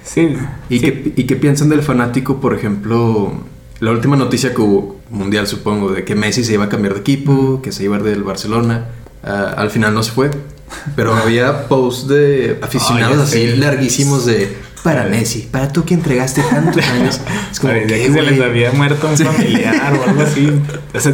Sí. 0.03 0.35
¿Y, 0.69 0.79
sí. 0.79 0.81
qué, 0.81 1.13
¿Y 1.15 1.23
qué 1.25 1.35
piensan 1.35 1.69
del 1.69 1.83
fanático, 1.83 2.41
por 2.41 2.55
ejemplo, 2.55 3.33
la 3.79 3.91
última 3.91 4.15
noticia 4.15 4.53
que 4.53 4.61
hubo, 4.61 4.99
mundial 5.09 5.45
supongo, 5.47 5.91
de 5.91 6.03
que 6.03 6.15
Messi 6.15 6.43
se 6.43 6.53
iba 6.53 6.65
a 6.65 6.69
cambiar 6.69 6.95
de 6.95 7.01
equipo, 7.01 7.61
que 7.61 7.71
se 7.71 7.83
iba 7.83 7.95
a 7.97 7.99
ir 7.99 8.05
del 8.05 8.23
Barcelona? 8.23 8.87
Al 9.23 9.69
final 9.69 9.93
no 9.93 10.01
se 10.01 10.11
fue. 10.11 10.31
Pero 10.95 11.13
había 11.13 11.67
posts 11.67 12.07
de 12.07 12.57
aficionados 12.61 13.17
Oh, 13.19 13.23
así 13.23 13.55
larguísimos 13.57 14.25
de 14.25 14.57
para 14.83 15.05
Messi, 15.05 15.47
para 15.51 15.71
tú 15.71 15.85
que 15.85 15.93
entregaste 15.93 16.41
tantos 16.41 16.83
años. 16.87 17.21
Es 17.51 17.59
como, 17.59 17.73
Parecía 17.73 17.97
¿qué, 17.97 18.03
que 18.07 18.13
se 18.13 18.21
les 18.21 18.37
güey? 18.37 18.49
había 18.49 18.71
muerto 18.71 19.07
un 19.07 19.17
familiar 19.17 19.93
o 19.93 20.09
algo 20.09 20.21
así. 20.21 20.51
O 20.93 20.99
sea, 20.99 21.13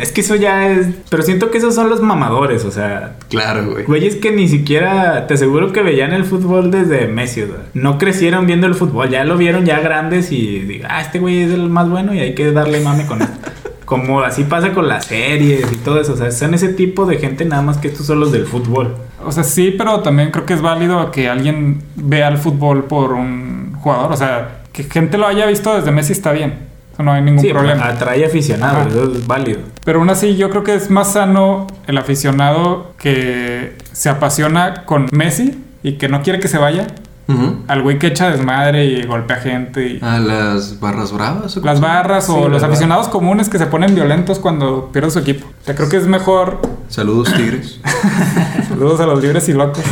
es 0.00 0.12
que 0.12 0.20
eso 0.22 0.34
ya 0.36 0.70
es. 0.70 0.86
Pero 1.08 1.22
siento 1.22 1.50
que 1.50 1.58
esos 1.58 1.74
son 1.74 1.88
los 1.90 2.00
mamadores, 2.00 2.64
o 2.64 2.70
sea. 2.70 3.16
Claro, 3.28 3.72
güey. 3.72 3.84
Güeyes 3.84 4.16
que 4.16 4.32
ni 4.32 4.48
siquiera, 4.48 5.26
te 5.26 5.34
aseguro 5.34 5.72
que 5.72 5.82
veían 5.82 6.12
el 6.12 6.24
fútbol 6.24 6.70
desde 6.70 7.06
Messi, 7.06 7.42
o 7.42 7.46
sea, 7.46 7.56
no 7.74 7.98
crecieron 7.98 8.46
viendo 8.46 8.66
el 8.66 8.74
fútbol, 8.74 9.10
ya 9.10 9.24
lo 9.24 9.36
vieron 9.36 9.64
ya 9.64 9.80
grandes 9.80 10.32
y 10.32 10.80
ah, 10.88 11.00
este 11.00 11.18
güey 11.18 11.42
es 11.42 11.52
el 11.52 11.68
más 11.68 11.88
bueno 11.88 12.14
y 12.14 12.20
hay 12.20 12.34
que 12.34 12.50
darle 12.52 12.80
mame 12.80 13.06
con 13.06 13.22
esto. 13.22 13.34
Como 13.84 14.20
así 14.20 14.44
pasa 14.44 14.72
con 14.72 14.88
las 14.88 15.06
series 15.06 15.70
y 15.72 15.76
todo 15.76 16.00
eso, 16.00 16.12
o 16.14 16.16
sea, 16.16 16.30
son 16.30 16.54
ese 16.54 16.68
tipo 16.68 17.04
de 17.06 17.18
gente 17.18 17.44
nada 17.44 17.62
más 17.62 17.78
que 17.78 17.88
estos 17.88 18.06
son 18.06 18.20
los 18.20 18.32
del 18.32 18.46
fútbol. 18.46 18.94
O 19.24 19.32
sea, 19.32 19.44
sí, 19.44 19.74
pero 19.76 20.00
también 20.00 20.30
creo 20.30 20.46
que 20.46 20.54
es 20.54 20.62
válido 20.62 21.10
que 21.10 21.28
alguien 21.28 21.82
vea 21.96 22.28
el 22.28 22.38
fútbol 22.38 22.84
por 22.84 23.12
un 23.12 23.74
jugador. 23.80 24.12
O 24.12 24.16
sea, 24.16 24.62
que 24.72 24.84
gente 24.84 25.18
lo 25.18 25.26
haya 25.26 25.46
visto 25.46 25.74
desde 25.74 25.90
Messi 25.90 26.12
está 26.12 26.32
bien. 26.32 26.70
Eso 26.92 27.02
no 27.02 27.12
hay 27.12 27.22
ningún 27.22 27.42
Sí, 27.42 27.50
problema. 27.50 27.86
atrae 27.88 28.24
aficionados, 28.24 28.86
eso 28.92 29.12
es 29.14 29.26
válido. 29.26 29.60
Pero 29.84 29.98
aún 30.00 30.10
así, 30.10 30.36
yo 30.36 30.50
creo 30.50 30.62
que 30.62 30.74
es 30.74 30.90
más 30.90 31.12
sano 31.14 31.66
el 31.86 31.96
aficionado 31.98 32.92
que 32.98 33.76
se 33.92 34.08
apasiona 34.10 34.84
con 34.84 35.06
Messi 35.12 35.58
y 35.82 35.92
que 35.94 36.08
no 36.08 36.22
quiere 36.22 36.38
que 36.38 36.48
se 36.48 36.58
vaya, 36.58 36.86
Ujú. 37.28 37.56
al 37.68 37.82
güey 37.82 37.98
que 37.98 38.08
echa 38.08 38.30
desmadre 38.30 38.84
y 38.84 39.02
golpea 39.04 39.36
gente. 39.36 39.86
Y 39.86 39.98
A 40.02 40.18
las 40.18 40.80
barras 40.80 41.12
bravas. 41.12 41.56
¿o 41.56 41.60
las 41.60 41.80
barras 41.80 42.26
Sí, 42.26 42.32
o 42.34 42.48
los 42.48 42.62
aficionados 42.62 43.08
comunes 43.08 43.48
que 43.48 43.58
se 43.58 43.66
ponen 43.66 43.94
violentos 43.94 44.38
cuando 44.38 44.90
pierde 44.92 45.10
su 45.10 45.20
equipo. 45.20 45.46
O 45.46 45.64
sea, 45.64 45.74
creo 45.74 45.88
que 45.88 45.96
es 45.98 46.06
mejor. 46.06 46.60
Saludos, 46.88 47.32
Tigres. 47.34 47.80
Saludos 48.68 49.00
a 49.00 49.06
los 49.06 49.22
libres 49.22 49.48
y 49.48 49.52
locos. 49.52 49.82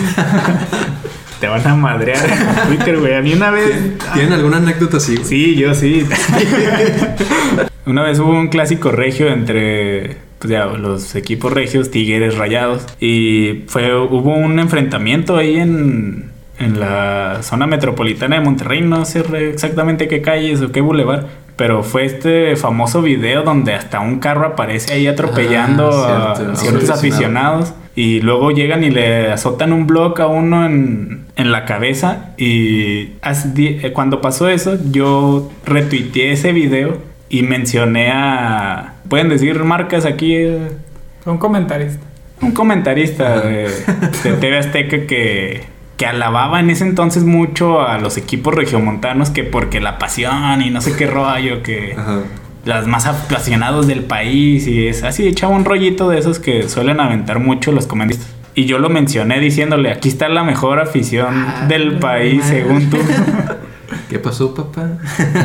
Te 1.41 1.49
van 1.49 1.67
a 1.67 1.75
madrear 1.75 2.19
en 2.29 2.69
Twitter, 2.69 2.99
güey. 2.99 3.15
A 3.15 3.23
mí 3.23 3.33
una 3.33 3.51
vez. 3.51 3.97
¿Tienen 4.13 4.33
alguna 4.35 4.59
anécdota 4.59 4.99
así? 4.99 5.15
güey? 5.15 5.27
Sí, 5.27 5.57
yo 5.57 5.75
sí. 5.75 6.07
Una 7.87 8.03
vez 8.03 8.19
hubo 8.19 8.31
un 8.31 8.49
clásico 8.49 8.93
regio 8.93 9.29
entre 9.29 10.19
pues 10.39 10.51
ya, 10.51 10.65
los 10.67 11.15
equipos 11.17 11.53
regios, 11.53 11.91
Tigres, 11.91 12.37
Rayados. 12.39 12.87
Y 13.01 13.65
fue, 13.67 13.95
hubo 13.95 14.35
un 14.35 14.59
enfrentamiento 14.59 15.37
ahí 15.37 15.57
en, 15.57 16.30
en 16.61 16.79
la 16.79 17.39
zona 17.43 17.67
metropolitana 17.67 18.37
de 18.39 18.43
Monterrey. 18.45 18.81
No 18.83 19.05
sé 19.05 19.25
exactamente 19.51 20.07
qué 20.07 20.23
calles 20.23 20.63
o 20.63 20.71
qué 20.71 20.81
bulevar. 20.81 21.27
Pero 21.57 21.83
fue 21.83 22.05
este 22.07 22.57
famoso 22.57 23.03
video 23.03 23.43
donde 23.43 23.75
hasta 23.75 24.01
un 24.01 24.19
carro 24.19 24.47
aparece 24.47 24.95
ahí 24.95 25.07
atropellando 25.07 25.91
Ah, 25.91 26.33
a 26.33 26.37
cierto. 26.37 26.57
ciertos 26.57 26.85
Sí, 26.85 26.93
aficionados. 26.93 27.75
Y 27.97 28.21
luego 28.21 28.51
llegan 28.51 28.83
y 28.85 28.91
le 28.91 29.31
azotan 29.33 29.73
un 29.75 29.87
bloque 29.87 30.23
a 30.23 30.27
uno 30.27 30.65
en, 30.65 31.27
en 31.37 31.53
la 31.53 31.65
cabeza. 31.67 32.31
Y 32.39 33.11
eh, 33.23 33.93
cuando 33.93 34.21
pasó 34.23 34.49
eso, 34.49 34.79
yo 34.91 35.51
retuiteé 35.67 36.33
ese 36.33 36.53
video 36.53 36.99
y 37.29 37.43
mencioné 37.43 38.11
a. 38.11 38.95
¿Pueden 39.09 39.29
decir 39.29 39.63
marcas 39.65 40.07
aquí? 40.07 40.37
un 41.27 41.37
comentarista. 41.39 42.01
Un 42.41 42.53
comentarista 42.53 43.41
de, 43.41 43.69
de 44.25 44.33
TV 44.41 44.57
Azteca 44.59 45.07
que, 45.07 45.63
que 46.01 46.07
alababa 46.07 46.61
en 46.61 46.71
ese 46.71 46.85
entonces 46.85 47.25
mucho 47.25 47.83
a 47.87 47.99
los 47.99 48.17
equipos 48.17 48.55
regiomontanos 48.55 49.29
que 49.29 49.45
porque 49.45 49.83
la 49.83 49.99
pasión 49.99 50.63
y 50.63 50.71
no 50.71 50.81
sé 50.81 50.97
qué 50.97 51.07
rollo, 51.07 51.63
que 51.63 51.95
Ajá. 51.95 52.21
las 52.65 52.87
más 52.87 53.05
apasionados 53.05 53.87
del 53.87 54.05
país 54.05 54.67
y 54.67 54.87
es 54.87 55.03
así, 55.03 55.29
echaba 55.29 55.55
un 55.55 55.67
rollito 55.67 56.09
de 56.09 56.19
esos 56.19 56.39
que 56.39 56.71
suelen 56.71 57.01
aventar 57.01 57.39
mucho 57.39 57.71
los 57.71 57.87
comentaristas. 57.87 58.35
Y 58.55 58.65
yo 58.65 58.79
lo 58.79 58.89
mencioné 58.89 59.41
diciéndole, 59.41 59.93
aquí 59.93 60.09
está 60.09 60.31
la 60.31 60.43
mejor 60.43 60.81
afición 60.81 61.35
del 61.69 61.99
país, 61.99 62.47
según 62.47 62.89
tú. 62.89 62.97
¿Qué 64.09 64.19
pasó, 64.19 64.55
papá? 64.55 64.89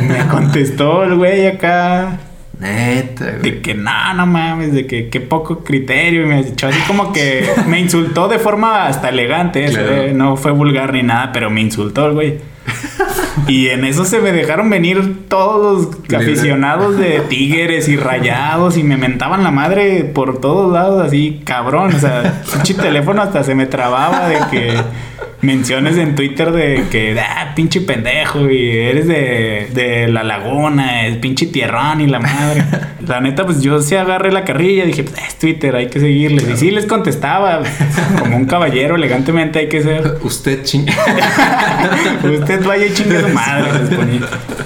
Me 0.08 0.26
contestó 0.28 1.04
el 1.04 1.16
güey 1.16 1.48
acá. 1.48 2.18
Neta, 2.58 3.24
De 3.26 3.38
güey. 3.50 3.62
que 3.62 3.74
no, 3.74 4.14
no 4.14 4.26
mames, 4.26 4.72
de 4.72 4.86
que 4.86 5.08
qué 5.08 5.20
poco 5.20 5.62
criterio. 5.62 6.22
Y 6.22 6.26
me 6.26 6.40
echó 6.40 6.68
así 6.68 6.80
como 6.86 7.12
que 7.12 7.46
me 7.68 7.80
insultó 7.80 8.28
de 8.28 8.38
forma 8.38 8.86
hasta 8.86 9.10
elegante. 9.10 9.66
¿eh? 9.66 9.70
Claro. 9.70 10.12
No 10.14 10.36
fue 10.36 10.52
vulgar 10.52 10.92
ni 10.92 11.02
nada, 11.02 11.32
pero 11.32 11.50
me 11.50 11.60
insultó 11.60 12.06
el 12.06 12.12
güey. 12.14 12.38
Y 13.48 13.68
en 13.68 13.84
eso 13.84 14.04
se 14.06 14.18
me 14.20 14.32
dejaron 14.32 14.70
venir 14.70 15.28
todos 15.28 15.94
los 16.08 16.20
aficionados 16.20 16.96
de 16.96 17.20
tigres 17.28 17.86
y 17.86 17.96
rayados 17.96 18.78
y 18.78 18.82
me 18.82 18.96
mentaban 18.96 19.44
la 19.44 19.50
madre 19.50 20.04
por 20.04 20.40
todos 20.40 20.72
lados, 20.72 21.06
así 21.06 21.42
cabrón. 21.44 21.94
O 21.94 21.98
sea, 21.98 22.42
pinche 22.54 22.72
teléfono 22.74 23.20
hasta 23.20 23.44
se 23.44 23.54
me 23.54 23.66
trababa 23.66 24.28
de 24.28 24.38
que 24.50 24.74
menciones 25.46 25.96
en 25.96 26.14
Twitter 26.14 26.50
de 26.50 26.84
que, 26.90 27.18
ah, 27.18 27.52
pinche 27.54 27.80
pendejo, 27.80 28.50
y 28.50 28.70
eres 28.70 29.06
de, 29.06 29.68
de 29.72 30.08
la 30.08 30.24
laguna, 30.24 31.06
es 31.06 31.16
pinche 31.18 31.46
tierrón 31.46 32.00
y 32.00 32.06
la 32.06 32.20
madre. 32.20 32.64
La 33.06 33.20
neta, 33.20 33.44
pues 33.44 33.62
yo 33.62 33.80
sí 33.82 33.94
agarré 33.94 34.32
la 34.32 34.44
carrilla, 34.44 34.84
dije, 34.84 35.04
pues 35.04 35.16
es 35.16 35.38
Twitter, 35.38 35.76
hay 35.76 35.86
que 35.86 36.00
seguirles. 36.00 36.48
Y 36.48 36.56
sí 36.56 36.70
les 36.72 36.86
contestaba, 36.86 37.62
como 38.18 38.36
un 38.36 38.46
caballero, 38.46 38.96
elegantemente 38.96 39.60
hay 39.60 39.68
que 39.68 39.80
ser. 39.80 40.18
Usted 40.22 40.64
ching. 40.64 40.86
Usted 42.24 42.64
vaya 42.64 42.86
y 42.86 42.96
su 42.96 43.04
madre. 43.32 43.70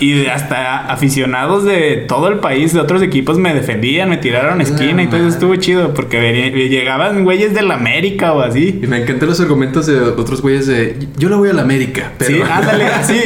Y 0.00 0.26
hasta 0.26 0.86
aficionados 0.86 1.64
de 1.64 2.04
todo 2.08 2.28
el 2.28 2.38
país, 2.38 2.72
de 2.72 2.80
otros 2.80 3.02
equipos, 3.02 3.36
me 3.36 3.52
defendían, 3.52 4.08
me 4.08 4.16
tiraron 4.16 4.62
esquina 4.62 5.02
y 5.02 5.08
todo 5.08 5.18
eso 5.18 5.28
estuvo 5.28 5.56
chido 5.56 5.92
porque 5.92 6.50
llegaban 6.70 7.24
güeyes 7.24 7.52
del 7.52 7.70
América 7.70 8.32
o 8.32 8.40
así. 8.40 8.80
Y 8.82 8.86
me 8.86 9.02
encantan 9.02 9.28
los 9.28 9.40
argumentos 9.40 9.86
de 9.86 10.00
otros 10.00 10.40
güeyes 10.40 10.69
de 10.70 11.08
yo 11.16 11.28
le 11.28 11.36
voy 11.36 11.50
a 11.50 11.52
la 11.52 11.62
América, 11.62 12.12
pero 12.18 12.30
Sí, 12.36 12.42
ándale, 12.50 12.86
así. 12.86 13.20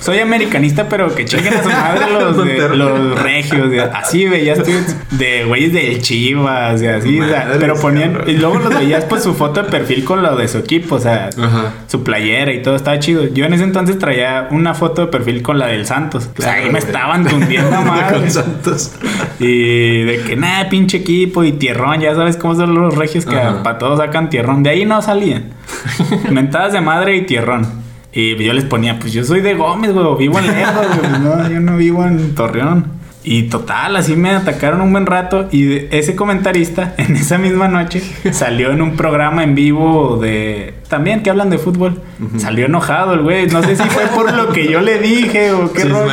Soy 0.00 0.18
americanista, 0.18 0.88
pero 0.88 1.14
que 1.14 1.24
chinguen 1.24 1.54
a 1.54 1.62
su 1.62 1.68
madre 1.68 2.12
los, 2.12 2.36
de- 2.36 2.42
Monterrey. 2.44 2.78
los 2.78 3.22
regios. 3.22 3.70
de- 3.70 3.80
así 3.82 4.26
veías 4.26 4.62
tweets 4.62 4.96
de 5.12 5.44
güeyes 5.44 5.72
del 5.72 6.02
Chivas 6.02 6.82
así. 6.82 7.20
o 7.20 7.28
sea, 7.28 7.38
Madres, 7.44 7.56
pero 7.60 7.74
ponían. 7.76 8.12
cabrón. 8.12 8.30
Y 8.30 8.34
luego 8.34 8.58
los 8.58 8.74
veías, 8.74 9.04
pues 9.04 9.22
su 9.22 9.34
foto 9.34 9.62
de 9.62 9.70
perfil 9.70 10.04
con 10.04 10.22
lo 10.22 10.36
de 10.36 10.48
su 10.48 10.58
equipo. 10.58 10.96
O 10.96 11.00
sea, 11.00 11.30
Ajá. 11.38 11.72
su 11.86 12.02
playera 12.02 12.52
y 12.52 12.62
todo 12.62 12.76
estaba 12.76 12.98
chido. 12.98 13.26
Yo 13.32 13.44
en 13.44 13.54
ese 13.54 13.64
entonces 13.64 13.98
traía 13.98 14.48
una 14.50 14.74
foto 14.74 15.02
de 15.02 15.08
perfil 15.12 15.42
con 15.42 15.58
la 15.58 15.66
del 15.68 15.86
Santos. 15.86 16.28
o 16.38 16.42
sea, 16.42 16.52
ahí 16.54 16.58
Claro, 16.62 16.72
me 16.72 16.78
estaban 16.78 17.26
tundiendo 17.26 17.70
madre. 17.82 18.16
con 18.18 18.30
Santos. 18.30 18.92
Y 19.38 20.02
de 20.02 20.20
que 20.26 20.36
nada, 20.36 20.68
pinche 20.68 20.98
equipo 20.98 21.44
y 21.44 21.52
tierrón, 21.52 22.00
ya 22.00 22.14
sabes 22.14 22.36
cómo 22.36 22.54
son 22.54 22.74
los 22.74 22.94
regios 22.96 23.24
que 23.26 23.36
Ajá. 23.36 23.62
para 23.62 23.78
todos 23.78 23.98
sacan 23.98 24.30
tierrón. 24.30 24.62
De 24.62 24.70
ahí 24.70 24.84
no 24.84 25.00
salían. 25.02 25.44
Mentadas 26.30 26.72
de 26.72 26.80
madre 26.80 27.16
y 27.16 27.22
tierrón. 27.22 27.66
Y 28.12 28.36
yo 28.42 28.52
les 28.52 28.64
ponía, 28.64 28.98
pues 28.98 29.12
yo 29.12 29.24
soy 29.24 29.40
de 29.40 29.54
Gómez, 29.54 29.92
güey, 29.92 30.16
vivo 30.18 30.38
en 30.38 30.46
Lejos, 30.46 30.86
pues 30.98 31.20
No, 31.20 31.48
yo 31.48 31.60
no 31.60 31.76
vivo 31.76 32.04
en 32.04 32.34
Torreón. 32.34 33.02
Y 33.24 33.44
total, 33.44 33.96
así 33.96 34.16
me 34.16 34.30
atacaron 34.30 34.80
un 34.80 34.92
buen 34.92 35.06
rato. 35.06 35.48
Y 35.50 35.86
ese 35.94 36.16
comentarista, 36.16 36.94
en 36.98 37.16
esa 37.16 37.38
misma 37.38 37.68
noche, 37.68 38.02
salió 38.32 38.72
en 38.72 38.82
un 38.82 38.96
programa 38.96 39.44
en 39.44 39.54
vivo 39.54 40.18
de. 40.20 40.74
También 40.92 41.22
que 41.22 41.30
hablan 41.30 41.48
de 41.48 41.56
fútbol. 41.56 41.98
Salió 42.36 42.66
enojado 42.66 43.14
el 43.14 43.20
güey. 43.22 43.46
No 43.46 43.62
sé 43.62 43.76
si 43.76 43.82
fue 43.84 44.02
por 44.14 44.30
lo 44.30 44.50
que 44.52 44.68
yo 44.68 44.82
le 44.82 44.98
dije 44.98 45.50
o 45.52 45.72
qué 45.72 45.84
Sí, 45.84 45.88
rollo. 45.88 46.10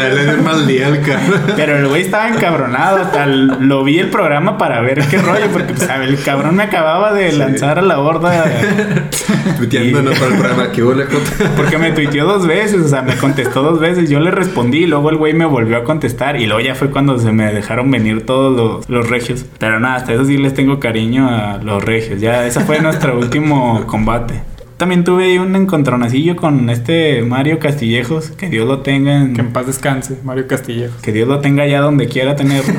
Pero 1.58 1.76
el 1.76 1.88
güey 1.90 2.04
estaba 2.04 2.30
encabronado. 2.30 3.00
El- 3.22 3.68
lo 3.68 3.84
vi 3.84 4.00
el 4.00 4.08
programa 4.08 4.58
para 4.58 4.80
ver 4.80 5.06
qué 5.10 5.18
rollo. 5.18 5.48
Porque 5.52 5.74
pues, 5.74 5.90
el 5.90 6.22
cabrón 6.24 6.56
me 6.56 6.64
acababa 6.64 7.12
de 7.12 7.34
lanzar 7.34 7.78
a 7.78 7.82
la 7.82 8.00
horda. 8.00 8.46
Tuiteándonos 9.58 10.18
para 10.18 10.32
el 10.34 10.40
programa. 10.40 10.72
¿Qué? 10.72 10.82
Porque 11.58 11.78
me 11.78 11.92
tuiteó 11.92 12.26
dos 12.26 12.48
veces. 12.48 12.82
O 12.86 12.88
sea, 12.88 13.02
me 13.02 13.16
contestó 13.18 13.62
dos 13.62 13.82
veces. 13.82 14.10
Yo 14.10 14.22
le 14.22 14.32
respondí. 14.32 14.84
Y 14.84 14.88
luego 14.88 15.10
el 15.10 15.18
güey 15.18 15.34
me 15.34 15.44
volvió 15.46 15.76
a 15.76 15.84
contestar. 15.84 16.40
Y 16.40 16.46
luego 16.46 16.62
ya 16.62 16.74
fue 16.74 16.90
cuando 16.90 17.20
se 17.20 17.34
me 17.34 17.52
dejaron 17.54 17.92
venir 17.92 18.26
todos 18.26 18.56
los, 18.56 18.90
los 18.90 19.10
regios. 19.10 19.46
Pero 19.58 19.80
nada, 19.82 19.96
hasta 19.96 20.14
eso 20.14 20.24
sí 20.24 20.38
les 20.38 20.54
tengo 20.54 20.80
cariño 20.80 21.28
a 21.30 21.58
los 21.62 21.84
regios. 21.84 22.22
Ya, 22.22 22.46
ese 22.48 22.62
fue 22.62 22.80
nuestro 22.80 23.18
último 23.20 23.86
combate. 23.86 24.42
También 24.80 25.04
tuve 25.04 25.26
ahí 25.26 25.38
un 25.38 25.58
encontronacillo 25.58 26.38
con 26.38 26.70
este 26.70 27.22
Mario 27.22 27.60
Castillejos. 27.60 28.30
Que 28.30 28.48
Dios 28.48 28.66
lo 28.66 28.80
tenga 28.80 29.18
en, 29.18 29.34
Que 29.34 29.42
en 29.42 29.52
paz 29.52 29.68
descanse, 29.68 30.18
Mario 30.24 30.48
Castillejo. 30.48 30.96
Que 31.02 31.12
Dios 31.12 31.28
lo 31.28 31.42
tenga 31.42 31.68
ya 31.68 31.82
donde 31.82 32.08
quiera 32.08 32.38
tenerlo. 32.38 32.74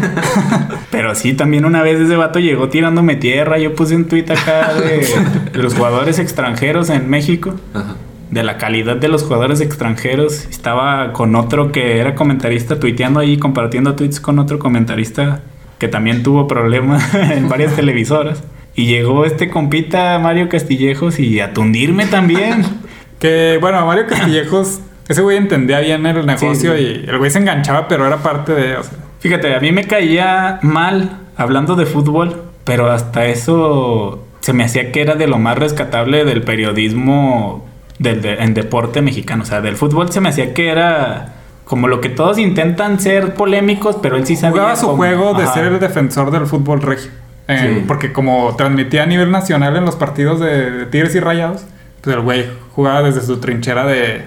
Pero 0.90 1.14
sí, 1.14 1.34
también 1.34 1.66
una 1.66 1.82
vez 1.82 2.00
ese 2.00 2.16
vato 2.16 2.38
llegó 2.38 2.70
tirándome 2.70 3.16
tierra. 3.16 3.58
Yo 3.58 3.74
puse 3.74 3.96
un 3.96 4.06
tuit 4.06 4.30
acá 4.30 4.72
de, 4.72 5.06
de 5.52 5.58
los 5.62 5.74
jugadores 5.74 6.18
extranjeros 6.18 6.88
en 6.88 7.10
México. 7.10 7.56
Ajá. 7.74 7.96
De 8.30 8.44
la 8.44 8.56
calidad 8.56 8.96
de 8.96 9.08
los 9.08 9.22
jugadores 9.24 9.60
extranjeros. 9.60 10.46
Estaba 10.46 11.12
con 11.12 11.36
otro 11.36 11.70
que 11.70 11.98
era 11.98 12.14
comentarista 12.14 12.80
tuiteando 12.80 13.20
ahí, 13.20 13.36
compartiendo 13.36 13.94
tweets 13.94 14.20
con 14.20 14.38
otro 14.38 14.58
comentarista 14.58 15.42
que 15.78 15.88
también 15.88 16.22
tuvo 16.22 16.48
problemas 16.48 17.14
en 17.14 17.50
varias 17.50 17.76
televisoras. 17.76 18.42
Y 18.74 18.86
llegó 18.86 19.24
este 19.24 19.50
compita 19.50 20.18
Mario 20.18 20.48
Castillejos 20.48 21.18
y 21.18 21.40
a 21.40 21.52
tundirme 21.52 22.06
también. 22.06 22.64
Que 23.20 23.58
bueno, 23.60 23.84
Mario 23.84 24.06
Castillejos, 24.06 24.80
ese 25.06 25.20
güey 25.20 25.36
entendía 25.36 25.80
bien 25.80 26.06
el 26.06 26.24
negocio 26.24 26.74
sí. 26.74 26.82
y 27.04 27.10
el 27.10 27.18
güey 27.18 27.30
se 27.30 27.38
enganchaba, 27.38 27.86
pero 27.86 28.06
era 28.06 28.16
parte 28.22 28.54
de. 28.54 28.76
O 28.78 28.82
sea, 28.82 28.94
Fíjate, 29.18 29.54
a 29.54 29.60
mí 29.60 29.72
me 29.72 29.84
caía 29.84 30.58
mal 30.62 31.18
hablando 31.36 31.76
de 31.76 31.84
fútbol, 31.84 32.44
pero 32.64 32.90
hasta 32.90 33.26
eso 33.26 34.24
se 34.40 34.54
me 34.54 34.64
hacía 34.64 34.90
que 34.90 35.02
era 35.02 35.16
de 35.16 35.26
lo 35.26 35.36
más 35.38 35.58
rescatable 35.58 36.24
del 36.24 36.40
periodismo 36.42 37.66
del 37.98 38.22
de- 38.22 38.36
en 38.42 38.54
deporte 38.54 39.02
mexicano. 39.02 39.42
O 39.42 39.46
sea, 39.46 39.60
del 39.60 39.76
fútbol 39.76 40.10
se 40.10 40.22
me 40.22 40.30
hacía 40.30 40.54
que 40.54 40.68
era 40.70 41.34
como 41.64 41.88
lo 41.88 42.00
que 42.00 42.08
todos 42.08 42.38
intentan 42.38 42.98
ser 43.00 43.34
polémicos, 43.34 43.98
pero 44.00 44.16
él 44.16 44.26
sí 44.26 44.34
sabía. 44.34 44.52
Jugaba 44.52 44.76
su 44.76 44.86
cómo- 44.86 44.96
juego 44.96 45.34
de 45.34 45.42
Ajá. 45.44 45.52
ser 45.52 45.64
el 45.66 45.78
defensor 45.78 46.30
del 46.30 46.46
fútbol 46.46 46.80
regio. 46.80 47.10
Eh, 47.50 47.74
Sí. 47.80 47.84
Porque 47.88 48.12
como 48.12 48.54
transmitía 48.56 49.02
a 49.02 49.06
nivel 49.06 49.30
nacional 49.30 49.76
en 49.76 49.84
los 49.84 49.96
partidos 49.96 50.38
de, 50.40 50.70
de 50.70 50.86
Tigres 50.86 51.14
y 51.14 51.20
Rayados, 51.20 51.64
pues 52.00 52.14
el 52.16 52.22
güey 52.22 52.46
jugaba 52.74 53.02
desde 53.02 53.20
su 53.22 53.38
trinchera 53.40 53.84
de, 53.86 54.22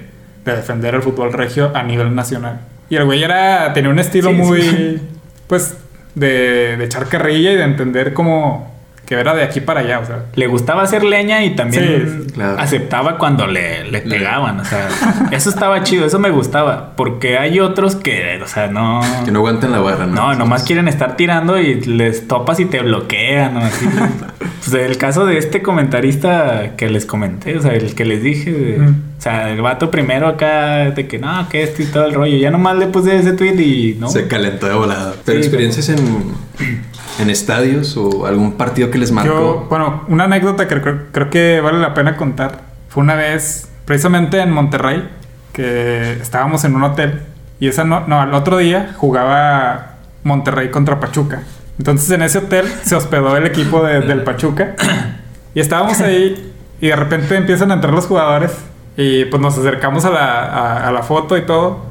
de 0.46 0.56
defender 0.56 0.96
el 0.96 1.02
fútbol 1.02 1.32
regio 1.34 1.72
a 1.74 1.84
nivel 1.84 2.14
nacional. 2.16 2.62
Y 2.90 2.96
el 2.98 3.06
güey 3.06 3.24
era, 3.24 3.72
tenía 3.74 3.90
un 3.90 4.00
estilo 4.00 4.30
Sí, 4.32 4.36
muy, 4.36 4.62
sí. 4.62 5.02
pues, 5.48 5.78
de, 6.16 6.76
de 6.78 6.84
echar 6.86 7.08
carrilla 7.08 7.52
y 7.54 7.56
de 7.56 7.64
entender 7.64 8.14
como 8.14 8.73
que 9.16 9.22
era 9.22 9.34
de 9.34 9.44
aquí 9.44 9.60
para 9.62 9.82
allá, 9.82 10.00
o 10.00 10.06
sea. 10.06 10.26
Le 10.36 10.48
gustaba 10.48 10.84
hacer 10.84 11.04
leña 11.04 11.44
y 11.44 11.56
también 11.56 12.26
Sí, 12.28 12.34
claro. 12.34 12.58
aceptaba 12.60 13.18
cuando 13.18 13.48
le, 13.48 13.90
le 13.92 14.02
pegaban. 14.02 14.60
O 14.60 14.66
sea, 14.66 14.88
eso 15.32 15.50
estaba 15.50 15.84
chido, 15.84 16.06
eso 16.06 16.20
me 16.20 16.30
gustaba. 16.30 16.94
Porque 16.96 17.38
hay 17.38 17.60
otros 17.60 17.96
que, 17.96 18.40
o 18.44 18.48
sea, 18.48 18.68
no. 18.68 19.02
Que 19.26 19.32
no 19.32 19.40
aguanten 19.40 19.72
la 19.72 19.80
barra, 19.80 20.06
¿no? 20.06 20.14
No, 20.16 20.36
nomás 20.36 20.64
quieren 20.64 20.88
estar 20.88 21.16
tirando 21.16 21.60
y 21.60 21.82
les 21.82 22.28
topas 22.28 22.60
y 22.60 22.66
te 22.66 22.82
bloquean. 22.82 23.54
¿no? 23.56 23.60
Así. 23.62 23.86
pues 24.40 24.74
el 24.74 24.98
caso 24.98 25.26
de 25.26 25.38
este 25.38 25.62
comentarista 25.62 26.76
que 26.78 26.90
les 26.90 27.06
comenté, 27.06 27.58
o 27.58 27.62
sea, 27.62 27.74
el 27.74 27.96
que 27.96 28.06
les 28.06 28.24
dije, 28.24 28.52
de- 28.52 28.80
Ujú. 28.82 28.90
o 28.92 29.22
sea, 29.22 29.50
el 29.50 29.62
vato 29.62 29.92
primero 29.92 30.28
acá 30.28 30.90
de 30.92 31.08
que 31.08 31.20
no, 31.20 31.48
que 31.50 31.64
esto 31.64 31.82
y 31.82 31.86
todo 31.86 32.06
el 32.06 32.14
rollo. 32.14 32.38
Ya 32.38 32.50
nomás 32.52 32.78
le 32.78 32.88
puse 32.88 33.16
ese 33.18 33.34
tweet 33.34 33.60
y 33.60 33.98
no. 34.00 34.10
Se 34.10 34.28
calentó 34.28 34.68
de 34.68 34.74
volada. 34.76 35.14
Pero 35.26 35.40
Sí, 35.40 35.46
experiencias 35.48 35.90
en, 35.90 35.98
en 37.20 37.30
estadios 37.30 37.96
o 37.98 38.26
algún 38.26 38.54
partido 38.54 38.90
que 38.92 38.98
les 38.98 39.10
Yo, 39.10 39.16
marcó. 39.16 39.68
bueno, 39.70 40.04
una 40.08 40.24
anécdota 40.26 40.68
que 40.68 40.82
creo, 40.82 41.00
creo 41.12 41.30
que 41.30 41.62
vale 41.62 41.80
la 41.80 41.94
pena 41.94 42.18
contar. 42.18 42.62
Fue 42.90 43.04
una 43.04 43.16
vez, 43.16 43.70
precisamente 43.86 44.40
en 44.42 44.52
Monterrey, 44.52 45.08
que 45.52 46.14
estábamos 46.14 46.64
en 46.66 46.76
un 46.76 46.84
hotel. 46.84 47.22
Y 47.60 47.68
esa 47.68 47.84
no, 47.84 48.02
no, 48.08 48.20
al 48.22 48.34
otro 48.34 48.58
día 48.58 48.94
jugaba 48.98 49.96
Monterrey 50.24 50.70
contra 50.72 51.00
Pachuca. 51.00 51.44
Entonces 51.78 52.10
en 52.12 52.22
ese 52.24 52.40
hotel 52.40 52.66
se 52.84 52.96
hospedó 52.96 53.36
el 53.38 53.46
equipo 53.46 53.84
de- 53.84 54.02
del 54.02 54.24
Pachuca. 54.24 54.76
Y 55.56 55.60
estábamos 55.60 56.00
ahí 56.02 56.52
y 56.82 56.88
de 56.88 56.96
repente 56.96 57.36
empiezan 57.36 57.72
a 57.72 57.76
entrar 57.76 57.94
los 57.94 58.06
jugadores. 58.08 58.52
Y 58.98 59.26
pues 59.26 59.42
nos 59.42 59.58
acercamos 59.58 60.06
a 60.06 60.10
la, 60.10 60.44
a- 60.46 60.88
a 60.88 60.92
la 60.92 61.04
foto 61.04 61.38
y 61.38 61.44
todo. 61.44 61.86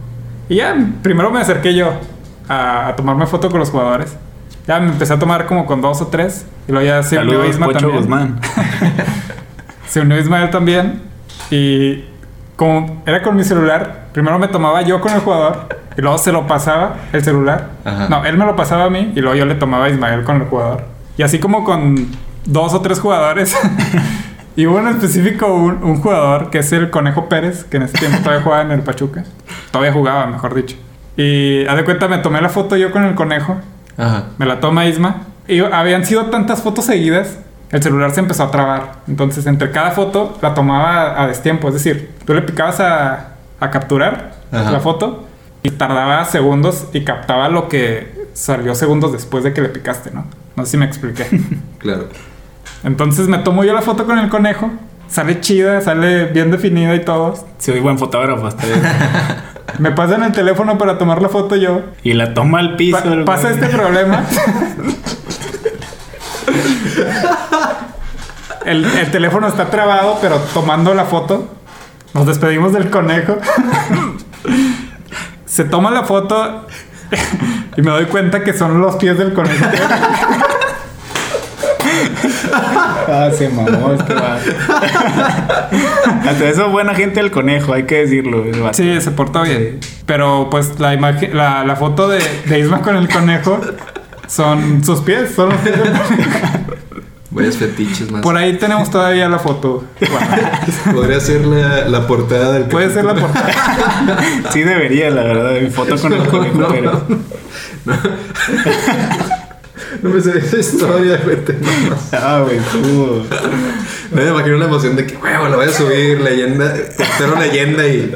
Y 0.48 0.56
ya, 0.56 0.76
primero 1.02 1.30
me 1.30 1.40
acerqué 1.40 1.74
yo 1.74 1.92
a, 2.48 2.88
a 2.88 2.96
tomarme 2.96 3.26
foto 3.26 3.48
con 3.50 3.60
los 3.60 3.70
jugadores. 3.70 4.16
Ya 4.66 4.78
me 4.80 4.90
empecé 4.90 5.14
a 5.14 5.18
tomar 5.18 5.46
como 5.46 5.66
con 5.66 5.80
dos 5.80 6.00
o 6.00 6.06
tres. 6.06 6.46
Y 6.68 6.72
luego 6.72 6.86
ya 6.86 7.02
se 7.02 7.18
unió 7.18 7.32
Saludos, 7.32 7.50
Isma 7.50 7.66
Pocho 7.66 7.78
también. 7.78 8.00
Guzmán. 8.00 8.40
Se 9.92 10.00
unió 10.00 10.18
Ismael 10.18 10.48
también. 10.48 11.02
Y 11.50 12.04
como 12.56 13.02
era 13.04 13.22
con 13.22 13.36
mi 13.36 13.44
celular, 13.44 14.06
primero 14.12 14.38
me 14.38 14.48
tomaba 14.48 14.80
yo 14.80 15.02
con 15.02 15.12
el 15.12 15.20
jugador. 15.20 15.68
Y 15.98 16.00
luego 16.00 16.16
se 16.16 16.32
lo 16.32 16.46
pasaba 16.46 16.96
el 17.12 17.22
celular. 17.22 17.72
Ajá. 17.84 18.08
No, 18.08 18.24
él 18.24 18.38
me 18.38 18.46
lo 18.46 18.56
pasaba 18.56 18.84
a 18.84 18.90
mí. 18.90 19.12
Y 19.14 19.20
luego 19.20 19.36
yo 19.36 19.44
le 19.44 19.54
tomaba 19.54 19.84
a 19.84 19.88
Ismael 19.90 20.24
con 20.24 20.36
el 20.36 20.44
jugador. 20.48 20.84
Y 21.18 21.22
así 21.22 21.40
como 21.40 21.62
con 21.62 22.08
dos 22.46 22.72
o 22.72 22.80
tres 22.80 23.00
jugadores. 23.00 23.54
y 24.56 24.66
hubo 24.66 24.78
en 24.78 24.88
específico 24.88 25.52
un, 25.52 25.82
un 25.82 26.00
jugador 26.00 26.48
que 26.48 26.60
es 26.60 26.72
el 26.72 26.88
Conejo 26.88 27.28
Pérez, 27.28 27.64
que 27.64 27.76
en 27.76 27.82
ese 27.82 27.98
tiempo 27.98 28.18
todavía 28.20 28.42
jugaba 28.42 28.62
en 28.62 28.70
el 28.70 28.80
Pachuca. 28.80 29.24
Todavía 29.70 29.92
jugaba, 29.92 30.26
mejor 30.26 30.54
dicho. 30.54 30.76
Y 31.18 31.66
haz 31.66 31.76
de 31.76 31.84
cuenta, 31.84 32.08
me 32.08 32.16
tomé 32.18 32.40
la 32.40 32.48
foto 32.48 32.76
yo 32.78 32.90
con 32.92 33.04
el 33.04 33.14
conejo. 33.14 33.58
Ajá. 33.96 34.24
Me 34.38 34.46
la 34.46 34.60
toma 34.60 34.86
Isma. 34.86 35.22
Y 35.48 35.60
habían 35.60 36.04
sido 36.04 36.26
tantas 36.26 36.62
fotos 36.62 36.84
seguidas, 36.84 37.38
el 37.70 37.82
celular 37.82 38.10
se 38.12 38.20
empezó 38.20 38.44
a 38.44 38.50
trabar. 38.50 39.00
Entonces, 39.08 39.46
entre 39.46 39.70
cada 39.70 39.90
foto 39.92 40.38
la 40.42 40.54
tomaba 40.54 41.20
a 41.22 41.26
destiempo. 41.26 41.68
Es 41.68 41.74
decir, 41.74 42.10
tú 42.26 42.34
le 42.34 42.42
picabas 42.42 42.80
a, 42.80 43.34
a 43.60 43.70
capturar 43.70 44.32
Ajá. 44.52 44.70
la 44.70 44.80
foto 44.80 45.26
y 45.62 45.70
tardaba 45.70 46.24
segundos 46.24 46.86
y 46.92 47.02
captaba 47.02 47.48
lo 47.48 47.68
que 47.68 48.26
salió 48.34 48.74
segundos 48.74 49.12
después 49.12 49.44
de 49.44 49.52
que 49.52 49.60
le 49.62 49.68
picaste, 49.68 50.10
¿no? 50.10 50.26
No 50.56 50.64
sé 50.64 50.72
si 50.72 50.76
me 50.76 50.84
expliqué. 50.86 51.26
Claro. 51.78 52.08
Entonces 52.84 53.26
me 53.26 53.38
tomo 53.38 53.64
yo 53.64 53.72
la 53.74 53.82
foto 53.82 54.04
con 54.06 54.18
el 54.18 54.28
conejo. 54.28 54.70
Sale 55.08 55.40
chida, 55.40 55.80
sale 55.80 56.26
bien 56.26 56.50
definida 56.50 56.94
y 56.94 57.04
todo. 57.04 57.34
Soy 57.58 57.80
buen 57.80 57.98
fotógrafo 57.98 58.46
hasta. 58.46 58.64
Me 59.78 59.90
pasan 59.92 60.22
el 60.22 60.32
teléfono 60.32 60.76
para 60.78 60.98
tomar 60.98 61.22
la 61.22 61.28
foto 61.28 61.56
yo. 61.56 61.82
Y 62.02 62.12
la 62.14 62.34
toma 62.34 62.58
al 62.58 62.76
piso. 62.76 62.98
Pa- 63.02 63.08
el 63.12 63.24
pasa 63.24 63.50
este 63.50 63.66
problema. 63.68 64.24
el, 68.64 68.84
el 68.84 69.10
teléfono 69.10 69.48
está 69.48 69.70
trabado, 69.70 70.18
pero 70.20 70.36
tomando 70.54 70.94
la 70.94 71.04
foto, 71.04 71.48
nos 72.14 72.26
despedimos 72.26 72.72
del 72.72 72.90
conejo. 72.90 73.38
Se 75.46 75.64
toma 75.64 75.90
la 75.90 76.04
foto 76.04 76.66
y 77.76 77.82
me 77.82 77.90
doy 77.90 78.06
cuenta 78.06 78.42
que 78.44 78.52
son 78.52 78.80
los 78.80 78.96
pies 78.96 79.18
del 79.18 79.32
conejo. 79.34 79.64
Ah, 83.08 83.30
se 83.36 83.48
mamó 83.48 83.92
este 83.92 84.14
vato. 84.14 84.50
Hasta 86.28 86.48
eso 86.48 86.68
buena 86.70 86.94
gente 86.94 87.20
el 87.20 87.30
conejo, 87.30 87.72
hay 87.72 87.84
que 87.84 87.96
decirlo. 88.06 88.44
Sí, 88.72 89.00
se 89.00 89.10
portó 89.10 89.42
bien. 89.42 89.80
Pero 90.06 90.48
pues 90.50 90.78
la 90.78 90.94
imagen, 90.94 91.36
la, 91.36 91.64
la 91.64 91.76
foto 91.76 92.08
de, 92.08 92.20
de 92.46 92.58
Isma 92.58 92.80
con 92.82 92.96
el 92.96 93.08
conejo 93.08 93.60
son 94.26 94.84
sus 94.84 95.00
pies, 95.00 95.32
son 95.34 95.50
los 95.50 95.58
pies 95.58 95.76
del 95.78 95.92
conejo. 95.92 96.72
Varios 97.30 97.56
fetiches 97.56 98.10
más. 98.10 98.20
Por 98.20 98.36
ahí 98.36 98.58
tenemos 98.58 98.90
todavía 98.90 99.26
la 99.28 99.38
foto. 99.38 99.84
Bueno, 100.00 100.92
Podría 100.94 101.18
ser 101.18 101.46
la, 101.46 101.88
la 101.88 102.06
portada 102.06 102.52
del 102.52 102.64
puede 102.64 102.90
ser 102.92 103.06
la 103.06 103.14
portada. 103.14 103.50
Sí 104.52 104.62
debería, 104.62 105.08
la 105.10 105.22
verdad, 105.22 105.60
mi 105.60 105.70
foto 105.70 105.96
con 105.96 106.12
el 106.12 106.26
conejo. 106.28 106.58
no, 106.58 106.68
pero- 106.68 107.02
No 107.86 107.94
me 110.02 110.20
sé 110.20 110.38
esa 110.38 110.56
historia, 110.58 111.20
vete 111.24 111.54
nomás. 111.54 112.08
Ah, 112.12 112.42
güey, 112.44 112.58
tú. 112.72 113.24
No 114.10 114.22
me 114.22 114.28
imagino 114.28 114.56
la 114.58 114.64
emoción 114.66 114.94
de 114.96 115.06
que, 115.06 115.16
huevo, 115.16 115.48
la 115.48 115.56
voy 115.56 115.66
a 115.66 115.70
subir, 115.70 116.20
leyenda, 116.20 116.74
portero 116.96 117.38
leyenda 117.40 117.86
y. 117.86 118.14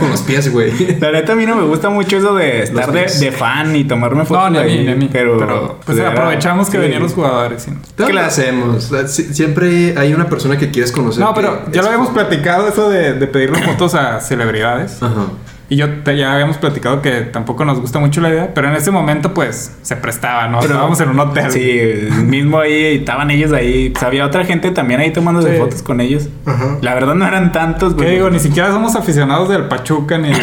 Con 0.00 0.10
los 0.10 0.22
pies, 0.22 0.50
güey. 0.52 0.98
La 1.00 1.12
neta, 1.12 1.32
a 1.32 1.36
mí 1.36 1.46
no 1.46 1.54
me 1.54 1.62
gusta 1.62 1.88
mucho 1.90 2.16
eso 2.16 2.34
de 2.34 2.62
estar 2.64 2.90
de, 2.92 3.06
de 3.06 3.32
fan 3.32 3.74
y 3.76 3.84
tomarme 3.84 4.24
fotos. 4.24 4.44
No, 4.44 4.50
ni 4.50 4.58
a 4.58 4.62
mí, 4.64 4.70
ahí, 4.72 4.84
ni 4.84 4.92
a 4.92 4.96
mí. 4.96 5.08
Pero, 5.12 5.78
pues 5.84 5.98
era- 5.98 6.10
aprovechamos 6.10 6.66
que 6.68 6.72
sí. 6.76 6.82
venían 6.82 7.02
los 7.02 7.12
jugadores. 7.12 7.62
¿sí? 7.62 7.70
¿Qué 7.96 8.12
la 8.12 8.26
hacemos? 8.26 8.90
Siempre 9.08 9.94
hay 9.96 10.12
una 10.12 10.28
persona 10.28 10.58
que 10.58 10.70
quieres 10.70 10.90
conocer. 10.92 11.22
No, 11.22 11.32
pero 11.34 11.62
ya 11.72 11.82
lo 11.82 11.88
habíamos 11.88 12.08
platicado 12.10 12.68
eso 12.68 12.88
de, 12.90 13.14
de 13.14 13.26
pedirle 13.28 13.62
fotos 13.62 13.94
a 13.94 14.20
celebridades. 14.20 15.00
Ajá. 15.02 15.26
Y 15.68 15.74
yo 15.76 15.90
te- 16.04 16.16
ya 16.16 16.32
habíamos 16.32 16.58
platicado 16.58 17.02
que 17.02 17.22
tampoco 17.22 17.64
nos 17.64 17.80
gusta 17.80 17.98
mucho 17.98 18.20
la 18.20 18.28
idea, 18.28 18.54
pero 18.54 18.68
en 18.68 18.74
ese 18.76 18.92
momento 18.92 19.34
pues 19.34 19.72
se 19.82 19.96
prestaba, 19.96 20.46
¿no? 20.46 20.60
Pero- 20.60 20.74
Estábamos 20.74 21.00
en 21.00 21.08
un 21.08 21.18
hotel. 21.18 21.50
Sí, 21.50 22.08
mismo 22.24 22.60
ahí 22.60 22.72
y 22.72 22.96
estaban 22.98 23.30
ellos 23.32 23.52
ahí. 23.52 23.90
Pues 23.90 24.02
había 24.04 24.24
otra 24.26 24.44
gente 24.44 24.70
también 24.70 25.00
ahí 25.00 25.12
tomándose 25.12 25.52
Sí. 25.54 25.58
fotos 25.58 25.82
con 25.82 26.00
ellos. 26.00 26.28
Ajá. 26.46 26.78
La 26.82 26.94
verdad 26.94 27.16
no 27.16 27.26
eran 27.26 27.50
tantos, 27.50 27.94
¿Qué 27.94 28.02
güey. 28.02 28.14
digo? 28.14 28.30
Ni 28.30 28.38
siquiera 28.38 28.70
somos 28.70 28.94
aficionados 28.94 29.48
del 29.48 29.64
Pachuca 29.64 30.18
ni 30.18 30.28
de 30.28 30.36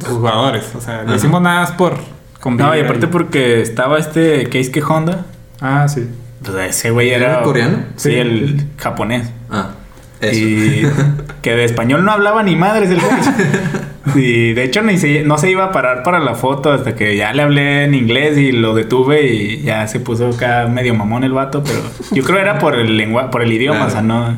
sus 0.00 0.08
jugadores. 0.08 0.64
O 0.74 0.80
sea, 0.80 1.02
lo 1.02 1.14
hicimos 1.14 1.42
nada 1.42 1.60
más 1.60 1.72
por 1.72 1.96
convivir 2.40 2.66
No, 2.70 2.76
y 2.76 2.80
aparte 2.80 3.06
ahí. 3.06 3.12
porque 3.12 3.60
estaba 3.60 3.98
este 3.98 4.46
Keisuke 4.48 4.82
Honda. 4.88 5.26
Ah, 5.60 5.86
sí. 5.86 6.08
Pues 6.42 6.56
ese 6.76 6.90
güey 6.90 7.10
era... 7.10 7.26
¿Era 7.34 7.42
coreano? 7.42 7.76
Sí, 7.96 8.08
Sí. 8.10 8.14
el 8.16 8.66
japonés. 8.78 9.28
Ah, 9.50 9.72
eso. 10.20 10.34
Y 10.40 10.86
que 11.42 11.50
de 11.54 11.64
español 11.64 12.04
no 12.06 12.10
hablaba 12.12 12.42
ni 12.42 12.56
madres 12.56 12.88
el 12.90 13.00
güey. 13.00 13.12
Y 14.16 14.52
de 14.52 14.64
hecho 14.64 14.82
ni 14.82 14.98
se, 14.98 15.22
no 15.22 15.38
se 15.38 15.50
iba 15.50 15.64
a 15.66 15.72
parar 15.72 16.02
para 16.02 16.18
la 16.18 16.34
foto 16.34 16.72
hasta 16.72 16.94
que 16.96 17.16
ya 17.16 17.32
le 17.32 17.42
hablé 17.42 17.84
en 17.84 17.94
inglés 17.94 18.36
y 18.36 18.50
lo 18.52 18.74
detuve 18.74 19.26
y 19.26 19.62
ya 19.62 19.86
se 19.86 20.00
puso 20.00 20.28
acá 20.28 20.66
medio 20.68 20.92
mamón 20.94 21.22
el 21.24 21.32
vato, 21.32 21.62
pero 21.62 21.78
yo 22.10 22.22
creo 22.24 22.38
era 22.38 22.58
por 22.58 22.74
el 22.74 22.96
lengua, 22.96 23.30
por 23.30 23.42
el 23.42 23.52
idioma, 23.52 23.76
Claro. 23.86 23.90
o 23.90 23.92
sea, 23.92 24.02
no. 24.02 24.36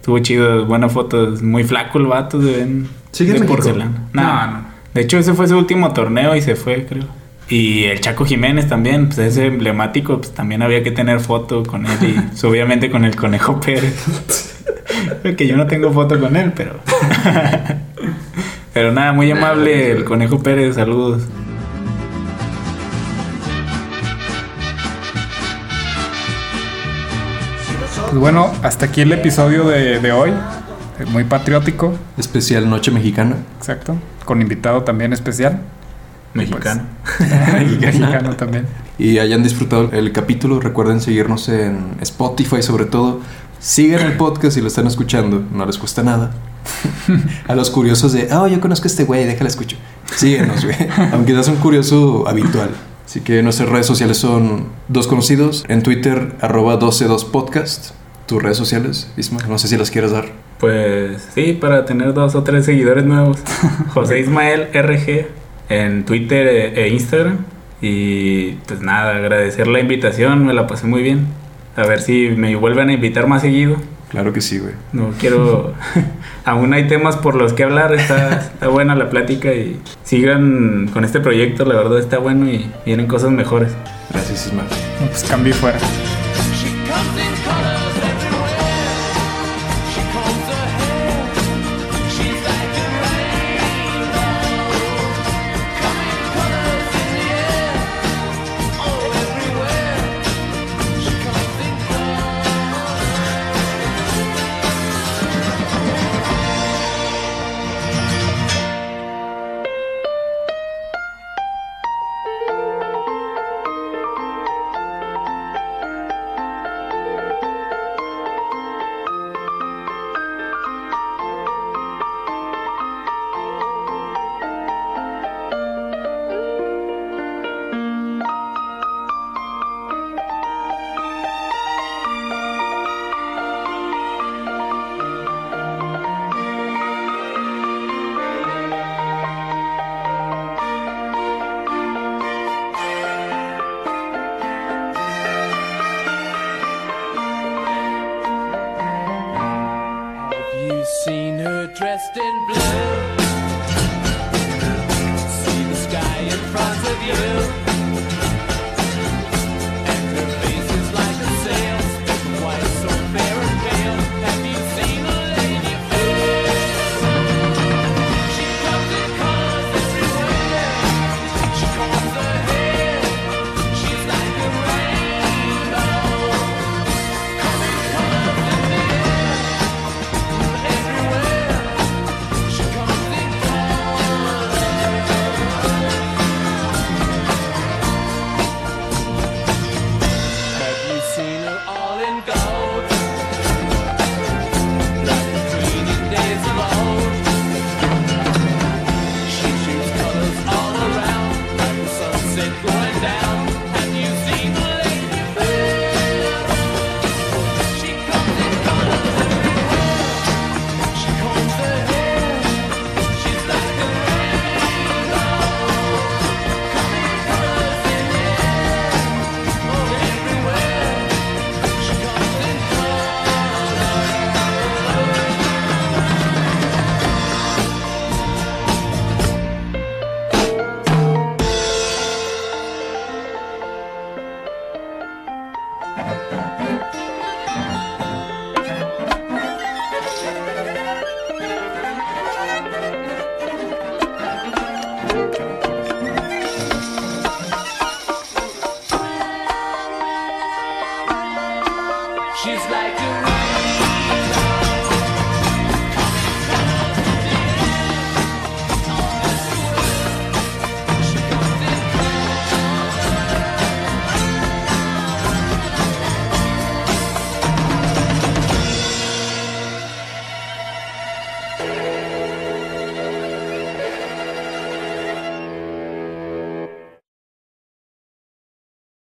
Estuvo 0.00 0.18
chido, 0.20 0.64
buena 0.64 0.88
foto, 0.88 1.34
muy 1.42 1.64
flaco 1.64 1.98
el 1.98 2.06
vato 2.06 2.38
de, 2.38 2.52
ven- 2.56 2.88
¿Sigue 3.12 3.34
en 3.34 3.42
de 3.42 3.46
porcelana. 3.46 4.08
No, 4.14 4.46
no. 4.46 4.64
De 4.94 5.02
hecho, 5.02 5.18
ese 5.18 5.34
fue 5.34 5.46
su 5.48 5.58
último 5.58 5.92
torneo 5.92 6.34
y 6.34 6.40
se 6.40 6.56
fue, 6.56 6.86
creo. 6.86 7.04
Y 7.50 7.84
el 7.84 8.00
Chaco 8.00 8.24
Jiménez 8.24 8.68
también, 8.68 9.06
pues 9.06 9.18
ese 9.18 9.46
emblemático, 9.46 10.18
pues 10.18 10.32
también 10.32 10.62
había 10.62 10.82
que 10.82 10.90
tener 10.92 11.20
foto 11.20 11.62
con 11.62 11.84
él 11.86 11.92
y 12.02 12.12
pues, 12.20 12.42
obviamente 12.44 12.90
con 12.90 13.04
el 13.04 13.14
Conejo 13.16 13.60
Pérez. 13.60 14.54
que 15.36 15.46
yo 15.46 15.56
no 15.58 15.66
tengo 15.66 15.92
foto 15.92 16.18
con 16.18 16.36
él, 16.36 16.52
pero. 16.56 16.80
pero 18.78 18.92
nada, 18.92 19.12
muy 19.12 19.28
amable 19.28 19.90
el 19.90 20.04
Conejo 20.04 20.40
Pérez, 20.40 20.76
saludos. 20.76 21.24
Pues 28.02 28.14
bueno, 28.14 28.52
hasta 28.62 28.86
aquí 28.86 29.00
el 29.00 29.10
episodio 29.10 29.64
de, 29.64 29.98
de 29.98 30.12
hoy. 30.12 30.32
Muy 31.08 31.24
patriótico, 31.24 31.92
Especial 32.16 32.70
Noche 32.70 32.92
Mexicana. 32.92 33.34
exacto. 33.58 33.96
Con 34.24 34.40
invitado 34.40 34.84
también 34.84 35.12
especial. 35.12 35.60
Mexicano. 36.34 36.82
Mexicano 37.80 38.36
también. 38.36 38.66
Y 38.98 39.18
hayan 39.18 39.42
disfrutado 39.42 39.90
el 39.92 40.12
capítulo. 40.12 40.60
Recuerden 40.60 41.00
seguirnos 41.00 41.48
en 41.48 41.96
Spotify, 42.00 42.62
sobre 42.62 42.84
todo. 42.84 43.20
Sigan 43.60 44.06
el 44.06 44.16
podcast 44.16 44.54
si 44.54 44.60
lo 44.60 44.68
están 44.68 44.86
escuchando, 44.86 45.42
no 45.52 45.66
les 45.66 45.78
cuesta 45.78 46.02
nada. 46.02 46.30
a 47.48 47.54
los 47.54 47.70
curiosos 47.70 48.12
de, 48.12 48.28
oh, 48.32 48.46
yo 48.46 48.60
conozco 48.60 48.84
a 48.84 48.88
este 48.88 49.04
güey, 49.04 49.24
déjala 49.24 49.48
escucho. 49.48 49.76
Síguenos, 50.14 50.64
güey. 50.64 50.76
Aunque 51.12 51.32
seas 51.32 51.48
un 51.48 51.56
curioso 51.56 52.28
habitual. 52.28 52.70
Así 53.04 53.20
que 53.20 53.42
nuestras 53.42 53.68
redes 53.68 53.86
sociales 53.86 54.18
son 54.18 54.66
dos 54.88 55.06
conocidos. 55.06 55.64
En 55.68 55.82
Twitter, 55.82 56.36
arroba 56.40 56.78
122podcast. 56.78 57.92
Tus 58.26 58.42
redes 58.42 58.58
sociales, 58.58 59.10
Isma, 59.16 59.38
no 59.48 59.58
sé 59.58 59.68
si 59.68 59.76
las 59.76 59.90
quieres 59.90 60.12
dar. 60.12 60.26
Pues 60.60 61.26
sí, 61.34 61.54
para 61.54 61.84
tener 61.84 62.12
dos 62.14 62.34
o 62.34 62.42
tres 62.42 62.66
seguidores 62.66 63.04
nuevos. 63.06 63.38
José 63.94 64.20
Ismael 64.20 64.68
RG 64.74 65.26
en 65.70 66.04
Twitter 66.04 66.46
e 66.78 66.88
Instagram. 66.90 67.38
Y 67.80 68.52
pues 68.66 68.80
nada, 68.80 69.16
agradecer 69.16 69.66
la 69.66 69.80
invitación, 69.80 70.44
me 70.46 70.54
la 70.54 70.66
pasé 70.66 70.86
muy 70.86 71.02
bien. 71.02 71.26
A 71.76 71.86
ver 71.86 72.00
si 72.00 72.30
me 72.30 72.54
vuelven 72.56 72.88
a 72.88 72.92
invitar 72.92 73.26
más 73.28 73.42
seguido. 73.42 73.76
Claro 74.08 74.32
que 74.32 74.40
sí, 74.40 74.58
güey. 74.58 74.72
No 74.92 75.10
quiero. 75.20 75.74
Aún 76.44 76.72
hay 76.72 76.88
temas 76.88 77.16
por 77.16 77.34
los 77.34 77.52
que 77.52 77.62
hablar. 77.62 77.94
Está, 77.94 78.38
está 78.38 78.68
buena 78.68 78.94
la 78.94 79.10
plática 79.10 79.52
y 79.52 79.80
sigan 80.02 80.88
con 80.92 81.04
este 81.04 81.20
proyecto. 81.20 81.64
La 81.64 81.76
verdad 81.76 81.98
está 81.98 82.18
bueno 82.18 82.50
y 82.50 82.70
vienen 82.86 83.06
cosas 83.06 83.30
mejores. 83.30 83.72
Gracias, 84.10 84.46
Isma. 84.46 84.62
No, 85.00 85.06
pues 85.08 85.24
cambio 85.24 85.54
fuera. 85.54 85.78